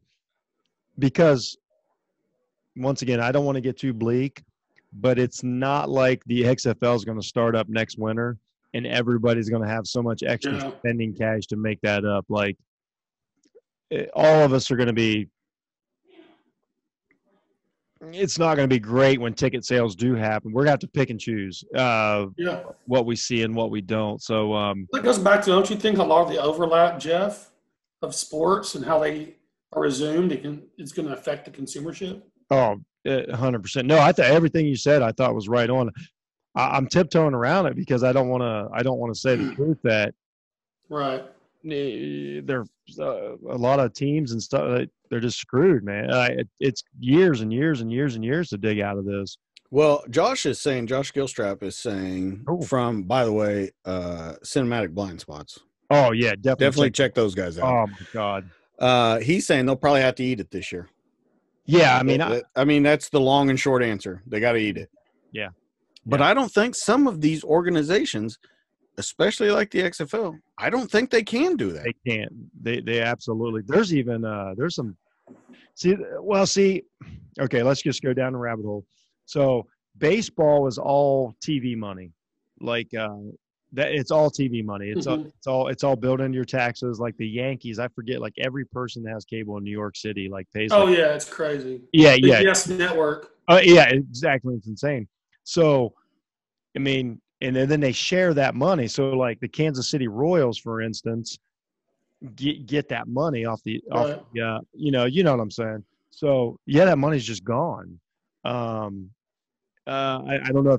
because 0.98 1.58
once 2.76 3.02
again, 3.02 3.20
I 3.20 3.30
don't 3.30 3.44
want 3.44 3.56
to 3.56 3.60
get 3.60 3.78
too 3.78 3.92
bleak, 3.92 4.42
but 4.92 5.18
it's 5.18 5.42
not 5.42 5.90
like 5.90 6.24
the 6.24 6.42
XFL 6.42 6.96
is 6.96 7.04
going 7.04 7.20
to 7.20 7.26
start 7.26 7.54
up 7.54 7.68
next 7.68 7.98
winter 7.98 8.38
and 8.74 8.86
everybody's 8.86 9.48
going 9.48 9.62
to 9.62 9.68
have 9.68 9.86
so 9.86 10.02
much 10.02 10.22
extra 10.22 10.54
Yeah. 10.54 10.70
spending 10.78 11.14
cash 11.14 11.46
to 11.46 11.56
make 11.56 11.80
that 11.82 12.04
up. 12.04 12.26
Like 12.28 12.58
eh, 13.90 14.06
all 14.14 14.42
of 14.44 14.52
us 14.52 14.70
are 14.70 14.76
going 14.76 14.88
to 14.88 14.92
be. 14.92 15.28
It's 18.12 18.38
not 18.38 18.56
going 18.56 18.68
to 18.68 18.74
be 18.74 18.80
great 18.80 19.18
when 19.18 19.32
ticket 19.32 19.64
sales 19.64 19.96
do 19.96 20.14
happen. 20.14 20.52
We're 20.52 20.64
going 20.64 20.66
to 20.66 20.72
have 20.72 20.78
to 20.80 20.88
pick 20.88 21.08
and 21.08 21.18
choose 21.18 21.64
uh, 21.74 22.26
Yeah. 22.36 22.64
what 22.84 23.06
we 23.06 23.16
see 23.16 23.42
and 23.44 23.54
what 23.54 23.70
we 23.70 23.80
don't. 23.80 24.20
So, 24.22 24.52
um, 24.52 24.86
That 24.92 25.04
goes 25.04 25.18
back 25.18 25.40
to 25.44 25.50
don't 25.50 25.70
you 25.70 25.76
think 25.76 25.96
a 25.96 26.02
lot 26.04 26.22
of 26.22 26.28
the 26.28 26.42
overlap, 26.42 26.98
Jeff, 26.98 27.50
of 28.02 28.14
sports 28.14 28.74
and 28.74 28.84
how 28.84 28.98
they 28.98 29.36
are 29.72 29.80
resumed, 29.80 30.32
it 30.32 30.42
can, 30.42 30.64
it's 30.76 30.92
going 30.92 31.08
to 31.08 31.14
affect 31.14 31.46
the 31.46 31.50
consumership? 31.50 32.20
Oh, 32.50 32.76
hundred 33.32 33.62
percent. 33.62 33.86
No, 33.88 33.98
I 33.98 34.12
thought 34.12 34.26
everything 34.26 34.66
you 34.66 34.76
said 34.76 35.00
I 35.00 35.12
thought 35.12 35.34
was 35.34 35.48
right 35.48 35.70
on. 35.70 35.90
I, 36.54 36.76
I'm 36.76 36.86
tiptoeing 36.86 37.34
around 37.34 37.66
it 37.66 37.76
because 37.76 38.02
I 38.04 38.12
don't 38.12 38.28
want 38.28 38.42
to. 38.42 38.68
I 38.72 38.82
don't 38.82 38.98
want 38.98 39.14
to 39.14 39.20
say 39.20 39.36
the 39.36 39.54
truth 39.54 39.78
that 39.84 40.14
Right. 40.88 41.20
eh, 41.70 42.40
there 42.44 42.64
uh, 42.98 43.36
a 43.36 43.58
lot 43.58 43.80
of 43.80 43.92
teams 43.94 44.32
and 44.32 44.42
stuff. 44.42 44.86
They're 45.10 45.20
just 45.20 45.38
screwed, 45.38 45.84
man. 45.84 46.12
I, 46.12 46.26
it, 46.28 46.48
it's 46.60 46.82
years 46.98 47.40
and 47.40 47.52
years 47.52 47.80
and 47.80 47.90
years 47.92 48.14
and 48.16 48.24
years 48.24 48.48
to 48.50 48.58
dig 48.58 48.80
out 48.80 48.98
of 48.98 49.04
this. 49.04 49.38
Well, 49.70 50.04
Josh 50.10 50.46
is 50.46 50.60
saying, 50.60 50.86
Josh 50.86 51.12
Gilstrap 51.12 51.62
is 51.62 51.76
saying 51.76 52.44
Oh. 52.48 52.60
from, 52.62 53.02
by 53.04 53.24
the 53.24 53.32
way, 53.32 53.70
uh, 53.84 54.34
Cinematic 54.44 54.90
Blind 54.90 55.20
Spots. 55.20 55.58
Oh 55.90 56.12
yeah, 56.12 56.30
definitely. 56.34 56.64
Definitely 56.66 56.90
check 56.92 57.14
those 57.14 57.34
guys 57.34 57.58
out. 57.58 57.64
Oh 57.64 57.86
my 57.86 58.06
god. 58.12 58.50
Uh, 58.78 59.18
he's 59.20 59.46
saying 59.46 59.66
they'll 59.66 59.76
probably 59.76 60.00
have 60.00 60.14
to 60.16 60.24
eat 60.24 60.40
it 60.40 60.50
this 60.50 60.72
year. 60.72 60.88
Yeah, 61.66 61.96
I 61.98 62.02
mean, 62.02 62.20
I, 62.20 62.42
I 62.56 62.64
mean 62.64 62.82
that's 62.82 63.08
the 63.08 63.20
long 63.20 63.50
and 63.50 63.58
short 63.58 63.82
answer. 63.82 64.22
They 64.26 64.40
got 64.40 64.52
to 64.52 64.58
eat 64.58 64.76
it. 64.76 64.90
Yeah. 65.32 65.48
But 66.06 66.20
I 66.20 66.34
don't 66.34 66.52
think 66.52 66.74
some 66.74 67.06
of 67.06 67.20
these 67.20 67.42
organizations, 67.44 68.38
especially 68.98 69.50
like 69.50 69.70
the 69.70 69.82
XFL, 69.82 70.38
I 70.58 70.70
don't 70.70 70.90
think 70.90 71.10
they 71.10 71.22
can 71.22 71.56
do 71.56 71.72
that. 71.72 71.84
they 71.84 71.94
can't. 72.12 72.30
They 72.62 72.80
they 72.80 73.00
absolutely. 73.00 73.62
There's 73.66 73.94
even 73.94 74.24
uh 74.24 74.54
there's 74.56 74.74
some. 74.76 74.96
See, 75.76 75.96
well, 76.20 76.46
see, 76.46 76.82
okay, 77.40 77.62
let's 77.62 77.82
just 77.82 78.02
go 78.02 78.12
down 78.12 78.32
the 78.32 78.38
rabbit 78.38 78.64
hole. 78.64 78.84
So 79.24 79.66
baseball 79.98 80.66
is 80.68 80.78
all 80.78 81.34
TV 81.44 81.76
money, 81.76 82.12
like 82.60 82.92
uh 82.94 83.16
that. 83.72 83.92
It's 83.92 84.10
all 84.10 84.30
TV 84.30 84.62
money. 84.64 84.90
It's 84.90 85.06
all 85.06 85.18
Mhm. 85.18 85.26
it's 85.26 85.46
all 85.46 85.68
it's 85.68 85.84
all 85.84 85.96
built 85.96 86.20
into 86.20 86.36
your 86.36 86.44
taxes. 86.44 87.00
Like 87.00 87.16
the 87.16 87.26
Yankees, 87.26 87.78
I 87.78 87.88
forget. 87.88 88.20
Like 88.20 88.34
every 88.38 88.66
person 88.66 89.02
that 89.04 89.12
has 89.12 89.24
cable 89.24 89.56
in 89.56 89.64
New 89.64 89.72
York 89.72 89.96
City, 89.96 90.28
like 90.30 90.46
pays. 90.52 90.70
Oh 90.72 90.84
like, 90.84 90.98
yeah, 90.98 91.14
it's 91.14 91.28
crazy. 91.28 91.80
yeah, 91.92 92.14
The 92.20 92.28
yeah, 92.28 92.40
Yes 92.40 92.68
Network. 92.68 93.30
Uh, 93.48 93.60
yeah, 93.62 93.88
exactly. 93.88 94.54
It's 94.54 94.68
insane. 94.68 95.08
So, 95.44 95.92
I 96.76 96.80
mean, 96.80 97.20
and 97.40 97.54
then, 97.54 97.80
they 97.80 97.92
share 97.92 98.32
that 98.34 98.54
money. 98.54 98.88
So, 98.88 99.10
like 99.10 99.38
the 99.40 99.48
Kansas 99.48 99.90
City 99.90 100.08
Royals, 100.08 100.58
for 100.58 100.80
instance, 100.80 101.38
get 102.36 102.64
get 102.66 102.88
that 102.88 103.06
money 103.06 103.44
off 103.44 103.62
the 103.64 103.82
off. 103.92 104.08
Right. 104.08 104.22
Yeah, 104.34 104.58
you 104.72 104.90
know, 104.90 105.04
you 105.04 105.22
know 105.24 105.32
what 105.32 105.40
I'm 105.40 105.50
saying. 105.50 105.84
So, 106.10 106.58
yeah, 106.64 106.86
that 106.86 106.96
money's 106.96 107.24
just 107.24 107.44
gone. 107.44 108.00
Um, 108.44 109.10
uh, 109.86 110.22
I, 110.26 110.40
I 110.44 110.52
don't 110.52 110.64
know 110.64 110.78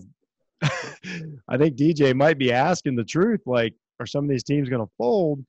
if 0.61 1.41
I 1.47 1.57
think 1.57 1.75
DJ 1.75 2.15
might 2.15 2.39
be 2.39 2.51
asking 2.51 2.95
the 2.95 3.03
truth. 3.03 3.41
Like, 3.45 3.73
are 3.99 4.07
some 4.07 4.23
of 4.23 4.29
these 4.29 4.43
teams 4.43 4.67
going 4.69 4.83
to 4.85 4.91
fold? 4.97 5.45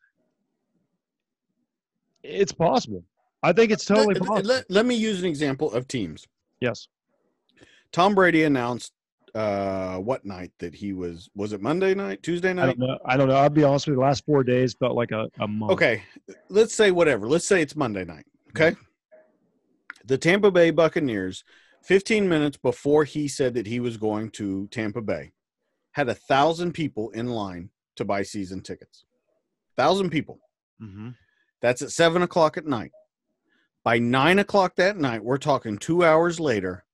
It's 2.22 2.52
possible. 2.52 3.04
I 3.42 3.52
think 3.52 3.70
it's 3.70 3.84
totally 3.84 4.14
let, 4.14 4.22
possible. 4.24 4.48
let- 4.48 4.70
let 4.70 4.86
me 4.86 4.96
use 4.96 5.20
an 5.20 5.26
example 5.26 5.72
of 5.72 5.86
teams. 5.88 6.26
yes. 6.60 6.88
Tom 7.92 8.14
Brady 8.14 8.42
announced 8.42 8.92
uh, 9.36 9.98
what 9.98 10.24
night 10.24 10.50
that 10.58 10.74
he 10.74 10.94
was 10.94 11.28
was 11.34 11.52
it 11.52 11.60
Monday 11.60 11.94
night, 11.94 12.22
Tuesday 12.22 12.54
night 12.54 12.62
I 12.62 12.66
don't 12.66 12.78
know. 12.78 12.98
I 13.04 13.16
don't 13.16 13.28
know. 13.28 13.34
I'll 13.34 13.50
be 13.50 13.64
honest 13.64 13.86
with 13.86 13.92
you. 13.92 14.00
The 14.00 14.06
last 14.06 14.24
four 14.24 14.42
days 14.42 14.74
felt 14.74 14.96
like 14.96 15.12
a, 15.12 15.28
a 15.38 15.46
month. 15.46 15.72
Okay, 15.72 16.02
let's 16.48 16.74
say 16.74 16.90
whatever. 16.90 17.28
Let's 17.28 17.46
say 17.46 17.60
it's 17.60 17.76
Monday 17.76 18.04
night. 18.04 18.24
Okay. 18.50 18.74
The 20.06 20.16
Tampa 20.16 20.50
Bay 20.50 20.70
Buccaneers, 20.70 21.44
15 21.82 22.28
minutes 22.28 22.56
before 22.56 23.04
he 23.04 23.28
said 23.28 23.54
that 23.54 23.66
he 23.66 23.80
was 23.80 23.96
going 23.96 24.30
to 24.30 24.68
Tampa 24.68 25.02
Bay, 25.02 25.32
had 25.92 26.08
a 26.08 26.14
thousand 26.14 26.72
people 26.72 27.10
in 27.10 27.26
line 27.26 27.70
to 27.96 28.04
buy 28.04 28.22
season 28.22 28.62
tickets. 28.62 29.04
Thousand 29.76 30.10
people. 30.10 30.38
Mm-hmm. 30.80 31.10
That's 31.60 31.82
at 31.82 31.90
seven 31.90 32.22
o'clock 32.22 32.56
at 32.56 32.66
night. 32.66 32.92
By 33.84 33.98
nine 33.98 34.38
o'clock 34.38 34.76
that 34.76 34.96
night, 34.96 35.22
we're 35.22 35.36
talking 35.36 35.76
two 35.76 36.04
hours 36.04 36.40
later, 36.40 36.85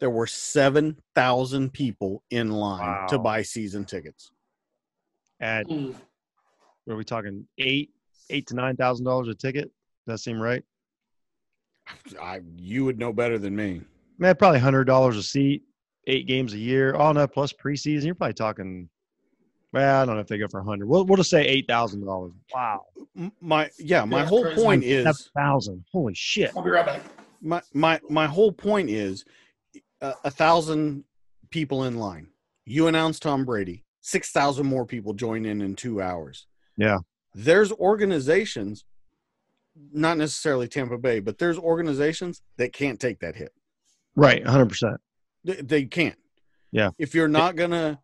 there 0.00 0.10
were 0.10 0.26
7,000 0.26 1.72
people 1.72 2.22
in 2.30 2.50
line 2.50 3.06
to 3.08 3.18
buy 3.18 3.42
season 3.42 3.84
tickets. 3.84 4.32
At 5.38 5.66
Mm. 5.68 5.94
what 6.84 6.94
are 6.94 6.96
we 6.96 7.04
talking? 7.04 7.46
Eight, 7.58 7.90
eight 8.30 8.46
to 8.48 8.54
nine 8.54 8.76
thousand 8.76 9.04
dollars 9.06 9.28
a 9.28 9.34
ticket. 9.34 9.64
Does 9.64 9.72
that 10.06 10.18
seem 10.18 10.40
right? 10.40 10.62
I, 12.20 12.40
you 12.56 12.84
would 12.84 12.98
know 12.98 13.12
better 13.12 13.38
than 13.38 13.54
me. 13.56 13.82
Man, 14.18 14.36
probably 14.36 14.58
hundred 14.60 14.84
dollars 14.84 15.16
a 15.16 15.22
seat. 15.22 15.62
Eight 16.06 16.26
games 16.26 16.52
a 16.54 16.58
year. 16.58 16.94
Oh 16.94 17.12
no, 17.12 17.26
plus 17.26 17.52
preseason. 17.52 18.04
You're 18.06 18.14
probably 18.14 18.34
talking. 18.34 18.88
Well, 19.72 20.02
I 20.02 20.04
don't 20.04 20.16
know 20.16 20.20
if 20.20 20.26
they 20.26 20.38
go 20.38 20.48
for 20.48 20.60
a 20.60 20.64
hundred. 20.64 20.88
We'll 20.88 21.04
we'll 21.06 21.16
just 21.16 21.30
say 21.30 21.44
eight 21.46 21.66
thousand 21.68 22.04
dollars. 22.04 22.32
Wow, 22.54 22.84
My 23.40 23.70
yeah, 23.78 24.04
my 24.04 24.20
Yeah, 24.20 24.26
whole 24.26 24.42
crazy. 24.44 24.62
point 24.62 24.82
seven 24.84 25.06
is 25.08 25.30
thousand. 25.36 25.84
Holy 25.92 26.14
shit! 26.14 26.52
I'll 26.56 26.62
be 26.62 26.70
right 26.70 26.84
back. 26.84 27.02
my 27.40 27.62
my 27.72 28.00
my 28.10 28.26
whole 28.26 28.52
point 28.52 28.90
is 28.90 29.24
a, 30.00 30.14
a 30.24 30.30
thousand 30.30 31.04
people 31.50 31.84
in 31.84 31.98
line. 31.98 32.28
You 32.64 32.86
announce 32.86 33.18
Tom 33.18 33.44
Brady, 33.44 33.84
six 34.00 34.30
thousand 34.30 34.66
more 34.66 34.86
people 34.86 35.12
join 35.14 35.44
in 35.44 35.60
in 35.60 35.74
two 35.76 36.00
hours. 36.00 36.46
Yeah. 36.76 36.98
there's 37.34 37.72
organizations, 37.72 38.84
not 39.92 40.16
necessarily 40.16 40.66
Tampa 40.68 40.96
Bay, 40.98 41.20
but 41.20 41.38
there's 41.38 41.58
organizations 41.58 42.40
that 42.56 42.72
can't 42.72 42.98
take 42.98 43.20
that 43.20 43.36
hit. 43.36 43.52
Right, 44.16 44.46
hundred 44.46 44.68
percent. 44.70 44.96
They, 45.44 45.54
they 45.56 45.84
can't. 45.84 46.18
Yeah. 46.72 46.90
if 46.98 47.14
you're 47.14 47.28
not 47.28 47.56
gonna, 47.56 48.00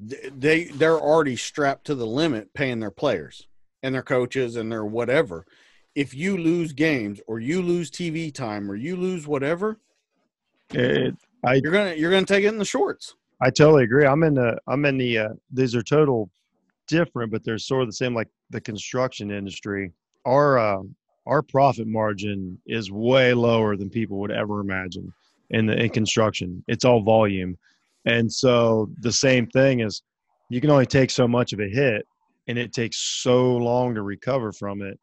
they 0.00 0.64
they're 0.64 1.00
already 1.00 1.36
strapped 1.36 1.86
to 1.86 1.94
the 1.94 2.06
limit 2.06 2.52
paying 2.54 2.78
their 2.80 2.90
players 2.90 3.46
and 3.82 3.94
their 3.94 4.02
coaches 4.02 4.56
and 4.56 4.70
their 4.70 4.84
whatever. 4.84 5.46
If 5.94 6.14
you 6.14 6.36
lose 6.38 6.72
games 6.72 7.20
or 7.26 7.40
you 7.40 7.60
lose 7.62 7.90
TV 7.90 8.32
time 8.32 8.70
or 8.70 8.74
you 8.76 8.96
lose 8.96 9.26
whatever, 9.26 9.78
It, 10.70 11.14
I 11.44 11.54
you're 11.54 11.72
gonna 11.72 11.94
you're 11.94 12.10
gonna 12.10 12.26
take 12.26 12.44
it 12.44 12.48
in 12.48 12.58
the 12.58 12.64
shorts. 12.64 13.14
I 13.40 13.50
totally 13.50 13.84
agree. 13.84 14.06
I'm 14.06 14.22
in 14.22 14.34
the 14.34 14.56
I'm 14.68 14.84
in 14.84 14.98
the 14.98 15.18
uh, 15.18 15.28
these 15.50 15.74
are 15.74 15.82
total 15.82 16.30
different, 16.86 17.32
but 17.32 17.44
they're 17.44 17.58
sort 17.58 17.82
of 17.82 17.88
the 17.88 17.92
same 17.92 18.14
like 18.14 18.28
the 18.50 18.60
construction 18.60 19.30
industry. 19.30 19.92
Our 20.24 20.58
uh, 20.58 20.82
our 21.26 21.42
profit 21.42 21.86
margin 21.86 22.58
is 22.66 22.90
way 22.90 23.34
lower 23.34 23.76
than 23.76 23.90
people 23.90 24.18
would 24.18 24.30
ever 24.30 24.60
imagine 24.60 25.12
in 25.50 25.66
the 25.66 25.76
in 25.76 25.90
construction. 25.90 26.64
It's 26.68 26.84
all 26.84 27.02
volume. 27.02 27.56
And 28.04 28.32
so 28.32 28.90
the 29.00 29.12
same 29.12 29.46
thing 29.46 29.80
is 29.80 30.02
you 30.48 30.60
can 30.60 30.70
only 30.70 30.86
take 30.86 31.10
so 31.10 31.28
much 31.28 31.52
of 31.52 31.60
a 31.60 31.68
hit 31.68 32.06
and 32.48 32.58
it 32.58 32.72
takes 32.72 32.98
so 33.22 33.56
long 33.56 33.94
to 33.94 34.02
recover 34.02 34.52
from 34.52 34.82
it. 34.82 34.98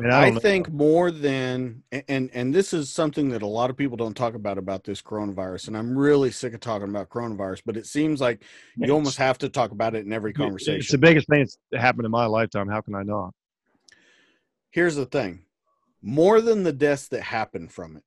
I, 0.00 0.24
don't 0.24 0.34
know. 0.34 0.40
think 0.40 0.70
more 0.72 1.10
than 1.10 1.82
and 2.08 2.30
and 2.32 2.54
this 2.54 2.72
is 2.72 2.88
something 2.88 3.28
that 3.30 3.42
a 3.42 3.46
lot 3.46 3.68
of 3.68 3.76
people 3.76 3.96
don't 3.98 4.16
talk 4.16 4.34
about 4.34 4.56
about 4.56 4.84
this 4.84 5.02
coronavirus, 5.02 5.68
and 5.68 5.76
I'm 5.76 5.96
really 5.96 6.30
sick 6.30 6.54
of 6.54 6.60
talking 6.60 6.88
about 6.88 7.10
coronavirus. 7.10 7.62
But 7.66 7.76
it 7.76 7.86
seems 7.86 8.20
like 8.20 8.42
you 8.76 8.90
almost 8.92 9.18
have 9.18 9.36
to 9.38 9.48
talk 9.48 9.70
about 9.72 9.94
it 9.94 10.06
in 10.06 10.12
every 10.12 10.32
conversation. 10.32 10.80
It's 10.80 10.90
the 10.90 10.98
biggest 10.98 11.28
thing 11.28 11.40
that's 11.40 11.58
happened 11.74 12.06
in 12.06 12.10
my 12.10 12.24
lifetime. 12.24 12.68
How 12.68 12.80
can 12.80 12.94
I 12.94 13.02
not? 13.02 13.34
Here's 14.70 14.96
the 14.96 15.06
thing: 15.06 15.44
more 16.00 16.40
than 16.40 16.62
the 16.62 16.72
deaths 16.72 17.08
that 17.08 17.22
happened 17.22 17.70
from 17.70 17.96
it, 17.98 18.04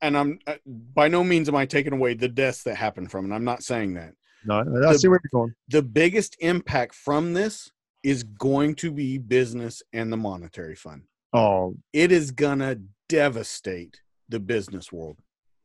and 0.00 0.16
I'm 0.16 0.38
uh, 0.46 0.54
by 0.66 1.08
no 1.08 1.22
means 1.22 1.50
am 1.50 1.56
I 1.56 1.66
taking 1.66 1.92
away 1.92 2.14
the 2.14 2.28
deaths 2.28 2.62
that 2.62 2.76
happened 2.76 3.10
from 3.10 3.30
it. 3.30 3.34
I'm 3.34 3.44
not 3.44 3.62
saying 3.62 3.94
that. 3.94 4.14
No, 4.46 4.60
I 4.60 4.64
The- 4.64 4.98
see 4.98 5.08
where 5.08 5.20
you're 5.22 5.40
going. 5.40 5.54
The 5.68 5.82
biggest 5.82 6.36
impact 6.40 6.94
from 6.94 7.34
this 7.34 7.72
is 8.04 8.22
going 8.22 8.74
to 8.76 8.92
be 8.92 9.18
business 9.18 9.82
and 9.92 10.12
the 10.12 10.16
monetary 10.16 10.76
fund. 10.76 11.02
Oh, 11.32 11.74
It 11.92 12.12
is 12.12 12.30
gonna 12.30 12.76
devastate 13.08 14.00
the 14.28 14.38
business 14.38 14.92
world. 14.92 15.16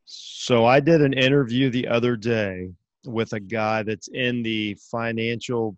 So 0.06 0.64
I 0.64 0.80
did 0.80 1.02
an 1.02 1.12
interview 1.12 1.70
the 1.70 1.86
other 1.86 2.16
day 2.16 2.70
with 3.06 3.32
a 3.34 3.40
guy 3.40 3.82
that's 3.84 4.08
in 4.08 4.42
the 4.42 4.74
financial 4.90 5.76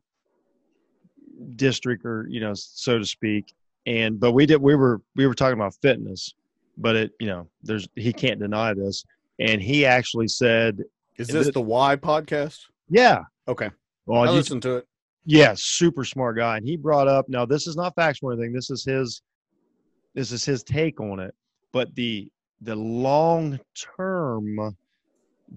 district 1.57 2.05
or 2.05 2.27
you 2.29 2.41
know 2.41 2.53
so 2.55 2.99
to 2.99 3.05
speak 3.05 3.53
and 3.87 4.19
but 4.21 4.33
we 4.33 4.47
did 4.47 4.61
we 4.63 4.75
were 4.77 5.01
we 5.17 5.27
were 5.27 5.35
talking 5.35 5.55
about 5.59 5.75
fitness 5.83 6.35
but 6.79 6.95
it 6.95 7.11
you 7.21 7.27
know 7.27 7.49
there's 7.63 7.89
he 7.97 8.13
can't 8.13 8.39
deny 8.39 8.73
this 8.75 9.05
and 9.41 9.61
he 9.61 9.85
actually 9.85 10.29
said 10.29 10.83
Is 11.19 11.29
this 11.29 11.47
this- 11.47 11.55
the 11.55 11.61
Why 11.61 11.97
podcast? 11.97 12.61
yeah 12.89 13.23
Okay, 13.49 13.71
well 14.07 14.23
I 14.23 14.31
listened 14.31 14.63
to 14.63 14.77
it. 14.79 14.87
Yeah 15.25 15.55
super 15.57 16.05
smart 16.05 16.37
guy 16.37 16.57
and 16.57 16.67
he 16.67 16.77
brought 16.77 17.09
up 17.09 17.29
now 17.29 17.45
this 17.45 17.67
is 17.67 17.77
not 17.77 17.95
factual 17.95 18.31
or 18.31 18.33
anything 18.33 18.53
this 18.53 18.71
is 18.71 18.85
his 18.85 19.23
this 20.15 20.33
is 20.33 20.45
his 20.45 20.63
take 20.63 21.01
on 21.01 21.21
it 21.21 21.35
but 21.73 21.95
the 21.95 22.29
the 22.63 22.75
long 22.75 23.59
term 23.97 24.77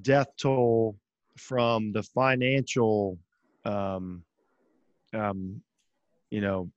death 0.01 0.27
toll 0.39 0.95
from 1.37 1.91
the 1.91 2.03
financial 2.03 3.17
um 3.65 4.23
um 5.13 5.61
you 6.29 6.41
know 6.41 6.69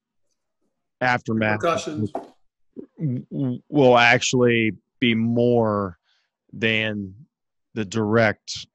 aftermath 1.01 1.63
Repercussions. 1.63 2.11
w- 2.99 3.25
w- 3.31 3.63
will 3.69 3.99
actually 3.99 4.73
be 5.01 5.15
more 5.15 5.99
than 6.53 7.15
the 7.75 7.85
direct 7.85 8.67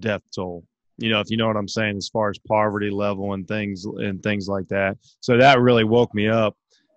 death 0.00 0.22
toll 0.34 0.64
you 1.02 1.10
know 1.10 1.20
if 1.20 1.30
you 1.30 1.36
know 1.36 1.46
what 1.46 1.56
i'm 1.56 1.68
saying 1.68 1.96
as 1.96 2.08
far 2.08 2.30
as 2.30 2.38
poverty 2.38 2.90
level 2.90 3.32
and 3.34 3.46
things 3.48 3.84
and 3.84 4.22
things 4.22 4.48
like 4.48 4.68
that. 4.68 4.96
So 5.20 5.36
that 5.36 5.60
really 5.60 5.84
woke 5.84 6.14
me 6.14 6.28
up. 6.28 6.56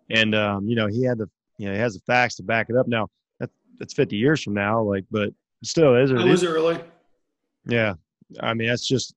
And 0.09 0.35
um 0.35 0.67
you 0.67 0.75
know 0.75 0.87
he 0.87 1.03
had 1.03 1.17
the 1.17 1.29
you 1.57 1.67
know 1.67 1.73
he 1.73 1.79
has 1.79 1.95
the 1.95 2.01
facts 2.01 2.35
to 2.35 2.43
back 2.43 2.69
it 2.69 2.75
up. 2.77 2.87
Now 2.87 3.07
that, 3.39 3.49
that's 3.79 3.93
50 3.93 4.15
years 4.15 4.43
from 4.43 4.53
now 4.53 4.81
like 4.81 5.05
but 5.09 5.29
still 5.63 5.95
is 5.95 6.11
It 6.11 6.17
it 6.19 6.25
was 6.25 6.43
early. 6.43 6.79
yeah. 7.65 7.95
I 8.39 8.53
mean 8.53 8.67
that's 8.67 8.87
just 8.87 9.15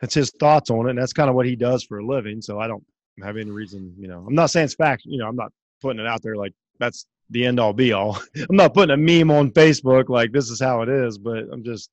that's 0.00 0.14
his 0.14 0.30
thoughts 0.40 0.70
on 0.70 0.86
it 0.86 0.90
and 0.90 0.98
that's 0.98 1.12
kind 1.12 1.28
of 1.28 1.36
what 1.36 1.46
he 1.46 1.56
does 1.56 1.84
for 1.84 1.98
a 1.98 2.04
living 2.04 2.40
so 2.40 2.58
i 2.58 2.66
don't 2.66 2.84
have 3.22 3.36
any 3.36 3.50
reason 3.50 3.94
you 3.98 4.08
know. 4.08 4.24
I'm 4.26 4.34
not 4.34 4.50
saying 4.50 4.64
it's 4.64 4.74
fact 4.74 5.02
you 5.04 5.18
know 5.18 5.28
i'm 5.28 5.36
not 5.36 5.52
putting 5.82 6.00
it 6.00 6.06
out 6.06 6.22
there 6.22 6.36
like 6.36 6.54
that's 6.78 7.06
the 7.28 7.46
end 7.46 7.60
all 7.60 7.72
be 7.72 7.92
all. 7.92 8.18
I'm 8.48 8.56
not 8.56 8.74
putting 8.74 8.92
a 8.92 8.96
meme 8.96 9.30
on 9.30 9.50
Facebook 9.52 10.08
like 10.08 10.32
this 10.32 10.50
is 10.50 10.60
how 10.60 10.82
it 10.82 10.88
is, 10.88 11.16
but 11.16 11.44
I'm 11.52 11.62
just 11.62 11.90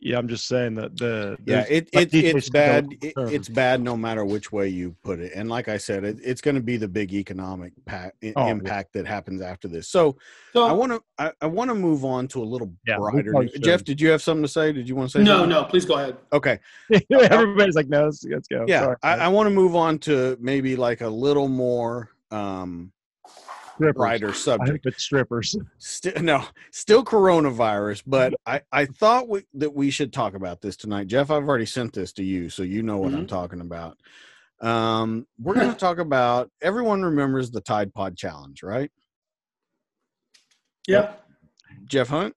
yeah, 0.00 0.16
I'm 0.18 0.28
just 0.28 0.46
saying 0.46 0.74
that 0.76 0.96
the 0.96 1.36
Yeah, 1.44 1.64
it, 1.68 1.88
it 1.92 2.14
it's 2.14 2.48
bad. 2.50 2.86
It, 3.02 3.14
it's 3.16 3.48
bad 3.48 3.80
no 3.80 3.96
matter 3.96 4.24
which 4.24 4.52
way 4.52 4.68
you 4.68 4.94
put 5.02 5.18
it. 5.18 5.32
And 5.34 5.48
like 5.48 5.68
I 5.68 5.76
said, 5.76 6.04
it, 6.04 6.18
it's 6.22 6.40
going 6.40 6.54
to 6.54 6.60
be 6.60 6.76
the 6.76 6.86
big 6.88 7.12
economic 7.12 7.72
pa- 7.84 8.10
i- 8.22 8.32
Oh, 8.36 8.46
yeah. 8.46 8.50
impact 8.50 8.92
that 8.94 9.06
happens 9.06 9.40
after 9.42 9.66
this. 9.66 9.88
So 9.88 10.16
So 10.52 10.64
I 10.64 10.72
want 10.72 10.92
to 10.92 11.02
I, 11.18 11.32
I 11.40 11.46
want 11.46 11.70
to 11.70 11.74
move 11.74 12.04
on 12.04 12.28
to 12.28 12.42
a 12.42 12.44
little 12.44 12.72
Yeah, 12.86 12.98
brighter. 12.98 13.30
probably 13.30 13.46
news. 13.46 13.52
should. 13.54 13.64
Jeff, 13.64 13.84
did 13.84 14.00
you 14.00 14.10
have 14.10 14.22
something 14.22 14.42
to 14.44 14.48
say? 14.48 14.72
Did 14.72 14.88
you 14.88 14.94
want 14.94 15.10
to 15.10 15.18
say? 15.18 15.24
no, 15.24 15.38
something? 15.38 15.50
no, 15.50 15.64
please 15.64 15.84
go 15.84 15.94
ahead. 15.94 16.16
Okay. 16.32 16.58
everybody's 17.10 17.74
like, 17.74 17.88
no, 17.88 18.04
let's, 18.04 18.24
let's 18.24 18.48
go. 18.48 18.64
Yeah, 18.68 18.82
Sorry, 18.84 18.96
I. 19.02 19.16
I 19.16 19.28
want 19.28 19.46
to 19.48 19.50
move 19.54 19.74
on 19.74 19.98
to 20.00 20.36
maybe 20.40 20.76
like 20.76 21.00
a 21.00 21.08
little 21.08 21.48
more 21.48 22.10
um 22.30 22.92
Strippers. 23.78 23.94
brighter 23.96 24.32
subject. 24.32 24.84
hope 24.84 24.94
strippers. 24.94 25.56
Still, 25.78 26.20
no, 26.20 26.44
still 26.72 27.04
coronavirus, 27.04 28.02
but 28.06 28.34
I, 28.44 28.60
I 28.72 28.86
thought 28.86 29.28
we, 29.28 29.44
that 29.54 29.72
we 29.72 29.90
should 29.90 30.12
talk 30.12 30.34
about 30.34 30.60
this 30.60 30.76
tonight. 30.76 31.06
Jeff, 31.06 31.30
I've 31.30 31.48
already 31.48 31.66
sent 31.66 31.92
this 31.92 32.12
to 32.14 32.24
you, 32.24 32.48
so 32.50 32.64
you 32.64 32.82
know 32.82 32.98
what 32.98 33.14
I'm 33.14 33.26
talking 33.26 33.60
about. 33.60 33.96
Um, 34.60 35.26
we're 35.38 35.54
going 35.54 35.70
to 35.72 35.78
talk 35.78 35.98
about 35.98 36.50
everyone 36.60 37.02
remembers 37.02 37.50
the 37.52 37.60
Tide 37.60 37.94
Pod 37.94 38.16
Challenge, 38.16 38.62
right? 38.64 38.90
Yep, 40.88 41.24
Jeff 41.84 42.08
Hunt, 42.08 42.34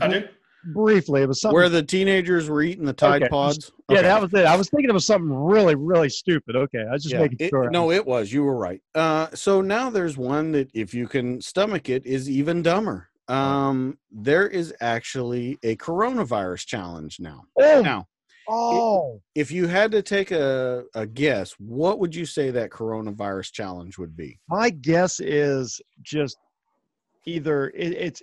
I 0.00 0.08
do. 0.08 0.28
Briefly, 0.64 1.22
it 1.22 1.28
was 1.28 1.40
something. 1.40 1.54
where 1.54 1.68
the 1.68 1.82
teenagers 1.82 2.48
were 2.48 2.62
eating 2.62 2.84
the 2.84 2.92
Tide 2.92 3.22
Okay. 3.22 3.28
Pods. 3.30 3.72
yeah, 3.88 3.98
Okay. 3.98 4.08
that 4.08 4.20
was 4.20 4.34
it. 4.34 4.44
I 4.46 4.56
was 4.56 4.68
thinking 4.68 4.90
it 4.90 4.92
was 4.92 5.06
something 5.06 5.32
really, 5.32 5.74
really 5.74 6.08
stupid. 6.10 6.54
Okay, 6.56 6.80
I 6.86 6.92
was 6.92 7.02
just 7.02 7.14
Yeah, 7.14 7.20
making 7.22 7.38
it- 7.40 7.48
sure. 7.50 7.70
no, 7.70 7.90
it 7.90 8.04
was. 8.06 8.32
You 8.32 8.44
were 8.44 8.56
right. 8.56 8.82
Uh, 8.94 9.28
so 9.34 9.60
now 9.62 9.88
there's 9.90 10.16
one 10.18 10.52
that, 10.52 10.70
if 10.74 10.92
you 10.92 11.08
can 11.08 11.40
stomach 11.40 11.88
it, 11.88 12.04
is 12.04 12.28
even 12.28 12.62
dumber. 12.62 13.08
Um, 13.28 13.96
there 14.10 14.48
is 14.48 14.74
actually 14.80 15.58
a 15.62 15.76
coronavirus 15.76 16.66
challenge 16.66 17.20
now. 17.20 17.44
oh, 17.60 17.80
Now, 17.80 18.08
oh, 18.48 19.22
if 19.36 19.52
you 19.52 19.66
had 19.68 19.92
to 19.92 20.02
take 20.02 20.30
a, 20.32 20.84
a 20.94 21.06
guess, 21.06 21.52
what 21.58 22.00
would 22.00 22.12
you 22.14 22.26
say 22.26 22.50
that 22.50 22.70
coronavirus 22.70 23.52
challenge 23.52 23.98
would 23.98 24.16
be? 24.16 24.38
my 24.48 24.68
guess 24.68 25.20
is 25.20 25.80
just 26.02 26.36
either 27.24 27.68
it, 27.70 27.92
it's 27.92 28.22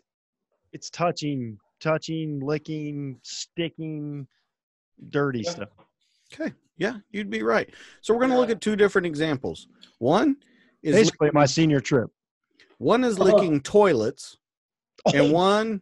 it's 0.74 0.90
touching, 0.90 1.58
touching, 1.80 2.40
licking, 2.40 3.20
sticking, 3.24 4.28
dirty 5.10 5.42
Yeah. 5.42 5.50
stuff. 5.52 5.70
Okay, 6.34 6.54
yeah, 6.78 6.98
you'd 7.12 7.30
be 7.30 7.44
right. 7.44 7.74
So 8.02 8.14
we're 8.14 8.20
going 8.22 8.32
to 8.32 8.38
look 8.38 8.50
at 8.50 8.62
two 8.62 8.76
different 8.76 9.08
examples. 9.08 9.68
One 10.00 10.38
is 10.84 10.96
Basically, 10.96 11.30
my 11.34 11.46
senior 11.46 11.80
trip. 11.80 12.10
one 12.78 13.04
is 13.04 13.18
Oh. 13.20 13.24
licking 13.24 13.62
toilets, 13.62 14.38
and 15.14 15.32
one 15.32 15.82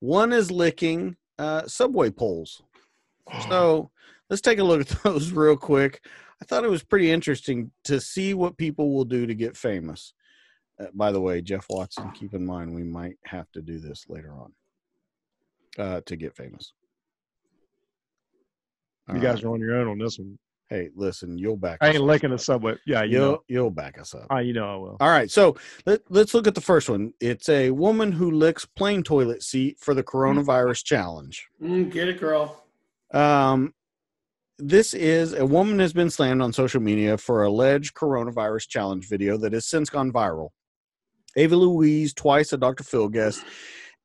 one 0.00 0.32
is 0.32 0.50
licking 0.50 1.16
uh, 1.38 1.66
subway 1.66 2.10
poles. 2.10 2.62
So 3.48 3.90
let's 4.28 4.42
take 4.42 4.58
a 4.58 4.64
look 4.64 4.80
at 4.80 4.88
those 5.04 5.32
real 5.32 5.56
quick. 5.56 6.04
I 6.40 6.44
thought 6.44 6.64
it 6.64 6.70
was 6.70 6.82
pretty 6.82 7.10
interesting 7.10 7.70
to 7.84 8.00
see 8.00 8.34
what 8.34 8.56
people 8.56 8.92
will 8.92 9.04
do 9.04 9.26
to 9.26 9.34
get 9.34 9.56
famous. 9.56 10.12
Uh, 10.78 10.86
by 10.92 11.12
the 11.12 11.20
way, 11.20 11.40
Jeff 11.40 11.66
Watson, 11.70 12.10
keep 12.14 12.34
in 12.34 12.44
mind 12.44 12.74
we 12.74 12.82
might 12.82 13.16
have 13.24 13.50
to 13.52 13.62
do 13.62 13.78
this 13.78 14.06
later 14.08 14.32
on 14.32 14.52
uh, 15.78 16.00
to 16.06 16.16
get 16.16 16.36
famous. 16.36 16.72
you 19.08 19.20
guys 19.20 19.36
right. 19.36 19.44
are 19.44 19.54
on 19.54 19.60
your 19.60 19.76
own 19.76 19.88
on 19.88 19.98
this 19.98 20.18
one. 20.18 20.38
Hey, 20.68 20.88
listen, 20.96 21.36
you'll 21.36 21.58
back. 21.58 21.78
I 21.82 21.88
us 21.90 21.94
ain't 21.96 22.04
licking 22.04 22.32
a 22.32 22.38
subway. 22.38 22.76
Yeah, 22.86 23.02
you 23.02 23.18
You'll 23.18 23.32
know. 23.32 23.42
you'll 23.46 23.70
back 23.70 23.98
us 24.00 24.14
up. 24.14 24.26
Ah, 24.30 24.38
you 24.38 24.54
know 24.54 24.72
I 24.72 24.76
will. 24.76 24.96
All 25.00 25.10
right, 25.10 25.30
so 25.30 25.54
let, 25.84 26.00
let's 26.08 26.32
look 26.32 26.46
at 26.46 26.54
the 26.54 26.62
first 26.62 26.88
one. 26.88 27.12
It's 27.20 27.50
a 27.50 27.70
woman 27.72 28.10
who 28.10 28.30
licks 28.30 28.64
plane 28.64 29.02
toilet 29.02 29.42
seat 29.42 29.78
for 29.80 29.92
the 29.92 30.02
coronavirus 30.02 30.82
challenge. 30.84 31.46
Mm, 31.62 31.92
get 31.92 32.08
it, 32.08 32.18
girl. 32.18 32.64
Um, 33.12 33.74
this 34.58 34.94
is 34.94 35.34
a 35.34 35.44
woman 35.44 35.78
has 35.78 35.92
been 35.92 36.08
slammed 36.08 36.40
on 36.40 36.54
social 36.54 36.80
media 36.80 37.18
for 37.18 37.42
alleged 37.42 37.94
coronavirus 37.94 38.68
challenge 38.68 39.08
video 39.08 39.36
that 39.38 39.52
has 39.52 39.66
since 39.66 39.90
gone 39.90 40.10
viral. 40.10 40.50
Ava 41.36 41.56
Louise, 41.56 42.14
twice 42.14 42.52
a 42.52 42.56
Dr. 42.56 42.84
Phil 42.84 43.08
guest, 43.08 43.44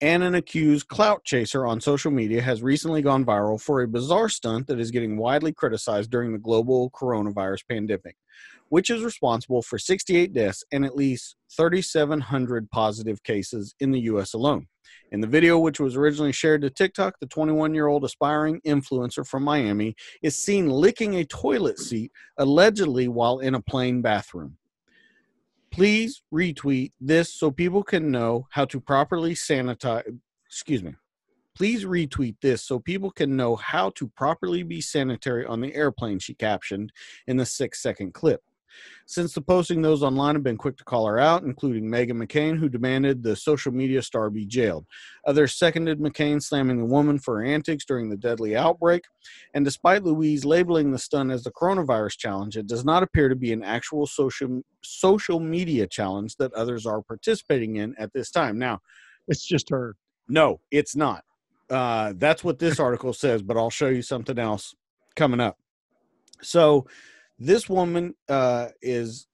and 0.02 0.24
an 0.24 0.36
accused 0.36 0.88
clout 0.88 1.24
chaser 1.24 1.66
on 1.66 1.82
social 1.82 2.12
media 2.12 2.42
has 2.42 2.62
recently 2.62 3.02
gone 3.02 3.26
viral 3.26 3.60
for 3.60 3.82
a 3.82 3.88
bizarre 3.88 4.30
stunt 4.30 4.68
that 4.68 4.80
is 4.80 4.92
getting 4.92 5.18
widely 5.18 5.52
criticized 5.52 6.12
during 6.12 6.32
the 6.32 6.38
global 6.38 6.92
coronavirus 6.92 7.68
pandemic, 7.68 8.16
which 8.70 8.90
is 8.90 9.04
responsible 9.04 9.62
for 9.64 9.80
68 9.80 10.34
deaths 10.34 10.64
and 10.72 10.86
at 10.86 10.96
least 10.96 11.36
3,700 11.56 12.70
positive 12.70 13.24
cases 13.24 13.74
in 13.80 13.92
the 13.92 14.02
U.S. 14.02 14.34
alone. 14.34 14.68
In 15.12 15.22
the 15.22 15.28
video, 15.28 15.58
which 15.58 15.80
was 15.80 15.96
originally 15.96 16.32
shared 16.32 16.62
to 16.62 16.70
TikTok, 16.70 17.16
the 17.20 17.28
21 17.28 17.74
year 17.74 17.88
old 17.88 18.04
aspiring 18.04 18.62
influencer 18.68 19.26
from 19.26 19.44
Miami 19.44 19.96
is 20.22 20.36
seen 20.36 20.70
licking 20.70 21.16
a 21.16 21.26
toilet 21.26 21.80
seat, 21.80 22.12
allegedly 22.38 23.08
while 23.08 23.40
in 23.40 23.56
a 23.56 23.62
plane 23.62 24.02
bathroom. 24.02 24.58
Please 25.72 26.24
retweet 26.34 26.92
this 27.00 27.34
so 27.34 27.52
people 27.52 27.84
can 27.84 28.12
know 28.12 28.48
how 28.52 28.66
to 28.66 28.80
properly 28.80 29.36
sanitize. 29.36 30.20
Excuse 30.46 30.84
me. 30.84 30.96
Please 31.56 31.86
retweet 31.86 32.36
this 32.42 32.64
so 32.64 32.80
people 32.80 33.10
can 33.10 33.36
know 33.36 33.56
how 33.56 33.90
to 33.92 34.08
properly 34.08 34.64
be 34.64 34.80
sanitary 34.80 35.46
on 35.46 35.60
the 35.60 35.74
airplane, 35.74 36.20
she 36.20 36.34
captioned 36.34 36.92
in 37.26 37.38
the 37.38 37.46
six 37.46 37.82
second 37.82 38.14
clip. 38.14 38.44
Since 39.06 39.34
the 39.34 39.42
posting, 39.42 39.82
those 39.82 40.04
online 40.04 40.36
have 40.36 40.44
been 40.44 40.58
quick 40.58 40.78
to 40.78 40.84
call 40.84 41.08
her 41.08 41.20
out, 41.20 41.44
including 41.44 41.86
Meghan 41.86 42.22
McCain, 42.22 42.58
who 42.58 42.68
demanded 42.70 43.24
the 43.24 43.36
social 43.36 43.72
media 43.72 44.02
star 44.02 44.30
be 44.30 44.46
jailed. 44.46 44.86
Others 45.26 45.58
seconded 45.58 46.00
McCain, 46.00 46.42
slamming 46.42 46.78
the 46.78 46.86
woman 46.86 47.18
for 47.20 47.38
her 47.38 47.46
antics 47.46 47.86
during 47.86 48.10
the 48.10 48.18
deadly 48.18 48.56
outbreak. 48.56 49.04
And 49.54 49.64
despite 49.64 50.04
Louise 50.04 50.44
labeling 50.46 50.92
the 50.92 51.00
stunt 51.00 51.32
as 51.32 51.44
the 51.44 51.52
coronavirus 51.52 52.18
challenge, 52.18 52.58
it 52.58 52.68
does 52.68 52.84
not 52.84 53.04
appear 53.04 53.30
to 53.30 53.36
be 53.36 53.54
an 53.54 53.64
actual 53.64 54.06
social 54.06 54.62
social 54.84 55.40
media 55.40 55.88
challenge 55.88 56.36
that 56.38 56.54
others 56.54 56.86
are 56.86 57.02
participating 57.02 57.78
in 57.78 57.96
at 57.98 58.12
this 58.14 58.32
time. 58.32 58.58
Now, 58.58 58.80
It's 59.28 59.46
just 59.46 59.70
her. 59.70 59.96
no, 60.28 60.60
it's 60.72 60.96
not. 60.96 61.24
Uh, 61.70 62.14
that's 62.18 62.44
what 62.44 62.60
this 62.60 62.80
article 62.80 63.12
says, 63.14 63.42
but 63.42 63.58
I'll 63.58 63.70
show 63.70 63.90
you 63.90 64.02
something 64.02 64.40
else 64.40 64.74
coming 65.16 65.42
up. 65.42 65.58
So, 66.42 66.88
this 67.40 67.70
woman 67.70 68.14
uh, 68.30 68.70
is 68.82 69.28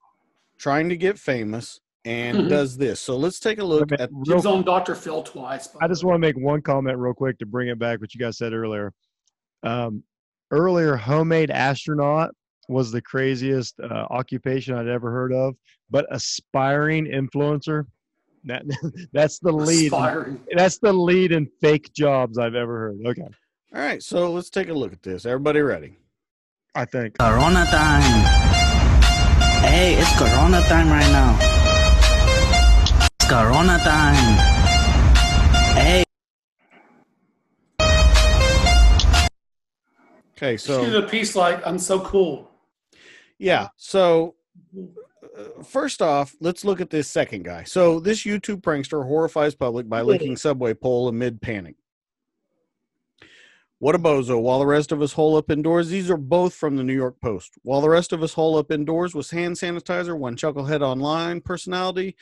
trying 0.57 0.89
to 0.89 0.97
get 0.97 1.17
famous 1.17 1.79
and 2.05 2.37
Mhm. 2.37 2.49
does 2.49 2.77
this. 2.77 2.99
So 2.99 3.15
let's 3.15 3.39
take 3.39 3.59
a 3.59 3.63
look 3.63 3.83
Okay, 3.91 3.95
at. 4.03 4.09
She 4.25 4.33
real- 4.33 4.47
on 4.47 4.63
Dr. 4.63 4.93
Phil 4.95 5.23
twice. 5.23 5.69
I 5.81 5.87
just 5.87 6.03
want 6.03 6.15
to 6.15 6.19
make 6.19 6.37
one 6.37 6.61
comment 6.61 6.97
real 6.97 7.13
quick 7.13 7.37
to 7.39 7.45
bring 7.45 7.69
it 7.69 7.79
back 7.79 8.01
what 8.01 8.13
you 8.13 8.19
guys 8.19 8.37
said 8.37 8.53
earlier. 8.53 8.93
Um, 9.63 10.03
earlier, 10.51 10.95
homemade 10.97 11.49
astronaut 11.49 12.31
was 12.67 12.91
the 12.91 13.01
craziest 13.01 13.79
uh, 13.79 14.07
occupation 14.09 14.75
I'd 14.75 14.87
ever 14.87 15.11
heard 15.11 15.31
of, 15.33 15.55
but 15.89 16.05
aspiring 16.11 17.05
influencer. 17.05 17.85
That, 18.45 18.63
that's 19.13 19.39
the 19.39 19.51
lead. 19.53 19.93
Aspiring. 19.93 20.41
That's 20.55 20.77
the 20.79 20.91
lead 20.91 21.31
in 21.31 21.47
fake 21.61 21.93
jobs 21.93 22.37
I've 22.37 22.55
ever 22.55 22.77
heard. 22.79 22.99
Okay, 23.05 23.21
All 23.73 23.81
right, 23.81 24.03
so 24.03 24.29
let's 24.31 24.49
take 24.49 24.67
a 24.67 24.73
look 24.73 24.91
at 24.91 25.01
this. 25.01 25.25
Everybody 25.25 25.61
ready? 25.61 25.95
I 26.75 26.85
think. 26.85 27.17
Corona 27.19 27.65
time. 27.65 28.01
Hey, 29.63 29.93
it's 29.95 30.17
Corona 30.17 30.61
time 30.63 30.89
right 30.89 31.11
now. 31.11 31.37
It's 33.19 33.29
Corona 33.29 33.77
time. 33.83 34.37
Hey. 35.77 36.03
Okay, 40.35 40.57
She 40.57 40.67
did 40.67 40.91
so 40.93 40.97
a 40.97 41.07
piece 41.07 41.35
like, 41.35 41.65
I'm 41.65 41.77
so 41.77 41.99
cool. 42.01 42.49
yeah, 43.37 43.67
so 43.77 44.35
uh, 44.75 45.63
first 45.63 46.01
off, 46.01 46.35
let's 46.41 46.65
look 46.65 46.81
at 46.81 46.89
this 46.89 47.07
second 47.07 47.45
guy. 47.45 47.63
So 47.63 47.99
this 47.99 48.23
YouTube 48.23 48.61
prankster 48.61 49.05
horrifies 49.05 49.53
public 49.55 49.87
by 49.87 50.01
licking 50.01 50.35
subway 50.35 50.73
pole 50.73 51.07
amid 51.07 51.39
panic. 51.39 51.75
What 53.83 53.95
a 53.95 53.99
bozo. 53.99 54.41
While 54.41 54.59
the 54.59 54.65
rest 54.65 54.93
of 54.93 55.01
us 55.01 55.11
hole 55.11 55.35
up 55.35 55.51
indoors, 55.51 55.89
these 55.89 56.09
are 56.09 56.15
both 56.15 56.53
from 56.53 56.77
the 56.77 56.85
New 56.85 56.93
York 56.93 57.19
Post. 57.19 57.55
While 57.63 57.81
the 57.81 57.89
rest 57.89 58.13
of 58.13 58.23
us 58.23 58.31
hole 58.31 58.55
up 58.57 58.71
indoors 58.71 59.13
with 59.13 59.29
hand 59.29 59.57
sanitizer, 59.57 60.17
one 60.17 60.37
Chucklehead 60.37 60.79
Online 60.79 61.41
personality 61.41 62.15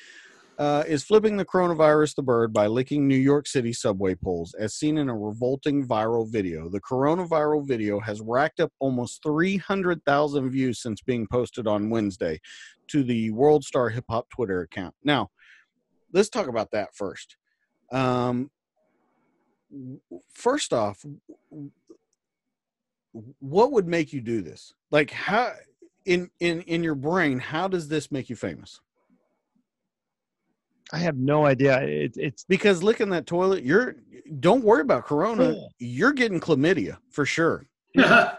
uh, 0.58 0.84
is 0.88 1.04
flipping 1.04 1.38
the 1.38 1.46
coronavirus 1.46 2.16
the 2.16 2.24
bird 2.24 2.52
by 2.52 2.66
licking 2.66 3.08
New 3.08 3.14
York 3.14 3.46
City 3.46 3.74
subway 3.74 4.16
poles, 4.16 4.56
as 4.56 4.74
seen 4.74 4.98
in 4.98 5.08
a 5.08 5.16
revolting 5.16 5.88
viral 5.88 6.28
video. 6.28 6.68
The 6.68 6.82
coronavirus 6.82 7.68
video 7.68 8.00
has 8.00 8.22
racked 8.22 8.60
up 8.60 8.74
almost 8.80 9.22
300,000 9.22 10.50
views 10.50 10.82
since 10.82 11.04
being 11.04 11.28
posted 11.28 11.68
on 11.68 11.92
Wednesday 11.92 12.42
to 12.88 13.04
the 13.04 13.30
World 13.30 13.64
Star 13.64 13.90
Hip 13.90 14.06
Hop 14.10 14.32
Twitter 14.32 14.62
account. 14.62 14.96
Now, 15.04 15.30
let's 16.12 16.30
talk 16.30 16.48
about 16.48 16.72
that 16.72 16.96
first. 16.96 17.38
Um, 17.92 18.50
first 20.34 20.74
off, 20.74 21.06
what 23.40 23.72
would 23.72 23.88
make 23.88 24.14
you 24.14 24.22
do 24.22 24.42
this? 24.42 24.74
Like 24.90 25.12
how 25.12 25.54
in 26.06 26.30
in 26.40 26.62
in 26.62 26.84
your 26.84 26.96
brain, 26.96 27.40
how 27.40 27.68
does 27.68 27.88
this 27.88 28.12
make 28.12 28.30
you 28.30 28.36
famous? 28.36 28.80
I 30.94 30.98
have 30.98 31.18
no 31.18 31.46
idea. 31.46 31.82
It, 31.82 32.18
it's 32.18 32.44
because 32.44 32.84
licking 32.84 33.10
that 33.12 33.26
toilet, 33.26 33.64
you're 33.64 33.96
don't 34.40 34.64
worry 34.64 34.82
about 34.82 35.06
corona. 35.06 35.56
You're 35.80 36.14
getting 36.14 36.40
chlamydia 36.40 36.98
for 37.10 37.26
sure. 37.26 37.66
yeah. 37.94 38.36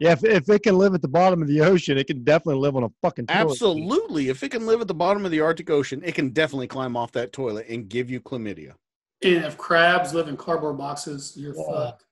If, 0.00 0.24
if 0.24 0.48
it 0.48 0.62
can 0.62 0.78
live 0.78 0.94
at 0.94 1.02
the 1.02 1.08
bottom 1.08 1.42
of 1.42 1.48
the 1.48 1.60
ocean, 1.60 1.98
it 1.98 2.06
can 2.06 2.22
definitely 2.22 2.60
live 2.60 2.76
on 2.76 2.84
a 2.84 2.88
fucking 3.02 3.26
toilet. 3.26 3.50
Absolutely. 3.50 4.28
If 4.28 4.42
it 4.42 4.50
can 4.50 4.66
live 4.66 4.80
at 4.80 4.88
the 4.88 4.94
bottom 4.94 5.24
of 5.24 5.30
the 5.30 5.40
Arctic 5.40 5.70
Ocean, 5.70 6.02
it 6.04 6.14
can 6.14 6.30
definitely 6.30 6.68
climb 6.68 6.96
off 6.96 7.12
that 7.12 7.32
toilet 7.32 7.66
and 7.68 7.88
give 7.88 8.10
you 8.10 8.20
chlamydia. 8.20 8.74
And 9.22 9.44
if 9.44 9.58
crabs 9.58 10.14
live 10.14 10.28
in 10.28 10.36
cardboard 10.36 10.78
boxes, 10.78 11.34
you're 11.36 11.54
fucked. 11.54 12.04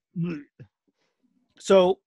So 1.59 1.99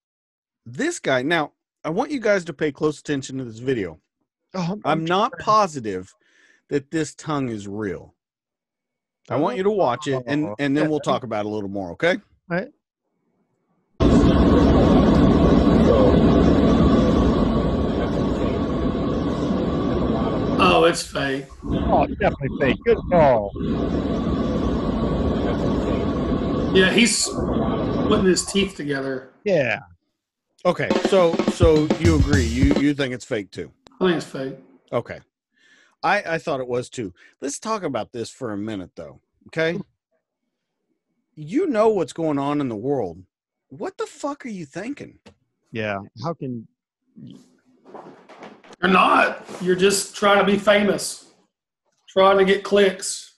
this 0.67 0.99
guy, 0.99 1.23
now 1.23 1.53
I 1.85 1.91
want 1.91 2.11
you 2.11 2.21
guys 2.21 2.45
to 2.47 2.53
pay 2.53 2.73
close 2.73 3.01
attention 3.01 3.39
to 3.39 3.45
this 3.45 3.59
video. 3.59 4.01
Oh, 4.55 4.81
I'm 4.85 5.05
not 5.05 5.33
positive 5.39 6.15
that 6.69 6.91
this 6.91 7.15
tongue 7.15 7.49
is 7.49 7.69
real. 7.69 8.15
I 9.29 9.37
want 9.37 9.57
you 9.57 9.63
to 9.63 9.71
watch 9.71 10.09
it 10.09 10.23
and 10.27 10.47
oh, 10.47 10.57
and 10.59 10.77
then 10.77 10.91
we'll 10.91 11.01
talk 11.01 11.23
about 11.23 11.47
it 11.47 11.49
a 11.49 11.51
little 11.51 11.71
more, 11.71 11.93
okay? 11.93 12.17
All 12.51 12.57
right. 12.57 12.69
Oh, 20.63 20.85
it's 20.85 21.03
fake. 21.03 21.47
Oh, 21.65 22.03
it's 22.03 22.17
definitely 22.17 22.59
fake. 22.61 22.77
Good 22.85 22.99
call. 23.11 23.53
Yeah, 26.75 26.93
he's 26.93 27.29
putting 28.11 28.27
his 28.27 28.45
teeth 28.45 28.77
together. 28.77 29.31
Yeah. 29.45 29.81
Okay. 30.65 30.89
So 31.09 31.35
so 31.53 31.87
you 32.01 32.17
agree. 32.17 32.45
You 32.45 32.75
you 32.75 32.93
think 32.93 33.15
it's 33.15 33.25
fake 33.25 33.51
too. 33.51 33.71
I 34.01 34.07
think 34.07 34.17
it's 34.17 34.27
fake. 34.27 34.57
Okay. 34.93 35.21
I 36.03 36.23
I 36.35 36.39
thought 36.39 36.61
it 36.61 36.67
was 36.67 36.91
too. 36.91 37.15
Let's 37.41 37.59
talk 37.59 37.83
about 37.83 38.13
this 38.13 38.29
for 38.31 38.53
a 38.53 38.57
minute 38.57 38.91
though. 38.97 39.21
Okay? 39.47 39.79
You 41.37 41.69
know 41.69 41.89
what's 41.89 42.13
going 42.13 42.39
on 42.39 42.61
in 42.61 42.69
the 42.69 42.77
world. 42.77 43.23
What 43.69 43.97
the 43.97 44.07
fuck 44.07 44.45
are 44.45 44.51
you 44.51 44.67
thinking? 44.67 45.19
Yeah. 45.71 45.99
How 46.25 46.35
can 46.35 46.67
You're 47.17 48.91
not. 48.91 49.47
You're 49.63 49.77
just 49.77 50.17
trying 50.17 50.39
to 50.39 50.45
be 50.45 50.59
famous, 50.59 51.33
trying 52.09 52.39
to 52.39 52.45
get 52.45 52.65
clicks. 52.65 53.30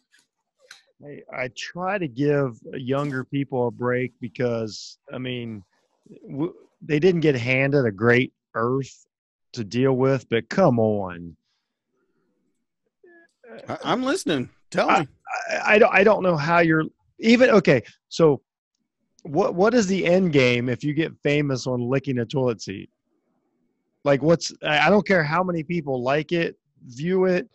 I, 1.04 1.20
I 1.36 1.48
try 1.56 1.98
to 1.98 2.08
give 2.08 2.58
younger 2.72 3.24
people 3.24 3.68
a 3.68 3.70
break 3.70 4.12
because 4.20 4.98
I 5.12 5.18
mean, 5.18 5.64
w- 6.28 6.54
they 6.80 6.98
didn't 6.98 7.22
get 7.22 7.34
handed 7.34 7.86
a 7.86 7.90
great 7.90 8.32
earth 8.54 9.06
to 9.52 9.64
deal 9.64 9.94
with, 9.94 10.28
but 10.28 10.48
come 10.48 10.78
on. 10.78 11.36
I, 13.68 13.78
I'm 13.84 14.02
listening. 14.02 14.48
Tell 14.70 14.88
I, 14.88 15.00
me. 15.00 15.08
I, 15.50 15.74
I 15.74 15.78
don't 15.78 15.94
I 15.94 16.04
don't 16.04 16.22
know 16.22 16.36
how 16.36 16.60
you're 16.60 16.84
even 17.18 17.50
okay. 17.50 17.82
So 18.08 18.42
what 19.22 19.54
what 19.54 19.74
is 19.74 19.86
the 19.86 20.06
end 20.06 20.32
game 20.32 20.68
if 20.68 20.84
you 20.84 20.94
get 20.94 21.12
famous 21.22 21.66
on 21.66 21.80
licking 21.80 22.18
a 22.18 22.26
toilet 22.26 22.62
seat? 22.62 22.90
Like 24.04 24.22
what's 24.22 24.52
I 24.62 24.86
I 24.86 24.90
don't 24.90 25.06
care 25.06 25.24
how 25.24 25.42
many 25.42 25.62
people 25.62 26.02
like 26.02 26.32
it, 26.32 26.56
view 26.86 27.24
it. 27.24 27.48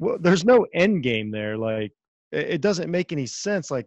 Well, 0.00 0.18
there's 0.20 0.44
no 0.44 0.66
end 0.74 1.02
game 1.02 1.30
there. 1.30 1.56
Like 1.56 1.92
it, 2.32 2.60
doesn't 2.60 2.90
make 2.90 3.12
any 3.12 3.26
sense. 3.26 3.70
Like 3.70 3.86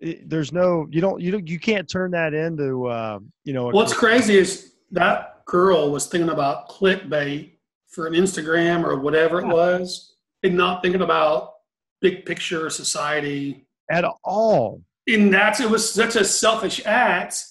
it, 0.00 0.28
there's 0.28 0.52
no 0.52 0.86
you 0.90 1.00
don't 1.00 1.20
you 1.20 1.30
don't 1.30 1.48
you 1.48 1.58
can't 1.58 1.88
turn 1.88 2.10
that 2.12 2.34
into 2.34 2.86
uh, 2.86 3.18
you 3.44 3.52
know. 3.52 3.68
What's 3.70 3.94
crazy 3.94 4.36
is 4.36 4.72
that 4.92 5.44
girl 5.46 5.90
was 5.90 6.06
thinking 6.06 6.30
about 6.30 6.68
clickbait 6.68 7.52
for 7.88 8.06
an 8.06 8.12
Instagram 8.12 8.84
or 8.84 8.98
whatever 8.98 9.40
it 9.40 9.46
was, 9.46 10.14
and 10.42 10.56
not 10.56 10.82
thinking 10.82 11.02
about 11.02 11.54
big 12.00 12.24
picture 12.24 12.68
society 12.70 13.66
at 13.90 14.04
all. 14.24 14.82
And 15.06 15.32
that's 15.32 15.60
it 15.60 15.70
was 15.70 15.90
such 15.90 16.16
a 16.16 16.24
selfish 16.24 16.82
act 16.84 17.42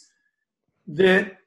that 0.88 1.38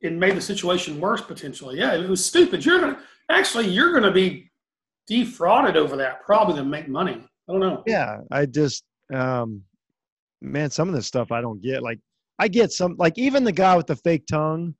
it 0.00 0.12
made 0.12 0.36
the 0.36 0.40
situation 0.40 1.00
worse 1.00 1.20
potentially. 1.20 1.78
Yeah, 1.78 1.94
it 1.94 2.08
was 2.08 2.24
stupid. 2.24 2.64
You're 2.64 2.80
gonna 2.80 3.00
actually 3.28 3.68
you're 3.68 3.92
gonna 3.92 4.12
be 4.12 4.47
defrauded 5.08 5.76
over 5.76 5.96
that 5.96 6.22
probably 6.24 6.56
to 6.56 6.64
make 6.64 6.88
money. 6.88 7.24
I 7.48 7.52
don't 7.52 7.60
know. 7.60 7.82
Yeah, 7.86 8.18
I 8.30 8.46
just 8.46 8.84
um 9.12 9.62
man, 10.40 10.70
some 10.70 10.88
of 10.88 10.94
this 10.94 11.06
stuff 11.06 11.32
I 11.32 11.40
don't 11.40 11.62
get. 11.62 11.82
Like 11.82 11.98
I 12.38 12.48
get 12.48 12.72
some 12.72 12.94
like 12.98 13.18
even 13.18 13.44
the 13.44 13.52
guy 13.52 13.76
with 13.76 13.86
the 13.86 13.96
fake 13.96 14.26
tongue 14.26 14.74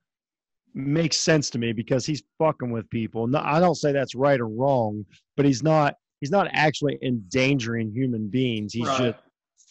makes 0.74 1.16
sense 1.16 1.50
to 1.50 1.59
me 1.59 1.72
because 1.72 2.06
he's 2.06 2.22
fucking 2.38 2.70
with 2.70 2.88
people. 2.90 3.26
No, 3.26 3.40
I 3.42 3.59
don't 3.59 3.74
say 3.74 3.90
that's 3.92 4.14
right 4.14 4.38
or 4.38 4.48
wrong, 4.48 5.05
but 5.36 5.46
he's 5.46 5.62
not 5.62 5.94
he's 6.20 6.30
not 6.30 6.48
actually 6.52 6.98
endangering 7.02 7.90
human 7.92 8.28
beings. 8.28 8.72
He's 8.72 8.86
Right. 8.86 8.98
just 9.14 9.18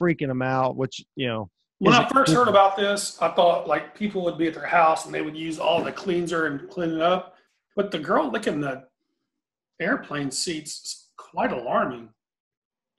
freaking 0.01 0.27
them 0.27 0.41
out, 0.41 0.75
which, 0.77 1.03
you 1.15 1.27
know, 1.27 1.49
When 1.79 1.93
I 1.93 2.07
first 2.09 2.33
heard 2.33 2.47
about 2.47 2.77
this, 2.77 3.21
I 3.21 3.29
thought 3.29 3.67
like 3.67 3.95
people 3.95 4.23
would 4.23 4.37
be 4.37 4.47
at 4.47 4.53
their 4.53 4.65
house 4.65 5.05
and 5.05 5.13
they 5.13 5.21
would 5.21 5.35
use 5.35 5.59
all 5.59 5.83
the 5.83 5.91
cleanser 5.91 6.45
and 6.47 6.69
clean 6.69 6.91
it 6.91 7.01
up. 7.01 7.35
But 7.75 7.91
the 7.91 7.99
girl 7.99 8.31
licking 8.31 8.61
the 8.61 8.85
airplane 9.79 10.31
seats 10.31 10.81
is 10.83 11.07
quite 11.17 11.51
alarming. 11.51 12.09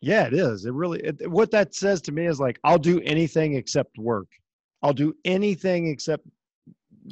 Yeah, 0.00 0.26
it 0.26 0.34
is. 0.34 0.64
It 0.64 0.72
really 0.72 1.00
it, 1.00 1.30
what 1.30 1.50
that 1.50 1.74
says 1.74 2.00
to 2.02 2.12
me 2.12 2.26
is 2.26 2.38
like 2.38 2.58
I'll 2.64 2.78
do 2.78 3.00
anything 3.00 3.54
except 3.56 3.98
work. 3.98 4.28
I'll 4.82 4.92
do 4.92 5.14
anything 5.24 5.88
except 5.88 6.24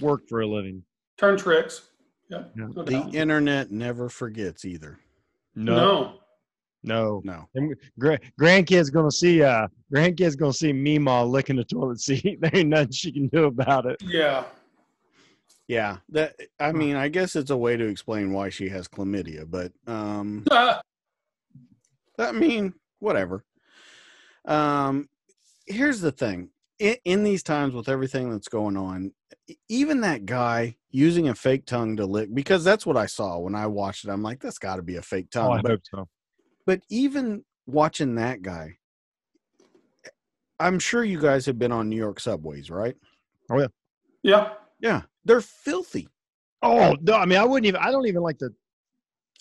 work 0.00 0.28
for 0.28 0.42
a 0.42 0.46
living. 0.46 0.82
Turn 1.18 1.36
tricks. 1.36 1.88
Yep. 2.30 2.52
Yeah. 2.56 2.66
no 2.66 2.82
The 2.84 2.92
doubt. 2.92 3.14
internet 3.14 3.70
never 3.72 4.08
forgets 4.08 4.64
either. 4.64 4.98
No. 5.56 6.14
No. 6.84 7.20
No. 7.24 7.48
And 7.56 7.74
gra- 7.98 8.20
grandkids 8.40 8.92
gonna 8.92 9.10
see 9.10 9.42
uh 9.42 9.66
grandkids 9.92 10.38
gonna 10.38 10.52
see 10.52 10.72
Meemaw 10.72 11.28
licking 11.28 11.56
the 11.56 11.64
toilet 11.64 12.00
seat. 12.00 12.38
there 12.40 12.50
ain't 12.54 12.68
nothing 12.68 12.92
she 12.92 13.10
can 13.10 13.26
do 13.28 13.44
about 13.44 13.86
it. 13.86 13.96
Yeah. 14.00 14.44
Yeah. 15.68 15.98
That 16.10 16.36
I 16.60 16.72
mean, 16.72 16.96
I 16.96 17.08
guess 17.08 17.36
it's 17.36 17.50
a 17.50 17.56
way 17.56 17.76
to 17.76 17.86
explain 17.86 18.32
why 18.32 18.50
she 18.50 18.68
has 18.68 18.88
chlamydia, 18.88 19.50
but 19.50 19.72
um 19.86 20.44
I 22.18 22.32
mean, 22.32 22.74
whatever. 22.98 23.44
Um, 24.44 25.08
here's 25.66 26.00
the 26.00 26.12
thing: 26.12 26.50
in, 26.78 26.96
in 27.04 27.24
these 27.24 27.42
times, 27.42 27.74
with 27.74 27.88
everything 27.88 28.30
that's 28.30 28.48
going 28.48 28.76
on, 28.76 29.12
even 29.68 30.00
that 30.02 30.24
guy 30.24 30.76
using 30.90 31.28
a 31.28 31.34
fake 31.34 31.66
tongue 31.66 31.96
to 31.96 32.06
lick, 32.06 32.32
because 32.32 32.64
that's 32.64 32.86
what 32.86 32.96
I 32.96 33.06
saw 33.06 33.38
when 33.38 33.54
I 33.54 33.66
watched 33.66 34.04
it. 34.04 34.10
I'm 34.10 34.22
like, 34.22 34.40
that's 34.40 34.58
got 34.58 34.76
to 34.76 34.82
be 34.82 34.96
a 34.96 35.02
fake 35.02 35.28
Oh, 35.34 35.40
tongue. 35.40 35.58
I 35.58 35.62
but, 35.62 35.70
hope 35.72 35.80
so. 35.90 36.08
but 36.64 36.80
even 36.88 37.44
watching 37.66 38.14
that 38.14 38.40
guy, 38.42 38.78
I'm 40.58 40.78
sure 40.78 41.04
you 41.04 41.20
guys 41.20 41.44
have 41.46 41.58
been 41.58 41.72
on 41.72 41.88
New 41.88 41.96
York 41.96 42.20
subways, 42.20 42.70
right? 42.70 42.96
Oh 43.50 43.58
yeah. 43.58 43.68
Yeah. 44.22 44.52
Yeah, 44.80 45.02
they're 45.26 45.40
filthy. 45.40 46.08
Oh 46.62 46.96
no, 47.02 47.14
I 47.14 47.26
mean 47.26 47.38
I 47.38 47.44
wouldn't 47.44 47.66
even 47.66 47.80
I 47.80 47.90
don't 47.90 48.06
even 48.06 48.22
like 48.22 48.38
to 48.38 48.50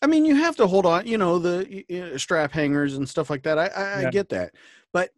I 0.02 0.08
mean, 0.08 0.26
you 0.26 0.36
have 0.36 0.56
to 0.58 0.68
hold 0.68 0.86
on, 0.86 1.08
you 1.08 1.18
know, 1.18 1.40
the 1.40 2.14
strap 2.18 2.52
hangers 2.52 2.96
and 2.96 3.08
stuff 3.08 3.30
like 3.30 3.44
that. 3.44 3.58
I, 3.58 3.68
I, 3.68 4.08
I 4.08 4.10
get 4.12 4.30
that, 4.30 4.54
but 4.92 5.10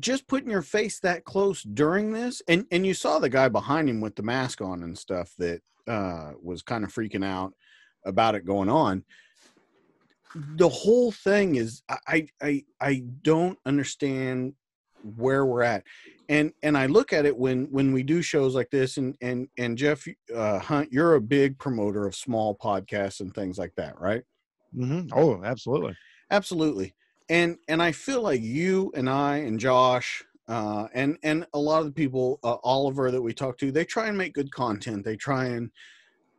just 0.00 0.26
putting 0.26 0.50
your 0.50 0.62
face 0.62 0.98
that 1.00 1.24
close 1.24 1.62
during 1.62 2.12
this, 2.12 2.42
and 2.48 2.66
and 2.72 2.86
you 2.86 2.94
saw 2.94 3.18
the 3.18 3.28
guy 3.28 3.48
behind 3.48 3.88
him 3.88 4.00
with 4.00 4.16
the 4.16 4.22
mask 4.22 4.60
on 4.60 4.82
and 4.82 4.96
stuff 4.96 5.34
that 5.38 5.62
uh, 5.86 6.32
was 6.42 6.62
kind 6.62 6.82
of 6.82 6.92
freaking 6.92 7.24
out 7.24 7.52
about 8.04 8.34
it 8.34 8.44
going 8.44 8.68
on. 8.68 9.04
The 10.34 10.68
whole 10.68 11.12
thing 11.12 11.56
is, 11.56 11.82
I 11.88 12.26
I 12.42 12.64
I 12.80 13.02
don't 13.22 13.58
understand 13.66 14.54
where 15.16 15.44
we're 15.44 15.62
at 15.62 15.84
and 16.28 16.52
and 16.62 16.76
i 16.76 16.86
look 16.86 17.12
at 17.12 17.24
it 17.26 17.36
when 17.36 17.64
when 17.70 17.92
we 17.92 18.02
do 18.02 18.20
shows 18.22 18.54
like 18.54 18.70
this 18.70 18.96
and 18.96 19.16
and 19.20 19.48
and 19.58 19.78
jeff 19.78 20.06
uh 20.34 20.58
hunt 20.58 20.92
you're 20.92 21.14
a 21.14 21.20
big 21.20 21.58
promoter 21.58 22.06
of 22.06 22.14
small 22.14 22.56
podcasts 22.56 23.20
and 23.20 23.34
things 23.34 23.58
like 23.58 23.74
that 23.76 23.98
right 24.00 24.22
Mm-hmm. 24.76 25.08
Oh, 25.18 25.42
absolutely. 25.44 25.94
absolutely 26.30 26.94
and 27.30 27.56
and 27.68 27.82
i 27.82 27.90
feel 27.90 28.20
like 28.20 28.42
you 28.42 28.92
and 28.94 29.08
i 29.08 29.38
and 29.38 29.58
josh 29.58 30.22
uh 30.48 30.86
and 30.92 31.16
and 31.22 31.46
a 31.54 31.58
lot 31.58 31.78
of 31.80 31.86
the 31.86 31.92
people 31.92 32.38
uh, 32.44 32.56
oliver 32.62 33.10
that 33.10 33.22
we 33.22 33.32
talk 33.32 33.56
to 33.58 33.72
they 33.72 33.84
try 33.86 34.08
and 34.08 34.18
make 34.18 34.34
good 34.34 34.50
content 34.52 35.04
they 35.06 35.16
try 35.16 35.46
and 35.46 35.70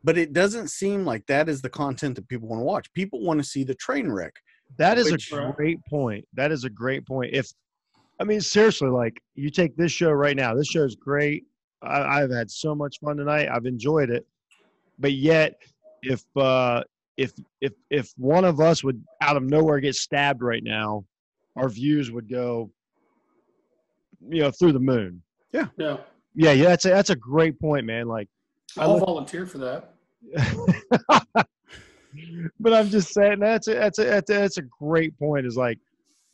but 0.04 0.16
it 0.18 0.32
doesn't 0.32 0.68
seem 0.70 1.04
like 1.06 1.26
that 1.26 1.50
is 1.50 1.62
the 1.62 1.70
content 1.70 2.16
that 2.16 2.28
people 2.28 2.48
want 2.48 2.60
to 2.60 2.64
watch 2.66 2.94
people 2.94 3.22
want 3.24 3.40
to 3.40 3.44
see 3.44 3.64
the 3.64 3.76
train 3.76 4.10
wreck 4.12 4.34
That 4.78 5.00
is 5.00 5.12
Which- 5.12 5.34
a 5.34 5.52
great 5.58 5.84
point. 5.90 6.26
That 6.34 6.52
is 6.52 6.64
a 6.64 6.70
great 6.70 7.06
point. 7.08 7.34
If 7.34 7.52
I 8.20 8.24
mean 8.26 8.42
seriously, 8.42 8.90
like 8.90 9.22
you 9.36 9.50
take 9.50 9.76
this 9.78 9.92
show 9.92 10.12
right 10.12 10.36
now, 10.36 10.54
this 10.54 10.68
show 10.68 10.84
is 10.84 10.96
great. 10.96 11.46
I, 11.82 12.22
I've 12.22 12.32
had 12.32 12.52
so 12.52 12.76
much 12.76 13.00
fun 13.00 13.18
tonight. 13.18 13.48
I've 13.50 13.66
enjoyed 13.66 14.10
it. 14.10 14.28
But 15.00 15.14
yet, 15.14 15.62
if 16.02 16.24
uh, 16.36 16.84
if 17.18 17.34
if 17.62 17.74
if 17.90 18.14
one 18.18 18.44
of 18.46 18.60
us 18.60 18.84
would 18.84 19.02
out 19.22 19.38
of 19.38 19.44
nowhere 19.44 19.80
get 19.80 19.96
stabbed 19.96 20.42
right 20.42 20.64
now, 20.64 21.06
our 21.56 21.70
views 21.70 22.12
would 22.12 22.30
go, 22.30 22.70
you 24.28 24.42
know, 24.42 24.52
through 24.52 24.74
the 24.74 24.80
moon. 24.80 25.22
Yeah. 25.52 25.68
Yeah, 25.78 25.98
yeah. 26.36 26.52
Yeah. 26.52 26.66
That's 26.66 26.86
a, 26.86 26.90
that's 26.90 27.10
a 27.10 27.16
great 27.16 27.60
point, 27.60 27.86
man. 27.86 28.08
Like, 28.08 28.28
I 28.78 28.84
I'll 28.84 28.94
look- 28.96 29.06
volunteer 29.06 29.46
for 29.46 29.58
that. 29.60 29.94
but 32.60 32.74
I'm 32.74 32.90
just 32.90 33.14
saying 33.14 33.40
that's 33.40 33.68
a, 33.70 33.74
that's 33.76 34.00
a 34.00 34.04
that's 34.04 34.30
a, 34.30 34.34
that's 34.34 34.58
a 34.58 34.64
great 34.64 35.18
point. 35.18 35.46
Is 35.46 35.56
like 35.56 35.80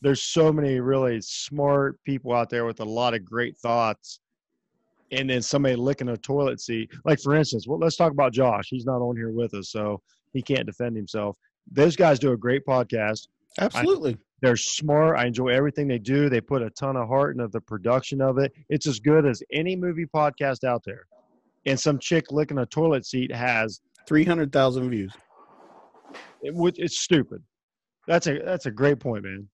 there's 0.02 0.24
so 0.24 0.52
many 0.52 0.80
really 0.80 1.20
smart 1.22 1.98
people 2.04 2.34
out 2.34 2.50
there 2.50 2.66
with 2.66 2.80
a 2.80 2.86
lot 2.86 3.14
of 3.14 3.26
great 3.26 3.58
thoughts, 3.58 4.20
and 5.12 5.30
then 5.30 5.42
somebody 5.42 5.76
licking 5.76 6.10
a 6.10 6.18
toilet 6.18 6.60
seat. 6.62 6.92
Like 7.06 7.20
for 7.20 7.36
instance, 7.36 7.68
well, 7.68 7.80
let's 7.80 7.96
talk 7.96 8.12
about 8.12 8.34
Josh. 8.34 8.68
He's 8.70 8.86
not 8.86 9.02
on 9.02 9.16
here 9.16 9.32
with 9.32 9.54
us, 9.54 9.70
so 9.72 10.02
he 10.34 10.42
can't 10.42 10.66
defend 10.66 10.96
himself. 10.96 11.38
Those 11.72 11.96
guys 11.96 12.20
do 12.20 12.34
a 12.34 12.38
great 12.38 12.66
podcast. 12.66 13.28
Absolutely. 13.60 14.18
They're 14.42 14.58
smart. 14.58 15.18
I 15.18 15.26
enjoy 15.26 15.48
everything 15.48 15.88
they 15.88 15.98
do. 15.98 16.30
They 16.30 16.42
put 16.42 16.62
a 16.62 16.70
ton 16.72 16.98
of 16.98 17.08
heart 17.08 17.36
into 17.36 17.48
the 17.48 17.62
production 17.62 18.22
of 18.22 18.38
it. 18.38 18.54
It's 18.70 18.86
as 18.86 19.00
good 19.00 19.26
as 19.26 19.42
any 19.52 19.76
movie 19.76 20.06
podcast 20.06 20.64
out 20.64 20.84
there. 20.86 21.06
And 21.66 21.80
some 21.80 21.98
chick 21.98 22.32
licking 22.32 22.60
a 22.60 22.66
toilet 22.66 23.06
seat 23.06 23.34
has 23.34 23.80
300,000 24.08 24.90
views. 24.90 25.14
It, 26.42 26.54
it's 26.78 27.00
stupid. 27.00 27.42
That's 28.08 28.28
a 28.28 28.40
that's 28.40 28.68
a 28.68 28.72
great 28.72 29.00
point, 29.00 29.24
man. 29.24 29.50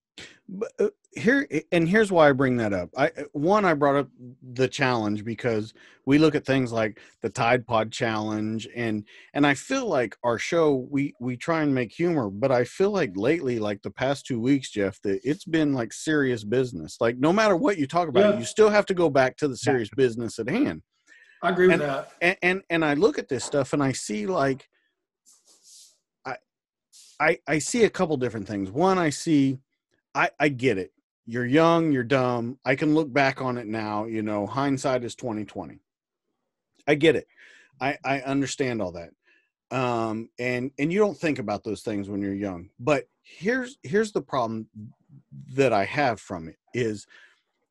But 0.48 0.72
uh, 0.78 0.88
here 1.14 1.46
and 1.70 1.88
here's 1.88 2.10
why 2.12 2.28
I 2.28 2.32
bring 2.32 2.56
that 2.58 2.72
up. 2.72 2.90
I 2.96 3.06
uh, 3.08 3.24
one 3.32 3.64
I 3.64 3.74
brought 3.74 3.96
up 3.96 4.08
the 4.42 4.68
challenge 4.68 5.24
because 5.24 5.72
we 6.06 6.18
look 6.18 6.34
at 6.34 6.44
things 6.44 6.72
like 6.72 7.00
the 7.22 7.30
Tide 7.30 7.66
Pod 7.66 7.92
challenge 7.92 8.68
and 8.74 9.04
and 9.34 9.46
I 9.46 9.54
feel 9.54 9.86
like 9.86 10.16
our 10.24 10.38
show 10.38 10.86
we 10.90 11.14
we 11.20 11.36
try 11.36 11.62
and 11.62 11.74
make 11.74 11.92
humor, 11.92 12.28
but 12.30 12.50
I 12.50 12.64
feel 12.64 12.90
like 12.90 13.12
lately 13.14 13.58
like 13.58 13.82
the 13.82 13.90
past 13.90 14.26
2 14.26 14.40
weeks 14.40 14.70
Jeff 14.70 15.00
that 15.02 15.20
it's 15.24 15.44
been 15.44 15.72
like 15.72 15.92
serious 15.92 16.44
business. 16.44 16.96
Like 17.00 17.18
no 17.18 17.32
matter 17.32 17.56
what 17.56 17.78
you 17.78 17.86
talk 17.86 18.08
about, 18.08 18.34
Yeah. 18.34 18.38
you 18.38 18.44
still 18.44 18.70
have 18.70 18.86
to 18.86 18.94
go 18.94 19.08
back 19.08 19.36
to 19.38 19.48
the 19.48 19.56
serious 19.56 19.90
business 19.96 20.38
at 20.38 20.48
hand. 20.48 20.82
I 21.42 21.50
agree 21.50 21.66
with 21.66 21.74
and, 21.74 21.82
that. 21.82 22.12
And, 22.20 22.36
and 22.42 22.62
and 22.70 22.84
I 22.84 22.94
look 22.94 23.18
at 23.18 23.28
this 23.28 23.44
stuff 23.44 23.72
and 23.72 23.82
I 23.82 23.92
see 23.92 24.26
like 24.26 24.68
I 26.26 26.36
I 27.20 27.38
I 27.46 27.58
see 27.58 27.84
a 27.84 27.90
couple 27.90 28.16
different 28.16 28.48
things. 28.48 28.70
One, 28.70 28.98
I 28.98 29.10
see 29.10 29.58
I 30.14 30.30
I 30.38 30.48
get 30.48 30.78
it. 30.78 30.92
You're 31.26 31.46
young, 31.46 31.92
you're 31.92 32.02
dumb. 32.02 32.58
I 32.64 32.74
can 32.74 32.94
look 32.94 33.12
back 33.12 33.40
on 33.40 33.58
it 33.58 33.66
now, 33.66 34.06
you 34.06 34.22
know, 34.22 34.46
hindsight 34.46 35.04
is 35.04 35.14
2020. 35.14 35.78
I 36.86 36.94
get 36.94 37.16
it. 37.16 37.26
I 37.80 37.96
I 38.04 38.20
understand 38.20 38.82
all 38.82 38.92
that. 38.92 39.10
Um 39.76 40.28
and 40.38 40.70
and 40.78 40.92
you 40.92 40.98
don't 40.98 41.16
think 41.16 41.38
about 41.38 41.64
those 41.64 41.82
things 41.82 42.08
when 42.08 42.20
you're 42.20 42.34
young. 42.34 42.70
But 42.78 43.04
here's 43.22 43.78
here's 43.82 44.12
the 44.12 44.22
problem 44.22 44.68
that 45.54 45.72
I 45.72 45.84
have 45.84 46.20
from 46.20 46.48
it 46.48 46.56
is 46.74 47.06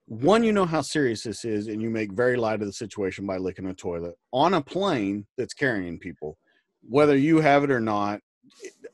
one, 0.06 0.44
you 0.44 0.52
know 0.52 0.66
how 0.66 0.82
serious 0.82 1.24
this 1.24 1.46
is, 1.46 1.68
and 1.68 1.82
you 1.82 1.90
make 1.90 2.12
very 2.12 2.36
light 2.36 2.60
of 2.60 2.68
the 2.68 2.74
situation 2.74 3.26
by 3.26 3.38
licking 3.38 3.68
a 3.68 3.74
toilet 3.74 4.16
on 4.34 4.54
a 4.54 4.62
plane 4.62 5.26
that's 5.38 5.54
carrying 5.54 6.00
people, 6.00 6.38
whether 6.82 7.16
you 7.16 7.40
have 7.40 7.64
it 7.64 7.72
or 7.72 7.80
not. 7.80 8.20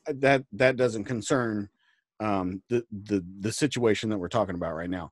That 0.06 0.44
that 0.53 0.76
doesn't 0.76 1.06
concern 1.06 1.69
um, 2.19 2.61
the 2.69 2.84
the 2.91 3.23
the 3.39 3.52
situation 3.52 4.10
that 4.10 4.18
we're 4.18 4.27
talking 4.27 4.56
about 4.56 4.76
right 4.76 4.89
now. 4.89 5.11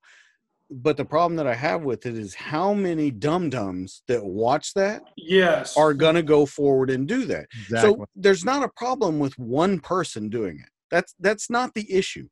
But 0.72 0.98
the 0.98 1.06
problem 1.06 1.36
that 1.38 1.48
I 1.48 1.54
have 1.54 1.84
with 1.84 2.06
it 2.06 2.18
is 2.18 2.34
how 2.34 2.74
many 2.74 3.12
dum 3.12 3.50
dums 3.50 4.02
that 4.08 4.26
watch 4.26 4.74
that 4.74 5.04
Yes. 5.16 5.78
are 5.78 5.94
gonna 5.94 6.24
go 6.24 6.46
forward 6.46 6.90
and 6.90 7.08
do 7.08 7.26
that. 7.26 7.48
Exactly. 7.54 7.92
So 7.92 8.06
there's 8.16 8.44
not 8.44 8.64
a 8.64 8.70
problem 8.70 9.20
with 9.20 9.38
one 9.38 9.80
person 9.80 10.30
doing 10.30 10.60
it. 10.60 10.70
That's 10.90 11.14
that's 11.20 11.50
not 11.50 11.74
the 11.74 11.92
issue. 11.92 12.28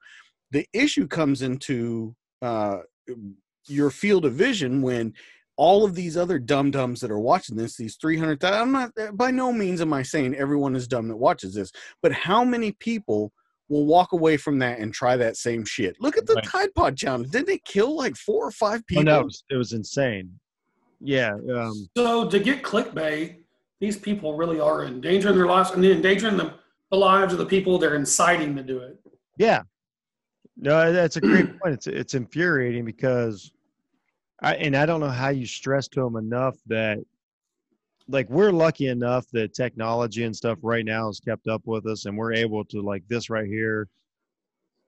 The 0.51 0.67
issue 0.73 1.07
comes 1.07 1.41
into 1.41 2.15
uh, 2.41 2.79
your 3.67 3.89
field 3.89 4.25
of 4.25 4.33
vision 4.33 4.81
when 4.81 5.13
all 5.55 5.85
of 5.85 5.95
these 5.95 6.17
other 6.17 6.39
dum 6.39 6.71
dums 6.71 6.99
that 7.01 7.11
are 7.11 7.19
watching 7.19 7.55
this, 7.55 7.77
these 7.77 7.95
300, 7.97 8.43
I'm 8.43 8.71
not, 8.71 8.91
by 9.13 9.29
no 9.31 9.53
means 9.53 9.81
am 9.81 9.93
I 9.93 10.01
saying 10.01 10.35
everyone 10.35 10.75
is 10.75 10.87
dumb 10.87 11.07
that 11.09 11.17
watches 11.17 11.53
this, 11.53 11.71
but 12.01 12.11
how 12.11 12.43
many 12.43 12.71
people 12.71 13.31
will 13.73 13.85
walk 13.85 14.13
away 14.13 14.37
from 14.37 14.59
that 14.59 14.79
and 14.79 14.93
try 14.93 15.17
that 15.17 15.35
same 15.37 15.65
shit? 15.65 15.95
Look 15.99 16.17
at 16.17 16.25
the 16.25 16.35
Right. 16.35 16.43
Tide 16.45 16.75
Pod 16.75 16.95
challenge. 16.95 17.29
Didn't 17.31 17.47
they 17.47 17.59
kill 17.65 17.95
like 17.97 18.15
four 18.15 18.47
or 18.47 18.51
five 18.51 18.85
people? 18.87 19.03
no, 19.03 19.19
it 19.21 19.25
was, 19.25 19.43
it 19.49 19.55
was 19.55 19.73
insane. 19.73 20.39
Yeah. 21.01 21.33
Um, 21.53 21.89
So 21.97 22.29
to 22.29 22.39
get 22.39 22.63
clickbait, 22.63 23.37
these 23.81 23.97
people 23.97 24.37
really 24.37 24.59
are 24.59 24.85
endangering 24.85 25.35
their 25.35 25.47
lives 25.47 25.71
and 25.71 25.83
endangering 25.83 26.37
the, 26.37 26.53
the 26.91 26.97
lives 26.97 27.33
of 27.33 27.39
the 27.39 27.45
people 27.45 27.77
they're 27.77 27.95
inciting 27.95 28.55
to 28.55 28.63
do 28.63 28.79
it. 28.79 28.97
Yeah. 29.37 29.63
No, 30.55 30.93
that's 30.93 31.17
a 31.17 31.21
great 31.21 31.47
point. 31.61 31.73
It's 31.73 31.87
it's 31.87 32.13
infuriating 32.13 32.85
because 32.85 33.51
I 34.41 34.55
and 34.55 34.75
I 34.77 34.85
don't 34.85 34.99
know 34.99 35.09
how 35.09 35.29
you 35.29 35.45
stress 35.45 35.87
to 35.89 36.01
them 36.01 36.15
enough 36.15 36.55
that 36.67 36.99
like 38.07 38.29
we're 38.29 38.51
lucky 38.51 38.87
enough 38.87 39.25
that 39.31 39.53
technology 39.53 40.23
and 40.23 40.35
stuff 40.35 40.57
right 40.61 40.85
now 40.85 41.09
is 41.09 41.19
kept 41.19 41.47
up 41.47 41.61
with 41.65 41.85
us 41.85 42.05
and 42.05 42.17
we're 42.17 42.33
able 42.33 42.65
to 42.65 42.81
like 42.81 43.03
this 43.07 43.29
right 43.29 43.47
here 43.47 43.87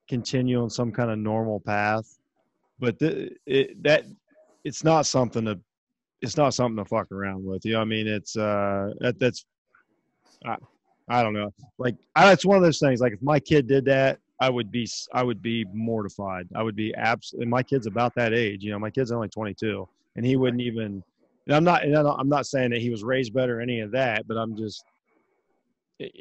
continue 0.08 0.62
on 0.62 0.70
some 0.70 0.92
kind 0.92 1.10
of 1.10 1.18
normal 1.18 1.60
path. 1.60 2.18
But 2.80 3.00
the, 3.00 3.32
it, 3.46 3.82
that 3.84 4.06
it's 4.64 4.84
not 4.84 5.06
something 5.06 5.46
to 5.46 5.60
it's 6.22 6.38
not 6.38 6.54
something 6.54 6.84
to 6.84 6.90
fuck 6.90 7.12
around 7.12 7.46
with. 7.46 7.66
You 7.66 7.74
know, 7.74 7.82
I 7.82 7.86
mean, 7.86 8.08
it's 8.08 8.36
uh 8.36 8.94
that 9.00 9.20
that's 9.20 9.46
I, 10.46 10.58
I 11.08 11.24
don't 11.24 11.34
know. 11.34 11.54
Like 11.78 11.96
I, 12.16 12.32
it's 12.32 12.46
one 12.46 12.58
of 12.58 12.64
those 12.64 12.80
things. 12.80 13.00
Like 13.00 13.14
if 13.14 13.22
my 13.22 13.40
kid 13.40 13.68
did 13.68 13.86
that, 13.86 14.20
I 14.40 14.50
would 14.50 14.72
be 14.72 14.88
i 15.14 15.24
would 15.24 15.42
be 15.42 15.66
mortified. 15.74 16.48
I 16.56 16.64
would 16.64 16.76
be 16.76 16.94
abs. 16.96 17.34
And 17.34 17.50
my 17.50 17.64
kid's 17.64 17.88
about 17.88 18.16
that 18.16 18.34
age. 18.34 18.64
You 18.64 18.72
know, 18.72 18.80
my 18.80 18.90
kid's 18.90 19.12
only 19.12 19.30
22, 19.30 19.88
and 20.16 20.26
he 20.26 20.36
wouldn't 20.36 20.62
even. 20.62 21.04
And 21.48 21.56
I'm 21.56 21.64
not. 21.64 21.84
And 21.84 21.96
I'm 21.96 22.30
not- 22.30 22.48
saying 22.48 22.72
that 22.72 22.82
he 22.82 22.90
was 22.90 23.04
raised 23.04 23.34
better 23.34 23.60
or 23.60 23.62
any 23.62 23.80
of 23.82 23.92
that, 23.92 24.28
but 24.28 24.38
I'm 24.38 24.56
just. 24.56 24.84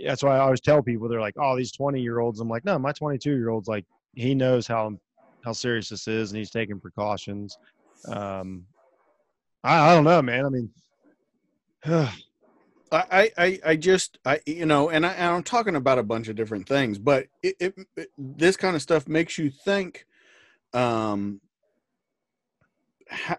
That's 0.05 0.23
why 0.23 0.37
I 0.37 0.41
always 0.41 0.61
tell 0.61 0.83
people 0.83 1.09
they're 1.09 1.21
like, 1.21 1.35
"Oh, 1.37 1.57
these 1.57 1.73
20 1.73 2.01
year 2.01 2.21
olds." 2.21 2.41
I'm 2.41 2.49
like, 2.49 2.65
no, 2.65 2.79
my 2.79 2.93
22 2.93 3.31
year 3.37 3.51
old's 3.51 3.69
like 3.69 3.85
he 4.15 4.35
knows 4.35 4.67
how 4.67 4.97
how 5.45 5.53
serious 5.53 5.89
this 5.89 6.07
is, 6.09 6.31
and 6.31 6.39
he's 6.39 6.51
taking 6.51 6.81
precautions. 6.81 7.59
Um, 8.09 8.67
I, 9.63 9.91
I 9.91 9.95
don't 9.95 10.05
know, 10.05 10.23
man. 10.23 10.47
I 10.47 10.49
mean, 10.49 10.71
I, 12.93 13.31
I, 13.37 13.61
I 13.65 13.77
just, 13.77 14.19
I, 14.25 14.41
you 14.47 14.67
know, 14.67 14.89
and, 14.89 15.05
I, 15.05 15.13
and 15.13 15.35
I'm 15.35 15.43
talking 15.43 15.75
about 15.75 15.99
a 15.99 16.03
bunch 16.05 16.29
of 16.29 16.37
different 16.37 16.69
things, 16.69 16.99
but 16.99 17.27
it, 17.43 17.57
it, 17.59 17.75
it 17.97 18.09
this 18.17 18.57
kind 18.57 18.77
of 18.77 18.83
stuff 18.83 19.09
makes 19.09 19.37
you 19.37 19.51
think. 19.51 20.07
Um, 20.73 21.41
ha, 23.11 23.37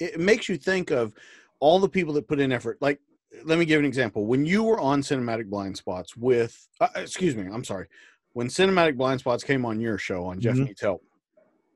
it 0.00 0.18
makes 0.20 0.48
you 0.48 0.56
think 0.56 0.90
of 0.90 1.12
all 1.60 1.78
the 1.80 1.88
people 1.88 2.14
that 2.14 2.28
put 2.28 2.40
in 2.40 2.52
effort. 2.52 2.78
Like, 2.80 3.00
let 3.44 3.58
me 3.58 3.64
give 3.64 3.78
an 3.80 3.84
example. 3.86 4.26
When 4.26 4.46
you 4.46 4.62
were 4.62 4.80
on 4.80 5.02
Cinematic 5.02 5.46
Blind 5.50 5.76
Spots 5.76 6.16
with, 6.16 6.68
uh, 6.80 6.88
excuse 6.96 7.34
me, 7.36 7.46
I'm 7.52 7.64
sorry, 7.64 7.86
when 8.32 8.48
Cinematic 8.48 8.96
Blind 8.96 9.20
Spots 9.20 9.44
came 9.44 9.64
on 9.66 9.80
your 9.80 9.98
show 9.98 10.24
on 10.24 10.40
Jeff 10.40 10.56
Mhm. 10.56 10.66
Needs 10.66 10.80
Help, 10.80 11.02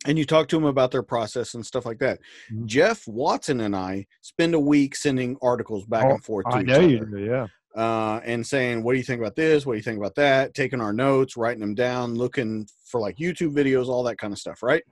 and 0.07 0.19
you 0.19 0.24
talk 0.24 0.49
to 0.49 0.57
them 0.57 0.65
about 0.65 0.90
their 0.93 1.03
process 1.03 1.55
and 1.55 1.65
stuff 1.66 1.85
like 1.85 1.99
that. 1.99 2.20
Mhm. 2.51 2.66
Jeff 2.66 3.07
Watson 3.07 3.61
and 3.61 3.74
I 3.77 4.07
spend 4.20 4.55
a 4.55 4.61
week 4.61 4.94
sending 4.97 5.36
articles 5.43 5.85
back 5.86 6.05
Oh, 6.07 6.11
and 6.12 6.24
forth. 6.24 6.47
To 6.51 6.57
I 6.57 6.61
each 6.61 6.66
know 6.69 6.81
you 6.81 6.97
other 6.99 7.07
do, 7.07 7.24
yeah. 7.24 7.47
uh, 7.74 8.20
and 8.24 8.47
saying, 8.47 8.82
"What 8.82 8.93
do 8.93 8.99
you 8.99 9.05
think 9.05 9.20
about 9.20 9.36
this? 9.36 9.66
What 9.66 9.74
do 9.74 9.77
you 9.78 9.82
think 9.82 9.99
about 9.99 10.15
that?" 10.15 10.55
Taking 10.55 10.81
our 10.81 10.93
notes, 10.93 11.36
writing 11.36 11.61
them 11.61 11.74
down, 11.74 12.15
looking 12.15 12.66
for 12.86 13.01
like 13.01 13.16
YouTube 13.16 13.55
videos, 13.55 13.89
all 13.89 14.05
that 14.05 14.16
kind 14.19 14.32
of 14.32 14.39
stuff, 14.39 14.62
right? 14.62 14.85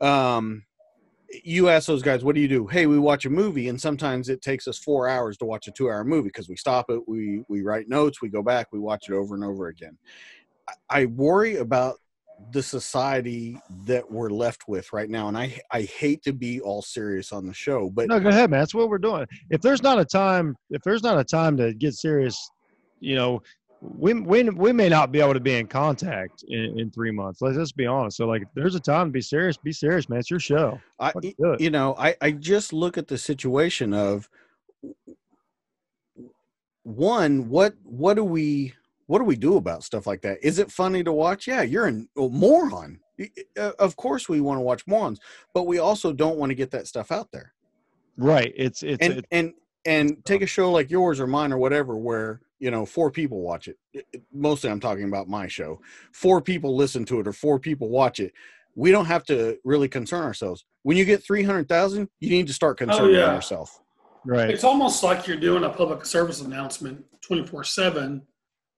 Um, 0.00 0.64
you 1.44 1.68
ask 1.68 1.86
those 1.86 2.02
guys, 2.02 2.24
"What 2.24 2.34
do 2.34 2.40
you 2.40 2.48
do?" 2.48 2.66
Hey, 2.66 2.86
we 2.86 2.98
watch 2.98 3.24
a 3.24 3.30
movie, 3.30 3.68
and 3.68 3.80
sometimes 3.80 4.28
it 4.28 4.42
takes 4.42 4.66
us 4.66 4.78
four 4.78 5.08
hours 5.08 5.36
to 5.38 5.44
watch 5.44 5.68
a 5.68 5.70
two-hour 5.70 6.04
movie 6.04 6.28
because 6.28 6.48
we 6.48 6.56
stop 6.56 6.86
it, 6.90 7.00
we 7.06 7.44
we 7.48 7.62
write 7.62 7.88
notes, 7.88 8.20
we 8.20 8.28
go 8.28 8.42
back, 8.42 8.68
we 8.72 8.78
watch 8.78 9.08
it 9.08 9.14
over 9.14 9.34
and 9.34 9.44
over 9.44 9.68
again. 9.68 9.96
I, 10.88 11.06
worry 11.06 11.56
about 11.56 11.96
the 12.52 12.62
society 12.62 13.60
that 13.84 14.08
we're 14.08 14.30
left 14.30 14.68
with 14.68 14.92
right 14.92 15.10
now, 15.10 15.28
and 15.28 15.36
I 15.36 15.60
I 15.70 15.82
hate 15.82 16.22
to 16.22 16.32
be 16.32 16.60
all 16.60 16.82
serious 16.82 17.32
on 17.32 17.46
the 17.46 17.54
show, 17.54 17.90
but 17.90 18.08
no, 18.08 18.18
go 18.18 18.28
ahead, 18.28 18.50
man. 18.50 18.60
That's 18.60 18.74
what 18.74 18.88
we're 18.88 18.98
doing. 18.98 19.26
If 19.50 19.60
there's 19.60 19.82
not 19.82 19.98
a 19.98 20.04
time, 20.04 20.56
if 20.70 20.82
there's 20.82 21.02
not 21.02 21.18
a 21.18 21.24
time 21.24 21.56
to 21.58 21.74
get 21.74 21.94
serious, 21.94 22.50
you 23.00 23.14
know, 23.14 23.40
we 23.80 24.14
we 24.14 24.48
we 24.50 24.72
may 24.72 24.88
not 24.88 25.10
be 25.10 25.20
able 25.20 25.34
to 25.34 25.40
be 25.40 25.54
in 25.54 25.66
contact 25.66 26.44
in, 26.48 26.78
in 26.78 26.90
three 26.90 27.10
months. 27.10 27.40
Let's 27.40 27.56
just 27.56 27.76
be 27.76 27.86
honest. 27.86 28.16
So, 28.16 28.26
like, 28.26 28.42
there's 28.54 28.74
a 28.74 28.80
time 28.80 29.08
to 29.08 29.12
be 29.12 29.22
serious, 29.22 29.56
be 29.56 29.72
serious, 29.72 30.08
man. 30.08 30.18
It's 30.18 30.30
your 30.30 30.40
show. 30.40 30.80
I, 30.98 31.12
you 31.58 31.70
know, 31.70 31.94
I, 31.98 32.14
I 32.20 32.32
just 32.32 32.72
look 32.72 32.98
at 32.98 33.08
the 33.08 33.16
situation 33.16 33.94
of 33.94 34.28
one, 36.82 37.48
what 37.48 37.74
what 37.82 38.14
do 38.14 38.24
we 38.24 38.74
what 39.06 39.18
do 39.18 39.24
we 39.24 39.36
do 39.36 39.56
about 39.56 39.84
stuff 39.84 40.06
like 40.06 40.22
that? 40.22 40.38
Is 40.42 40.58
it 40.58 40.70
funny 40.70 41.02
to 41.04 41.12
watch? 41.12 41.46
Yeah, 41.46 41.62
you're 41.62 41.86
a 41.88 42.04
moron. 42.16 43.00
Uh, 43.58 43.72
Of 43.78 43.96
course, 43.96 44.28
we 44.28 44.40
want 44.40 44.58
to 44.58 44.62
watch 44.62 44.86
morons, 44.86 45.20
but 45.52 45.66
we 45.66 45.78
also 45.78 46.12
don't 46.12 46.38
want 46.38 46.50
to 46.50 46.54
get 46.54 46.70
that 46.70 46.86
stuff 46.86 47.10
out 47.10 47.28
there. 47.32 47.52
Right. 48.16 48.52
It's 48.56 48.82
it's, 48.82 49.02
And 49.02 49.18
it's 49.18 49.28
and 49.30 49.52
and 49.84 50.24
take 50.24 50.42
a 50.42 50.46
show 50.46 50.70
like 50.70 50.90
yours 50.90 51.20
or 51.20 51.26
mine 51.26 51.52
or 51.52 51.58
whatever, 51.58 51.96
where 51.96 52.40
you 52.58 52.70
know 52.70 52.84
four 52.84 53.10
people 53.10 53.40
watch 53.40 53.68
it. 53.68 53.78
It- 53.92 54.06
it- 54.12 54.22
Mostly, 54.32 54.70
I'm 54.70 54.80
talking 54.80 55.04
about 55.04 55.28
my 55.28 55.46
show. 55.48 55.80
Four 56.12 56.40
people 56.40 56.76
listen 56.76 57.04
to 57.06 57.20
it, 57.20 57.26
or 57.26 57.32
four 57.32 57.58
people 57.58 57.88
watch 57.88 58.20
it. 58.20 58.32
We 58.76 58.90
don't 58.92 59.06
have 59.06 59.24
to 59.24 59.58
really 59.64 59.88
concern 59.88 60.22
ourselves. 60.22 60.64
When 60.82 60.96
you 60.96 61.04
get 61.04 61.22
three 61.24 61.42
hundred 61.42 61.68
thousand, 61.68 62.08
you 62.20 62.30
need 62.30 62.46
to 62.46 62.52
start 62.52 62.78
oh, 62.80 62.86
concerning 62.86 63.16
yeah. 63.16 63.34
yourself. 63.34 63.80
right. 64.24 64.50
It's 64.50 64.64
almost 64.64 65.02
like 65.02 65.26
you're 65.26 65.36
doing 65.36 65.64
a 65.64 65.70
public 65.70 66.04
service 66.06 66.40
announcement 66.40 67.04
24 67.22 67.64
7 67.64 68.22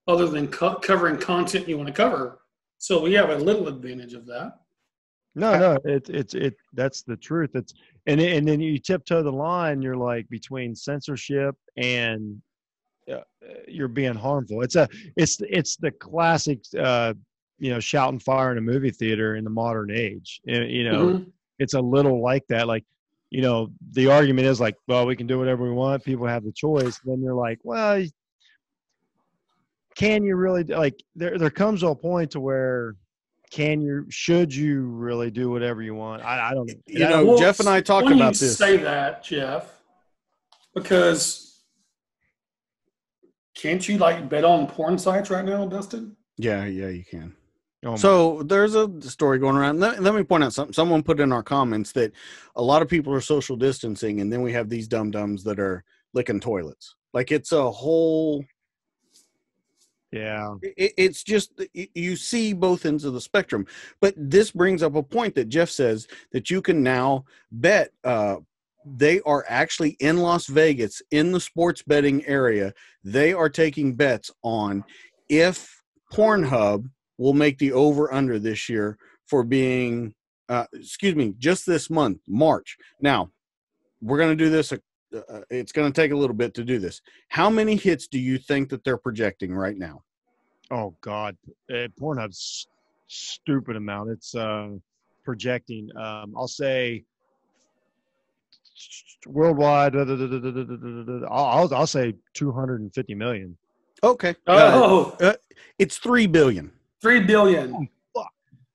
other 0.08 0.26
than 0.28 0.48
co- 0.48 0.76
covering 0.76 1.18
content 1.18 1.68
you 1.68 1.76
want 1.76 1.88
to 1.88 1.92
cover. 1.94 2.40
So 2.78 3.00
we 3.00 3.12
have 3.14 3.30
a 3.30 3.36
little 3.36 3.68
advantage 3.68 4.14
of 4.14 4.26
that. 4.26 4.60
No, 5.34 5.58
no, 5.58 5.78
it's 5.84 6.10
it's 6.10 6.34
it. 6.34 6.54
That's 6.74 7.02
the 7.02 7.16
truth. 7.16 7.50
It's 7.54 7.72
and 8.06 8.20
it- 8.20 8.36
and 8.36 8.46
then 8.46 8.60
you 8.60 8.78
tiptoe 8.78 9.22
the 9.22 9.32
line. 9.32 9.80
You're 9.80 9.96
like 9.96 10.28
between 10.28 10.74
censorship 10.74 11.54
and 11.76 12.40
uh, 13.10 13.20
you're 13.66 13.88
being 13.88 14.14
harmful. 14.14 14.62
It's 14.62 14.76
a 14.76 14.88
it's 15.16 15.40
it's 15.48 15.76
the 15.76 15.90
classic, 15.90 16.60
uh, 16.78 17.14
you 17.58 17.70
know, 17.70 17.80
shout 17.80 18.10
and 18.12 18.22
fire 18.22 18.52
in 18.52 18.58
a 18.58 18.60
movie 18.60 18.90
theater 18.90 19.36
in 19.36 19.44
the 19.44 19.50
modern 19.50 19.90
age. 19.90 20.40
And, 20.46 20.70
you 20.70 20.84
know, 20.84 21.04
Mhm. 21.06 21.32
it's 21.58 21.74
a 21.74 21.80
little 21.80 22.20
like 22.22 22.46
that. 22.48 22.66
Like, 22.68 22.84
you 23.30 23.40
know, 23.40 23.72
the 23.92 24.08
argument 24.08 24.46
is 24.46 24.60
like, 24.60 24.76
well, 24.88 25.06
we 25.06 25.16
can 25.16 25.26
do 25.26 25.38
whatever 25.38 25.64
we 25.64 25.70
want. 25.70 26.04
People 26.04 26.26
have 26.26 26.44
the 26.44 26.52
choice. 26.52 26.98
Then 27.04 27.22
you're 27.22 27.34
like, 27.34 27.58
well, 27.62 28.04
can 29.94 30.24
you 30.24 30.36
really 30.36 30.64
like? 30.64 31.02
There 31.16 31.38
there 31.38 31.50
comes 31.50 31.82
a 31.82 31.94
point 31.94 32.30
to 32.32 32.40
where 32.40 32.96
can 33.52 33.82
you 33.82 34.06
should 34.08 34.54
you 34.54 34.80
really 34.80 35.30
do 35.30 35.50
whatever 35.50 35.82
you 35.82 35.94
want? 35.94 36.24
I, 36.24 36.50
I 36.50 36.54
don't 36.54 36.66
know. 36.66 36.74
You 36.86 36.98
know, 37.00 37.24
Well, 37.24 37.38
Jeff 37.38 37.60
and 37.60 37.68
I 37.68 37.82
talked 37.82 38.04
funny 38.04 38.16
about 38.16 38.34
you 38.34 38.46
this. 38.46 38.56
Say 38.56 38.78
that, 38.78 39.22
Jeff, 39.22 39.70
because 40.74 41.60
can't 43.54 43.86
you 43.86 43.98
like 43.98 44.28
bet 44.30 44.44
on 44.44 44.66
porn 44.66 44.98
sites 44.98 45.28
right 45.28 45.44
now, 45.44 45.66
Dustin? 45.66 46.16
Yeah, 46.38 46.64
yeah, 46.64 46.88
you 46.88 47.04
can. 47.04 47.36
Oh 47.84 47.96
So 47.96 48.42
there's 48.44 48.74
a 48.74 48.88
story 49.02 49.38
going 49.38 49.56
around. 49.56 49.80
Let, 49.80 50.02
let 50.02 50.14
me 50.14 50.22
point 50.22 50.44
out 50.44 50.54
something. 50.54 50.72
Someone 50.72 51.02
put 51.02 51.20
in 51.20 51.30
our 51.30 51.42
comments 51.42 51.92
that 51.92 52.12
a 52.56 52.62
lot 52.62 52.80
of 52.80 52.88
people 52.88 53.12
are 53.12 53.20
social 53.20 53.56
distancing, 53.56 54.20
and 54.20 54.32
then 54.32 54.40
we 54.40 54.52
have 54.52 54.70
these 54.70 54.88
dum 54.88 55.10
dums 55.10 55.44
that 55.44 55.60
are 55.60 55.84
licking 56.14 56.40
toilets. 56.40 56.94
Like 57.12 57.30
it's 57.32 57.52
a 57.52 57.70
whole. 57.70 58.44
Yeah, 60.12 60.56
it, 60.62 60.92
it's 60.98 61.22
just 61.22 61.52
you 61.72 62.16
see 62.16 62.52
both 62.52 62.84
ends 62.84 63.04
of 63.04 63.14
the 63.14 63.20
spectrum. 63.20 63.66
But 64.00 64.14
this 64.16 64.50
brings 64.50 64.82
up 64.82 64.94
a 64.94 65.02
point 65.02 65.34
that 65.36 65.48
jeff 65.48 65.70
says 65.70 66.06
that 66.32 66.50
you 66.50 66.60
can 66.60 66.82
now 66.82 67.24
bet 67.50 67.92
uh, 68.04 68.36
they 68.84 69.20
are 69.22 69.44
actually 69.48 69.96
in 70.00 70.18
las 70.18 70.46
vegas 70.46 71.02
in 71.10 71.32
the 71.32 71.40
sports 71.40 71.82
betting 71.82 72.24
area. 72.26 72.74
They 73.02 73.32
are 73.32 73.48
taking 73.48 73.94
bets 73.94 74.30
on 74.42 74.84
if 75.28 75.82
pornhub 76.12 76.90
will 77.16 77.32
make 77.32 77.58
the 77.58 77.72
over 77.72 78.12
under 78.12 78.38
this 78.38 78.68
year 78.68 78.98
for 79.26 79.44
being 79.44 80.14
uh, 80.48 80.66
excuse 80.74 81.14
me 81.14 81.34
just 81.38 81.64
this 81.64 81.88
month 81.88 82.20
march. 82.28 82.76
Now 83.00 83.30
we're 84.02 84.18
going 84.18 84.36
to 84.36 84.44
do 84.44 84.50
this 84.50 84.72
uh, 84.72 84.76
uh, 85.14 85.40
it's 85.50 85.72
going 85.72 85.92
to 85.92 86.00
take 86.00 86.12
a 86.12 86.16
little 86.16 86.36
bit 86.36 86.54
to 86.54 86.64
do 86.64 86.78
this. 86.78 87.00
How 87.28 87.50
many 87.50 87.76
hits 87.76 88.06
do 88.06 88.18
you 88.18 88.38
think 88.38 88.68
that 88.70 88.84
they're 88.84 88.96
projecting 88.98 89.54
right 89.54 89.76
now? 89.76 90.02
Oh 90.70 90.94
God, 91.00 91.36
uh, 91.70 91.88
Pornhub's 92.00 92.68
stupid 93.08 93.76
amount. 93.76 94.10
It's 94.10 94.34
uh, 94.34 94.70
projecting. 95.24 95.88
Um, 95.96 96.34
I'll 96.36 96.48
say 96.48 97.04
worldwide. 99.26 99.92
Da, 99.92 100.04
da, 100.04 100.16
da, 100.16 101.26
I'll 101.30 101.74
I'll 101.74 101.86
say 101.86 102.14
two 102.34 102.52
hundred 102.52 102.80
and 102.80 102.92
fifty 102.94 103.14
million. 103.14 103.56
Okay. 104.02 104.34
Oh, 104.46 105.16
uh, 105.20 105.34
it's 105.78 105.98
three 105.98 106.26
billion. 106.26 106.72
Three 107.00 107.20
billion. 107.20 107.88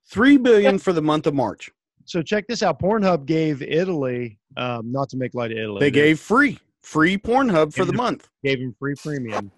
Three 0.10 0.38
billion 0.38 0.80
for 0.80 0.94
the 0.94 1.02
month 1.02 1.28
of 1.28 1.34
March. 1.34 1.70
So 2.08 2.22
check 2.22 2.48
this 2.48 2.64
out. 2.64 2.80
Pornhub 2.82 3.26
gave 3.26 3.62
Italy, 3.62 4.40
um, 4.56 4.92
not 4.92 5.10
to 5.10 5.18
make 5.18 5.36
light 5.36 5.52
of 5.52 5.58
Italy. 5.58 5.80
They 5.82 5.92
gave 5.92 6.20
free 6.20 6.58
free 6.82 7.18
Pornhub 7.18 7.74
for 7.74 7.84
the 7.84 7.92
Gave- 7.92 7.98
month. 7.98 8.30
gave 8.44 8.60
him 8.60 8.74
free 8.80 8.96
premium. 8.96 9.52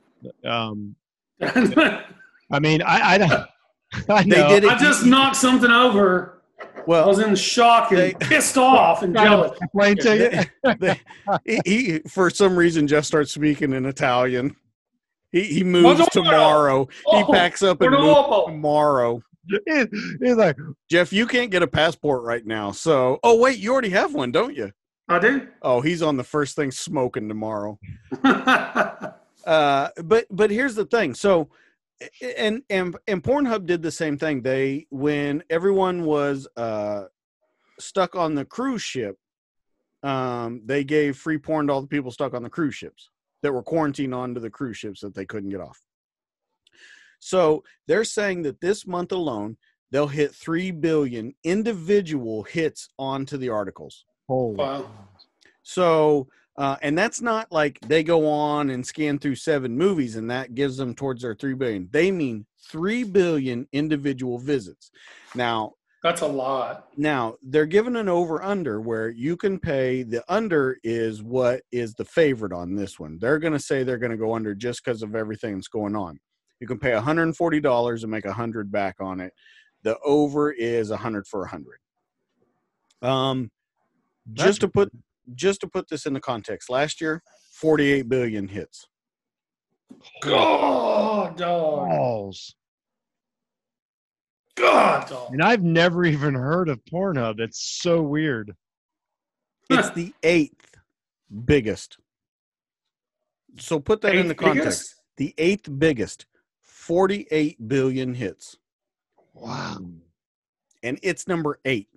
Um, 0.44 0.96
I 1.42 2.60
mean, 2.60 2.82
I 2.82 3.14
I, 3.14 3.18
don't- 3.20 3.48
I 4.10 4.24
They 4.24 4.48
did 4.48 4.64
it. 4.64 4.70
I 4.72 4.78
just 4.80 5.06
knocked 5.06 5.36
something 5.36 5.70
over. 5.72 6.42
Well, 6.88 7.04
I 7.04 7.08
was 7.08 7.20
in 7.20 7.36
shock 7.36 7.92
and 7.92 8.00
They- 8.00 8.14
pissed 8.16 8.58
off 8.58 9.04
and 9.04 9.14
jealous. 9.16 9.58
explain 9.62 9.98
to 9.98 10.18
you. 10.64 10.74
they- 10.80 11.02
he, 11.46 11.60
he- 11.94 12.00
for 12.10 12.32
some 12.32 12.58
reason 12.58 12.88
Jeff 12.88 13.06
starts 13.06 13.32
speaking 13.32 13.74
in 13.74 13.86
Italian. 13.86 14.56
He 15.32 15.44
he 15.44 15.64
moves 15.64 16.00
Buongiorno. 16.02 16.10
tomorrow. 16.12 16.86
He 17.12 17.24
Oh, 17.24 17.32
packs 17.32 17.62
up 17.62 17.80
and 17.82 17.92
moves 17.92 18.46
tomorrow. 18.48 19.22
He- 19.66 19.86
He's 20.22 20.36
like, 20.36 20.58
Jeff, 20.90 21.12
you 21.14 21.26
can't 21.28 21.52
get 21.52 21.64
a 21.64 21.68
passport 21.68 22.24
right 22.24 22.46
now. 22.46 22.72
So, 22.72 23.20
oh 23.24 23.38
wait, 23.40 23.58
you 23.60 23.72
already 23.72 23.90
have 23.90 24.14
one, 24.14 24.32
don't 24.32 24.56
you? 24.56 24.72
I 25.08 25.18
do. 25.20 25.48
Oh, 25.62 25.82
he's 25.82 26.02
on 26.04 26.18
the 26.18 26.24
first 26.24 26.56
thing 26.56 26.70
smoking 26.72 27.28
tomorrow. 27.28 27.80
uh 28.24 29.90
but 30.04 30.26
but 30.30 30.52
here's 30.52 30.76
the 30.76 30.86
thing 30.86 31.14
so 31.16 31.50
and 32.38 32.62
and 32.70 32.96
and 33.08 33.24
pornhub 33.24 33.66
did 33.66 33.82
the 33.82 33.92
same 33.92 34.18
thing 34.18 34.42
they 34.42 34.86
when 34.90 35.42
everyone 35.50 36.04
was 36.04 36.48
uh 36.58 37.06
stuck 37.80 38.16
on 38.16 38.36
the 38.36 38.44
cruise 38.46 38.82
ship 38.82 39.18
um 40.04 40.62
they 40.66 40.84
gave 40.84 41.18
free 41.18 41.38
porn 41.38 41.68
to 41.68 41.74
all 41.74 41.82
the 41.82 41.88
people 41.88 42.12
stuck 42.12 42.34
on 42.34 42.44
the 42.44 42.50
cruise 42.50 42.76
ships 42.76 43.10
that 43.42 43.54
were 43.54 43.64
quarantined 43.64 44.14
onto 44.14 44.40
the 44.42 44.50
cruise 44.50 44.78
ships 44.78 45.00
that 45.02 45.16
they 45.16 45.26
couldn't 45.26 45.50
get 45.50 45.62
off 45.62 45.80
so 47.20 47.64
they're 47.88 48.04
saying 48.04 48.42
that 48.44 48.62
this 48.62 48.86
month 48.88 49.12
alone 49.12 49.58
they'll 49.92 50.08
hit 50.08 50.34
3 50.34 50.72
billion 50.72 51.34
individual 51.44 52.44
hits 52.44 52.90
onto 52.98 53.38
the 53.38 53.50
articles 53.50 54.06
holy. 54.28 54.56
wow. 54.56 54.86
so, 55.64 56.28
uh, 56.58 56.76
and 56.82 56.98
that's 56.98 57.22
not 57.22 57.52
like 57.52 57.80
they 57.82 58.04
go 58.04 58.28
on 58.28 58.70
and 58.70 58.86
scan 58.86 59.18
through 59.18 59.36
seven 59.36 59.78
movies 59.78 60.16
and 60.18 60.30
that 60.30 60.54
gives 60.56 60.78
them 60.78 60.94
towards 60.94 61.22
their 61.22 61.34
three 61.36 61.54
billion. 61.54 61.88
They 61.92 62.12
mean 62.12 62.46
three 62.70 63.04
billion 63.04 63.68
individual 63.72 64.38
visits. 64.38 64.92
Now, 65.34 65.74
That's 66.04 66.22
a 66.22 66.28
lot. 66.28 66.90
now 66.98 67.36
they're 67.42 67.66
given 67.66 67.96
an 67.96 68.10
over 68.10 68.44
under 68.44 68.82
where 68.82 69.10
you 69.10 69.38
can 69.38 69.58
pay 69.58 70.04
the 70.04 70.24
under 70.28 70.78
is 70.84 71.24
what 71.24 71.62
is 71.72 71.94
the 71.94 72.06
favorite 72.06 72.54
on 72.54 72.76
this 72.76 73.00
one. 73.00 73.18
They're 73.20 73.40
going 73.40 73.54
to 73.54 73.60
say 73.60 73.84
they're 73.84 73.98
going 73.98 74.12
to 74.12 74.18
go 74.18 74.36
under 74.36 74.54
just 74.54 74.84
because 74.84 75.02
of 75.02 75.16
everything 75.16 75.56
that's 75.56 75.68
going 75.70 75.96
on. 75.96 76.20
You 76.60 76.68
can 76.68 76.80
pay 76.80 76.92
$140 76.92 78.02
and 78.02 78.12
make 78.12 78.26
a 78.26 78.34
hundred 78.34 78.72
back 78.72 78.96
on 79.00 79.20
it. 79.20 79.34
The 79.84 79.98
over 80.00 80.52
is 80.52 80.92
a 80.92 80.98
hundred 80.98 81.26
for 81.26 81.44
a 81.44 81.48
hundred. 81.48 81.80
Um, 83.02 83.50
just 84.34 84.62
to 84.62 84.68
put 84.68 84.92
just 85.36 85.62
to 85.62 85.68
put 85.68 85.88
this 85.90 86.06
into 86.06 86.20
context, 86.20 86.70
last 86.70 87.00
year 87.00 87.22
48 87.54 88.10
billion 88.10 88.48
hits. 88.48 88.88
God, 90.22 91.38
dog. 91.38 91.90
balls. 91.90 92.56
God, 94.56 95.08
dog. 95.10 95.34
And 95.34 95.42
I've 95.42 95.64
never 95.64 96.06
even 96.06 96.36
heard 96.36 96.70
of 96.70 96.84
Pornhub. 96.86 97.40
It's 97.40 97.80
so 97.82 98.02
weird. 98.02 98.56
It's 99.70 99.92
the 99.92 100.14
eighth 100.24 100.76
biggest. 101.46 101.98
So 103.58 103.80
put 103.80 104.02
that 104.02 104.16
in 104.16 104.28
the 104.28 104.36
context. 104.36 104.64
biggest? 104.64 104.96
The 105.18 105.34
eighth 105.38 105.70
biggest, 105.80 106.26
48 106.90 107.68
billion 107.68 108.16
hits. 108.16 108.58
Wow. 109.36 109.78
And 110.82 111.00
it's 111.04 111.28
number 111.28 111.60
eight. 111.64 111.88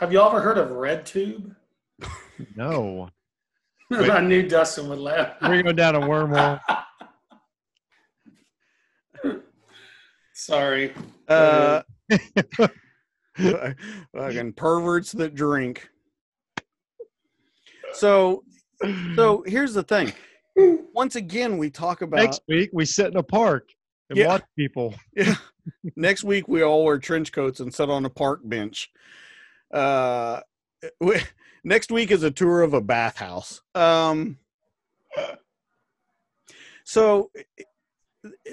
Have 0.00 0.14
y'all 0.14 0.30
ever 0.30 0.40
heard 0.40 0.56
of 0.56 0.70
RedTube? 0.70 1.54
No. 2.56 3.10
I 3.92 4.20
knew 4.20 4.48
Dustin 4.48 4.88
would 4.88 4.98
laugh. 4.98 5.36
We're 5.40 5.62
going 5.62 5.76
down 5.76 5.94
a 5.94 6.00
wormhole. 6.00 6.58
Sorry. 10.32 10.92
Uh, 11.28 11.82
fucking 13.36 14.54
perverts 14.54 15.12
that 15.12 15.36
drink. 15.36 15.88
So, 17.92 18.42
so 19.14 19.44
here's 19.46 19.74
the 19.74 19.84
thing. 19.84 20.12
Once 20.92 21.14
again, 21.14 21.56
we 21.56 21.70
talk 21.70 22.02
about 22.02 22.16
Next 22.16 22.40
week, 22.48 22.70
we 22.72 22.84
sit 22.84 23.06
in 23.06 23.16
a 23.16 23.22
park 23.22 23.68
and 24.10 24.18
Yeah. 24.18 24.28
watch 24.28 24.42
people. 24.56 24.94
Yeah. 25.16 25.34
Next 25.96 26.24
week 26.24 26.46
we 26.46 26.62
all 26.62 26.84
wear 26.84 26.98
trench 26.98 27.32
coats 27.32 27.58
and 27.58 27.72
sit 27.72 27.88
on 27.88 28.04
a 28.04 28.10
park 28.10 28.40
bench. 28.44 28.90
Uh, 29.72 30.40
we, 31.00 31.20
next 31.64 31.90
week 31.90 32.10
is 32.10 32.22
a 32.22 32.30
tour 32.30 32.60
of 32.60 32.74
a 32.74 32.82
bathhouse. 32.82 33.62
Um, 33.74 34.36
so, 36.84 37.30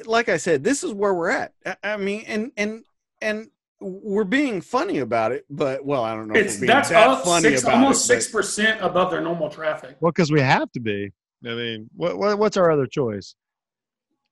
like 0.05 0.29
I 0.29 0.37
said, 0.37 0.63
this 0.63 0.83
is 0.83 0.93
where 0.93 1.13
we're 1.13 1.29
at. 1.31 1.53
I, 1.65 1.75
I 1.83 1.97
mean, 1.97 2.23
and 2.27 2.51
and 2.55 2.83
and 3.21 3.49
we're 3.81 4.23
being 4.23 4.61
funny 4.61 4.99
about 4.99 5.31
it, 5.31 5.45
but 5.49 5.83
well, 5.85 6.03
I 6.03 6.13
don't 6.15 6.27
know 6.27 6.35
if 6.35 6.45
It's 6.45 6.55
we're 6.55 6.61
being 6.61 6.67
that's 6.67 6.89
that 6.89 7.09
up 7.09 7.25
funny 7.25 7.49
six, 7.49 7.63
about 7.63 7.73
almost 7.75 8.05
six 8.05 8.29
percent 8.29 8.79
above 8.81 9.11
their 9.11 9.21
normal 9.21 9.49
traffic. 9.49 9.97
Well, 9.99 10.11
because 10.11 10.31
we 10.31 10.39
have 10.39 10.71
to 10.73 10.79
be. 10.79 11.11
I 11.45 11.49
mean, 11.55 11.89
what, 11.95 12.17
what 12.17 12.37
what's 12.39 12.55
our 12.57 12.71
other 12.71 12.85
choice? 12.85 13.35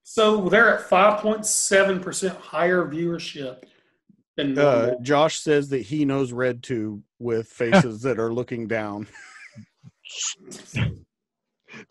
So 0.03 0.49
they're 0.49 0.73
at 0.75 0.89
five 0.89 1.19
point 1.21 1.45
seven 1.45 1.99
percent 1.99 2.35
higher 2.37 2.83
viewership 2.85 3.63
than 4.37 4.57
Uh. 4.57 4.95
Josh 5.01 5.39
says 5.39 5.69
that 5.69 5.81
he 5.81 6.05
knows 6.05 6.31
RedTube 6.31 7.01
with 7.19 7.47
faces 7.47 8.01
that 8.03 8.19
are 8.19 8.33
looking 8.33 8.67
down. 8.67 9.07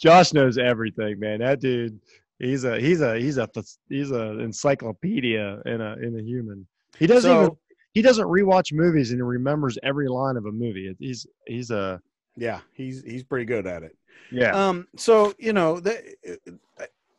Josh 0.01 0.33
knows 0.33 0.59
everything, 0.59 1.19
man. 1.21 1.39
That 1.41 1.61
dude, 1.61 2.01
He's 2.41 2.63
a 2.63 2.79
he's 2.81 3.01
a 3.01 3.19
he's 3.19 3.37
a 3.37 3.49
he's 3.89 4.13
a 4.13 4.39
encyclopedia 4.39 5.61
in 5.67 5.81
a 5.81 5.97
in 5.97 6.17
a 6.19 6.23
human. 6.23 6.67
He 6.99 7.07
doesn't 7.09 7.29
So- 7.29 7.43
even 7.45 7.57
he 7.95 8.03
doesn't 8.03 8.27
rewatch 8.29 8.73
movies 8.73 9.11
and 9.11 9.19
he 9.19 9.23
remembers 9.23 9.77
every 9.83 10.07
line 10.09 10.37
of 10.37 10.47
a 10.47 10.53
movie. 10.53 10.95
He's 11.01 11.27
he's 11.47 11.71
a 11.73 12.01
Yeah, 12.37 12.61
he's 12.75 13.03
he's 13.03 13.25
pretty 13.25 13.45
good 13.45 13.67
at 13.67 13.83
it. 13.83 13.97
yeah. 14.31 14.51
Um, 14.53 14.87
so 14.97 15.35
you 15.39 15.53
know, 15.53 15.81
the, 15.81 16.15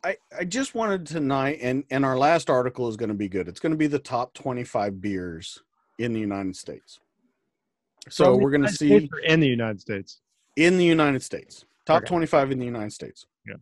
I 0.02 0.16
I 0.38 0.44
just 0.44 0.74
wanted 0.74 1.06
tonight, 1.06 1.58
and 1.62 1.84
and 1.90 2.04
our 2.04 2.16
last 2.16 2.48
article 2.48 2.88
is 2.88 2.96
going 2.96 3.08
to 3.10 3.14
be 3.14 3.28
good. 3.28 3.48
It's 3.48 3.60
going 3.60 3.72
to 3.72 3.78
be 3.78 3.86
the 3.86 3.98
top 3.98 4.32
twenty 4.34 4.64
five 4.64 5.00
beers 5.00 5.62
in 5.98 6.12
the 6.12 6.20
United 6.20 6.56
States. 6.56 7.00
So 8.08 8.34
we're 8.34 8.50
going 8.50 8.62
to 8.62 8.68
see 8.68 9.08
in 9.24 9.40
the 9.40 9.46
United 9.46 9.80
States. 9.80 10.20
in 10.56 10.78
the 10.78 10.84
United 10.84 11.22
States, 11.22 11.64
top 11.84 11.98
Okay. 11.98 12.06
twenty 12.06 12.26
five 12.26 12.50
in 12.50 12.58
the 12.58 12.64
United 12.64 12.92
States. 12.92 13.26
Yeah. 13.46 13.56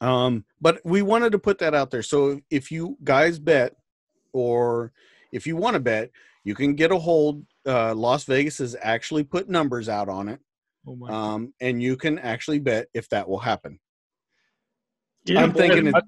Um, 0.00 0.44
but 0.60 0.80
we 0.84 1.02
wanted 1.02 1.32
to 1.32 1.38
put 1.38 1.58
that 1.58 1.74
out 1.74 1.90
there. 1.90 2.02
So 2.02 2.40
if 2.50 2.70
you 2.70 2.96
guys 3.02 3.38
bet, 3.38 3.74
or 4.32 4.92
if 5.32 5.46
you 5.46 5.56
want 5.56 5.74
to 5.74 5.80
bet, 5.80 6.10
you 6.44 6.54
can 6.54 6.74
get 6.74 6.92
a 6.92 6.98
hold. 6.98 7.44
Uh, 7.66 7.92
Las 7.94 8.22
Vegas 8.24 8.58
has 8.58 8.76
actually 8.80 9.24
put 9.24 9.48
numbers 9.48 9.88
out 9.88 10.08
on 10.08 10.28
it, 10.28 10.40
Oh 10.86 10.94
my 10.94 11.08
um, 11.10 11.52
and 11.60 11.82
you 11.82 11.96
can 11.96 12.20
actually 12.20 12.60
bet 12.60 12.86
if 12.94 13.08
that 13.08 13.28
will 13.28 13.40
happen. 13.40 13.80
I'm 15.30 15.52
thinking 15.52 15.94
I, 15.94 15.98
it, 15.98 16.04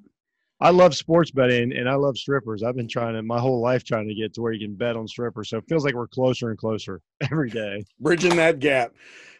I 0.61 0.71
love 0.71 0.95
sports 0.95 1.31
betting 1.31 1.73
and 1.77 1.89
I 1.89 1.95
love 1.95 2.19
strippers. 2.19 2.63
I've 2.63 2.77
been 2.77 2.89
trying 2.89 3.15
to 3.15 3.23
my 3.23 3.39
whole 3.39 3.61
life 3.61 3.85
trying 3.85 4.09
to 4.09 4.15
get 4.15 4.35
to 4.35 4.43
where 4.43 4.53
you 4.53 4.67
can 4.67 4.77
bet 4.77 4.97
on 4.97 5.07
strippers. 5.07 5.51
So 5.51 5.59
it 5.59 5.65
feels 5.69 5.85
like 5.85 5.95
we're 5.95 6.09
closer 6.09 6.51
and 6.51 6.59
closer 6.59 7.01
every 7.31 7.51
day. 7.51 7.85
bridging 8.01 8.37
that 8.37 8.59
gap. 8.59 8.93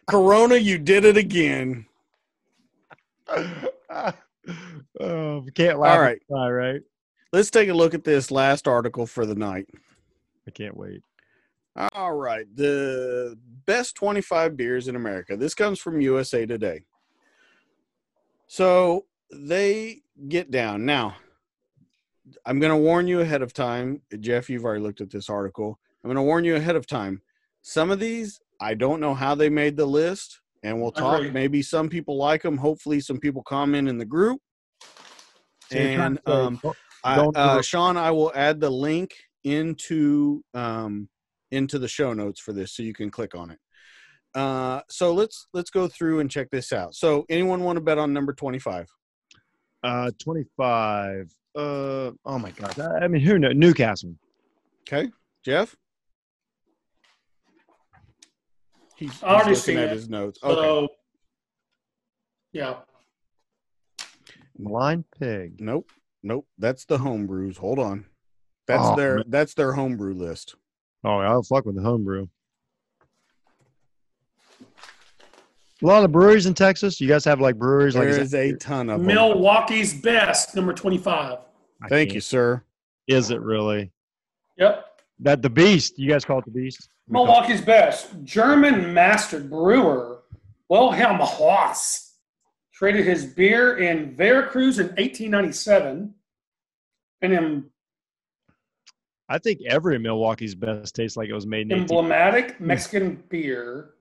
Corona, 0.07 0.55
you 0.55 0.77
did 0.77 1.05
it 1.05 1.17
again. 1.17 1.85
oh, 4.99 5.45
can't 5.53 5.79
laugh. 5.79 5.95
All 5.95 6.01
right. 6.01 6.19
All 6.29 6.51
right. 6.51 6.81
Let's 7.31 7.51
take 7.51 7.69
a 7.69 7.73
look 7.73 7.93
at 7.93 8.03
this 8.03 8.31
last 8.31 8.67
article 8.67 9.05
for 9.05 9.25
the 9.25 9.35
night. 9.35 9.67
I 10.47 10.51
can't 10.51 10.75
wait. 10.75 11.03
All 11.93 12.13
right, 12.13 12.45
the 12.55 13.37
best 13.65 13.95
25 13.95 14.57
beers 14.57 14.87
in 14.89 14.95
America. 14.97 15.37
This 15.37 15.53
comes 15.53 15.79
from 15.79 16.01
USA 16.01 16.45
Today. 16.45 16.83
So 18.47 19.05
they 19.31 20.01
get 20.27 20.51
down. 20.51 20.85
Now, 20.85 21.15
I'm 22.45 22.59
going 22.59 22.71
to 22.71 22.77
warn 22.77 23.07
you 23.07 23.21
ahead 23.21 23.41
of 23.41 23.53
time. 23.53 24.01
Jeff, 24.19 24.49
you've 24.49 24.65
already 24.65 24.81
looked 24.81 25.01
at 25.01 25.09
this 25.09 25.29
article. 25.29 25.79
I'm 26.03 26.07
going 26.07 26.15
to 26.15 26.21
warn 26.21 26.45
you 26.45 26.55
ahead 26.55 26.75
of 26.75 26.87
time. 26.87 27.21
Some 27.61 27.91
of 27.91 27.99
these, 27.99 28.39
I 28.61 28.73
don't 28.73 28.99
know 28.99 29.13
how 29.13 29.35
they 29.35 29.49
made 29.49 29.75
the 29.75 29.85
list, 29.85 30.41
and 30.63 30.81
we'll 30.81 30.91
talk. 30.91 31.19
Agreed. 31.19 31.33
Maybe 31.33 31.61
some 31.61 31.89
people 31.89 32.17
like 32.17 32.41
them. 32.41 32.57
Hopefully, 32.57 32.99
some 32.99 33.19
people 33.19 33.43
comment 33.43 33.87
in 33.87 33.97
the 33.97 34.05
group. 34.05 34.39
So 35.71 35.77
And 35.77 36.19
um, 36.25 36.61
I, 37.03 37.19
uh, 37.19 37.61
Sean, 37.61 37.97
I 37.97 38.11
will 38.11 38.31
add 38.33 38.59
the 38.59 38.69
link 38.69 39.11
into 39.43 40.43
um, 40.53 41.09
into 41.51 41.79
the 41.79 41.87
show 41.87 42.13
notes 42.13 42.39
for 42.39 42.53
this, 42.53 42.75
so 42.75 42.83
you 42.83 42.93
can 42.93 43.09
click 43.09 43.35
on 43.35 43.51
it. 43.51 43.59
Uh, 44.35 44.81
so 44.89 45.13
let's 45.13 45.47
let's 45.53 45.69
go 45.69 45.87
through 45.87 46.19
and 46.19 46.29
check 46.29 46.49
this 46.51 46.71
out. 46.71 46.95
So, 46.95 47.25
anyone 47.29 47.63
want 47.63 47.77
to 47.77 47.81
bet 47.81 47.97
on 47.97 48.13
number 48.13 48.33
twenty 48.33 48.59
five? 48.59 48.87
Uh 49.83 50.11
25. 50.19 51.31
Uh 51.55 52.11
oh 52.25 52.39
my 52.39 52.51
god. 52.51 52.79
I 52.79 53.05
I 53.05 53.07
mean 53.07 53.21
who 53.21 53.39
knows? 53.39 53.53
Newcastle. 53.55 54.15
Okay, 54.87 55.09
Jeff. 55.43 55.75
He's, 58.95 59.11
he's 59.13 59.23
already 59.23 59.51
looking 59.51 59.55
seen 59.61 59.77
at 59.77 59.85
it. 59.85 59.91
his 59.91 60.09
notes. 60.09 60.39
So, 60.41 60.49
Okay. 60.49 60.93
yeah. 62.51 62.75
Blind 64.57 65.05
pig. 65.17 65.61
Nope. 65.61 65.89
Nope. 66.21 66.47
That's 66.57 66.83
the 66.85 66.97
home 66.97 67.25
brews. 67.27 67.57
Hold 67.57 67.79
on. 67.79 68.05
That's 68.67 68.83
Oh, 68.85 68.95
their 68.97 69.15
man. 69.17 69.25
that's 69.29 69.53
their 69.53 69.71
homebrew 69.73 70.13
list. 70.13 70.55
Oh, 71.05 71.17
I'll 71.19 71.43
fuck 71.43 71.65
with 71.65 71.75
the 71.77 71.81
homebrew. 71.81 72.27
A 75.81 75.85
lot 75.85 76.03
of 76.03 76.11
breweries 76.11 76.45
in 76.45 76.53
Texas. 76.53 76.99
You 76.99 77.07
guys 77.07 77.23
have 77.25 77.39
like 77.39 77.57
breweries 77.57 77.95
like 77.95 78.09
There 78.09 78.19
is 78.19 78.33
is 78.33 78.33
a 78.33 78.53
ton 78.57 78.89
of 78.89 78.99
them. 78.99 79.07
Milwaukee's 79.07 79.93
best, 79.93 80.55
number 80.55 80.73
25. 80.73 81.39
Thank 81.87 82.13
you, 82.13 82.19
sir. 82.19 82.63
Is 83.07 83.31
it 83.31 83.41
really? 83.41 83.91
Yep. 84.57 84.85
That 85.19 85.41
the 85.41 85.49
beast. 85.49 85.97
You 85.97 86.09
guys 86.09 86.25
call 86.25 86.39
it 86.39 86.45
the 86.45 86.51
beast? 86.51 86.89
Milwaukee's 87.07 87.61
best. 87.61 88.23
German 88.23 88.93
mastered 88.93 89.49
brewer 89.49 90.19
Wilhelm 90.69 91.19
Haas 91.19 92.13
traded 92.71 93.05
his 93.05 93.25
beer 93.25 93.77
in 93.77 94.15
Veracruz 94.15 94.79
in 94.79 94.87
1897. 94.87 96.13
And 97.21 97.33
in 97.33 97.65
I 99.27 99.37
think 99.37 99.61
every 99.67 99.99
Milwaukee's 99.99 100.55
best 100.55 100.95
tastes 100.95 101.17
like 101.17 101.29
it 101.29 101.33
was 101.33 101.45
made 101.45 101.71
in 101.71 101.73
18. 101.73 101.81
emblematic 101.81 102.55
hmm. 102.57 102.67
Mexican 102.67 103.23
beer, 103.29 103.91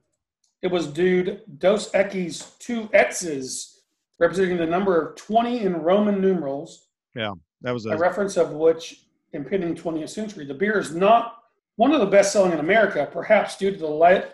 it 0.63 0.71
was 0.71 0.87
dude 0.87 1.43
Dos 1.59 1.91
Equis, 1.93 2.59
two 2.59 2.89
X's, 2.93 3.83
representing 4.19 4.57
the 4.57 4.67
number 4.67 5.01
of 5.01 5.17
20 5.17 5.61
in 5.61 5.77
Roman 5.77 6.21
numerals. 6.21 6.89
Yeah, 7.15 7.33
that 7.63 7.73
was 7.73 7.87
a 7.87 7.91
a 7.91 7.97
reference 7.99 8.37
of 8.37 8.53
which 8.53 9.05
impending 9.33 9.75
20th 9.75 10.11
century. 10.11 10.45
The 10.45 10.55
beer 10.55 10.79
is 10.79 10.95
not 10.95 11.39
one 11.77 11.93
of 11.93 12.01
the 12.01 12.07
best 12.07 12.33
selling 12.33 12.53
in 12.53 12.59
America, 12.59 13.09
perhaps 13.13 13.57
due 13.57 13.71
to 13.71 13.77
the, 13.79 13.87
le- 13.87 14.29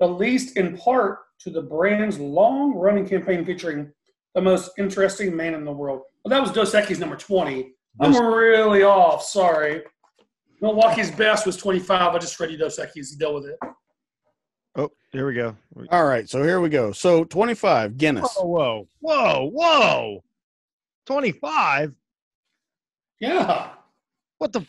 the 0.00 0.06
least 0.06 0.56
in 0.56 0.76
part 0.76 1.20
to 1.40 1.50
the 1.50 1.62
brand's 1.62 2.18
long 2.18 2.74
running 2.74 3.08
campaign 3.08 3.44
featuring 3.44 3.90
the 4.34 4.40
most 4.40 4.72
interesting 4.78 5.34
man 5.34 5.54
in 5.54 5.64
the 5.64 5.72
world. 5.72 6.02
Well, 6.24 6.30
that 6.30 6.40
was 6.40 6.52
Dos 6.52 6.74
Equis 6.74 6.98
number 6.98 7.16
20. 7.16 7.72
I'm 8.00 8.16
really 8.16 8.82
off. 8.82 9.22
Sorry. 9.22 9.82
Milwaukee's 10.60 11.10
best 11.10 11.46
was 11.46 11.56
25. 11.56 12.14
I 12.14 12.18
just 12.18 12.38
read 12.40 12.50
you 12.50 12.58
Dos 12.58 12.78
Equis. 12.78 13.16
Deal 13.16 13.34
with 13.34 13.46
it. 13.46 13.58
Oh, 14.76 14.90
here 15.12 15.26
we 15.26 15.34
go. 15.34 15.56
All 15.90 16.04
right, 16.04 16.28
so 16.28 16.42
here 16.42 16.60
we 16.60 16.68
go. 16.68 16.92
So 16.92 17.24
25 17.24 17.96
Guinness. 17.96 18.34
Whoa, 18.36 18.88
whoa, 19.00 19.50
whoa, 19.50 19.50
whoa. 19.50 20.24
25? 21.06 21.94
Yeah. 23.20 23.70
What 24.38 24.52
the? 24.52 24.66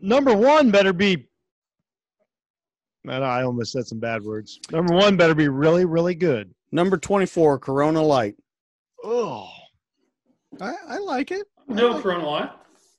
Number 0.00 0.34
one 0.34 0.70
better 0.70 0.92
be. 0.92 1.26
Man, 3.04 3.22
I 3.22 3.42
almost 3.42 3.72
said 3.72 3.86
some 3.86 3.98
bad 3.98 4.22
words. 4.22 4.58
Number 4.70 4.94
one 4.94 5.16
better 5.16 5.34
be 5.34 5.48
really, 5.48 5.84
really 5.84 6.14
good. 6.14 6.54
Number 6.72 6.96
24 6.96 7.58
Corona 7.58 8.02
Light. 8.02 8.36
Oh, 9.02 9.50
I, 10.60 10.74
I 10.88 10.98
like 10.98 11.30
it. 11.30 11.46
I 11.68 11.74
No 11.74 11.88
like, 11.90 12.02
Corona 12.02 12.26
Light. 12.26 12.50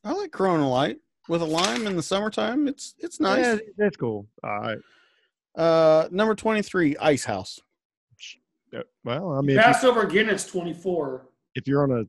I 0.03 0.11
like 0.11 0.31
Corona 0.31 0.69
Light 0.69 0.97
with 1.27 1.41
a 1.41 1.45
lime 1.45 1.87
in 1.87 1.95
the 1.95 2.03
summertime. 2.03 2.67
It's 2.67 2.95
it's 2.99 3.19
nice. 3.19 3.43
yeah, 3.43 3.57
that's 3.77 3.97
cool. 3.97 4.27
All 4.43 4.59
right. 4.59 4.77
Uh, 5.55 6.07
number 6.11 6.35
23 6.35 6.97
Ice 6.97 7.23
House. 7.25 7.59
Well, 9.05 9.31
I 9.33 9.41
mean, 9.41 9.55
Passover 9.57 9.71
Passed 9.71 9.85
over 9.85 10.05
Guinness 10.05 10.45
24. 10.47 11.27
if 11.55 11.65
you're 11.67 11.83
on 11.83 11.91
a, 11.91 12.03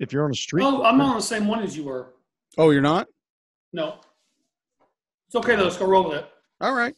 if 0.00 0.12
you're 0.12 0.24
on 0.24 0.32
a 0.32 0.34
street, 0.34 0.64
Oh, 0.64 0.82
I'm 0.82 0.98
not 0.98 1.10
on 1.10 1.16
the 1.16 1.22
same 1.22 1.46
one 1.46 1.62
as 1.62 1.76
you 1.76 1.84
were. 1.84 2.14
Oh, 2.58 2.70
you're 2.70 2.82
not? 2.82 3.06
No. 3.72 3.98
It's 5.26 5.36
okay 5.36 5.54
though. 5.54 5.64
Let's 5.64 5.76
go 5.76 5.86
roll 5.86 6.08
with 6.08 6.18
it. 6.18 6.28
All 6.60 6.74
right. 6.74 6.94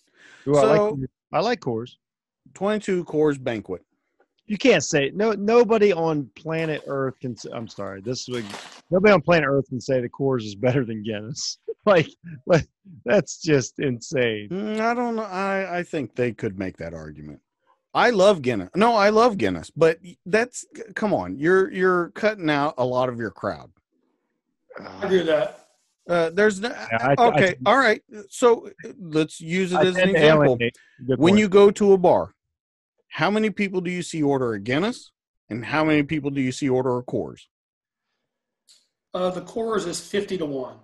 Ooh, 0.46 0.56
I 0.56 0.76
like, 0.76 0.94
I 1.32 1.40
like 1.40 1.60
Coors. 1.60 1.96
22 2.54 3.04
Coors 3.04 3.42
Banquet. 3.42 3.82
You 4.46 4.56
can't 4.56 4.82
say 4.84 5.10
no. 5.14 5.32
Nobody 5.32 5.92
on 5.92 6.30
planet 6.34 6.82
Earth 6.86 7.18
can. 7.20 7.36
I'm 7.52 7.68
sorry. 7.68 8.00
This 8.00 8.28
would 8.28 8.44
nobody 8.94 9.12
on 9.12 9.20
planet 9.20 9.48
Earth 9.48 9.68
can 9.68 9.80
say 9.80 10.00
the 10.00 10.08
Coors 10.08 10.44
is 10.44 10.54
better 10.54 10.84
than 10.84 11.02
Guinness. 11.02 11.58
like, 11.86 12.08
like 12.46 12.68
that's 13.04 13.38
just 13.38 13.80
insane. 13.80 14.48
Mm, 14.50 14.80
I 14.80 14.94
don't 14.94 15.16
know. 15.16 15.22
I, 15.22 15.78
I 15.78 15.82
think 15.82 16.14
they 16.14 16.32
could 16.32 16.58
make 16.58 16.76
that 16.78 16.94
argument. 16.94 17.40
I 17.92 18.10
love 18.10 18.40
Guinness. 18.42 18.70
No, 18.74 18.94
I 18.94 19.10
love 19.10 19.36
Guinness, 19.36 19.70
but 19.70 19.98
that's 20.26 20.64
come 20.94 21.12
on. 21.12 21.36
You're 21.38 21.70
you're 21.70 22.10
cutting 22.10 22.50
out 22.50 22.74
a 22.78 22.84
lot 22.84 23.08
of 23.08 23.18
your 23.18 23.30
crowd. 23.30 23.70
I 24.80 25.04
agree 25.06 25.18
with 25.18 25.26
that. 25.26 25.60
Uh, 26.08 26.30
there's 26.30 26.60
no, 26.60 26.68
I- 26.70 27.14
I- 27.16 27.28
okay. 27.28 27.54
all 27.64 27.78
right. 27.78 28.02
So 28.28 28.68
uh, 28.84 28.88
let's 28.98 29.40
use 29.40 29.72
it 29.72 29.78
I 29.78 29.86
as 29.86 29.96
an 29.96 30.08
example. 30.08 30.58
When 31.06 31.36
you 31.36 31.48
go 31.48 31.70
to 31.70 31.92
a 31.92 31.98
bar, 31.98 32.34
how 33.08 33.30
many 33.30 33.50
people 33.50 33.80
do 33.80 33.90
you 33.90 34.02
see 34.02 34.22
order 34.22 34.52
a 34.54 34.60
Guinness, 34.60 35.12
and 35.48 35.64
how 35.64 35.84
many 35.84 36.02
people 36.02 36.30
do 36.30 36.40
you 36.40 36.52
see 36.52 36.68
order 36.68 36.98
a 36.98 37.02
Coors? 37.02 37.42
Uh, 39.14 39.30
the 39.30 39.42
Coors 39.42 39.86
is 39.86 40.00
50 40.00 40.38
to 40.38 40.44
1. 40.46 40.74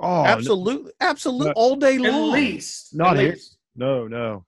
oh, 0.00 0.06
no- 0.22 0.24
absolutely, 0.28 0.92
absolutely, 1.00 1.46
no. 1.48 1.52
all 1.56 1.76
day 1.76 1.94
At 1.94 2.00
long. 2.00 2.32
least. 2.32 2.94
Not 2.94 3.16
At 3.16 3.22
here. 3.22 3.32
least. 3.32 3.58
No, 3.76 4.06
no. 4.08 4.44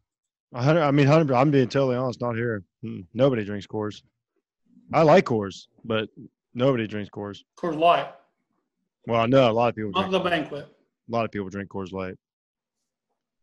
Hundred. 0.55 0.83
I 0.83 0.91
mean, 0.91 1.07
hundred. 1.07 1.35
I'm 1.35 1.51
being 1.51 1.69
totally 1.69 1.97
honest. 1.97 2.21
Not 2.21 2.35
here. 2.37 2.63
Mm, 2.85 3.05
Nobody 3.13 3.45
drinks 3.45 3.67
Coors. 3.67 4.03
I 4.95 5.03
like 5.03 5.25
Coors, 5.27 5.67
but 5.85 6.09
nobody 6.55 6.87
drinks 6.87 7.11
Coors. 7.11 7.41
Coors 7.59 7.79
Light. 7.79 8.09
Well, 9.07 9.21
I 9.21 9.27
know 9.27 9.51
a 9.51 9.53
lot 9.53 9.69
of 9.69 9.75
people. 9.77 9.91
Not 9.91 10.09
Drink, 10.09 10.13
the 10.25 10.31
banquet. 10.31 10.65
a 10.67 11.13
lot 11.13 11.25
of 11.25 11.31
people 11.33 11.49
drink 11.49 11.69
Coors 11.69 11.93
Light. 11.93 12.15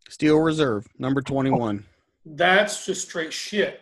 Steel 0.10 0.38
Reserve, 0.40 0.88
number 0.98 1.22
twenty-one. 1.22 1.86
That's 2.26 2.86
just 2.86 3.08
straight 3.08 3.34
shit. 3.34 3.82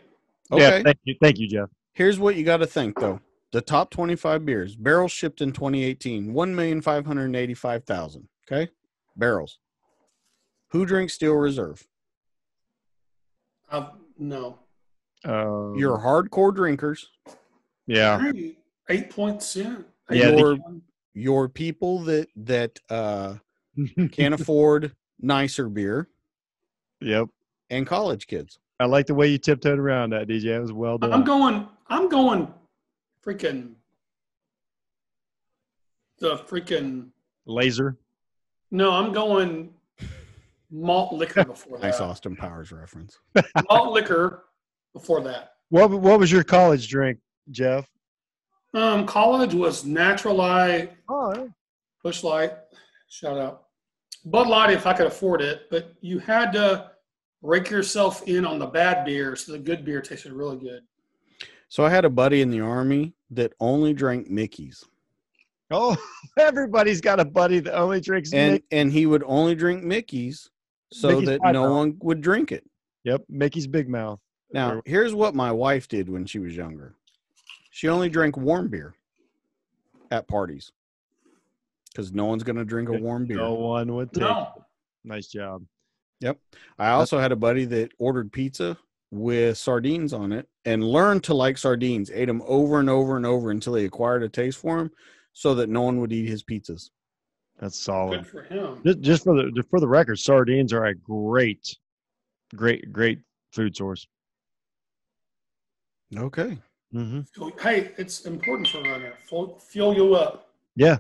Okay. 0.52 0.62
Yeah. 0.78 0.84
Thank 0.84 0.98
you. 1.06 1.16
Thank 1.22 1.38
you, 1.40 1.48
Jeff. 1.48 1.70
Here's 1.94 2.20
what 2.20 2.36
you 2.36 2.44
got 2.44 2.58
to 2.58 2.68
think 2.68 3.00
though. 3.00 3.20
The 3.52 3.62
top 3.62 3.90
25 3.92 4.46
beers, 4.46 4.76
barrels 4.76 5.12
shipped 5.12 5.42
in 5.42 5.52
2018, 5.52 6.34
1,585,000. 6.34 8.24
Okay. 8.52 8.72
Barrels. 9.16 9.60
Who 10.70 10.86
drinks 10.86 11.14
Steel 11.14 11.34
Reserve? 11.34 11.86
Uh, 13.70 13.90
no. 14.18 14.60
Uh, 15.26 15.74
You're 15.74 15.98
hardcore 16.00 16.54
drinkers. 16.56 17.10
yeah. 17.88 18.32
Eight 18.90 19.10
point 19.10 19.42
cent. 19.44 19.86
Yeah, 20.10 20.32
the- 20.32 20.38
your, 20.38 20.58
your 21.14 21.50
people 21.50 22.00
that 22.00 22.28
that 22.36 22.80
uh, 22.90 23.36
can't 24.12 24.34
afford 24.34 24.94
nicer 25.20 25.70
beer 25.70 26.10
Yep. 27.00 27.28
and 27.70 27.86
college 27.88 28.28
kids. 28.28 28.60
I 28.80 28.86
like 28.86 29.06
the 29.06 29.14
way 29.14 29.28
you 29.28 29.38
tiptoed 29.38 29.78
around 29.80 30.10
that, 30.10 30.28
DJ. 30.28 30.46
It 30.46 30.60
was 30.60 30.74
well 30.74 30.98
done. 30.98 31.14
I'm 31.14 31.24
going. 31.24 31.68
I'm 31.88 32.10
going. 32.10 32.52
Freaking. 33.26 33.74
The 36.20 36.38
freaking. 36.38 37.10
Laser. 37.46 37.98
No, 38.70 38.92
I'm 38.92 39.12
going. 39.12 39.74
Malt 40.74 41.12
liquor 41.14 41.44
before 41.44 41.80
Nice 41.80 41.98
that. 41.98 42.06
Austin 42.06 42.36
Powers 42.36 42.72
reference. 42.72 43.18
Malt 43.70 43.92
liquor 43.92 44.46
before 44.94 45.22
that. 45.24 45.54
What 45.70 45.90
What 45.92 46.20
was 46.20 46.32
your 46.32 46.44
college 46.44 46.88
drink, 46.88 47.20
Jeff? 47.50 47.86
Um, 48.74 49.06
college 49.06 49.54
was 49.54 49.84
Natural 49.84 50.34
Light, 50.34 50.94
Oh, 51.10 51.50
Busch 52.04 52.24
Light, 52.24 52.54
shout 53.10 53.38
out. 53.38 53.64
Bud 54.24 54.48
Light 54.48 54.70
if 54.72 54.88
I 54.88 54.94
could 54.94 55.08
afford 55.08 55.42
it, 55.42 55.64
but 55.70 55.94
you 56.00 56.20
had 56.20 56.54
to 56.54 56.92
rake 57.42 57.70
yourself 57.70 58.24
in 58.30 58.46
on 58.46 58.60
the 58.60 58.68
bad 58.68 59.04
beer, 59.04 59.36
so 59.36 59.52
the 59.52 59.60
good 59.60 59.84
beer 59.84 60.00
tasted 60.00 60.32
really 60.32 60.58
good. 60.58 60.84
So 61.72 61.86
I 61.86 61.90
had 61.90 62.04
a 62.04 62.10
buddy 62.10 62.42
in 62.42 62.52
the 62.52 62.60
army 62.60 63.14
that 63.30 63.54
only 63.62 63.94
drank 63.94 64.30
Mickey's. 64.30 64.84
oh, 65.72 65.96
everybody's 66.38 67.00
got 67.00 67.22
a 67.22 67.24
buddy 67.24 67.60
that 67.62 67.74
only 67.74 68.02
drinks. 68.02 68.34
And 68.34 68.58
Mick- 68.60 68.64
and 68.72 68.92
he 68.92 69.06
would 69.06 69.24
only 69.26 69.56
drink 69.56 69.82
Mickey's 69.82 70.50
so 70.92 71.08
Mickey's 71.08 71.28
that 71.30 71.40
no 71.54 71.64
Mouth. 71.64 71.72
one 71.72 71.98
would 72.02 72.20
drink 72.20 72.52
it. 72.52 72.70
Yep, 73.06 73.24
Mickey's 73.30 73.68
Big 73.68 73.88
Mouth. 73.88 74.20
Now, 74.52 74.82
here's 74.84 75.14
what 75.16 75.34
my 75.34 75.50
wife 75.50 75.88
did 75.88 76.10
when 76.10 76.26
she 76.26 76.40
was 76.40 76.54
younger. 76.58 76.94
She 77.70 77.88
only 77.88 78.10
drank 78.10 78.36
warm 78.36 78.68
beer 78.68 78.94
at 80.12 80.28
parties. 80.28 80.74
Because 81.90 82.12
no 82.12 82.26
one's 82.26 82.44
gonna 82.44 82.66
drink 82.66 82.90
a 82.90 82.98
warm 83.00 83.26
beer. 83.28 83.38
no 83.38 83.54
one 83.54 83.96
would 83.96 84.12
take. 84.12 84.24
No. 84.24 84.52
it. 84.58 84.64
Nice 85.06 85.28
job. 85.28 85.64
Yep. 86.20 86.38
I 86.78 86.90
also 86.90 87.18
had 87.18 87.32
a 87.32 87.38
buddy 87.38 87.64
that 87.64 87.94
ordered 87.98 88.34
pizza 88.34 88.78
with 89.12 89.58
sardines 89.58 90.14
on 90.14 90.32
it 90.32 90.48
and 90.66 90.84
learned 90.84 91.24
to 91.26 91.34
like 91.34 91.58
sardines, 91.58 92.10
ate 92.12 92.26
them 92.26 92.42
over 92.46 92.80
and 92.80 92.90
over 92.90 93.18
and 93.18 93.26
over 93.26 93.52
until 93.52 93.76
he 93.76 93.86
acquired 93.86 94.24
a 94.24 94.30
taste 94.30 94.58
for 94.58 94.78
them 94.78 94.92
so 95.34 95.54
that 95.56 95.70
no 95.70 95.82
one 95.82 96.00
would 96.00 96.14
eat 96.14 96.28
his 96.28 96.44
pizzas. 96.44 96.90
That's 97.60 97.80
solid. 97.80 98.24
Good 98.24 98.28
for 98.28 98.42
him. 98.42 98.82
Just, 98.84 99.02
just 99.02 99.24
for 99.24 99.36
the 99.36 99.64
for 99.70 99.80
the 99.80 99.88
record, 99.88 100.18
sardines 100.18 100.74
are 100.74 100.86
a 100.86 100.96
great, 100.96 101.78
great, 102.56 102.92
great 102.92 103.20
food 103.52 103.76
source. 103.76 104.08
Okay. 106.18 106.58
Mm-hmm. 106.94 107.50
Hey, 107.62 107.92
it's 107.98 108.26
important 108.26 108.68
for 108.68 108.80
a 108.80 108.90
runner. 108.90 109.14
Fuel, 109.28 109.60
fuel 109.60 109.96
you 109.96 110.16
up. 110.16 110.50
Yeah, 110.76 110.98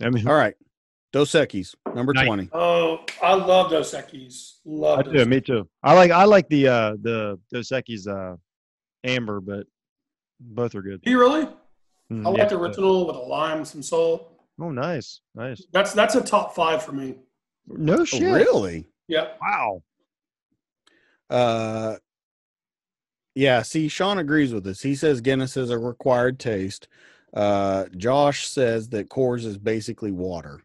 I 0.00 0.10
mean, 0.10 0.28
All 0.28 0.34
right. 0.34 0.54
Dos 1.14 1.30
Equis, 1.30 1.76
number 1.94 2.12
Nice. 2.12 2.26
20. 2.26 2.48
Oh, 2.52 2.98
I 3.22 3.34
love 3.34 3.70
Dos 3.70 3.94
Equis. 3.94 4.54
Love 4.64 4.98
I 4.98 5.02
Dos 5.02 5.12
do. 5.12 5.24
Me 5.26 5.40
too. 5.40 5.68
I 5.80 5.94
like 5.94 6.10
I 6.10 6.24
like 6.24 6.48
the 6.48 6.66
uh 6.66 6.96
the 7.00 7.38
Dos 7.52 7.68
Equis 7.68 8.08
uh 8.08 8.36
amber, 9.04 9.40
but 9.40 9.68
both 10.40 10.74
are 10.74 10.82
good. 10.82 11.00
Do 11.02 11.10
you 11.12 11.20
really? 11.20 11.46
Mm, 12.10 12.26
I 12.26 12.30
like 12.30 12.38
yeah. 12.38 12.44
the 12.46 12.58
original 12.58 13.06
with 13.06 13.14
a 13.14 13.20
lime, 13.20 13.64
some 13.64 13.80
salt. 13.80 14.28
Oh, 14.60 14.70
nice, 14.72 15.20
nice. 15.36 15.64
That's 15.72 15.92
that's 15.92 16.16
a 16.16 16.20
top 16.20 16.52
five 16.56 16.82
for 16.82 16.90
me. 16.90 17.14
No 17.68 18.00
Oh, 18.00 18.04
shit. 18.04 18.20
really? 18.22 18.88
Yeah. 19.06 19.28
Wow. 19.40 19.84
Uh, 21.30 21.94
yeah. 23.36 23.62
See, 23.62 23.86
Sean 23.86 24.18
agrees 24.18 24.52
with 24.52 24.66
us. 24.66 24.82
He 24.82 24.96
says 24.96 25.20
Guinness 25.20 25.56
is 25.56 25.70
a 25.70 25.78
required 25.78 26.40
taste. 26.40 26.88
Uh, 27.32 27.84
Josh 27.96 28.48
says 28.48 28.88
that 28.88 29.08
Coors 29.08 29.44
is 29.44 29.58
basically 29.58 30.10
water. 30.10 30.60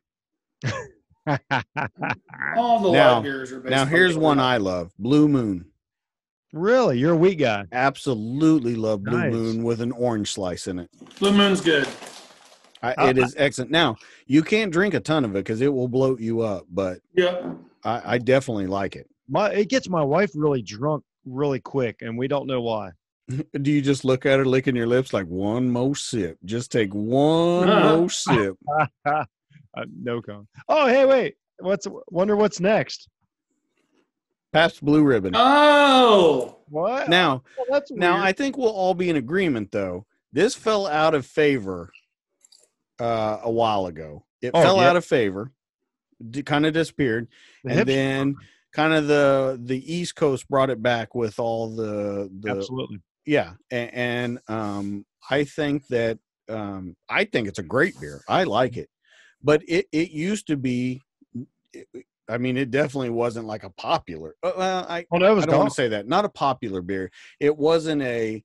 All 2.57 2.80
the 2.81 2.91
Now- 2.91 3.15
light 3.15 3.23
beers 3.23 3.52
are 3.52 3.60
basically. 3.60 3.69
Now, 3.72 3.86
here's 3.86 4.18
one 4.18 4.40
I 4.40 4.57
love 4.57 4.91
Blue 4.98 5.27
Moon. 5.27 5.65
really, 6.53 6.98
you're 6.98 7.14
a 7.14 7.18
wheat 7.18 7.36
guy. 7.36 7.65
Absolutely 7.72 8.76
love 8.76 9.03
Blue 9.03 9.19
Nice. 9.19 9.31
Moon 9.34 9.64
with 9.64 9.81
an 9.81 9.91
orange 9.91 10.31
slice 10.31 10.68
in 10.68 10.80
it. 10.80 10.90
Blue 11.19 11.31
Moon's 11.31 11.61
good. 11.61 11.88
I, 12.81 12.94
Uh, 12.94 13.07
it 13.10 13.18
is 13.18 13.36
excellent. 13.38 13.72
Now, 13.72 13.98
you 14.26 14.41
can't 14.41 14.72
drink 14.72 14.94
a 14.94 14.99
ton 14.99 15.26
of 15.26 15.31
it 15.31 15.40
because 15.40 15.61
it 15.61 15.72
will 15.72 15.88
bloat 15.90 16.19
you 16.19 16.41
up, 16.41 16.65
but 16.72 16.99
yeah. 17.14 17.53
I, 17.84 18.14
I 18.14 18.18
definitely 18.18 18.68
like 18.68 18.95
it. 18.95 19.07
My 19.27 19.52
it 19.52 19.69
gets 19.69 19.88
my 19.90 20.02
wife 20.03 20.31
really 20.34 20.61
drunk 20.64 21.03
really 21.26 21.60
quick, 21.60 21.98
and 22.02 22.18
we 22.18 22.27
don't 22.27 22.48
know 22.48 22.61
why. 22.61 22.91
Do 23.61 23.72
you 23.72 23.81
just 23.81 24.03
look 24.06 24.26
at 24.26 24.40
her 24.40 24.45
licking 24.45 24.76
your 24.76 24.88
lips 24.88 25.14
like 25.14 25.27
one 25.27 25.69
more 25.69 25.95
sip? 25.95 26.40
Just 26.45 26.72
take 26.72 26.91
one 26.95 27.69
Uh-huh. 27.69 27.98
more 27.98 28.10
sip. 28.10 28.56
uh, 29.82 29.86
no 30.02 30.22
cone. 30.22 30.48
Oh, 30.68 30.88
hey, 30.88 31.06
wait. 31.06 31.36
What's 31.60 31.88
wonder 32.10 32.36
what's 32.36 32.60
next? 32.60 33.10
Pabst 34.54 34.84
Blue 34.84 35.04
Ribbon. 35.04 35.34
Oh, 35.36 36.58
What? 36.70 37.10
Now, 37.10 37.44
Oh, 37.60 37.66
that's 37.70 37.92
now. 37.92 38.18
I 38.22 38.32
think 38.32 38.58
we'll 38.58 38.70
all 38.70 38.94
be 38.94 39.10
in 39.10 39.16
agreement 39.16 39.72
though. 39.72 40.06
This 40.32 40.56
fell 40.56 40.88
out 40.88 41.14
of 41.14 41.26
favor 41.26 41.92
uh, 43.00 43.40
a 43.44 43.52
while 43.52 43.86
ago. 43.88 44.26
It 44.42 44.52
Oh, 44.54 44.62
fell 44.62 44.78
yeah. 44.78 44.90
out 44.90 44.96
of 44.96 45.06
favor, 45.06 45.52
d- 46.32 46.44
kind 46.44 46.66
of 46.66 46.74
disappeared, 46.74 47.28
The 47.64 47.72
and 47.72 47.90
then 47.90 48.36
kind 48.74 48.94
of 48.94 49.08
the 49.08 49.60
the 49.64 49.94
East 49.94 50.16
Coast 50.16 50.48
brought 50.48 50.70
it 50.70 50.82
back 50.82 51.14
with 51.14 51.40
all 51.40 51.76
the 51.76 52.30
the 52.40 52.52
absolutely. 52.52 53.00
yeah, 53.26 53.54
and, 53.70 53.94
and 53.94 54.40
um, 54.48 55.06
I 55.30 55.44
think 55.44 55.86
that 55.88 56.20
um, 56.48 56.96
I 57.10 57.26
think 57.26 57.48
it's 57.48 57.60
a 57.60 57.64
great 57.64 58.00
beer. 58.00 58.24
I 58.28 58.44
like 58.46 58.78
it, 58.78 58.90
but 59.44 59.61
it 59.68 59.88
it 59.91 60.11
used 60.11 60.48
to 60.48 60.57
be. 60.57 61.02
I 62.30 62.38
mean, 62.38 62.57
it 62.57 62.70
definitely 62.70 63.10
wasn't 63.10 63.48
like 63.48 63.64
a 63.64 63.72
popular. 63.72 64.36
uh, 64.44 64.52
Well, 64.56 64.86
I 64.88 65.06
that 65.11 65.36
was 65.36 65.44
I 65.44 65.48
don't 65.48 65.57
want 65.57 65.70
to 65.70 65.76
say 65.76 65.88
that. 65.90 66.07
Not 66.07 66.26
a 66.26 66.30
popular 66.30 66.82
beer. 66.82 67.11
It 67.40 67.56
wasn't 67.56 68.02
a. 68.02 68.44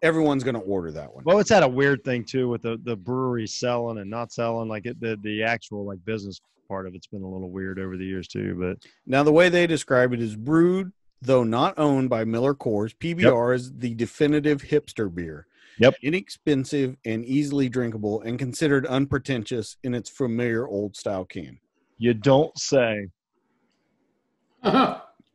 Everyone's 0.00 0.44
going 0.44 0.54
to 0.54 0.60
order 0.60 0.92
that 0.92 1.12
one. 1.12 1.24
Well, 1.24 1.40
it's 1.40 1.50
had 1.50 1.64
a 1.64 1.68
weird 1.68 2.04
thing 2.04 2.24
too 2.24 2.48
with 2.48 2.62
the 2.62 2.78
the 2.84 2.96
brewery 2.96 3.46
selling 3.46 3.98
and 3.98 4.08
not 4.10 4.32
selling. 4.32 4.68
Like 4.68 4.86
it, 4.86 5.00
the 5.00 5.18
the 5.22 5.42
actual 5.42 5.84
like 5.84 6.04
business 6.04 6.40
part 6.68 6.86
of 6.86 6.94
it's 6.94 7.06
been 7.06 7.22
a 7.22 7.28
little 7.28 7.50
weird 7.50 7.78
over 7.80 7.96
the 7.96 8.04
years 8.04 8.28
too. 8.28 8.54
But 8.60 8.78
Now, 9.06 9.22
the 9.22 9.32
way 9.32 9.48
they 9.48 9.66
describe 9.66 10.12
it 10.12 10.20
is 10.20 10.36
brewed, 10.36 10.92
though 11.22 11.42
not 11.42 11.78
owned 11.78 12.10
by 12.10 12.24
Miller 12.24 12.54
Coors. 12.54 12.94
PBR 12.94 13.54
is 13.54 13.72
the 13.72 13.94
definitive 13.94 14.62
hipster 14.62 15.12
beer. 15.12 15.46
Yep. 15.78 15.94
Inexpensive 16.02 16.96
and 17.04 17.24
easily 17.24 17.68
drinkable, 17.68 18.20
and 18.22 18.38
considered 18.38 18.86
unpretentious 18.86 19.76
in 19.84 19.94
its 19.94 20.10
familiar 20.10 20.66
old 20.66 20.96
style 20.96 21.24
can. 21.24 21.58
you 21.98 22.14
don't 22.14 22.56
say. 22.58 23.08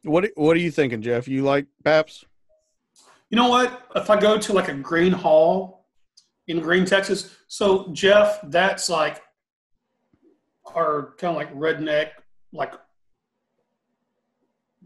What 0.03 0.30
What 0.36 0.57
are 0.57 0.60
you 0.60 0.72
thinking, 0.72 1.02
Jeff? 1.02 1.28
You 1.28 1.44
like 1.44 1.68
Pabst? 1.84 2.26
you 3.30 3.38
know 3.38 3.48
what? 3.48 3.88
If 3.95 4.10
I 4.10 4.20
go 4.20 4.38
to 4.38 4.53
like 4.53 4.68
a 4.68 4.74
Gruene 4.74 5.14
Hall 5.14 5.88
in 6.48 6.61
Gruene, 6.61 6.86
Texas, 6.86 7.36
so 7.48 7.91
Jeff, 7.94 8.40
that's 8.44 8.90
like 8.90 9.22
our 10.76 11.15
kind 11.18 11.32
of 11.32 11.38
like 11.38 11.52
redneck, 11.56 12.10
like 12.52 12.74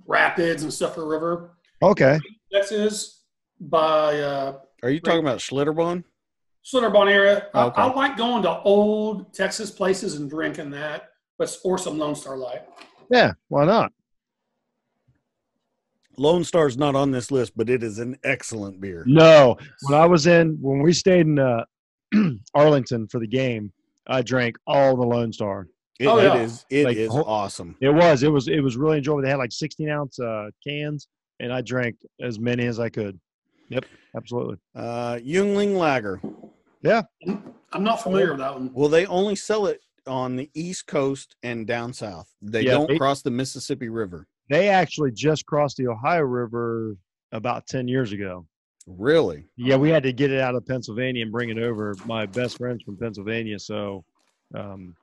rapids 0.05 0.63
and 0.63 0.71
stuff 0.73 0.93
for 0.95 1.01
the 1.01 1.07
river. 1.07 1.57
Okay. 1.81 2.19
Texas 2.53 3.23
by 3.59 4.19
uh, 4.19 4.59
Are 4.83 4.89
you 4.89 4.99
talking 4.99 5.19
about 5.21 5.39
Schlitterbahn? 5.39 6.03
Schlitterbahn 6.65 7.09
area. 7.11 7.47
I- 7.53 7.65
Okay. 7.65 7.81
I, 7.81 7.93
like 7.93 8.17
going 8.17 8.43
to 8.43 8.59
old 8.61 9.33
Texas 9.33 9.71
places 9.71 10.15
and 10.15 10.29
drinking 10.29 10.69
that, 10.71 11.09
but 11.37 11.55
or 11.63 11.77
some 11.77 11.97
Lone 11.97 12.15
Star 12.15 12.37
Light. 12.37 12.63
Yeah. 13.09 13.33
Why 13.47 13.65
not? 13.65 13.91
Lone 16.17 16.43
Star's 16.43 16.77
not 16.77 16.95
on 16.95 17.11
this 17.11 17.31
list, 17.31 17.53
but 17.55 17.69
it 17.69 17.83
is 17.83 17.99
an 17.99 18.17
excellent 18.23 18.81
beer. 18.81 19.03
No. 19.07 19.55
When 19.83 19.99
I 19.99 20.05
was 20.05 20.25
in 20.27 20.57
when 20.61 20.81
we 20.81 20.91
stayed 20.91 21.27
in 21.27 21.37
uh, 21.39 21.63
Arlington 22.55 23.07
for 23.07 23.19
the 23.19 23.27
game, 23.27 23.71
I 24.07 24.21
drank 24.23 24.57
all 24.65 24.95
the 24.97 25.05
Lone 25.05 25.31
Star. 25.31 25.67
It, 25.99 26.07
Oh, 26.07 26.19
yeah. 26.19 26.35
is. 26.37 26.65
It 26.69 26.85
Like, 26.85 26.97
is 26.97 27.09
awesome. 27.11 27.75
It 27.81 27.89
was. 27.89 28.23
It 28.23 28.29
was. 28.31 28.47
It 28.47 28.61
was 28.61 28.77
really 28.77 28.97
enjoyable. 28.97 29.21
They 29.23 29.29
had 29.29 29.37
like 29.37 29.51
16 29.51 29.89
ounce 29.89 30.19
uh, 30.19 30.49
cans, 30.65 31.07
and 31.39 31.51
I 31.53 31.61
drank 31.61 31.95
as 32.21 32.39
many 32.39 32.65
as 32.65 32.79
I 32.79 32.89
could. 32.89 33.19
Yep. 33.69 33.85
Absolutely. 34.15 34.57
Uh, 34.75 35.15
Yuengling 35.15 35.77
Lager. 35.77 36.21
Yeah. 36.81 37.03
I'm 37.73 37.83
not 37.83 38.01
familiar 38.01 38.29
with 38.29 38.39
that 38.39 38.53
one. 38.53 38.71
Well, 38.73 38.89
they 38.89 39.05
only 39.07 39.35
sell 39.35 39.65
it 39.67 39.81
on 40.05 40.35
the 40.35 40.49
East 40.53 40.87
Coast 40.87 41.35
and 41.43 41.67
down 41.67 41.91
south. 41.93 42.31
They 42.41 42.61
Yeah, 42.61 42.71
don't 42.71 42.87
they- 42.89 42.97
cross 42.97 43.21
the 43.21 43.31
Mississippi 43.31 43.89
River. 43.89 44.27
They 44.49 44.69
actually 44.69 45.11
just 45.11 45.45
crossed 45.45 45.75
the 45.77 45.87
Ohio 45.87 46.21
River 46.21 46.95
about 47.33 47.67
10 47.67 47.87
years 47.89 48.13
ago. 48.13 48.45
Really? 48.87 49.43
Yeah, 49.57 49.75
we 49.75 49.89
had 49.89 50.03
to 50.03 50.13
get 50.13 50.31
it 50.31 50.39
out 50.39 50.55
of 50.55 50.65
Pennsylvania 50.65 51.23
and 51.23 51.31
bring 51.31 51.49
it 51.49 51.57
over. 51.57 51.93
My 52.05 52.25
best 52.25 52.57
friend's 52.57 52.81
from 52.83 52.95
Pennsylvania, 52.95 53.59
so 53.59 54.05
um, 54.55 54.95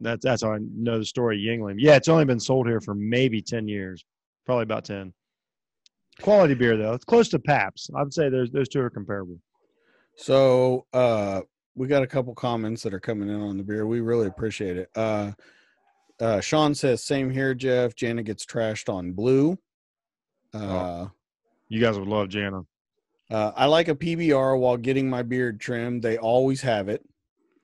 that's 0.00 0.24
that's 0.24 0.42
how 0.42 0.52
I 0.54 0.58
know 0.60 0.98
the 0.98 1.04
story 1.04 1.36
of 1.36 1.40
Yuengling. 1.60 1.76
Yeah, 1.78 1.94
it's 1.94 2.08
only 2.08 2.24
been 2.24 2.40
sold 2.40 2.66
here 2.66 2.80
for 2.80 2.96
maybe 2.96 3.40
ten 3.40 3.68
years, 3.68 4.04
probably 4.44 4.64
about 4.64 4.84
ten. 4.84 5.12
Quality 6.22 6.54
beer 6.54 6.76
though, 6.76 6.94
it's 6.94 7.04
close 7.04 7.28
to 7.30 7.38
Pabst. 7.38 7.90
I 7.96 8.02
would 8.02 8.12
say 8.14 8.28
those 8.28 8.50
those 8.50 8.68
two 8.68 8.80
are 8.80 8.90
comparable. 8.90 9.38
So 10.16 10.86
uh 10.92 11.42
we 11.76 11.86
got 11.86 12.02
a 12.02 12.06
couple 12.08 12.34
comments 12.34 12.82
that 12.82 12.92
are 12.92 12.98
coming 13.00 13.28
in 13.28 13.40
on 13.40 13.56
the 13.56 13.62
beer. 13.62 13.86
We 13.86 14.00
really 14.00 14.26
appreciate 14.26 14.76
it. 14.76 14.90
Uh 14.96 15.32
uh 16.20 16.40
Sean 16.40 16.74
says, 16.74 17.04
same 17.04 17.30
here, 17.30 17.54
Jeff. 17.54 17.94
Jana 17.94 18.22
gets 18.24 18.44
trashed 18.44 18.92
on 18.92 19.12
blue. 19.12 19.56
Uh 20.52 21.06
You 21.68 21.80
guys 21.80 21.98
would 21.98 22.08
love 22.08 22.28
Jana. 22.30 22.62
uh, 23.30 23.52
I 23.54 23.66
like 23.66 23.88
a 23.88 23.94
PBR 23.94 24.58
while 24.58 24.76
getting 24.76 25.08
my 25.08 25.22
beard 25.22 25.60
trimmed. 25.60 26.02
They 26.02 26.16
always 26.18 26.60
have 26.62 26.88
it. 26.88 27.04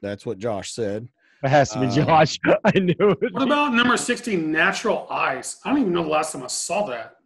That's 0.03 0.25
what 0.27 0.39
Josh 0.39 0.73
said. 0.73 1.09
It 1.43 1.49
has 1.49 1.71
to 1.71 1.81
be 1.81 1.87
Uh, 1.87 1.91
Josh. 1.91 2.39
I 2.65 2.79
knew 2.79 2.95
it. 2.99 3.33
What 3.33 3.43
about 3.43 3.73
number 3.75 3.97
16, 3.97 4.53
natural 4.53 5.07
ice? 5.11 5.61
I 5.65 5.71
don't 5.71 5.81
even 5.81 5.93
know 5.93 6.03
the 6.05 6.09
last 6.11 6.33
time 6.33 6.43
I 6.43 6.47
saw 6.49 6.87
that. 6.87 7.17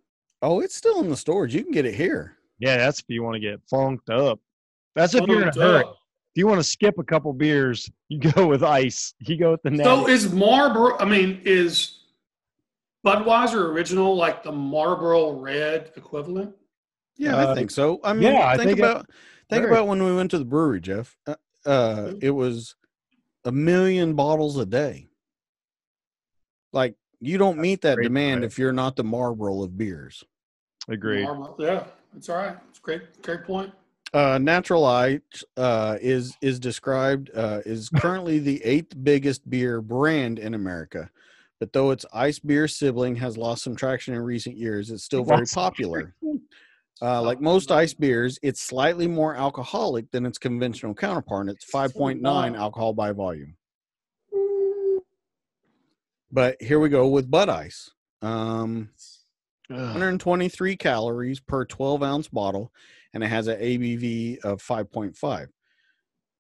Oh, 0.43 0.61
it's 0.61 0.75
still 0.77 1.01
in 1.01 1.09
the 1.09 1.17
storage. 1.17 1.55
You 1.55 1.63
can 1.63 1.73
get 1.73 1.85
it 1.87 1.95
here. 1.95 2.37
Yeah, 2.59 2.77
that's 2.77 3.01
if 3.01 3.07
you 3.09 3.23
want 3.23 3.35
to 3.35 3.41
get 3.41 3.61
funked 3.69 4.11
up. 4.11 4.41
That's 4.95 5.15
if 5.15 5.27
you're 5.27 5.43
in 5.43 5.49
a 5.49 5.53
hurry. 5.53 5.85
If 5.85 6.41
you 6.41 6.47
want 6.47 6.59
to 6.61 6.65
skip 6.65 6.99
a 6.99 7.05
couple 7.05 7.33
beers, 7.33 7.91
you 8.09 8.19
go 8.19 8.47
with 8.47 8.63
ice. 8.63 9.15
You 9.21 9.37
go 9.37 9.53
with 9.53 9.63
the 9.63 9.71
natty. 9.71 9.85
So 9.85 10.09
is 10.09 10.33
Marlboro, 10.33 10.99
I 10.99 11.05
mean, 11.05 11.41
is 11.45 12.01
Budweiser 13.07 13.61
original 13.71 14.17
like 14.17 14.43
the 14.43 14.53
Marlboro 14.53 15.33
Red 15.33 15.93
equivalent? 15.97 16.55
Yeah, 17.17 17.37
Uh, 17.37 17.53
I 17.53 17.55
think 17.55 17.71
so. 17.71 18.01
I 18.05 18.13
mean, 18.13 18.33
yeah, 18.33 18.47
I 18.47 18.57
think 18.57 18.69
think 18.69 18.79
it- 18.79 18.83
about 18.83 19.07
think 19.51 19.63
very. 19.63 19.73
about 19.73 19.87
when 19.89 20.03
we 20.05 20.15
went 20.15 20.31
to 20.33 20.39
the 20.39 20.45
brewery, 20.45 20.81
Jeff. 20.81 21.17
Uh, 21.27 21.35
uh, 21.67 22.13
it 22.21 22.31
was 22.31 22.77
a 23.45 23.51
million 23.53 24.15
bottles 24.15 24.57
a 24.59 24.67
day. 24.67 25.09
Like 26.73 26.95
you 27.21 27.39
don't 27.39 27.59
meet 27.59 27.83
that 27.83 27.97
great, 27.97 28.05
demand 28.05 28.43
right? 28.43 28.47
if 28.47 28.59
you're 28.59 28.73
not 28.73 28.97
the 28.97 29.05
Marlboro 29.05 29.63
of 29.63 29.77
beers. 29.77 30.25
Agreed. 30.89 31.25
Marlboro, 31.25 31.57
yeah, 31.59 31.85
it's 32.17 32.29
all 32.29 32.37
right. 32.37 32.57
It's 32.71 32.79
great, 32.79 33.23
great 33.23 33.45
point. 33.45 33.73
Uh, 34.15 34.39
Natural 34.39 34.87
Ice 34.87 35.21
uh, 35.57 35.99
is 36.01 36.37
is 36.41 36.59
described 36.59 37.31
uh, 37.35 37.61
is 37.67 37.89
currently 37.97 38.39
the 38.39 38.65
eighth 38.65 38.95
biggest 39.03 39.49
beer 39.49 39.83
brand 39.83 40.39
in 40.39 40.55
America, 40.55 41.11
but 41.61 41.73
though 41.73 41.91
its 41.91 42.07
ice 42.13 42.39
beer 42.39 42.69
sibling 42.69 43.17
has 43.17 43.37
lost 43.37 43.65
some 43.65 43.77
traction 43.77 44.15
in 44.15 44.23
recent 44.23 44.57
years, 44.57 44.91
it's 44.91 45.05
still 45.05 45.25
very 45.25 45.47
popular. 45.47 46.15
Uh, 47.01 47.23
like 47.23 47.41
most 47.41 47.71
ice 47.71 47.95
beers, 47.95 48.41
it's 48.43 48.61
slightly 48.61 49.07
more 49.07 49.37
alcoholic 49.37 50.11
than 50.11 50.27
its 50.27 50.37
conventional 50.37 50.95
counterpart. 50.95 51.49
It's 51.49 51.71
5.9 51.71 52.59
alcohol 52.59 52.93
by 52.93 53.13
volume. 53.13 53.55
But 56.31 56.61
here 56.61 56.79
we 56.81 56.89
go 56.89 57.09
with 57.09 57.31
Bud 57.31 57.49
Ice. 57.49 57.91
Um, 58.23 58.91
123 59.69 60.77
calories 60.77 61.41
per 61.41 61.65
12 61.65 62.03
ounce 62.03 62.29
bottle, 62.29 62.73
and 63.15 63.23
it 63.23 63.29
has 63.29 63.47
an 63.47 63.59
ABV 63.61 64.39
of 64.41 64.63
5.5. 64.63 65.49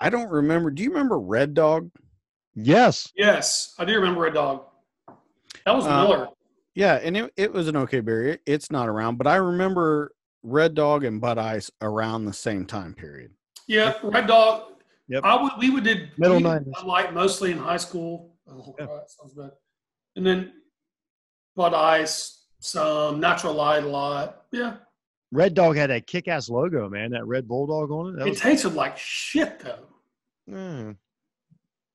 I 0.01 0.11
don't 0.11 0.31
remember. 0.31 0.71
Do 0.71 0.83
you 0.83 0.91
remember 0.91 1.19
Red 1.19 1.55
Dog? 1.55 1.91
Yes. 2.55 3.13
Yes, 3.17 3.75
I 3.79 3.85
do 3.85 3.95
remember 3.95 4.23
Red 4.23 4.35
Dog. 4.35 4.65
That 5.65 5.75
was 5.75 5.87
Uh, 5.87 6.03
Miller. 6.03 6.29
Yeah, 6.75 6.95
and 7.03 7.17
it, 7.17 7.33
it 7.37 7.53
was 7.53 7.67
an 7.69 7.77
okay 7.77 8.01
beer. 8.01 8.29
It, 8.29 8.41
it's 8.47 8.71
not 8.71 8.89
around, 8.89 9.17
but 9.17 9.27
I 9.27 9.37
remember 9.37 10.13
Red 10.43 10.75
Dog 10.75 11.05
and 11.05 11.21
Bud 11.21 11.39
Ice 11.39 11.71
around 11.83 12.25
the 12.25 12.33
same 12.33 12.65
time 12.67 12.95
period. 12.95 13.33
Yeah, 13.67 13.95
Red 14.03 14.27
Dog. 14.27 14.75
Yep. 15.09 15.25
I 15.25 15.43
would. 15.43 15.53
We 15.59 15.71
would 15.71 15.85
did 15.85 16.11
Middle 16.19 16.37
we 16.37 16.43
did 16.43 16.67
90s. 16.67 16.85
Light 16.85 17.15
mostly 17.15 17.51
in 17.51 17.59
high 17.59 17.77
school. 17.79 18.35
Oh, 18.49 18.75
Yeah. 18.79 18.87
God, 18.87 19.01
sounds 19.09 19.35
bad. 19.35 19.51
And 20.19 20.27
then 20.27 20.53
Bud 21.55 21.75
Ice, 21.75 22.43
some 22.59 23.21
Natural 23.21 23.55
Light 23.55 23.85
a 23.85 23.87
lot. 23.87 24.47
Yeah, 24.51 24.79
Red 25.31 25.55
Dog 25.55 25.77
had 25.77 25.91
that 25.91 26.09
kick 26.09 26.27
ass 26.27 26.51
logo, 26.51 26.89
man. 26.89 27.13
That 27.13 27.25
red 27.25 27.47
bulldog 27.47 27.93
on 27.93 28.09
it. 28.09 28.19
That 28.19 28.27
it 28.27 28.31
was, 28.31 28.41
tasted 28.41 28.75
like 28.75 28.99
shit 28.99 29.61
though. 29.61 29.87
Mm. 30.51 30.97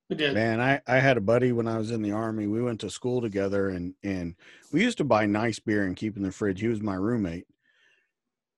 It 0.10 0.18
did. 0.18 0.34
Man, 0.36 0.62
I, 0.62 0.80
I 0.88 1.00
had 1.00 1.18
a 1.18 1.22
buddy 1.22 1.52
when 1.52 1.68
I 1.68 1.78
was 1.78 1.92
in 1.92 2.02
the 2.02 2.14
army. 2.14 2.48
We 2.48 2.62
went 2.62 2.80
to 2.80 2.90
school 2.90 3.20
together 3.20 3.70
and, 3.70 3.94
and 4.04 4.36
we 4.72 4.82
used 4.82 5.00
to 5.00 5.04
buy 5.04 5.26
nice 5.26 5.60
beer 5.60 5.86
and 5.86 5.98
keep 5.98 6.16
in 6.16 6.24
the 6.24 6.32
fridge. 6.32 6.62
He 6.62 6.70
was 6.70 6.82
my 6.82 6.96
roommate. 6.96 7.48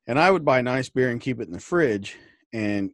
And 0.06 0.20
I 0.20 0.30
would 0.30 0.46
buy 0.46 0.62
nice 0.62 0.90
beer 0.90 1.10
and 1.10 1.20
keep 1.20 1.40
it 1.40 1.48
in 1.48 1.54
the 1.54 1.60
fridge. 1.60 2.18
And 2.54 2.92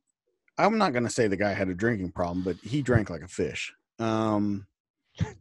I'm 0.57 0.77
not 0.77 0.93
going 0.93 1.03
to 1.03 1.09
say 1.09 1.27
the 1.27 1.35
guy 1.35 1.51
had 1.51 1.67
a 1.67 1.73
drinking 1.73 2.11
problem, 2.11 2.43
but 2.43 2.55
he 2.57 2.81
drank 2.81 3.09
like 3.09 3.23
a 3.23 3.27
fish. 3.27 3.73
Um, 3.99 4.67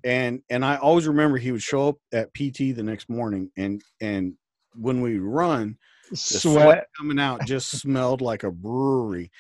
and 0.05 0.43
and 0.51 0.65
I 0.65 0.77
always 0.77 1.07
remember 1.07 1.39
he 1.39 1.53
would 1.53 1.63
show 1.63 1.89
up 1.89 1.97
at 2.13 2.33
PT 2.35 2.75
the 2.75 2.83
next 2.83 3.09
morning 3.09 3.51
and 3.57 3.83
and 4.01 4.35
when 4.75 5.01
we 5.01 5.19
run, 5.19 5.77
the 6.11 6.17
sweat, 6.17 6.43
Sweat. 6.43 6.87
coming 6.97 7.19
out 7.19 7.45
just 7.45 7.71
smelled 7.71 8.21
like 8.21 8.45
a 8.45 8.51
brewery. 8.51 9.31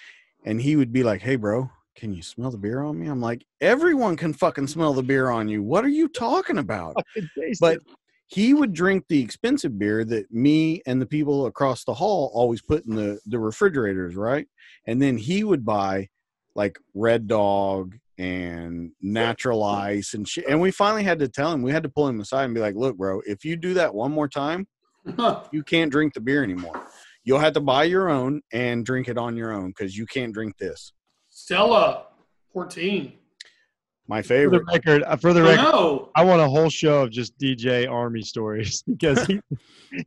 And 0.45 0.61
he 0.61 0.77
would 0.77 0.93
be 0.93 1.03
like, 1.03 1.21
Hey, 1.21 1.37
bro, 1.37 1.71
can 1.97 2.12
you 2.12 2.23
smell 2.23 2.51
the 2.51 2.59
beer 2.59 2.83
on 2.83 2.99
me? 2.99 3.07
I'm 3.09 3.21
like, 3.21 3.45
Everyone 3.61 4.17
can 4.17 4.33
fucking 4.33 4.67
smell 4.69 4.93
the 4.93 5.03
beer 5.03 5.31
on 5.31 5.49
you. 5.49 5.62
What 5.62 5.85
are 5.85 5.89
you 5.89 6.09
talking 6.09 6.59
about? 6.59 6.97
But 7.61 7.77
it. 7.77 7.83
he 8.29 8.55
would 8.55 8.73
drink 8.73 9.05
the 9.09 9.21
expensive 9.21 9.79
beer 9.79 10.05
that 10.05 10.31
me 10.31 10.83
and 10.87 11.01
the 11.01 11.07
people 11.07 11.47
across 11.47 11.85
the 11.85 11.95
hall 11.95 12.31
always 12.33 12.62
put 12.62 12.87
in 12.87 12.95
the, 12.95 13.19
the 13.27 13.39
refrigerators, 13.39 14.15
right? 14.15 14.47
And 14.87 15.03
then 15.03 15.19
he 15.19 15.43
would 15.45 15.65
buy 15.65 16.09
like 16.55 16.79
Red 16.95 17.27
Dog 17.27 17.97
and 18.20 18.92
Natural 19.01 19.62
Ice 19.64 20.12
and 20.12 20.28
shit. 20.28 20.44
And 20.47 20.60
we 20.60 20.70
finally 20.70 21.02
had 21.02 21.18
to 21.20 21.28
tell 21.28 21.51
him, 21.52 21.62
we 21.62 21.72
had 21.72 21.82
to 21.84 21.88
pull 21.88 22.06
him 22.06 22.20
aside 22.20 22.44
and 22.44 22.55
be 22.55 22.60
like, 22.60 22.74
look, 22.74 22.97
bro, 22.98 23.20
if 23.26 23.44
you 23.47 23.56
do 23.56 23.72
that 23.74 23.94
one 23.94 24.12
more 24.12 24.28
time, 24.28 24.66
you 25.52 25.62
can't 25.64 25.90
drink 25.90 26.12
the 26.12 26.20
beer 26.20 26.44
anymore. 26.44 26.86
You'll 27.24 27.38
have 27.38 27.55
to 27.55 27.60
buy 27.60 27.84
your 27.84 28.10
own 28.10 28.42
and 28.52 28.84
drink 28.84 29.09
it 29.09 29.16
on 29.16 29.36
your 29.36 29.52
own 29.52 29.68
because 29.68 29.97
you 29.97 30.05
can't 30.06 30.34
drink 30.34 30.59
this. 30.59 30.92
Stella, 31.30 32.06
fourteen. 32.52 33.14
My 34.06 34.20
favorite. 34.22 34.59
for 34.59 34.64
the 34.64 34.72
favorite. 34.72 34.88
record, 34.98 35.02
uh, 35.05 35.16
for 35.16 35.32
the 35.32 35.42
record, 35.42 35.62
know. 35.62 36.10
I 36.16 36.24
want 36.24 36.42
a 36.42 36.48
whole 36.48 36.68
show 36.68 37.05
of 37.05 37.12
just 37.12 37.38
DJ 37.38 37.88
Army 37.88 38.22
stories 38.22 38.82
because 38.86 39.24
he 39.26 39.40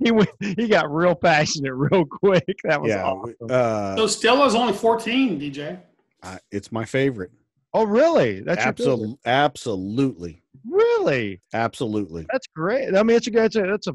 he 0.04 0.12
went, 0.12 0.30
he 0.40 0.68
got 0.68 0.92
real 0.94 1.16
passionate 1.16 1.74
real 1.74 2.06
quick. 2.06 2.44
That 2.66 2.82
was 2.82 2.90
Yeah. 2.90 3.06
awesome. 3.06 3.36
Uh, 3.50 3.96
So 3.96 4.06
Stella's 4.08 4.54
only 4.56 4.74
fourteen. 4.74 5.40
DJ. 5.40 5.80
I- 6.22 6.40
it's 6.52 6.72
my 6.72 6.86
favorite. 6.86 7.32
Oh, 7.74 7.86
really? 7.86 8.42
That's 8.42 8.60
your? 8.64 8.70
Absolutely. 8.70 9.18
Absolutely. 9.26 10.44
Really? 10.68 11.42
Absolutely. 11.54 12.26
That's 12.32 12.48
great. 12.56 12.96
I 12.96 13.04
mean, 13.04 13.18
it's 13.18 13.28
a 13.28 13.32
that's 13.32 13.56
a 13.56 13.62
that's 13.64 13.88
a 13.88 13.94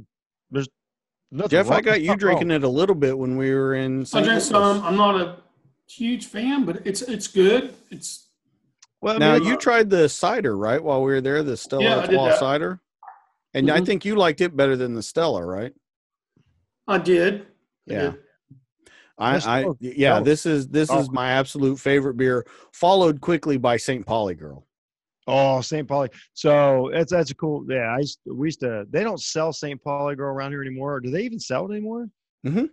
there's 0.50 0.68
nothing 1.30 1.50
Jeff, 1.50 1.70
I 1.70 1.80
got 1.80 2.00
you 2.00 2.08
nothing 2.08 2.18
drinking 2.18 2.48
wrong. 2.48 2.56
it 2.56 2.64
a 2.64 2.68
little 2.68 2.94
bit 2.94 3.16
when 3.18 3.36
we 3.36 3.54
were 3.54 3.74
in 3.74 4.00
I 4.02 4.04
St. 4.04 4.24
drank 4.24 4.38
Louis. 4.40 4.44
some. 4.48 4.82
I'm 4.82 4.96
not 4.96 5.20
a 5.20 5.36
huge 5.88 6.26
fan, 6.26 6.64
but 6.64 6.86
it's 6.86 7.02
it's 7.02 7.26
good. 7.28 7.74
It's 7.90 8.28
Well, 9.00 9.16
I 9.16 9.18
Now 9.18 9.34
mean, 9.34 9.44
you 9.44 9.56
tried 9.56 9.90
the 9.90 10.08
cider, 10.08 10.56
right? 10.56 10.82
While 10.82 11.02
we 11.02 11.12
were 11.12 11.20
there, 11.20 11.42
the 11.42 11.56
Stella 11.56 11.84
Yeah, 11.84 11.96
Artois 12.00 12.36
cider, 12.38 12.80
and 13.54 13.70
I 13.70 13.80
Mhm. 13.80 13.86
think 13.86 14.04
you 14.04 14.16
liked 14.16 14.40
it 14.40 14.56
better 14.56 14.76
than 14.76 14.94
the 14.94 15.02
Stella, 15.02 15.44
right? 15.44 15.72
I 16.86 16.98
did. 16.98 17.42
I 17.42 17.44
Yeah. 17.86 18.10
did. 18.10 18.20
I, 19.18 19.36
I 19.38 19.64
yeah, 19.80 20.20
this 20.20 20.46
is 20.46 20.68
this 20.68 20.90
is 20.92 21.10
my 21.10 21.30
absolute 21.32 21.78
favorite 21.78 22.14
beer, 22.14 22.46
followed 22.72 23.20
quickly 23.20 23.56
by 23.56 23.76
St. 23.76 24.06
Pauli 24.06 24.34
Girl. 24.34 24.64
Oh, 25.26 25.60
St. 25.60 25.86
Pauli. 25.86 26.08
So 26.32 26.90
that's 26.92 27.12
that's 27.12 27.30
a 27.30 27.34
cool. 27.34 27.66
Yeah, 27.68 27.94
I 27.94 27.98
used, 27.98 28.20
we 28.26 28.46
used 28.46 28.60
to. 28.60 28.86
They 28.90 29.02
don't 29.02 29.20
sell 29.20 29.52
St. 29.52 29.82
Pauli 29.82 30.16
girl 30.16 30.32
around 30.32 30.52
here 30.52 30.62
anymore. 30.62 30.94
Or 30.94 31.00
do 31.00 31.10
they 31.10 31.22
even 31.22 31.38
sell 31.38 31.66
it 31.66 31.72
anymore? 31.72 32.08
Mhm. 32.46 32.70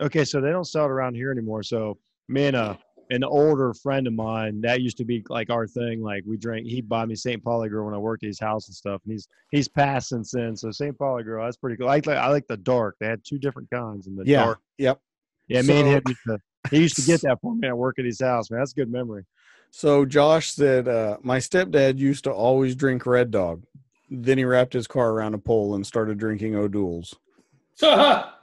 Okay, 0.00 0.24
so 0.24 0.40
they 0.40 0.50
don't 0.50 0.66
sell 0.66 0.84
it 0.84 0.90
around 0.90 1.14
here 1.14 1.32
anymore. 1.32 1.62
So 1.62 1.98
me 2.28 2.46
and 2.46 2.56
a 2.56 2.78
an 3.10 3.22
older 3.22 3.72
friend 3.72 4.06
of 4.08 4.12
mine 4.12 4.60
that 4.60 4.80
used 4.82 4.96
to 4.98 5.04
be 5.04 5.24
like 5.28 5.48
our 5.48 5.66
thing. 5.66 6.02
Like 6.02 6.22
we 6.26 6.36
drank. 6.36 6.66
He'd 6.66 6.88
buy 6.88 7.06
me 7.06 7.14
St. 7.16 7.42
Pauli 7.42 7.68
girl 7.68 7.86
when 7.86 7.94
I 7.94 7.98
worked 7.98 8.22
at 8.24 8.28
his 8.28 8.38
house 8.40 8.68
and 8.68 8.74
stuff. 8.74 9.00
And 9.04 9.12
he's 9.12 9.26
he's 9.50 9.68
passed 9.68 10.10
since 10.10 10.30
then. 10.30 10.54
So 10.56 10.70
St. 10.70 10.96
Pauli 10.96 11.22
girl, 11.24 11.44
that's 11.44 11.56
pretty 11.56 11.76
cool. 11.76 11.88
I 11.88 11.96
like 11.96 12.08
I 12.08 12.28
like 12.28 12.46
the 12.46 12.56
dark. 12.56 12.96
They 13.00 13.06
had 13.06 13.22
two 13.24 13.38
different 13.38 13.70
kinds. 13.70 14.06
And 14.06 14.16
the 14.16 14.24
Yeah. 14.26 14.44
dark. 14.44 14.58
Yep. 14.78 15.00
Yeah, 15.48 15.62
me 15.62 15.80
and 15.80 15.86
So- 15.86 15.90
him 15.92 16.02
used 16.08 16.20
to. 16.26 16.38
He 16.70 16.78
used 16.80 16.96
to 16.96 17.02
get 17.02 17.20
that 17.22 17.38
for 17.40 17.54
me 17.54 17.68
at 17.68 17.76
work 17.78 17.98
at 18.00 18.04
his 18.04 18.20
house. 18.20 18.50
Man, 18.50 18.58
that's 18.58 18.72
a 18.72 18.74
good 18.74 18.90
memory. 18.90 19.24
So 19.70 20.04
Josh 20.04 20.50
said, 20.50 20.88
uh, 20.88 21.18
my 21.22 21.38
stepdad 21.38 21.98
used 21.98 22.24
to 22.24 22.32
always 22.32 22.74
drink 22.74 23.06
Red 23.06 23.30
Dog. 23.30 23.62
Then 24.10 24.36
he 24.38 24.44
wrapped 24.44 24.72
his 24.72 24.86
car 24.88 25.10
around 25.10 25.34
a 25.34 25.38
pole 25.38 25.74
and 25.76 25.86
started 25.86 26.18
drinking 26.18 26.56
O'Doul's. 26.56 27.14
not 27.82 28.34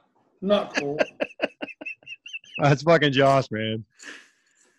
cool. 0.77 0.97
That's 2.57 2.83
fucking 2.83 3.11
Josh, 3.11 3.45
man. 3.51 3.83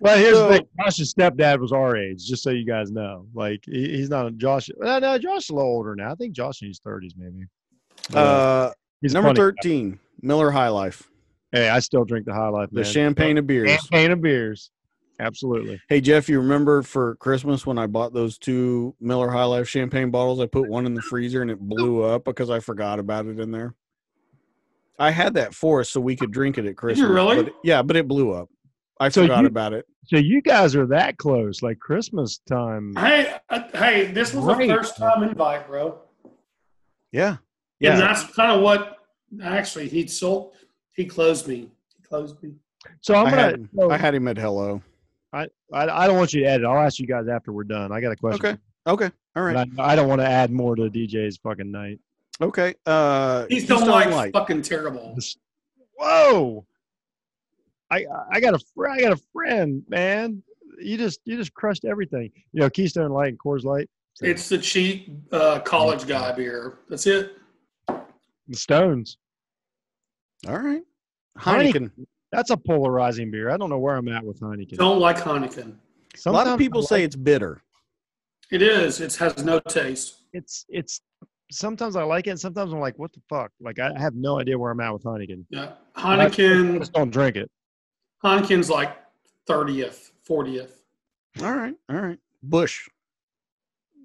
Well, 0.01 0.17
here's 0.19 0.37
So- 0.37 0.49
the 0.49 0.55
thing. 0.59 0.67
Josh's 0.83 1.13
stepdad 1.13 1.59
was 1.61 1.73
our 1.73 1.97
age, 1.97 2.25
just 2.25 2.43
so 2.43 2.51
you 2.51 2.65
guys 2.65 2.91
know. 2.91 3.27
Like 3.35 3.63
he, 3.67 3.97
he's 3.97 4.09
not 4.11 4.27
a 4.27 4.31
Josh. 4.31 4.69
No, 4.79 4.99
no, 4.99 5.19
Josh 5.19 5.45
is 5.45 5.51
a 5.51 5.55
little 5.55 5.71
older 5.71 5.95
now. 5.95 6.13
I 6.13 6.15
think 6.15 6.35
Josh 6.35 6.63
in 6.63 6.69
his 6.69 6.79
thirties, 6.79 7.15
maybe. 7.17 7.45
But, 8.11 8.19
Uh, 8.19 8.73
he's 9.01 9.13
number 9.13 9.29
funny 9.29 9.37
guy. 9.37 9.43
thirteen, 9.43 9.99
Miller 10.23 10.51
High 10.51 10.69
Life. 10.69 11.11
Hey, 11.55 11.69
I 11.69 11.79
still 11.79 12.05
drink 12.05 12.27
the 12.27 12.35
High 12.35 12.49
Life. 12.49 12.71
The 12.73 12.81
man. 12.83 12.85
champagne 12.85 13.39
of 13.39 13.47
beers. 13.47 13.71
Champagne 13.71 14.11
of 14.11 14.21
beers. 14.21 14.73
Absolutely. 15.21 15.81
Hey 15.89 16.01
Jeff, 16.01 16.29
you 16.29 16.41
remember 16.41 16.83
for 16.83 17.15
Christmas 17.17 17.65
when 17.65 17.79
I 17.79 17.87
bought 17.87 18.13
those 18.13 18.37
two 18.39 18.97
Miller 19.01 19.31
High 19.31 19.45
Life 19.45 19.69
champagne 19.69 20.11
bottles? 20.11 20.41
I 20.41 20.47
put 20.47 20.69
one 20.69 20.85
in 20.87 20.95
the 20.95 21.03
freezer 21.03 21.41
and 21.43 21.51
it 21.53 21.61
blew 21.61 22.03
up 22.03 22.25
because 22.25 22.51
I 22.51 22.59
forgot 22.59 22.99
about 22.99 23.27
it 23.27 23.39
in 23.39 23.53
there. 23.53 23.77
I 24.99 25.13
had 25.13 25.35
that 25.35 25.55
for 25.55 25.79
us 25.79 25.91
so 25.91 26.01
we 26.01 26.17
could 26.17 26.33
drink 26.33 26.59
it 26.59 26.67
at 26.67 26.77
Christmas. 26.77 27.09
really? 27.09 27.45
but- 27.45 27.55
yeah, 27.63 27.83
but 27.83 27.95
it 27.95 28.09
blew 28.09 28.33
up. 28.33 28.49
I 28.99 29.09
So 29.09 29.23
forgot 29.23 29.43
you- 29.43 29.47
about 29.47 29.73
it. 29.75 29.87
So 30.07 30.17
you 30.17 30.43
guys 30.43 30.75
are 30.75 30.87
that 30.89 31.17
close, 31.19 31.63
like 31.63 31.79
Christmas 31.79 32.39
time. 32.49 32.95
Hey, 32.97 33.33
uh, 33.51 33.61
hey, 33.75 34.07
this 34.07 34.35
was 34.35 34.45
Great. 34.57 34.69
a 34.71 34.75
first 34.77 34.97
time 34.97 35.23
invite, 35.23 35.69
bro. 35.69 36.01
Yeah. 37.13 37.29
And 37.29 37.39
Yeah. 37.79 37.97
that's 38.01 38.25
kind 38.35 38.51
of 38.53 38.61
what 38.63 38.99
actually 39.43 39.89
he'd 39.89 40.11
sold. 40.11 40.55
He 40.95 41.05
closed 41.05 41.47
me. 41.49 41.71
He 41.97 42.03
closed 42.03 42.43
me. 42.43 42.55
So 43.01 43.15
I'm 43.15 43.27
I 43.27 43.31
gonna. 43.31 43.43
had, 43.43 43.69
so 43.77 43.91
I 43.91 43.97
had 43.97 44.15
him 44.15 44.29
at 44.29 44.37
hello. 44.37 44.83
I, 45.33 45.47
I 45.73 45.89
I 45.89 46.07
don't 46.07 46.17
want 46.17 46.33
you 46.33 46.43
to 46.43 46.47
edit. 46.49 46.67
I'll 46.67 46.79
ask 46.79 46.99
you 46.99 47.07
guys 47.07 47.27
after 47.29 47.53
we're 47.53 47.65
done. 47.65 47.93
I 47.93 48.01
got 48.01 48.13
a 48.13 48.17
question. 48.17 48.47
Okay. 48.47 48.59
Okay. 48.87 49.11
All 49.37 49.43
right. 49.43 49.69
I, 49.79 49.93
I 49.93 49.97
don't 49.97 50.09
want 50.09 50.21
to 50.21 50.27
add 50.29 50.51
more 50.51 50.77
to 50.77 50.83
DJ's 50.83 51.39
fucking 51.39 51.71
night. 51.71 51.99
Okay. 52.41 52.75
Uh 52.87 53.47
He's 53.49 53.67
don't 53.67 53.79
Keystone 53.79 53.95
like 53.95 54.11
Light. 54.11 54.33
fucking 54.33 54.63
terrible. 54.63 55.17
Whoa! 55.99 56.67
I 57.91 58.05
I 58.31 58.41
got 58.41 58.55
a 58.55 58.59
fr- 58.75 58.89
I 58.89 59.01
got 59.01 59.13
a 59.13 59.21
friend, 59.33 59.83
man. 59.89 60.43
You 60.81 60.97
just 60.97 61.21
you 61.25 61.37
just 61.37 61.55
crushed 61.55 61.85
everything. 61.85 62.31
You 62.53 62.61
know, 62.61 62.71
Keystone 62.71 63.11
Light 63.11 63.29
and 63.29 63.39
Coors 63.39 63.65
Light. 63.65 63.89
It's 64.21 64.49
the 64.49 64.59
cheap 64.59 65.11
uh, 65.33 65.61
college 65.61 66.07
guy 66.07 66.33
beer. 66.33 66.79
That's 66.89 67.07
it. 67.07 67.37
The 67.89 68.57
Stones. 68.57 69.19
All 70.47 70.59
right. 70.59 70.83
Heineken. 71.39 71.73
Heineken. 71.73 72.07
That's 72.33 72.51
a 72.51 72.57
polarizing 72.57 73.31
beer. 73.31 73.51
I 73.51 73.57
don't 73.57 73.71
know 73.71 73.79
where 73.79 73.97
I'm 73.97 74.09
at 74.09 74.25
with 74.25 74.41
Heineken. 74.41 74.77
Don't 74.77 74.99
like 75.01 75.19
Heineken. 75.19 75.77
A 76.27 76.31
lot 76.31 76.47
of 76.47 76.59
people 76.59 76.81
I 76.83 76.85
say 76.85 77.03
it's 77.05 77.17
bitter. 77.17 77.63
It 78.51 78.63
is. 78.63 79.01
It 79.01 79.15
has 79.17 79.45
no 79.45 79.61
taste. 79.61 80.17
it's 80.33 80.65
it's. 80.69 81.01
Sometimes 81.51 81.95
I 81.95 82.03
like 82.03 82.27
it, 82.27 82.31
and 82.31 82.41
sometimes 82.41 82.73
I'm 82.73 82.81
like, 82.81 82.99
what 82.99 83.13
the 83.13 83.21
fuck? 83.29 83.53
Like 83.61 83.79
I 83.79 83.93
have 83.99 84.15
no 84.15 84.41
idea 84.41 84.59
where 84.59 84.71
I'm 84.73 84.81
at 84.81 84.93
with 84.93 85.05
Heineken. 85.05 85.45
Yeah. 85.51 85.73
Heineken 85.97 86.77
I 86.77 86.79
just 86.79 86.93
don't 86.93 87.11
drink 87.11 87.37
it. 87.37 87.51
Heineken's 88.25 88.71
like 88.71 88.97
thirtieth, 89.47 90.13
fortieth. 90.25 90.83
All 91.43 91.53
right. 91.53 91.75
All 91.89 91.97
right. 91.97 92.19
Busch, 92.43 92.89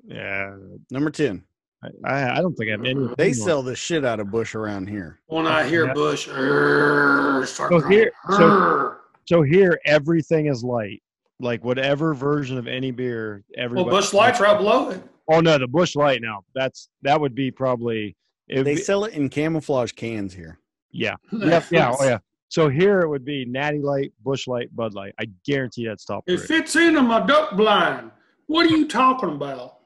Yeah, 0.06 0.56
number 0.92 1.12
10. 1.12 1.44
I, 1.84 1.88
I, 2.04 2.38
I 2.38 2.42
don't 2.42 2.54
think 2.56 2.70
I 2.70 2.72
have 2.72 2.82
any. 2.86 2.94
They 2.94 3.14
opinion 3.14 3.34
sell 3.36 3.64
the 3.64 3.76
shit 3.76 4.04
out 4.04 4.20
of 4.20 4.30
Busch 4.32 4.54
around 4.56 4.88
here. 4.90 5.20
When 5.28 5.48
I 5.48 5.68
hear 5.68 5.88
Yeah. 5.88 5.94
Busch, 5.94 6.28
uh, 6.28 6.34
"Err," 6.34 7.46
So 7.46 7.80
here- 7.88 8.12
so- 8.30 8.48
uh. 8.50 8.96
So 9.26 9.44
here, 9.44 9.80
everything 9.86 10.48
is 10.48 10.64
light. 10.64 11.04
Like 11.40 11.64
whatever 11.64 12.14
version 12.16 12.58
of 12.58 12.68
any 12.68 12.90
beer, 12.92 13.44
well. 13.58 13.86
Busch 13.86 14.12
Lights 14.12 14.40
right 14.42 14.58
below 14.58 14.90
it. 14.90 15.02
Oh 15.32 15.40
no, 15.40 15.58
the 15.60 15.68
Busch 15.68 15.96
Light. 15.96 16.22
Now 16.22 16.44
that's 16.56 16.90
that 17.04 17.22
would 17.22 17.34
be 17.36 17.50
probably. 17.52 18.16
It'd 18.50 18.66
They 18.66 18.76
be- 18.76 18.82
sell 18.82 19.06
it 19.06 19.14
in 19.14 19.30
camouflage 19.30 19.92
cans 19.94 20.34
here. 20.34 20.60
yeah, 20.92 21.16
yep, 21.32 21.66
yeah, 21.72 21.96
oh 21.98 22.04
yeah. 22.04 22.18
So 22.50 22.68
here 22.68 23.02
it 23.02 23.08
would 23.08 23.24
be 23.24 23.46
Natty 23.46 23.78
Light, 23.80 24.12
Busch 24.24 24.48
Light, 24.48 24.76
Bud 24.76 24.96
Light. 24.96 25.14
I 25.20 25.28
guarantee 25.46 25.86
that's 25.86 26.04
top 26.04 26.24
It 26.26 26.38
three. 26.40 26.48
fits 26.48 26.76
into 26.76 27.04
my 27.04 27.20
duck 27.26 27.56
blind. 27.56 28.10
What 28.48 28.66
are 28.66 28.76
you 28.76 28.88
talking 28.88 29.30
about? 29.30 29.78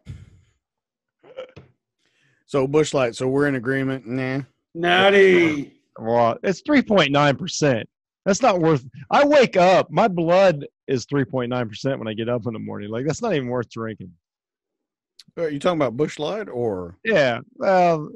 So 2.54 2.68
Busch 2.68 2.94
Light. 2.94 3.16
So 3.16 3.28
we're 3.28 3.48
in 3.48 3.56
agreement. 3.56 4.06
Nah. 4.06 4.42
Natty. 4.76 5.74
Well, 5.98 6.38
it's 6.44 6.62
three 6.62 6.84
point 6.84 7.12
nine 7.12 7.36
percent. 7.36 7.90
That's 8.28 8.44
not 8.44 8.60
worth. 8.60 8.86
I 9.10 9.26
wake 9.26 9.58
up, 9.58 9.90
my 9.90 10.08
blood 10.08 10.68
is 10.88 11.06
three 11.06 11.26
point 11.26 11.50
nine 11.50 11.68
percent 11.68 11.98
when 11.98 12.08
I 12.08 12.14
get 12.14 12.30
up 12.30 12.46
in 12.46 12.54
the 12.54 12.60
morning. 12.60 12.92
Like 12.92 13.08
that's 13.08 13.24
not 13.24 13.34
even 13.34 13.48
worth 13.48 13.72
drinking. 13.72 14.12
Are 15.36 15.50
you 15.50 15.58
talking 15.58 15.80
about 15.80 15.98
Busch 15.98 16.20
Light 16.20 16.48
or? 16.48 16.96
Yeah, 17.04 17.40
well, 17.56 18.12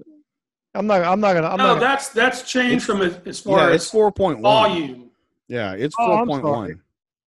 I'm 0.76 0.86
not. 0.86 1.02
I'm 1.02 1.20
not 1.20 1.34
gonna. 1.34 1.48
I'm 1.48 1.58
no, 1.58 1.74
not. 1.74 1.80
that's 1.80 2.10
that's 2.10 2.44
changed 2.44 2.86
from 2.86 3.02
as, 3.02 3.20
as 3.26 3.40
far 3.40 3.58
Yeah, 3.58 3.74
it's 3.74 3.86
as 3.86 3.92
four 3.92 4.12
point 4.12 4.38
one. 4.38 4.70
volume. 4.70 5.10
Yeah, 5.48 5.74
it's 5.74 5.96
Oh, 5.98 6.06
four 6.06 6.20
I'm 6.20 6.28
point 6.28 6.44
sorry. 6.44 6.54
one. 6.54 6.82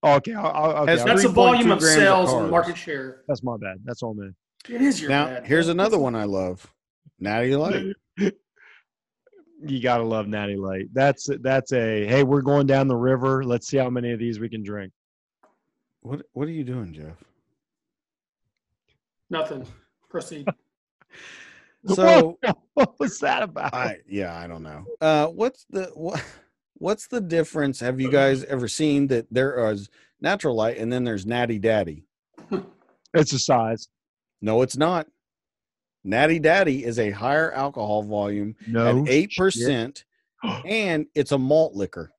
Oh, 0.05 0.15
okay, 0.15 0.35
I'll, 0.35 0.47
I'll, 0.47 0.83
okay. 0.85 0.95
That's 0.95 1.25
a 1.25 1.29
volume 1.29 1.73
of 1.73 1.81
grams 1.81 1.83
of 1.83 2.05
sales 2.05 2.33
and 2.35 2.51
market 2.53 2.77
share. 2.77 3.23
that's 3.27 3.43
my 3.43 3.57
bad. 3.57 3.79
That's 3.85 4.05
all 4.05 4.15
man. 4.15 4.33
It 4.69 4.81
is 4.81 5.01
your 5.01 5.11
Now 5.11 5.27
bad. 5.27 5.47
here's 5.47 5.67
another 5.67 5.99
one 5.99 6.15
I 6.15 6.23
love. 6.23 6.73
Natty 7.21 7.57
Light. 7.57 7.95
You 9.63 9.83
gotta 9.83 10.05
love 10.05 10.27
Natty 10.27 10.57
Light. 10.57 10.87
That's 10.95 11.29
that's 11.43 11.75
a 11.75 12.07
hey, 12.07 12.23
we're 12.23 12.41
going 12.41 12.67
down 12.67 12.89
the 12.89 12.97
river. 12.97 13.45
Let's 13.45 13.69
see 13.69 13.77
how 13.77 13.91
many 13.91 14.11
of 14.11 14.19
these 14.19 14.41
we 14.41 14.49
can 14.49 14.63
drink. 14.63 14.91
What 16.01 16.23
What 16.33 16.49
are 16.49 16.53
you 16.53 16.65
doing, 16.65 16.95
Jeff? 16.95 17.23
Nothing. 19.29 19.67
Proceed. 20.09 20.47
So 21.87 22.39
what 22.75 23.01
was 23.01 23.19
that 23.21 23.43
about? 23.43 23.73
I 23.73 24.01
yeah, 24.07 24.39
I 24.39 24.47
don't 24.47 24.63
know. 24.63 24.85
Uh, 25.01 25.29
what's 25.29 25.65
the 25.71 25.91
what? 25.95 26.23
What's 26.75 27.07
the 27.09 27.23
difference? 27.23 27.81
Have 27.81 28.01
you 28.01 28.11
guys 28.11 28.45
ever 28.45 28.69
seen 28.69 29.07
that 29.07 29.27
there 29.31 29.71
is 29.71 29.89
natural 30.21 30.55
light 30.57 30.77
and 30.77 30.93
then 30.93 31.05
there's 31.05 31.25
Natty 31.25 31.59
Daddy? 31.59 32.05
It's 33.15 33.33
a 33.33 33.39
size. 33.39 33.89
No, 34.43 34.61
it's 34.61 34.77
not. 34.77 35.07
Natty 36.05 36.39
Daddy 36.39 36.85
is 36.85 36.99
a 36.99 37.11
higher 37.11 37.53
alcohol 37.53 38.03
volume 38.03 38.55
No, 38.67 39.03
at 39.03 39.09
eight 39.09 39.33
shit. 39.33 39.39
percent, 39.39 40.05
and 40.65 41.07
it's 41.15 41.33
a 41.33 41.39
malt 41.39 41.75
liquor. 41.75 42.13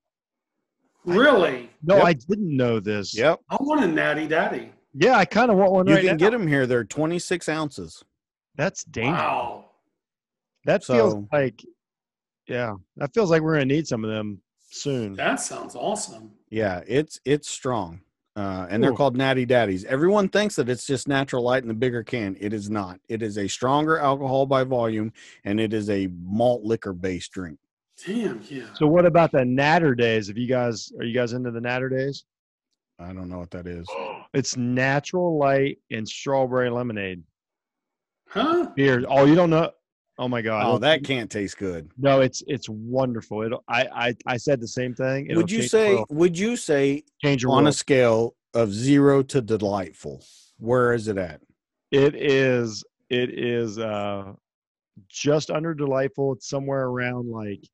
really? 1.06 1.70
No, 1.84 1.96
Yep. 1.98 2.06
I 2.06 2.14
didn't 2.14 2.56
know 2.56 2.80
this. 2.80 3.16
Yep, 3.18 3.40
I 3.50 3.58
want 3.60 3.84
a 3.84 3.88
natty 3.88 4.28
daddy. 4.28 4.72
Yeah, 4.94 5.18
I 5.18 5.26
kind 5.26 5.50
of 5.50 5.58
want 5.58 5.72
one 5.72 5.88
you 5.88 5.96
right 5.96 6.02
can 6.02 6.12
now. 6.18 6.18
get 6.18 6.32
them 6.32 6.46
here. 6.48 6.68
They're 6.68 6.84
twenty 6.84 7.18
six 7.20 7.50
ounces. 7.50 8.04
That's 8.56 8.84
dangerous. 8.84 9.20
Wow. 9.22 9.66
That 10.66 10.84
feels 10.84 11.14
So- 11.14 11.28
like, 11.32 11.64
yeah, 12.48 12.76
that 12.98 13.14
feels 13.14 13.32
like 13.32 13.42
we're 13.42 13.54
gonna 13.54 13.66
need 13.66 13.88
some 13.88 14.04
of 14.04 14.12
them 14.12 14.42
soon. 14.70 15.14
That 15.16 15.40
sounds 15.40 15.76
awesome. 15.76 16.32
Yeah, 16.50 16.82
it's 16.86 17.20
it's 17.26 17.50
strong. 17.50 18.02
Uh, 18.36 18.66
and 18.70 18.82
they're 18.82 18.92
Cool. 18.92 18.98
called 18.98 19.18
Natty 19.18 19.46
Daddies. 19.46 19.84
Everyone 19.86 20.30
thinks 20.30 20.56
that 20.56 20.70
it's 20.70 20.86
just 20.88 21.08
natural 21.08 21.44
light 21.44 21.64
in 21.64 21.68
the 21.68 21.74
bigger 21.74 22.02
can. 22.04 22.38
It 22.40 22.54
is 22.54 22.70
not. 22.70 23.00
It 23.10 23.22
is 23.22 23.38
a 23.38 23.48
stronger 23.48 24.00
alcohol 24.00 24.46
by 24.46 24.64
volume, 24.64 25.12
and 25.44 25.60
it 25.60 25.74
is 25.74 25.90
a 25.90 26.08
malt 26.24 26.64
liquor 26.64 26.94
based 26.94 27.32
drink. 27.34 27.60
Damn, 28.06 28.42
yeah. 28.50 28.64
So 28.74 28.88
what 28.88 29.06
about 29.06 29.32
the 29.34 29.40
Naturdays? 29.44 30.30
If 30.30 30.38
you 30.38 30.48
guys 30.48 30.92
are 30.98 31.04
you 31.04 31.14
guys 31.14 31.34
into 31.34 31.52
the 31.52 31.60
Naturdays? 31.60 32.24
I 33.00 33.12
don't 33.14 33.28
know 33.30 33.40
what 33.40 33.52
that 33.52 33.68
is. 33.68 33.88
It's 34.34 34.56
natural 34.56 35.38
light 35.38 35.80
and 35.92 36.08
strawberry 36.08 36.70
lemonade 36.70 37.22
Huh? 38.30 38.70
beer. 38.78 39.04
Oh, 39.10 39.26
you 39.26 39.36
don't 39.36 39.50
know? 39.50 39.72
Oh 40.22 40.28
my 40.28 40.44
god! 40.44 40.68
Oh, 40.68 40.78
that 40.78 41.04
can't 41.04 41.32
taste 41.32 41.58
good. 41.58 41.90
no, 41.98 42.22
it's 42.22 42.44
it's 42.46 42.70
wonderful. 42.70 43.42
It 43.42 43.54
I 43.68 43.88
I, 43.92 44.16
I 44.28 44.38
said 44.38 44.62
the 44.62 44.68
same 44.68 44.94
thing. 44.94 45.26
It'll 45.26 45.42
Would 45.42 45.50
you 45.50 45.64
say? 45.64 46.06
Would 46.12 46.38
you 46.38 46.56
say 46.56 47.04
change 47.24 47.42
your 47.42 47.54
on 47.54 47.66
a 47.66 47.74
scale 47.74 48.36
of 48.54 48.72
zero 48.72 49.24
to 49.24 49.42
delightful? 49.42 50.24
Where 50.60 50.94
is 50.94 51.08
it 51.08 51.18
at? 51.18 51.42
It 51.90 52.14
is 52.14 52.84
it 53.10 53.32
is 53.32 53.80
uh 53.80 54.34
just 55.10 55.50
under 55.50 55.74
delightful. 55.74 56.34
It's 56.34 56.48
somewhere 56.48 56.86
around 56.86 57.32
like 57.32 57.68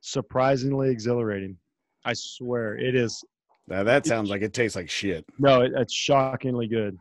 surprisingly 0.00 0.90
exhilarating. 0.90 1.56
I 2.04 2.12
swear 2.12 2.76
it 2.76 2.94
is. 2.94 3.24
Now 3.66 3.82
that 3.82 4.06
sounds 4.06 4.30
like 4.30 4.42
it 4.42 4.52
tastes 4.52 4.76
like 4.76 4.88
shit. 4.88 5.24
No, 5.40 5.62
it, 5.62 5.72
it's 5.74 5.92
shockingly 5.92 6.68
good. 6.68 6.96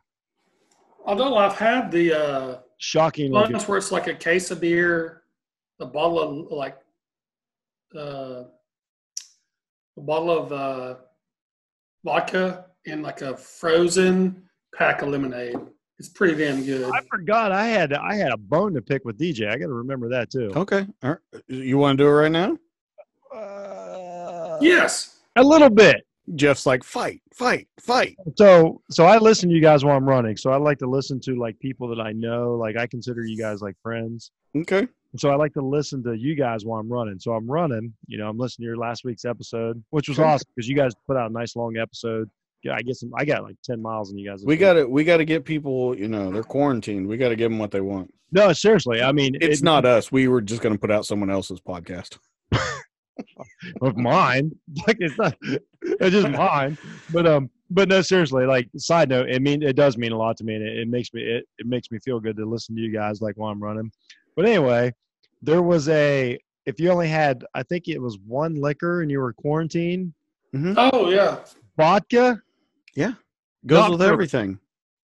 Although 1.05 1.37
I've 1.37 1.57
had 1.59 1.91
the 1.91 2.13
uh, 2.13 2.57
Shockingly 2.79 3.31
ones 3.31 3.49
good. 3.51 3.67
where 3.67 3.77
it's 3.77 3.91
like 3.91 4.07
a 4.07 4.13
case 4.15 4.51
of 4.51 4.61
beer, 4.61 5.23
a 5.79 5.85
bottle 5.85 6.19
of 6.19 6.51
like 6.51 6.77
uh, 7.95 8.43
a 9.97 10.01
bottle 10.01 10.31
of 10.31 10.51
uh, 10.51 10.95
vodka, 12.03 12.65
and 12.87 13.03
like 13.03 13.21
a 13.21 13.35
frozen 13.37 14.43
pack 14.75 15.01
of 15.01 15.09
lemonade. 15.09 15.55
It's 15.99 16.07
pretty 16.07 16.35
damn 16.41 16.63
good. 16.63 16.89
I 16.93 17.01
forgot 17.11 17.51
I 17.51 17.67
had 17.67 17.91
I 17.91 18.15
had 18.15 18.31
a 18.31 18.37
bone 18.37 18.73
to 18.75 18.81
pick 18.81 19.03
with 19.03 19.19
DJ. 19.19 19.49
I 19.49 19.57
got 19.57 19.65
to 19.67 19.73
remember 19.73 20.07
that 20.09 20.29
too. 20.31 20.49
Okay, 20.55 20.87
All 21.03 21.09
right. 21.11 21.43
you 21.47 21.77
want 21.77 21.97
to 21.97 22.03
do 22.05 22.07
it 22.07 22.11
right 22.11 22.31
now? 22.31 22.57
Uh, 23.35 24.57
Yes. 24.61 25.19
A 25.35 25.43
little 25.43 25.69
bit. 25.69 26.05
Jeff's 26.35 26.65
like 26.65 26.83
fight, 26.83 27.21
fight, 27.33 27.67
fight. 27.79 28.15
So 28.37 28.81
so 28.91 29.05
I 29.05 29.17
listen 29.17 29.49
to 29.49 29.55
you 29.55 29.61
guys 29.61 29.83
while 29.83 29.97
I'm 29.97 30.07
running. 30.07 30.37
So 30.37 30.51
I 30.51 30.57
like 30.57 30.77
to 30.79 30.87
listen 30.87 31.19
to 31.21 31.35
like 31.35 31.59
people 31.59 31.87
that 31.89 31.99
I 31.99 32.11
know. 32.11 32.55
Like 32.55 32.77
I 32.77 32.87
consider 32.87 33.23
you 33.25 33.37
guys 33.37 33.61
like 33.61 33.75
friends. 33.81 34.31
Okay. 34.55 34.87
So 35.17 35.29
I 35.31 35.35
like 35.35 35.53
to 35.53 35.61
listen 35.61 36.03
to 36.03 36.13
you 36.13 36.35
guys 36.35 36.65
while 36.65 36.79
I'm 36.79 36.87
running. 36.91 37.19
So 37.19 37.33
I'm 37.33 37.49
running, 37.49 37.93
you 38.07 38.17
know, 38.19 38.29
I'm 38.29 38.37
listening 38.37 38.65
to 38.65 38.67
your 38.67 38.77
last 38.77 39.03
week's 39.03 39.25
episode, 39.25 39.83
which 39.89 40.07
was 40.07 40.19
awesome 40.19 40.47
because 40.55 40.69
you 40.69 40.75
guys 40.75 40.93
put 41.07 41.17
out 41.17 41.31
a 41.31 41.33
nice 41.33 41.55
long 41.55 41.77
episode. 41.77 42.29
Yeah, 42.61 42.73
I 42.73 42.81
some. 42.91 43.11
I 43.17 43.23
got 43.25 43.43
like 43.43 43.55
ten 43.63 43.81
miles, 43.81 44.11
and 44.11 44.19
you 44.19 44.29
guys. 44.29 44.43
We 44.45 44.57
got 44.57 44.73
to 44.73 44.85
we 44.85 45.05
got 45.05 45.17
to 45.17 45.25
get 45.25 45.45
people. 45.45 45.97
You 45.97 46.09
know, 46.09 46.29
they're 46.29 46.43
quarantined. 46.43 47.07
We 47.07 47.15
got 47.15 47.29
to 47.29 47.37
give 47.37 47.49
them 47.49 47.57
what 47.57 47.71
they 47.71 47.79
want. 47.79 48.13
No, 48.33 48.51
seriously. 48.53 49.01
I 49.01 49.11
mean, 49.13 49.35
It's 49.41 49.61
it- 49.61 49.63
not 49.63 49.85
us. 49.85 50.11
We 50.11 50.27
were 50.27 50.41
just 50.41 50.61
going 50.61 50.75
to 50.75 50.79
put 50.79 50.91
out 50.91 51.05
someone 51.05 51.29
else's 51.31 51.61
podcast. 51.61 52.17
of 53.81 53.97
mine. 53.97 54.51
Like 54.87 54.97
it's 54.99 55.17
not, 55.17 55.35
it's 55.41 56.11
just 56.15 56.29
mine. 56.29 56.77
But 57.11 57.27
um, 57.27 57.49
but 57.69 57.89
no, 57.89 58.01
seriously. 58.01 58.45
Like 58.45 58.69
side 58.77 59.09
note, 59.09 59.29
it 59.29 59.41
mean 59.41 59.61
it 59.63 59.75
does 59.75 59.97
mean 59.97 60.11
a 60.11 60.17
lot 60.17 60.37
to 60.37 60.43
me, 60.43 60.55
and 60.55 60.63
it, 60.63 60.77
it 60.79 60.87
makes 60.87 61.13
me 61.13 61.21
it, 61.21 61.45
it 61.57 61.67
makes 61.67 61.91
me 61.91 61.99
feel 61.99 62.19
good 62.19 62.37
to 62.37 62.45
listen 62.45 62.75
to 62.75 62.81
you 62.81 62.91
guys 62.91 63.21
like 63.21 63.35
while 63.37 63.51
I'm 63.51 63.61
running. 63.61 63.91
But 64.35 64.45
anyway, 64.45 64.93
there 65.41 65.61
was 65.61 65.89
a 65.89 66.37
if 66.65 66.79
you 66.79 66.91
only 66.91 67.07
had 67.07 67.43
I 67.53 67.63
think 67.63 67.87
it 67.87 67.99
was 68.01 68.17
one 68.25 68.55
liquor 68.55 69.01
and 69.01 69.09
you 69.11 69.19
were 69.19 69.33
quarantined, 69.33 70.13
Oh 70.53 71.09
yeah. 71.09 71.39
vodka. 71.77 72.41
Yeah. 72.95 73.13
Goes 73.65 73.77
Not 73.79 73.91
with 73.91 73.99
bourbon. 73.99 74.13
everything. 74.13 74.59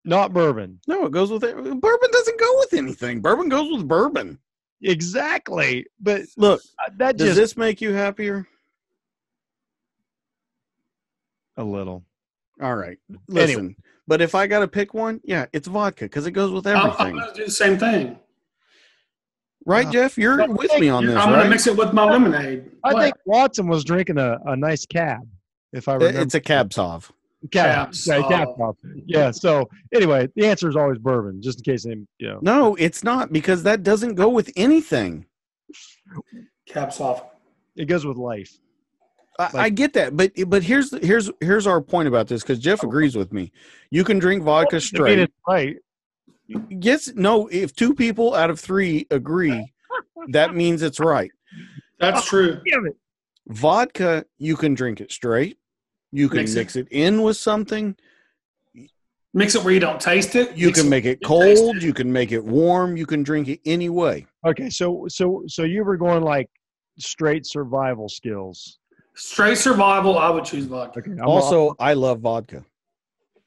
Not 0.06 0.34
bourbon. 0.34 0.80
No, 0.88 1.06
it 1.06 1.12
goes 1.12 1.32
with 1.32 1.44
it. 1.44 1.56
Bourbon 1.56 2.10
doesn't 2.12 2.40
go 2.40 2.58
with 2.60 2.74
anything. 2.74 3.22
Bourbon 3.22 3.50
goes 3.50 3.72
with 3.72 3.88
bourbon. 3.88 4.38
Exactly. 4.82 5.86
But 6.00 6.24
Look, 6.38 6.62
that 6.98 7.18
does 7.18 7.30
just 7.30 7.40
this 7.40 7.58
make 7.58 7.82
you 7.82 7.94
happier? 7.94 8.48
a 11.58 11.64
little. 11.64 12.04
All 12.62 12.76
right. 12.76 12.98
Listen, 13.28 13.76
but 14.08 14.22
if 14.22 14.36
I 14.36 14.48
got 14.48 14.60
to 14.60 14.68
pick 14.68 14.94
one, 14.94 15.22
yeah, 15.24 15.46
it's 15.54 15.68
vodka 15.68 16.06
because 16.06 16.26
it 16.28 16.32
goes 16.32 16.52
with 16.52 16.68
I'm, 16.68 16.78
I'm 16.78 16.86
everything. 16.92 17.18
gonna 17.18 17.34
do 17.34 17.46
the 17.46 17.52
same 17.52 17.78
thing. 17.78 18.20
Right, 19.66 19.88
Uh, 19.88 19.92
Jeff? 19.92 20.18
You're 20.18 20.38
no, 20.38 20.54
with 20.54 20.70
thank 20.70 20.82
me 20.82 20.90
on 20.90 21.06
this, 21.06 21.16
I'm 21.18 21.32
gonna 21.32 21.50
mix 21.50 21.66
it 21.66 21.76
with 21.76 21.92
my 21.94 22.04
lemonade. 22.04 22.72
I 22.84 22.94
What? 22.94 23.02
think 23.04 23.16
Watson 23.26 23.68
was 23.68 23.84
drinking 23.84 24.18
a, 24.18 24.38
a 24.46 24.56
nice 24.56 24.86
cab. 24.86 25.22
If 25.74 25.88
I 25.88 25.96
remember, 25.96 26.22
It's 26.22 26.36
a 26.36 26.40
cab 26.42 26.70
sauv. 26.70 27.10
Cab. 27.52 27.94
Cab 27.94 27.96
Yeah, 28.06 28.22
cab 28.28 28.48
Sauv. 28.50 28.58
sauv. 28.58 28.76
Yeah. 29.06 29.32
So 29.32 29.70
anyway, 29.94 30.28
the 30.36 30.46
answer 30.48 30.70
is 30.70 30.76
always 30.76 30.98
bourbon, 31.00 31.42
just 31.42 31.60
in 31.60 31.64
case 31.64 31.86
any, 31.86 32.08
you 32.20 32.28
know. 32.28 32.40
No, 32.42 32.76
it's 32.76 33.04
not 33.04 33.32
because 33.34 33.64
that 33.64 33.84
doesn't 33.84 34.16
go 34.16 34.30
with 34.30 34.52
anything. 34.56 35.26
caps 36.68 37.00
off. 37.00 37.24
It 37.76 37.86
goes 37.86 38.06
with 38.06 38.18
life. 38.18 38.58
I, 39.38 39.44
Like- 39.44 39.56
I 39.56 39.70
get 39.70 39.94
that, 39.94 40.16
but 40.16 40.32
but 40.48 40.64
here's 40.64 40.98
here's 41.04 41.30
here's 41.42 41.68
our 41.68 41.82
point 41.82 42.08
about 42.08 42.28
this 42.28 42.42
because 42.42 42.60
Jeff 42.60 42.84
agrees 42.84 43.16
with 43.18 43.34
me. 43.34 43.52
You 43.92 44.04
can 44.06 44.18
drink 44.20 44.44
vodka 44.44 44.80
straight. 44.80 45.20
it's 45.20 45.34
right. 45.48 45.76
Yes, 46.70 47.12
no. 47.16 47.48
If 47.48 47.76
two 47.76 47.94
people 47.94 48.34
out 48.34 48.50
of 48.50 48.60
three 48.60 49.08
agree, 49.12 49.74
that 50.30 50.56
means 50.56 50.82
it's 50.84 51.00
right. 51.00 51.32
That's 52.00 52.26
true. 52.26 52.62
Damn 52.70 52.86
it. 52.88 52.96
Vodka, 53.48 54.26
you 54.38 54.56
can 54.56 54.74
drink 54.74 55.02
it 55.02 55.12
straight. 55.12 55.58
You 56.16 56.30
can 56.30 56.38
Mix 56.38 56.56
mix, 56.56 56.76
it. 56.78 56.88
it. 56.90 56.94
in 56.96 57.22
with 57.22 57.36
something. 57.38 57.96
Mix 59.34 59.54
it 59.56 59.64
where 59.66 59.74
you 59.74 59.82
don't 59.82 60.00
taste 60.00 60.36
it. 60.36 60.56
You 60.56 60.68
Mix 60.68 60.80
can 60.80 60.90
make 60.90 61.04
it 61.04 61.20
you 61.22 61.28
taste 61.28 61.62
cold. 61.62 61.82
You 61.84 61.94
can 61.94 62.12
make 62.12 62.32
it 62.32 62.44
warm. 62.44 62.96
You 62.96 63.06
can 63.06 63.22
drink 63.22 63.50
it 63.50 63.60
any 63.66 63.90
way. 63.90 64.26
Okay. 64.48 64.70
So 64.70 65.08
so 65.10 65.44
so 65.48 65.64
you 65.64 65.84
were 65.84 65.98
going 65.98 66.24
like 66.24 66.50
straight 67.00 67.46
survival 67.46 68.08
skills. 68.08 68.80
Straight 69.16 69.58
survival, 69.58 70.18
I 70.18 70.30
would 70.30 70.46
choose 70.46 70.66
vodka. 70.66 71.00
Okay. 71.00 71.12
I'm 71.12 71.28
also, 71.28 71.74
I 71.80 71.94
love 71.94 72.20
vodka. 72.20 72.64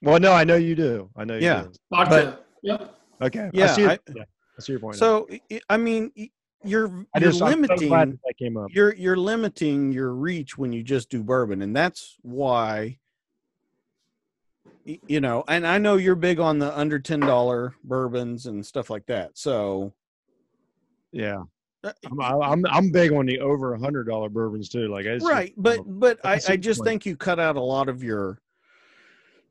well, 0.02 0.18
no, 0.18 0.32
I 0.32 0.44
know 0.44 0.56
you 0.56 0.74
do. 0.74 1.10
I 1.16 1.24
know 1.24 1.34
you 1.34 1.40
Yeah. 1.44 1.62
do. 1.64 1.72
Vodka. 1.90 2.38
yep. 2.62 2.94
Okay. 3.20 3.50
Yeah, 3.52 3.64
I 3.64 3.66
see, 3.74 3.82
your, 3.82 3.90
I- 3.90 3.98
yeah, 4.14 4.22
I 4.58 4.60
see 4.62 4.72
your 4.72 4.80
point. 4.80 4.96
So 4.96 5.26
I- 5.50 5.60
I 5.68 5.76
mean, 5.76 6.10
y- 6.16 6.30
you're 6.64 7.06
I 7.14 7.20
you're 7.20 7.30
just 7.30 7.42
I'm 7.42 7.64
so 7.64 7.74
limiting. 7.74 7.90
that, 7.90 8.34
came 8.38 8.56
up. 8.56 8.66
you're 8.72 8.94
you're 8.94 9.16
limiting 9.16 9.92
your 9.92 10.12
reach 10.12 10.58
when 10.58 10.72
you 10.72 10.82
just 10.82 11.08
do 11.10 11.22
bourbon 11.22 11.62
and 11.62 11.74
that's 11.74 12.16
why 12.22 12.98
you 14.84 15.20
know 15.20 15.44
and 15.48 15.66
i 15.66 15.76
know 15.78 15.96
you're 15.96 16.14
big 16.14 16.40
on 16.40 16.58
the 16.58 16.76
under 16.78 16.98
ten 16.98 17.20
dollar 17.20 17.74
bourbons 17.84 18.46
and 18.46 18.64
stuff 18.64 18.88
like 18.90 19.04
that 19.06 19.36
so 19.36 19.92
Yeah. 21.12 21.42
uh, 21.84 21.92
I'm, 22.20 22.42
I'm 22.42 22.66
I'm 22.66 22.90
big 22.90 23.12
on 23.12 23.26
the 23.26 23.38
over 23.40 23.74
a 23.74 23.78
hundred 23.78 24.04
dollar 24.08 24.28
bourbons 24.28 24.68
too. 24.68 24.88
Like 24.88 25.06
I 25.06 25.14
just, 25.18 25.26
right 25.26 25.52
but 25.56 25.80
but 25.86 26.18
I 26.24 26.32
i 26.34 26.38
see 26.38 26.52
i 26.52 26.52
your 26.54 26.62
just 26.62 26.80
point. 26.80 26.88
think 26.88 27.06
you 27.06 27.16
cut 27.16 27.38
out 27.38 27.56
a 27.56 27.60
lot 27.60 27.88
of 27.88 28.02
your 28.02 28.40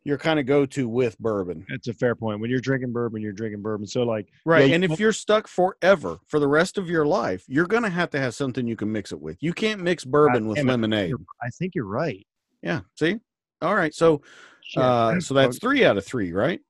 your 0.08 0.18
kind 0.18 0.40
of 0.40 0.46
go-to 0.46 0.88
with 0.88 1.20
bourbon 1.20 1.66
That's 1.70 1.88
a 1.90 1.94
fair 1.94 2.16
point. 2.16 2.40
When 2.40 2.50
you're 2.50 2.62
drinking 2.62 2.94
bourbon, 2.94 3.22
you're 3.22 3.34
drinking 3.34 3.62
bourbon. 3.62 3.86
So 3.86 4.04
like, 4.04 4.30
right 4.46 4.68
Yeah, 4.70 4.76
and 4.76 4.84
you- 4.86 4.92
if 4.94 5.00
you're 5.00 5.12
stuck 5.12 5.48
forever 5.48 6.18
for 6.28 6.40
the 6.40 6.48
rest 6.48 6.78
of 6.78 6.90
your 6.90 7.06
life 7.06 7.44
you're 7.48 7.68
gonna 7.68 7.90
have 7.90 8.10
to 8.12 8.20
have 8.20 8.34
something 8.34 8.66
you 8.66 8.76
can 8.78 8.92
mix 8.92 9.12
it 9.12 9.20
with 9.22 9.38
you 9.42 9.52
can't 9.54 9.82
mix 9.82 10.06
bourbon 10.06 10.48
with 10.48 10.64
lemonade 10.64 11.14
I 11.42 11.50
think 11.60 11.76
you're 11.76 11.86
right. 11.86 12.26
yeah 12.64 12.80
see 12.96 13.20
all 13.62 13.76
right 13.76 13.94
so 13.94 14.22
Shit. 14.64 14.82
uh 14.84 15.20
so 15.20 15.34
that's 15.34 15.60
three 15.60 15.84
out 15.86 15.98
of 15.98 16.06
three 16.06 16.32
right 16.34 16.62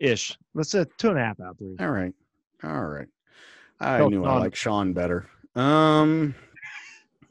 ish. 0.00 0.36
Let's 0.54 0.70
say 0.70 0.84
two 0.98 1.10
and 1.10 1.18
a 1.18 1.22
half 1.22 1.38
out 1.40 1.50
of 1.52 1.58
three. 1.58 1.76
All 1.78 1.90
right. 1.90 2.12
All 2.64 2.84
right. 2.86 3.06
I 3.78 3.98
Go 3.98 4.08
knew 4.08 4.24
I 4.24 4.28
Sean. 4.28 4.40
liked 4.40 4.56
Sean 4.56 4.92
better. 4.94 5.26
Um 5.54 6.34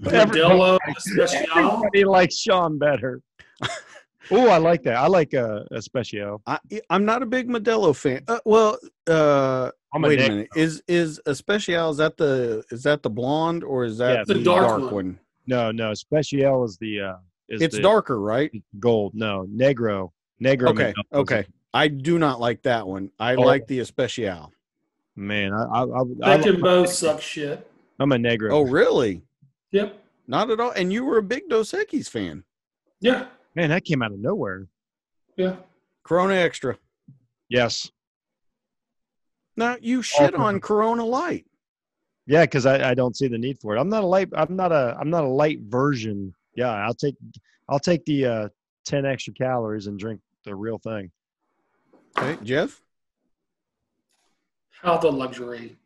Modelo 0.02 0.78
Especial. 0.95 1.45
Everybody 1.56 2.03
likes 2.06 2.38
Sean 2.38 2.78
better. 2.78 3.22
oh, 4.30 4.49
I 4.49 4.57
like 4.57 4.84
that. 4.84 4.95
I 4.95 5.07
like 5.07 5.34
uh, 5.34 5.64
a 5.72 5.81
special. 5.81 6.41
I 6.45 6.60
I'm 6.89 7.06
not 7.06 7.23
a 7.23 7.26
big 7.26 7.48
Modelo 7.49 7.95
fan. 7.95 8.23
Uh, 8.27 8.39
well, 8.45 8.77
uh 9.07 9.72
I'm 9.93 10.03
a 10.06 10.07
wait 10.07 10.19
a 10.19 10.22
Nick. 10.23 10.30
minute. 10.31 10.49
Is 10.56 10.84
is 10.88 11.19
Especial 11.26 11.89
is 11.91 11.98
that 11.98 12.18
the 12.18 12.64
is 12.72 12.84
that 12.84 13.02
the 13.03 13.10
blonde 13.10 13.64
or 13.64 13.84
is 13.85 13.98
that 13.98 14.18
Yeah, 14.19 14.23
the, 14.27 14.34
the 14.35 14.43
dark 14.43 14.68
dark, 14.68 14.81
one. 14.84 14.93
one? 14.93 15.19
No, 15.48 15.72
no. 15.72 15.91
Especial 15.91 16.64
is 16.65 16.77
the 16.77 17.02
uh, 17.02 17.14
is 17.49 17.61
It's 17.61 17.76
the 17.76 17.81
darker, 17.81 18.19
right? 18.22 18.52
gold. 18.80 19.14
No, 19.15 19.48
negro. 19.53 20.11
Negro. 20.41 20.69
Okay. 20.69 20.93
Modelo 21.14 21.19
Okay. 21.22 21.45
I 21.73 21.88
do 21.88 22.19
not 22.19 22.39
like 22.39 22.61
that 22.64 22.85
one. 22.88 23.11
I 23.19 23.35
Oh. 23.35 23.41
like 23.41 23.65
the 23.68 23.80
Especial. 23.80 24.52
Man, 25.15 25.53
I, 25.53 25.64
I, 25.64 25.84
I, 25.84 26.03
They 26.03 26.26
I 26.34 26.38
can 26.41 26.61
both 26.61 26.89
suck 26.89 27.22
shit. 27.22 27.65
I'm 27.99 28.11
a 28.14 28.15
negro. 28.18 28.52
Oh, 28.52 28.61
really? 28.61 29.22
Yep. 29.72 29.98
Not 30.27 30.49
at 30.49 30.60
all. 30.60 30.72
And 30.72 30.91
you 30.91 31.03
were 31.06 31.18
a 31.18 31.23
big 31.23 31.49
Dos 31.49 31.72
Equis 31.73 32.10
fan. 32.10 32.43
Yeah. 33.02 33.26
Man, 33.56 33.69
that 33.69 33.86
came 33.86 34.02
out 34.02 34.11
of 34.11 34.19
nowhere. 34.19 34.68
Yeah. 35.36 35.56
Corona 36.03 36.36
Extra. 36.36 36.78
Yes. 37.49 37.90
Now 39.57 39.78
you 39.82 40.02
shit 40.02 40.34
Okay. 40.34 40.41
on 40.41 40.60
Corona 40.60 41.06
Light. 41.06 41.45
Yeah, 42.28 42.44
because 42.44 42.65
I, 42.65 42.91
I 42.91 42.94
don't 42.94 43.15
see 43.15 43.28
the 43.28 43.38
need 43.38 43.60
for 43.60 43.76
it. 43.76 43.80
I'm 43.80 43.90
not 43.90 44.03
a 44.03 44.07
light. 44.07 44.30
I'm 44.34 44.56
not 44.56 44.72
a. 44.72 44.95
I'm 44.99 45.10
not 45.10 45.23
a 45.23 45.28
light 45.28 45.60
version. 45.61 46.34
Yeah, 46.56 46.69
I'll 46.69 46.94
take. 46.94 47.15
I'll 47.68 47.80
take 47.80 48.06
the 48.06 48.26
uh, 48.26 48.49
ten 48.86 49.06
extra 49.06 49.34
calories 49.34 49.88
and 49.88 49.99
drink 49.99 50.22
the 50.45 50.56
real 50.56 50.78
thing. 50.78 51.11
Okay, 52.18 52.38
Jeff? 52.44 52.82
How 54.82 54.98
the 54.98 55.11
luxury. 55.11 55.78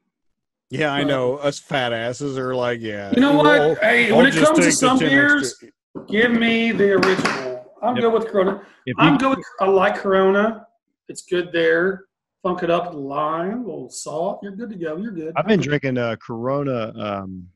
Yeah, 0.69 0.91
I 0.91 1.03
know. 1.03 1.37
Us 1.37 1.59
fat 1.59 1.93
asses 1.93 2.37
are 2.37 2.55
like, 2.55 2.79
yeah. 2.81 3.11
You 3.15 3.21
know 3.21 3.33
what? 3.35 3.45
well, 3.45 3.75
hey, 3.81 4.09
I'll 4.11 4.17
when 4.17 4.27
it 4.27 4.33
comes 4.35 4.59
to 4.59 4.71
some 4.71 4.99
beers, 4.99 5.51
extra- 5.53 5.69
give 6.07 6.31
me 6.31 6.71
the 6.71 6.93
original. 6.93 7.54
I'm 7.85 7.95
Yep. 7.95 8.03
good 8.03 8.13
with 8.13 8.27
Corona. 8.27 8.61
If 8.85 8.95
I'm 8.97 9.13
you, 9.13 9.19
good 9.19 9.37
with. 9.37 9.45
I 9.61 9.67
like 9.67 9.95
Corona. 9.97 10.65
It's 11.07 11.23
good 11.23 11.51
there. 11.51 12.05
Funk 12.43 12.63
it 12.63 12.69
up 12.69 12.93
lime, 12.93 13.63
a 13.63 13.65
little 13.65 13.89
salt. 13.89 14.39
You're 14.43 14.55
good 14.55 14.69
to 14.69 14.75
go. 14.75 14.97
You're 14.97 15.11
good. 15.11 15.33
I've 15.35 15.47
been 15.47 15.59
drinking 15.59 15.97
uh, 15.97 16.15
Corona. 16.25 16.93
Um, 16.97 17.47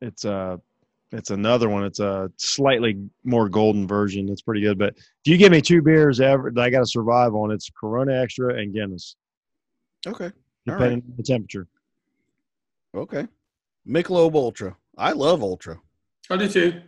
it's 0.00 0.24
a. 0.24 0.60
It's 1.12 1.30
another 1.30 1.68
one. 1.68 1.84
It's 1.84 2.00
a 2.00 2.28
slightly 2.38 2.98
more 3.22 3.48
golden 3.48 3.86
version. 3.86 4.28
It's 4.30 4.42
pretty 4.42 4.62
good. 4.62 4.78
But 4.78 4.94
if 4.96 5.26
you 5.26 5.36
give 5.36 5.52
me 5.52 5.60
two 5.60 5.80
beers 5.80 6.20
ever 6.20 6.50
that 6.50 6.60
I 6.60 6.70
got 6.70 6.80
to 6.80 6.86
survive 6.86 7.34
on, 7.34 7.52
it's 7.52 7.70
Corona 7.78 8.20
Extra 8.20 8.54
and 8.58 8.74
Guinness, 8.74 9.14
Okay. 10.08 10.24
All 10.24 10.32
depending 10.66 11.02
on 11.08 11.14
the 11.16 11.22
temperature. 11.22 11.68
Okay. 12.96 13.28
Michelob 13.88 14.34
Ultra. 14.34 14.76
I 14.98 15.12
love 15.12 15.42
Ultra. 15.44 15.78
I 16.30 16.36
do 16.36 16.48
too. 16.48 16.80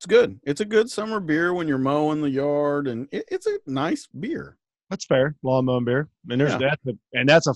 It's 0.00 0.06
good. 0.06 0.40
It's 0.44 0.62
a 0.62 0.64
good 0.64 0.90
summer 0.90 1.20
beer 1.20 1.52
when 1.52 1.68
you're 1.68 1.76
mowing 1.76 2.22
the 2.22 2.30
yard, 2.30 2.88
and 2.88 3.06
it, 3.12 3.26
it's 3.30 3.46
a 3.46 3.58
nice 3.66 4.06
beer. 4.06 4.56
That's 4.88 5.04
fair. 5.04 5.36
Lawn 5.42 5.66
mowing 5.66 5.84
beer. 5.84 6.08
And 6.30 6.40
there's 6.40 6.52
Yeah. 6.52 6.70
that. 6.86 6.96
And 7.12 7.28
that's 7.28 7.46
a. 7.46 7.54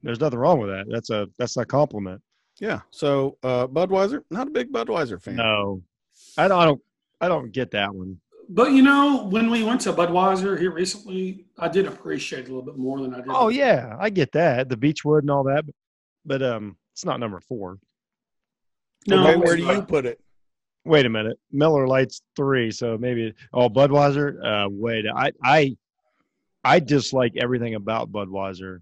There's 0.00 0.20
nothing 0.20 0.38
wrong 0.38 0.60
with 0.60 0.70
that. 0.70 0.86
That's 0.88 1.10
a. 1.10 1.26
That's 1.36 1.56
a 1.56 1.64
compliment. 1.64 2.22
Yeah. 2.60 2.82
So 2.90 3.38
uh, 3.42 3.66
Budweiser, 3.66 4.22
not 4.30 4.46
a 4.46 4.52
big 4.52 4.70
Budweiser 4.72 5.20
fan. 5.20 5.34
No, 5.34 5.82
I 6.38 6.46
don't. 6.46 6.60
I 6.60 6.64
don't. 6.64 6.80
I 7.22 7.26
don't 7.26 7.50
get 7.50 7.72
that 7.72 7.92
one. 7.92 8.20
But 8.48 8.70
you 8.70 8.82
know, 8.82 9.26
when 9.26 9.50
we 9.50 9.64
went 9.64 9.80
to 9.80 9.92
Budweiser 9.92 10.56
here 10.60 10.70
recently, 10.70 11.44
I 11.58 11.66
did 11.66 11.86
appreciate 11.88 12.44
it 12.44 12.50
a 12.50 12.54
little 12.54 12.62
bit 12.62 12.76
more 12.78 13.00
than 13.00 13.12
I 13.14 13.16
did. 13.16 13.26
Oh 13.30 13.48
yeah, 13.48 13.96
I 13.98 14.10
get 14.10 14.30
that. 14.30 14.68
The 14.68 14.76
Beechwood 14.76 15.24
and 15.24 15.30
all 15.32 15.42
that, 15.42 15.66
but, 15.66 15.74
but 16.24 16.42
um, 16.44 16.76
it's 16.92 17.04
not 17.04 17.18
number 17.18 17.40
four. 17.40 17.78
No, 19.08 19.26
okay, 19.26 19.36
where 19.36 19.56
do 19.56 19.64
you 19.64 19.82
put 19.82 20.06
it? 20.06 20.20
Wait 20.84 21.04
a 21.04 21.10
minute, 21.10 21.38
Miller 21.52 21.86
Lites 21.86 22.22
three, 22.36 22.70
so 22.70 22.96
maybe 22.96 23.34
oh 23.52 23.68
Budweiser. 23.68 24.42
Uh, 24.44 24.68
wait, 24.70 25.04
I 25.14 25.30
I 25.44 25.76
I 26.64 26.80
dislike 26.80 27.34
everything 27.36 27.74
about 27.74 28.10
Budweiser. 28.10 28.80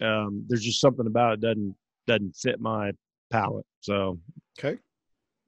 Um, 0.00 0.44
there's 0.48 0.62
just 0.64 0.80
something 0.80 1.06
about 1.06 1.34
it 1.34 1.40
doesn't 1.40 1.74
doesn't 2.06 2.34
fit 2.36 2.60
my 2.60 2.92
palate. 3.30 3.66
So 3.80 4.18
Okay. 4.58 4.78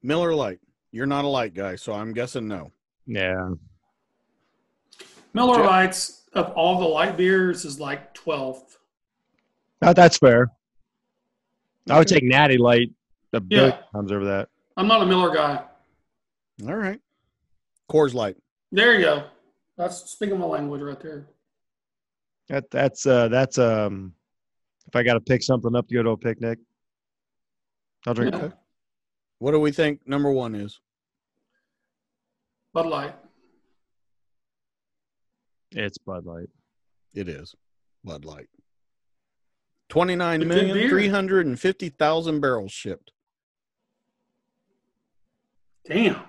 Miller 0.03 0.33
Lite. 0.35 0.59
You're 0.91 1.05
not 1.07 1.25
a 1.25 1.27
light 1.27 1.53
guy, 1.53 1.75
so 1.75 1.93
I'm 1.93 2.13
guessing 2.13 2.47
no. 2.47 2.71
yeah, 3.05 3.49
Miller 5.33 5.55
Jeff? 5.57 5.65
Lights 5.65 6.23
of 6.33 6.51
all 6.51 6.79
the 6.79 6.85
light 6.87 7.17
beers 7.17 7.65
is 7.65 7.79
like 7.79 8.13
12th. 8.13 8.77
that, 9.81 9.95
that's 9.95 10.17
fair. 10.17 10.47
I 11.89 11.99
would 11.99 12.07
take 12.07 12.23
Natty 12.23 12.57
Light 12.57 12.91
a 13.33 13.39
billion 13.39 13.71
Yeah. 13.71 13.81
times 13.93 14.11
over 14.11 14.25
that. 14.25 14.49
I'm 14.77 14.87
not 14.87 15.01
a 15.01 15.05
Miller 15.05 15.33
guy. 15.33 15.63
All 16.65 16.75
right. 16.75 16.99
Coors 17.91 18.13
Light. 18.13 18.35
There 18.71 18.95
you 18.95 19.01
go. 19.01 19.23
That's 19.77 20.09
speaking 20.11 20.39
my 20.39 20.45
language 20.45 20.81
right 20.81 20.99
there. 20.99 21.27
That 22.49 22.69
that's 22.71 23.05
uh 23.05 23.27
that's 23.27 23.57
um 23.57 24.13
if 24.87 24.95
I 24.95 25.03
got 25.03 25.13
to 25.15 25.19
pick 25.19 25.43
something 25.43 25.75
up 25.75 25.87
to 25.89 25.93
go 25.93 26.03
to 26.03 26.09
a 26.11 26.17
picnic, 26.17 26.59
I'll 28.05 28.13
drink 28.13 28.33
Yeah. 28.33 28.41
that. 28.41 28.59
What 29.39 29.51
do 29.51 29.59
we 29.59 29.71
think 29.71 30.07
number 30.07 30.31
one 30.31 30.55
is? 30.55 30.79
Bud 32.73 32.85
Light. 32.87 33.15
It's 35.71 35.97
Bud 35.97 36.25
Light. 36.25 36.47
It 37.13 37.27
is 37.27 37.53
Bud 38.03 38.25
Light. 38.25 38.47
Twenty-nine 39.89 40.41
It's 40.41 40.45
a 40.45 40.53
good 40.53 40.55
million 40.55 40.77
beer. 40.77 40.89
three 40.89 41.07
hundred 41.09 41.45
and 41.45 41.59
fifty 41.59 41.89
thousand 41.89 42.39
barrels 42.39 42.71
shipped. 42.71 43.11
Damn. 45.85 46.21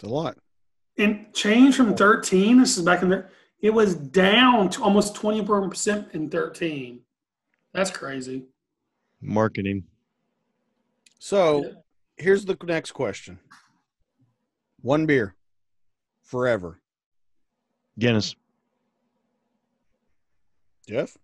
It's 0.00 0.08
a 0.08 0.14
lot. 0.14 0.38
And 0.96 1.26
change 1.34 1.76
from 1.76 1.94
13. 1.94 2.58
This 2.58 2.78
is 2.78 2.84
back 2.84 3.02
in 3.02 3.10
there, 3.10 3.28
It 3.60 3.74
was 3.74 3.94
down 3.94 4.70
to 4.70 4.82
almost 4.82 5.14
20% 5.14 6.14
in 6.14 6.30
13. 6.30 7.00
That's 7.74 7.90
crazy. 7.90 8.46
Marketing. 9.20 9.84
So 11.18 11.82
here's 12.16 12.46
the 12.46 12.56
next 12.64 12.92
question. 12.92 13.40
One 14.80 15.04
beer 15.04 15.34
forever. 16.22 16.80
Guinness. 17.98 18.34
Jeff? 20.88 21.14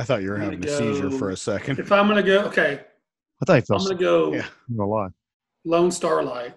I 0.00 0.02
thought 0.02 0.22
you 0.22 0.30
were 0.30 0.36
I'm 0.36 0.44
having 0.44 0.64
a 0.64 0.66
gonna 0.66 0.78
seizure 0.78 1.10
for 1.10 1.28
a 1.28 1.36
second. 1.36 1.78
If 1.78 1.92
I'm 1.92 2.08
going 2.08 2.16
to 2.16 2.22
go, 2.22 2.44
okay, 2.44 2.80
I 3.42 3.44
thought 3.44 3.68
you 3.68 3.76
I'm 3.76 3.84
going 3.84 3.98
to 3.98 4.02
go 4.02 4.32
Yeah. 4.32 4.46
I'm 4.70 4.76
gonna 4.78 4.88
lie. 4.88 5.08
Lone 5.66 5.90
Star 5.90 6.22
Light. 6.22 6.54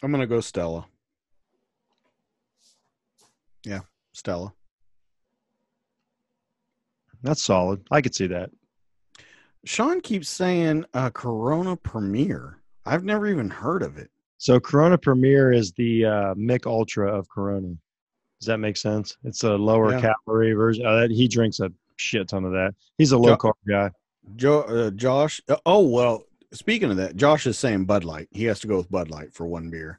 I'm 0.00 0.12
gonna 0.12 0.28
go 0.28 0.38
Stella. 0.40 0.86
Yeah, 3.64 3.80
Stella. 4.12 4.52
That's 7.22 7.42
solid. 7.42 7.84
I 7.90 8.00
could 8.00 8.14
see 8.14 8.28
that. 8.28 8.50
Sean 9.64 10.00
keeps 10.02 10.28
saying 10.28 10.84
uh, 10.94 11.10
Corona 11.10 11.74
Premier. 11.74 12.60
I've 12.86 13.02
never 13.02 13.26
even 13.26 13.50
heard 13.50 13.82
of 13.82 13.96
it. 13.96 14.10
So 14.38 14.60
Corona 14.60 14.98
Premier 14.98 15.50
is 15.50 15.72
the 15.72 16.04
uh, 16.04 16.34
Mich 16.36 16.66
Ultra 16.66 17.12
of 17.12 17.28
Corona. 17.28 17.74
Does 18.44 18.48
that 18.48 18.58
make 18.58 18.76
sense? 18.76 19.16
It's 19.24 19.42
a 19.42 19.54
lower 19.54 19.92
Yeah. 19.92 20.12
calorie 20.26 20.52
version. 20.52 20.84
Uh, 20.84 20.96
that, 21.00 21.10
he 21.10 21.28
drinks 21.28 21.60
a 21.60 21.72
shit 21.96 22.28
ton 22.28 22.44
of 22.44 22.52
that. 22.52 22.74
He's 22.98 23.12
a 23.12 23.16
low 23.16 23.30
Jo- 23.30 23.36
carb 23.38 23.52
guy. 23.66 23.90
Jo- 24.36 24.60
uh, 24.64 24.90
Josh. 24.90 25.40
uh, 25.48 25.56
oh 25.64 25.88
well. 25.88 26.24
Speaking 26.52 26.90
of 26.90 26.98
that, 26.98 27.16
Josh 27.16 27.46
is 27.46 27.58
saying 27.58 27.86
Bud 27.86 28.04
Light. 28.04 28.28
He 28.32 28.44
has 28.44 28.60
to 28.60 28.66
go 28.66 28.76
with 28.76 28.90
Bud 28.90 29.10
Light 29.10 29.32
for 29.32 29.46
one 29.46 29.70
beer. 29.70 29.98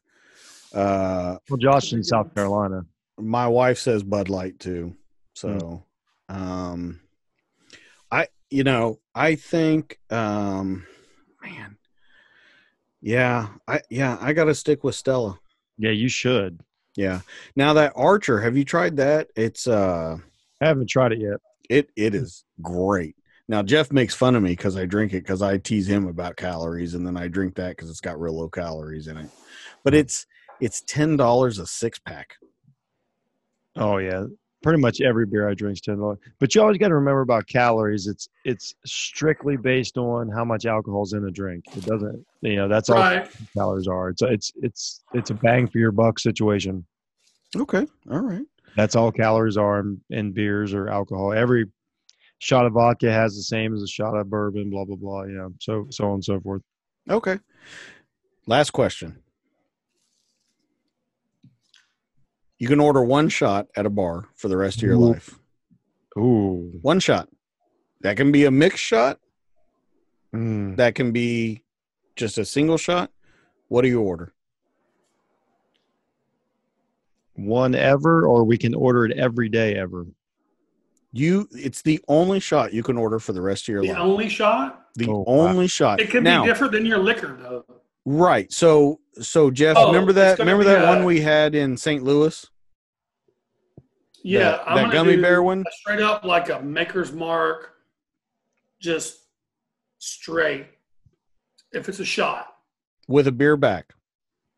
Uh, 0.76 1.38
Well, 1.50 1.58
Josh 1.58 1.92
in 1.92 2.04
South 2.04 2.36
Carolina. 2.36 2.86
my 3.18 3.48
wife 3.48 3.80
says 3.80 4.04
Bud 4.04 4.30
Light 4.30 4.60
too. 4.60 4.96
So, 5.34 5.84
um, 6.30 7.02
I 8.12 8.28
you 8.52 8.64
know 8.64 9.00
I 9.16 9.34
think 9.36 9.98
um, 10.12 10.86
man, 11.42 11.78
yeah, 13.02 13.48
I 13.68 13.82
yeah 13.90 14.20
I 14.22 14.34
got 14.34 14.46
to 14.46 14.54
stick 14.56 14.84
with 14.84 14.94
Stella. 14.94 15.40
Yeah, 15.80 15.92
you 15.92 16.10
should. 16.10 16.62
Yeah. 16.96 17.22
Now 17.56 17.74
that 17.74 17.94
Archer, 17.96 18.42
have 18.42 18.56
you 18.56 18.66
tried 18.66 18.98
that? 18.98 19.28
It's 19.36 19.68
uh, 19.68 20.18
I 20.62 20.66
haven't 20.66 20.90
tried 20.90 21.12
it 21.12 21.20
yet. 21.20 21.40
it 21.70 21.90
it 21.96 22.16
is 22.16 22.46
great. 22.62 23.16
Now 23.48 23.62
Jeff 23.62 23.92
makes 23.92 24.16
fun 24.16 24.36
of 24.36 24.44
me 24.44 24.52
because 24.52 24.78
I 24.78 24.86
drink 24.86 25.14
it 25.14 25.24
because 25.24 25.42
I 25.42 25.58
tease 25.58 25.88
him 25.88 26.08
about 26.08 26.38
calories, 26.38 26.94
and 26.94 27.06
then 27.06 27.18
I 27.18 27.28
drink 27.28 27.56
that 27.56 27.76
because 27.76 27.90
it's 27.90 28.02
got 28.02 28.20
real 28.20 28.38
low 28.38 28.50
calories 28.50 29.08
in 29.08 29.18
it. 29.18 29.30
But 29.84 29.94
it's 29.94 30.26
it's 30.62 30.82
ten 30.82 31.18
dollars 31.18 31.60
a 31.60 31.68
six 31.68 32.00
pack. 32.00 32.36
Oh 33.76 33.98
yeah, 33.98 34.26
pretty 34.66 34.82
much 34.82 35.00
every 35.00 35.28
beer 35.28 35.48
I 35.48 35.54
drink 35.54 35.76
is 35.78 35.82
ten 35.82 36.00
dollars. 36.00 36.18
But 36.40 36.56
you 36.56 36.62
always 36.62 36.80
got 36.80 36.88
to 36.88 36.96
remember 36.96 37.22
about 37.22 37.46
calories. 37.48 38.08
It's 38.08 38.28
it's 38.46 38.74
strictly 38.84 39.58
based 39.58 39.96
on 39.96 40.28
how 40.28 40.44
much 40.44 40.66
alcohol's 40.66 41.14
in 41.14 41.24
a 41.24 41.30
drink. 41.30 41.66
It 41.78 41.86
doesn't, 41.86 42.26
you 42.42 42.56
know, 42.56 42.68
that's 42.68 42.90
all 42.90 43.28
calories 43.54 43.88
are. 43.88 44.10
It's 44.10 44.24
it's 44.24 44.52
it's 44.56 45.04
it's 45.14 45.30
a 45.30 45.36
bang 45.36 45.68
for 45.68 45.78
your 45.78 45.92
buck 45.92 46.18
situation. 46.18 46.84
Okay, 47.56 47.86
all 48.12 48.22
right. 48.22 48.46
That's 48.76 48.96
all 48.96 49.12
calories 49.12 49.56
are 49.56 49.82
in, 49.82 50.02
in 50.10 50.32
beers 50.32 50.74
or 50.74 50.90
alcohol. 50.90 51.32
Every 51.32 51.68
shot 52.40 52.66
of 52.66 52.74
vodka 52.74 53.12
has 53.12 53.36
the 53.36 53.44
same 53.44 53.76
as 53.76 53.84
a 53.84 53.88
shot 53.88 54.18
of 54.18 54.32
bourbon. 54.32 54.72
Blah 54.72 54.86
blah 54.86 54.96
blah. 54.96 55.24
You 55.26 55.34
know, 55.34 55.54
so 55.62 55.86
so 55.92 56.06
on 56.06 56.14
and 56.16 56.26
so 56.26 56.40
forth. 56.40 56.64
Okay. 57.08 57.38
Last 58.48 58.72
question. 58.72 59.22
You 62.58 62.68
can 62.68 62.80
order 62.80 63.04
one 63.04 63.30
shot 63.30 63.68
at 63.76 63.86
a 63.86 63.90
bar 63.90 64.30
for 64.36 64.48
the 64.48 64.58
rest 64.58 64.78
of 64.78 64.84
your 64.84 64.94
Ooh. 64.96 65.12
life. 65.12 65.40
Ooh, 66.18 66.72
One 66.82 67.00
shot. 67.02 67.28
That 68.02 68.16
can 68.18 68.32
be 68.32 68.46
a 68.46 68.52
mixed 68.52 68.84
shot. 68.84 69.20
Mm. 70.34 70.78
That 70.78 70.96
can 70.96 71.12
be 71.12 71.64
just 72.16 72.38
a 72.38 72.46
single 72.46 72.78
shot. 72.78 73.12
What 73.68 73.82
do 73.82 73.88
you 73.90 74.02
order? 74.02 74.32
one 77.38 77.76
ever, 77.76 78.26
or 78.26 78.46
we 78.46 78.58
can 78.58 78.74
order 78.74 79.06
it 79.06 79.12
every 79.18 79.50
day 79.50 79.76
ever. 79.76 80.06
You 81.12 81.50
it's 81.52 81.82
the 81.82 82.00
only 82.08 82.40
shot 82.40 82.72
you 82.74 82.82
can 82.82 82.98
order 82.98 83.20
for 83.20 83.34
the 83.34 83.42
rest 83.42 83.64
of 83.68 83.74
your 83.74 83.82
The 83.82 83.90
life. 83.90 83.98
The 83.98 84.02
only 84.04 84.30
shot? 84.30 84.86
the 84.96 85.10
Oh, 85.10 85.20
wow. 85.28 85.48
only 85.50 85.68
shot. 85.68 86.00
It 86.00 86.10
can 86.10 86.24
now, 86.24 86.44
be 86.44 86.48
different 86.48 86.72
than 86.72 86.86
your 86.86 87.00
liquor, 87.00 87.38
though. 87.42 87.66
Right. 88.06 88.50
So 88.54 89.02
so 89.22 89.50
Jeff, 89.52 89.76
Oh, 89.78 89.88
remember 89.88 90.14
that 90.14 90.40
remember 90.40 90.64
that 90.66 90.84
a- 90.84 90.88
one 90.88 91.06
we 91.06 91.22
had 91.22 91.56
in 91.56 91.78
St. 91.78 92.04
Louis? 92.04 92.46
Yeah, 94.24 94.40
That- 94.52 94.70
I'm 94.70 94.76
that 94.90 94.94
gummy 94.94 95.16
do 95.16 95.22
bear 95.22 95.44
one? 95.44 95.64
straight 95.72 96.02
up 96.02 96.24
like 96.26 96.50
a 96.50 96.62
Maker's 96.62 97.12
Mark, 97.14 97.74
just 98.80 99.20
straight. 100.00 100.68
If 101.72 101.90
it's 101.90 102.00
a 102.00 102.06
shot 102.06 102.56
With 103.08 103.28
a 103.28 103.32
beer 103.32 103.58
back. 103.58 103.94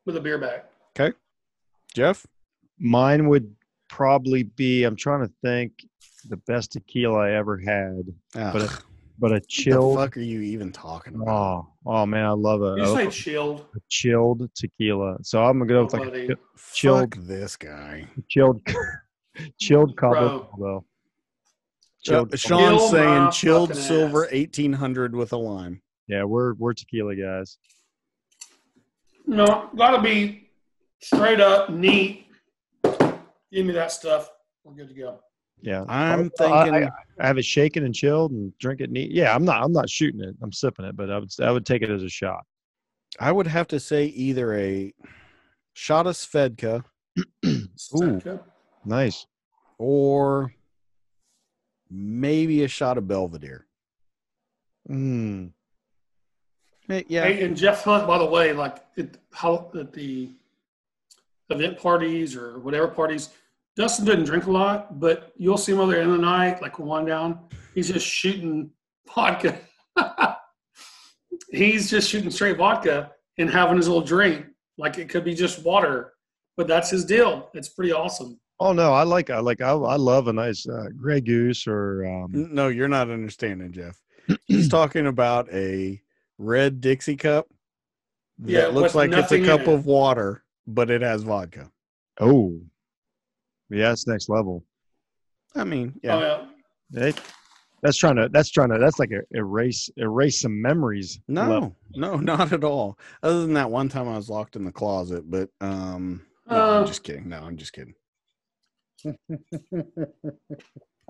with 0.06 0.16
a 0.16 0.22
beer 0.22 0.38
back. 0.38 0.70
Okay. 0.98 1.16
Jeff? 1.94 2.26
Mine 2.80 3.28
would 3.28 3.56
probably 3.90 4.44
be. 4.44 4.84
I'm 4.84 4.96
trying 4.96 5.28
to 5.28 5.34
think. 5.42 5.86
The 6.30 6.38
best 6.38 6.74
tequila 6.74 7.20
I 7.20 7.32
ever 7.32 7.58
had, 7.58 8.14
Ah, 8.36 8.52
but 8.54 8.62
a, 8.64 8.84
but 9.20 9.32
a 9.32 9.36
what 9.36 9.44
the 9.48 9.96
fuck 9.96 10.18
are 10.18 10.22
you 10.22 10.42
even 10.42 10.72
talking 10.72 11.16
about? 11.16 11.28
Oh, 11.28 11.68
oh 11.86 12.06
man, 12.06 12.26
I 12.26 12.32
love 12.32 12.62
a, 12.62 12.76
You 12.78 12.84
a- 12.84 12.96
say 12.96 13.08
chilled. 13.10 13.66
a 13.76 13.80
chilled 13.90 14.50
tequila. 14.56 15.18
So 15.24 15.44
I'm 15.44 15.58
gonna 15.60 15.70
go 15.70 15.84
with 15.86 15.94
like 15.94 16.04
buddy. 16.06 16.28
a 16.32 16.36
chilled, 16.74 17.16
Fuck 17.16 17.24
this 17.26 17.56
guy. 17.56 18.08
chilled, 18.30 18.62
chilled 19.60 19.96
Bro. 19.96 20.14
cabo. 20.14 20.50
Though. 20.60 20.86
Chilled, 22.04 22.34
uh, 22.34 22.38
Chilled. 22.38 22.40
Sean 22.40 22.78
Chill 22.78 22.90
saying 22.90 23.32
chilled 23.32 23.76
silver 23.76 24.26
ass. 24.28 24.32
1800 24.32 25.16
with 25.16 25.34
a 25.34 25.38
lime. 25.38 25.82
Yeah, 26.08 26.24
we're 26.24 26.54
we're 26.54 26.74
tequila 26.74 27.16
guys. 27.16 27.58
No, 29.26 29.70
gotta 29.76 30.02
be 30.02 30.50
straight 31.02 31.42
up 31.42 31.70
neat. 31.70 32.28
Give 33.52 33.66
me 33.66 33.74
that 33.74 33.92
stuff. 33.92 34.30
We're 34.64 34.74
good 34.74 34.90
to 34.90 34.94
go. 34.94 35.20
Yeah, 35.62 35.84
I'm 35.88 36.20
I- 36.20 36.24
I- 36.24 36.30
thinking 36.66 36.90
I 37.20 37.26
have 37.28 37.38
it 37.38 37.46
shaken 37.46 37.84
and 37.84 37.94
chilled 37.96 38.32
and 38.32 38.56
drink 38.60 38.80
it 38.82 38.92
neat. 38.92 39.12
Yeah, 39.12 39.34
I'm 39.34 39.44
not 39.44 39.64
I'm 39.64 39.72
not 39.74 39.90
shooting 39.90 40.22
it. 40.22 40.36
I'm 40.42 40.52
sipping 40.52 40.86
it, 40.86 40.96
but 40.96 41.10
I 41.10 41.18
would 41.18 41.30
I 41.42 41.52
would 41.52 41.66
take 41.66 41.82
it 41.82 41.90
as 41.90 42.04
a 42.04 42.10
shot. 42.10 42.46
I 43.20 43.32
would 43.32 43.48
have 43.48 43.68
to 43.70 43.80
say 43.80 44.06
either 44.06 44.54
a 44.54 44.94
shot 45.74 46.06
of 46.08 46.16
Svedka 46.16 46.84
Ooh. 47.46 48.40
Nice. 48.86 49.26
or 49.80 50.54
maybe 51.90 52.64
a 52.64 52.68
shot 52.68 52.98
of 52.98 53.08
Belvedere. 53.08 53.66
Mm. 54.90 55.52
Eh, 56.90 57.04
Yeah. 57.08 57.24
Hey, 57.26 57.44
and 57.46 57.56
Jeff 57.58 57.84
Hunt, 57.84 58.06
by 58.08 58.18
the 58.18 58.26
way, 58.26 58.54
like 58.54 58.78
it, 58.96 59.18
how 59.34 59.72
at 59.78 59.94
the 59.94 60.30
event 61.50 61.78
parties 61.80 62.36
or 62.36 62.60
whatever 62.60 62.88
parties, 62.88 63.30
Dustin 63.78 64.06
doesn't 64.06 64.24
drink 64.26 64.48
a 64.48 64.52
lot, 64.52 65.00
but 65.00 65.32
you'll 65.38 65.58
see 65.58 65.72
him 65.72 65.80
over 65.80 65.92
there 65.92 66.02
in 66.02 66.10
the 66.12 66.18
night, 66.18 66.62
like 66.64 66.80
one 66.80 67.06
down. 67.06 67.40
He's 67.76 67.90
just 67.90 68.06
shooting 68.08 68.72
vodka. 69.14 69.60
he's 71.52 71.90
just 71.90 72.10
shooting 72.10 72.32
straight 72.32 72.58
vodka 72.58 73.12
and 73.38 73.50
having 73.50 73.78
his 73.78 73.88
little 73.88 74.02
drink, 74.04 74.48
like 74.80 74.98
it 74.98 75.10
could 75.10 75.24
be 75.24 75.36
just 75.36 75.64
water, 75.64 76.14
but 76.56 76.68
that's 76.68 76.90
his 76.90 77.06
deal. 77.06 77.50
It's 77.54 77.70
pretty 77.70 77.92
awesome. 77.92 78.40
Oh 78.60 78.74
no, 78.74 78.92
I 78.94 79.04
like 79.04 79.30
I 79.30 79.38
like 79.40 79.62
I, 79.62 79.70
I 79.70 79.96
love 79.96 80.28
a 80.28 80.34
nice 80.34 80.68
uh, 80.68 80.88
Grey 81.00 81.22
Goose 81.22 81.68
or 81.68 82.04
um, 82.08 82.32
No, 82.52 82.70
you're 82.70 82.88
not 82.88 83.12
understanding, 83.12 83.72
Jeff. 83.72 84.00
He's 84.48 84.68
talking 84.70 85.06
about 85.06 85.48
a 85.54 86.02
red 86.40 86.82
Dixie 86.82 87.16
cup 87.16 87.48
that 88.40 88.52
Yeah, 88.52 88.68
looks 88.68 88.96
like 88.96 89.12
it's 89.12 89.32
a 89.32 89.46
cup 89.46 89.62
it. 89.62 89.68
of 89.70 89.86
water, 89.86 90.44
but 90.66 90.90
it 90.90 91.04
has 91.04 91.22
vodka. 91.22 91.70
oh 92.20 92.60
Yeah, 93.70 93.92
it's 93.92 94.08
next 94.08 94.30
level. 94.30 94.64
I 95.56 95.64
mean, 95.64 95.94
Oh, 95.96 96.00
yeah. 96.04 96.20
yeah. 96.20 96.46
They, 96.90 97.14
that's 97.84 97.98
trying 97.98 98.16
to. 98.16 98.30
That's 98.30 98.50
trying 98.50 98.70
to. 98.70 98.78
That's 98.80 98.98
like 99.00 99.12
a 99.12 99.22
erase 99.38 99.90
erase 99.98 100.42
some 100.42 100.62
memories. 100.62 101.20
No, 101.28 101.42
level. 101.50 101.76
no, 101.96 102.16
not 102.18 102.52
at 102.54 102.64
all. 102.64 102.98
Other 103.24 103.42
than 103.42 103.54
that 103.54 103.70
one 103.70 103.90
time 103.90 104.08
I 104.08 104.16
was 104.16 104.30
locked 104.30 104.56
in 104.56 104.64
the 104.66 104.72
closet, 104.72 105.30
but 105.30 105.50
um, 105.62 106.26
no, 106.50 106.56
Uh. 106.56 106.80
I'm 106.80 106.88
just 106.88 107.04
kidding. 107.04 107.28
No, 107.30 107.40
I'm 107.40 107.58
just 107.58 107.74
kidding. 107.74 107.94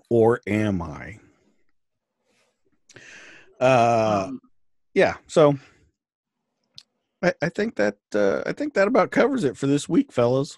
or 0.09 0.41
am 0.47 0.81
I? 0.81 1.19
Uh, 3.59 4.25
Um, 4.27 4.41
yeah. 4.93 5.15
So 5.27 5.57
I, 7.23 7.33
I 7.41 7.49
think 7.49 7.75
that 7.75 7.97
uh, 8.13 8.41
I 8.45 8.51
think 8.53 8.73
that 8.73 8.87
about 8.87 9.11
covers 9.11 9.43
it 9.43 9.57
for 9.57 9.67
this 9.67 9.87
week, 9.87 10.11
fellas. 10.11 10.57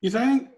you 0.00 0.10
think? 0.10 0.48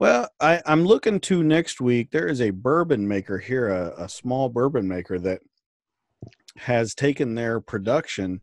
Well, 0.00 0.30
I, 0.40 0.62
I'm 0.64 0.86
looking 0.86 1.20
to 1.20 1.42
next 1.42 1.78
week. 1.80 2.10
There 2.10 2.26
is 2.26 2.40
a 2.40 2.50
bourbon 2.50 3.06
maker 3.06 3.36
here, 3.38 3.68
a, 3.68 4.04
a 4.04 4.08
small 4.08 4.48
bourbon 4.48 4.88
maker 4.88 5.18
that 5.18 5.42
has 6.56 6.94
taken 6.94 7.34
their 7.34 7.60
production, 7.60 8.40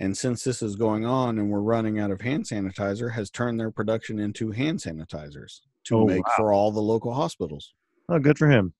and 0.00 0.16
since 0.16 0.42
this 0.42 0.60
is 0.60 0.74
going 0.74 1.06
on 1.06 1.38
and 1.38 1.50
we're 1.50 1.60
running 1.60 2.00
out 2.00 2.10
of 2.10 2.20
hand 2.20 2.46
sanitizer, 2.46 3.12
has 3.12 3.30
turned 3.30 3.60
their 3.60 3.70
production 3.70 4.18
into 4.18 4.50
hand 4.50 4.80
sanitizers 4.80 5.60
to 5.84 5.98
Oh, 5.98 6.06
make 6.06 6.26
wow. 6.26 6.34
for 6.36 6.52
all 6.52 6.72
the 6.72 6.82
local 6.82 7.14
hospitals. 7.14 7.74
Oh, 8.08 8.18
good 8.18 8.36
for 8.36 8.48
him. 8.48 8.74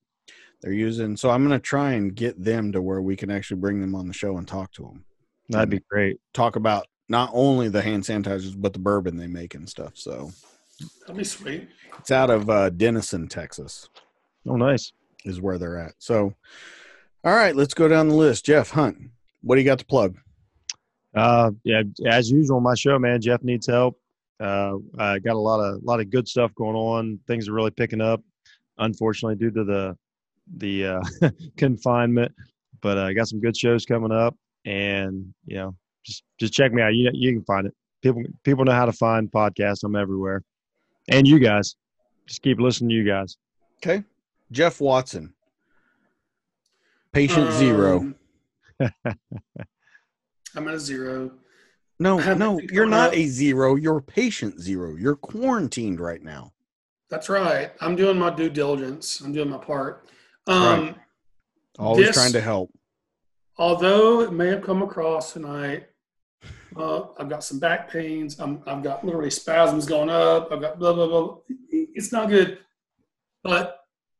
They're 0.61 0.73
using, 0.73 1.15
so 1.15 1.29
I'm 1.29 1.47
going 1.47 1.57
to 1.57 1.63
try 1.63 1.93
and 1.93 2.13
get 2.13 2.43
them 2.43 2.73
to 2.73 2.81
where 2.81 3.01
we 3.01 3.15
can 3.15 3.31
actually 3.31 3.61
bring 3.61 3.79
them 3.79 3.95
on 3.95 4.07
the 4.07 4.13
show 4.13 4.37
and 4.37 4.45
talk 4.45 4.73
to 4.73 4.83
them. 4.83 5.05
That'd 5.47 5.69
be 5.69 5.81
great. 5.89 6.17
Talk 6.33 6.57
about 6.57 6.85
not 7.07 7.31
only 7.33 7.69
the 7.69 7.81
hand 7.81 8.03
sanitizers, 8.03 8.55
but 8.59 8.73
the 8.73 8.79
bourbon 8.79 9.15
they 9.15 9.27
make 9.27 9.55
and 9.55 9.69
stuff. 9.69 9.93
So 9.95 10.31
That'd 11.01 11.17
be 11.17 11.23
sweet. 11.23 11.69
it's 11.97 12.11
out 12.11 12.29
of 12.29 12.49
uh, 12.49 12.69
Denison, 12.69 13.27
Texas. 13.27 13.89
Oh, 14.47 14.55
nice. 14.55 14.91
is 15.25 15.41
where 15.41 15.57
they're 15.57 15.77
at. 15.77 15.93
So, 15.99 16.33
all 17.23 17.35
right, 17.35 17.55
let's 17.55 17.73
go 17.73 17.87
down 17.87 18.07
the 18.07 18.15
list. 18.15 18.45
Jeff 18.45 18.71
Hunt, 18.71 18.97
what 19.41 19.55
do 19.55 19.61
you 19.61 19.65
got 19.65 19.79
to 19.79 19.85
plug? 19.85 20.17
Uh, 21.15 21.51
yeah, 21.63 21.83
as 22.05 22.31
usual, 22.31 22.59
my 22.61 22.75
show, 22.75 22.99
man. 22.99 23.19
Jeff 23.21 23.43
needs 23.43 23.67
help. 23.67 23.99
Uh, 24.39 24.75
I 24.97 25.19
got 25.19 25.35
a 25.35 25.39
lot 25.39 25.59
of 25.59 25.83
lot 25.83 25.99
of 25.99 26.09
good 26.09 26.27
stuff 26.27 26.53
going 26.55 26.75
on. 26.75 27.19
Things 27.27 27.49
are 27.49 27.53
really 27.53 27.71
picking 27.71 28.01
up. 28.01 28.21
Unfortunately, 28.77 29.35
due 29.35 29.51
to 29.51 29.63
the 29.63 29.97
the 30.57 30.85
uh, 30.85 31.01
confinement, 31.57 32.33
but 32.81 32.97
uh, 32.97 33.05
I 33.05 33.13
got 33.13 33.27
some 33.27 33.41
good 33.41 33.57
shows 33.57 33.85
coming 33.85 34.11
up, 34.11 34.35
and 34.65 35.33
you 35.45 35.55
know, 35.57 35.75
just 36.05 36.23
just 36.39 36.53
check 36.53 36.71
me 36.71 36.81
out. 36.81 36.93
You 36.93 37.09
you 37.13 37.33
can 37.33 37.43
find 37.43 37.67
it. 37.67 37.73
People 38.01 38.23
people 38.43 38.63
know 38.63 38.71
how 38.71 38.85
to 38.85 38.93
find 38.93 39.29
podcasts. 39.29 39.83
I'm 39.83 39.95
everywhere, 39.95 40.43
and 41.09 41.27
you 41.27 41.39
guys, 41.39 41.75
just 42.27 42.41
keep 42.41 42.59
listening 42.59 42.89
to 42.89 42.95
you 42.95 43.03
guys. 43.05 43.37
Okay, 43.77 44.03
Jeff 44.51 44.79
Watson, 44.81 45.33
patient 47.13 47.51
zero. 47.53 47.97
Um, 47.99 48.15
I'm 50.55 50.67
at 50.67 50.73
a 50.75 50.79
zero. 50.79 51.31
No, 51.99 52.17
no, 52.35 52.59
you're 52.71 52.85
not 52.85 53.09
up. 53.09 53.15
a 53.15 53.25
zero. 53.25 53.75
You're 53.75 53.99
patient 54.01 54.59
zero. 54.61 54.95
You're 54.95 55.17
quarantined 55.17 55.99
right 55.99 56.21
now. 56.23 56.53
That's 57.09 57.27
right. 57.27 57.71
I'm 57.81 57.95
doing 57.95 58.17
my 58.17 58.29
due 58.29 58.49
diligence. 58.49 59.19
I'm 59.19 59.33
doing 59.33 59.49
my 59.49 59.57
part. 59.57 60.07
Um, 60.47 60.61
Right. 60.85 60.95
Always 61.77 62.07
This- 62.07 62.15
trying 62.15 62.33
to 62.33 62.41
help. 62.41 62.71
Although 63.57 64.21
it 64.21 64.31
may 64.31 64.47
have 64.47 64.61
come 64.61 64.81
across 64.81 65.33
tonight, 65.33 65.87
uh, 66.75 67.07
I've 67.17 67.29
got 67.29 67.43
some 67.43 67.59
back 67.59 67.91
pains. 67.91 68.39
I'm, 68.39 68.61
I've 68.65 68.83
got 68.83 69.03
literally 69.03 69.29
spasms 69.29 69.85
going 69.85 70.09
up. 70.09 70.51
I've 70.51 70.61
got 70.61 70.79
blah, 70.79 70.93
blah, 70.93 71.07
blah. 71.07 71.37
It's 71.69 72.11
not 72.11 72.29
good. 72.29 72.59
But 73.43 73.79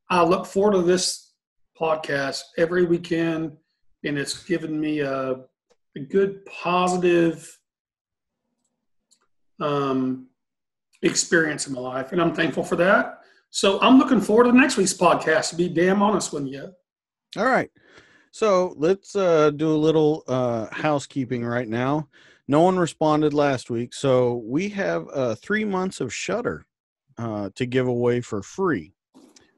I 0.10 0.24
look 0.24 0.46
forward 0.46 0.74
to 0.74 0.82
this 0.82 1.34
podcast 1.80 2.42
every 2.58 2.86
weekend, 2.86 3.56
and 4.04 4.18
it's 4.18 4.44
given 4.44 4.80
me 4.80 5.00
a, 5.00 5.42
a 5.96 6.00
good, 6.10 6.46
positive 6.46 7.58
um, 9.62 10.28
experience 11.02 11.68
in 11.68 11.74
my 11.74 11.82
life. 11.82 12.12
And 12.12 12.22
I'm 12.22 12.34
thankful 12.34 12.64
for 12.64 12.76
that. 12.78 13.20
So 13.52 13.80
I'm 13.82 13.98
looking 13.98 14.22
forward 14.22 14.46
to 14.46 14.52
the 14.52 14.58
next 14.58 14.78
week's 14.78 14.94
podcast, 14.94 15.50
to 15.52 15.56
be 15.56 15.70
damn 15.70 16.02
honest 16.02 16.34
with 16.34 16.48
you. 16.48 16.72
All 17.38 17.46
right. 17.46 17.70
So 18.40 18.74
let's 18.78 19.18
uh, 19.18 19.50
do 19.50 19.70
a 19.70 19.76
little 19.76 20.24
uh, 20.26 20.68
housekeeping 20.72 21.44
right 21.44 21.68
now. 21.68 22.08
No 22.48 22.62
one 22.62 22.80
responded 22.80 23.34
last 23.34 23.70
week, 23.70 23.94
so 23.94 24.36
we 24.46 24.70
have 24.70 25.10
uh, 25.14 25.36
three 25.36 25.66
months 25.66 26.00
of 26.00 26.14
Shudder 26.14 26.66
uh, 27.18 27.50
to 27.56 27.66
give 27.66 27.88
away 27.88 28.22
for 28.22 28.42
free. 28.42 28.94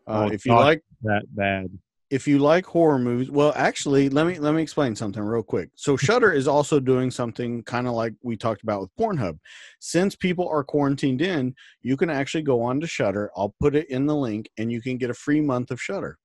Uh, 0.07 0.25
Oh, 0.25 0.31
if 0.31 0.47
you 0.47 0.53
not 0.53 0.61
like 0.61 0.81
that 1.03 1.25
bad. 1.27 1.67
if 2.09 2.27
you 2.27 2.39
like 2.39 2.65
horror 2.65 2.97
movies, 2.97 3.29
well, 3.29 3.53
actually, 3.55 4.09
let 4.09 4.25
me 4.25 4.39
let 4.39 4.55
me 4.55 4.63
explain 4.63 4.95
something 4.95 5.21
real 5.21 5.43
quick. 5.43 5.69
So 5.75 5.95
Shudder 5.95 6.31
is 6.31 6.47
also 6.47 6.79
doing 6.79 7.11
something 7.11 7.61
kind 7.61 7.85
of 7.85 7.93
like 7.93 8.15
we 8.23 8.35
talked 8.35 8.63
about 8.63 8.81
with 8.81 8.89
Pornhub. 8.99 9.37
Since 9.79 10.15
people 10.15 10.49
are 10.49 10.63
quarantined 10.63 11.21
in, 11.21 11.53
you 11.83 11.95
can 11.95 12.09
actually 12.09 12.41
go 12.41 12.63
on 12.63 12.79
to 12.79 12.87
Shudder. 12.87 13.29
I'll 13.37 13.53
put 13.59 13.75
it 13.75 13.91
in 13.91 14.07
the 14.07 14.15
link, 14.15 14.49
and 14.57 14.71
you 14.71 14.81
can 14.81 14.97
get 14.97 15.11
a 15.11 15.13
free 15.13 15.39
month 15.39 15.69
of 15.69 15.79
Shudder 15.79 16.17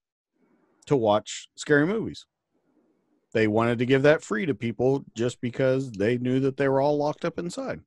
to 0.86 0.96
watch 0.96 1.50
scary 1.54 1.86
movies. 1.86 2.24
They 3.36 3.48
wanted 3.48 3.80
to 3.80 3.84
give 3.84 4.04
that 4.04 4.22
free 4.22 4.46
to 4.46 4.54
people 4.54 5.04
just 5.14 5.42
because 5.42 5.92
they 5.92 6.16
knew 6.16 6.40
that 6.40 6.56
they 6.56 6.68
were 6.68 6.80
all 6.80 6.96
locked 6.96 7.26
up 7.26 7.38
inside. 7.38 7.82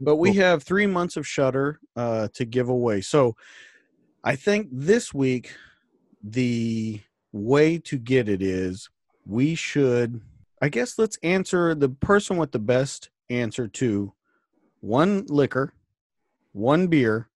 But 0.00 0.16
we 0.16 0.34
have 0.34 0.64
three 0.64 0.88
months 0.88 1.16
of 1.16 1.24
Shudder 1.24 1.78
uh, 1.94 2.26
to 2.34 2.44
give 2.44 2.68
away. 2.68 3.02
So 3.02 3.36
I 4.24 4.34
think 4.34 4.66
this 4.72 5.14
week 5.14 5.54
the 6.20 7.00
way 7.30 7.78
to 7.78 7.96
get 7.96 8.28
it 8.28 8.42
is 8.42 8.90
we 9.24 9.54
should 9.54 10.20
i 10.60 10.68
guess 10.68 10.98
let's 10.98 11.16
answer 11.22 11.74
the 11.74 11.88
person 11.88 12.36
with 12.36 12.50
the 12.50 12.58
best 12.58 13.10
answer 13.30 13.68
to 13.68 14.12
one 14.80 15.24
liquor 15.28 15.74
one 16.50 16.88
beer 16.88 17.28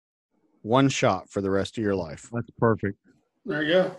one 0.63 0.89
shot 0.89 1.31
for 1.31 1.41
the 1.41 1.51
rest 1.51 1.79
of 1.79 1.85
your 1.85 1.95
life 1.95 2.29
That's 2.33 2.51
perfect. 2.59 2.99
There 3.45 3.63
you 3.63 3.73
go. 3.73 3.97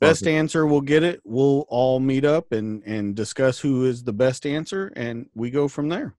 Best 0.00 0.26
answer 0.26 0.66
will 0.66 0.80
get 0.80 1.02
it. 1.02 1.20
We'll 1.24 1.64
all 1.68 2.00
meet 2.00 2.24
up 2.24 2.52
and 2.52 2.82
and 2.84 3.14
discuss 3.14 3.58
who 3.58 3.84
is 3.84 4.04
the 4.04 4.12
best 4.12 4.46
answer 4.46 4.92
and 4.96 5.28
we 5.34 5.50
go 5.50 5.68
from 5.68 5.88
there. 5.88 6.14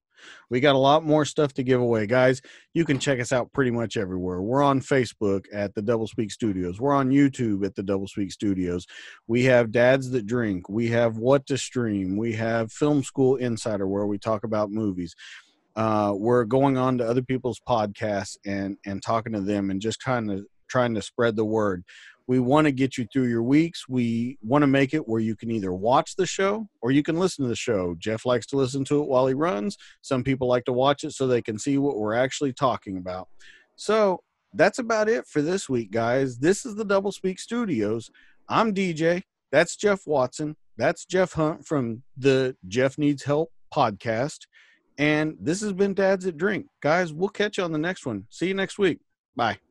We 0.50 0.60
got 0.60 0.76
a 0.76 0.80
lot 0.80 1.06
more 1.06 1.24
stuff 1.24 1.54
to 1.54 1.64
give 1.64 1.80
away. 1.80 2.08
Guys 2.08 2.42
you 2.74 2.84
can 2.84 3.00
check 3.00 3.20
us 3.20 3.32
out 3.32 3.54
pretty 3.54 3.72
much 3.72 3.96
everywhere. 3.96 4.42
We're 4.42 4.64
on 4.64 4.82
facebook 4.82 5.46
at 5.54 5.74
the 5.74 5.82
double 5.82 6.08
speak 6.08 6.32
studios. 6.32 6.82
We're 6.82 6.96
on 6.96 7.10
youtube 7.10 7.66
at 7.66 7.76
the 7.76 7.84
double 7.84 8.08
speak 8.08 8.32
studios. 8.32 8.86
We 9.28 9.44
have 9.46 9.72
dads 9.72 10.10
that 10.12 10.26
drink. 10.26 10.68
We 10.68 10.90
have 10.90 11.18
what 11.18 11.46
to 11.48 11.58
stream. 11.58 12.18
We 12.18 12.34
have 12.34 12.72
film 12.72 13.04
school 13.04 13.38
insider 13.38 13.88
where 13.88 14.06
we 14.06 14.18
talk 14.18 14.44
about 14.44 14.72
movies. 14.72 15.16
Uh, 15.76 16.14
we're 16.16 16.46
going 16.46 16.78
on 16.78 16.98
to 16.98 17.08
other 17.08 17.22
people's 17.22 17.60
podcasts 17.68 18.38
and 18.46 18.78
and 18.86 19.02
talking 19.02 19.34
to 19.34 19.42
them 19.42 19.70
and 19.70 19.82
just 19.82 20.02
kind 20.02 20.32
of 20.32 20.46
trying 20.68 20.96
to 20.96 21.02
spread 21.02 21.36
the 21.36 21.46
word 21.46 21.84
we 22.28 22.40
want 22.40 22.66
to 22.66 22.72
get 22.72 22.98
you 22.98 23.06
through 23.12 23.28
your 23.28 23.44
weeks. 23.44 23.88
We 23.88 24.38
want 24.42 24.64
to 24.64 24.68
make 24.68 24.94
it 24.94 25.08
where 25.08 25.22
you 25.22 25.36
can 25.36 25.52
either 25.52 25.74
watch 25.74 26.16
the 26.16 26.26
show 26.26 26.68
or 26.82 26.92
you 26.92 27.04
can 27.04 27.20
listen 27.20 27.44
to 27.44 27.50
the 27.50 27.56
show. 27.56 27.96
Jeff 28.00 28.26
likes 28.26 28.46
to 28.48 28.58
listen 28.58 28.84
to 28.86 29.02
it 29.02 29.08
while 29.08 29.28
he 29.28 29.34
runs. 29.34 29.78
Some 30.02 30.24
people 30.24 30.48
like 30.48 30.66
to 30.66 30.74
watch 30.74 31.04
it 31.04 31.12
so 31.12 31.28
they 31.28 31.42
can 31.42 31.60
see 31.60 31.78
what 31.78 31.98
we're 31.98 32.16
actually 32.16 32.54
talking 32.54 32.98
about. 32.98 33.28
So 33.76 34.22
that's 34.54 34.80
about 34.80 35.10
it 35.10 35.28
for 35.28 35.42
this 35.42 35.70
week, 35.70 35.92
guys. 35.92 36.40
This 36.40 36.66
is 36.66 36.76
the 36.76 36.86
Double 36.86 37.12
Speak 37.12 37.40
Studios. 37.40 38.10
I'm 38.50 38.74
DJ. 38.74 39.24
That's 39.52 39.76
Jeff 39.76 40.08
Watson. 40.08 40.56
That's 40.78 41.06
Jeff 41.06 41.34
Hunt 41.34 41.66
from 41.66 42.04
the 42.18 42.56
Jeff 42.68 42.98
Needs 42.98 43.24
Help 43.24 43.52
podcast. 43.74 44.48
And 44.98 45.36
this 45.40 45.62
has 45.62 45.74
been 45.74 45.94
Dads 45.94 46.26
at 46.26 46.38
Drink. 46.38 46.68
Guys, 46.82 47.14
we'll 47.14 47.30
catch 47.30 47.58
you 47.58 47.64
on 47.64 47.72
the 47.72 47.78
next 47.78 48.06
one. 48.06 48.26
See 48.30 48.48
you 48.48 48.54
next 48.54 48.80
week. 48.80 49.00
Bye. 49.36 49.65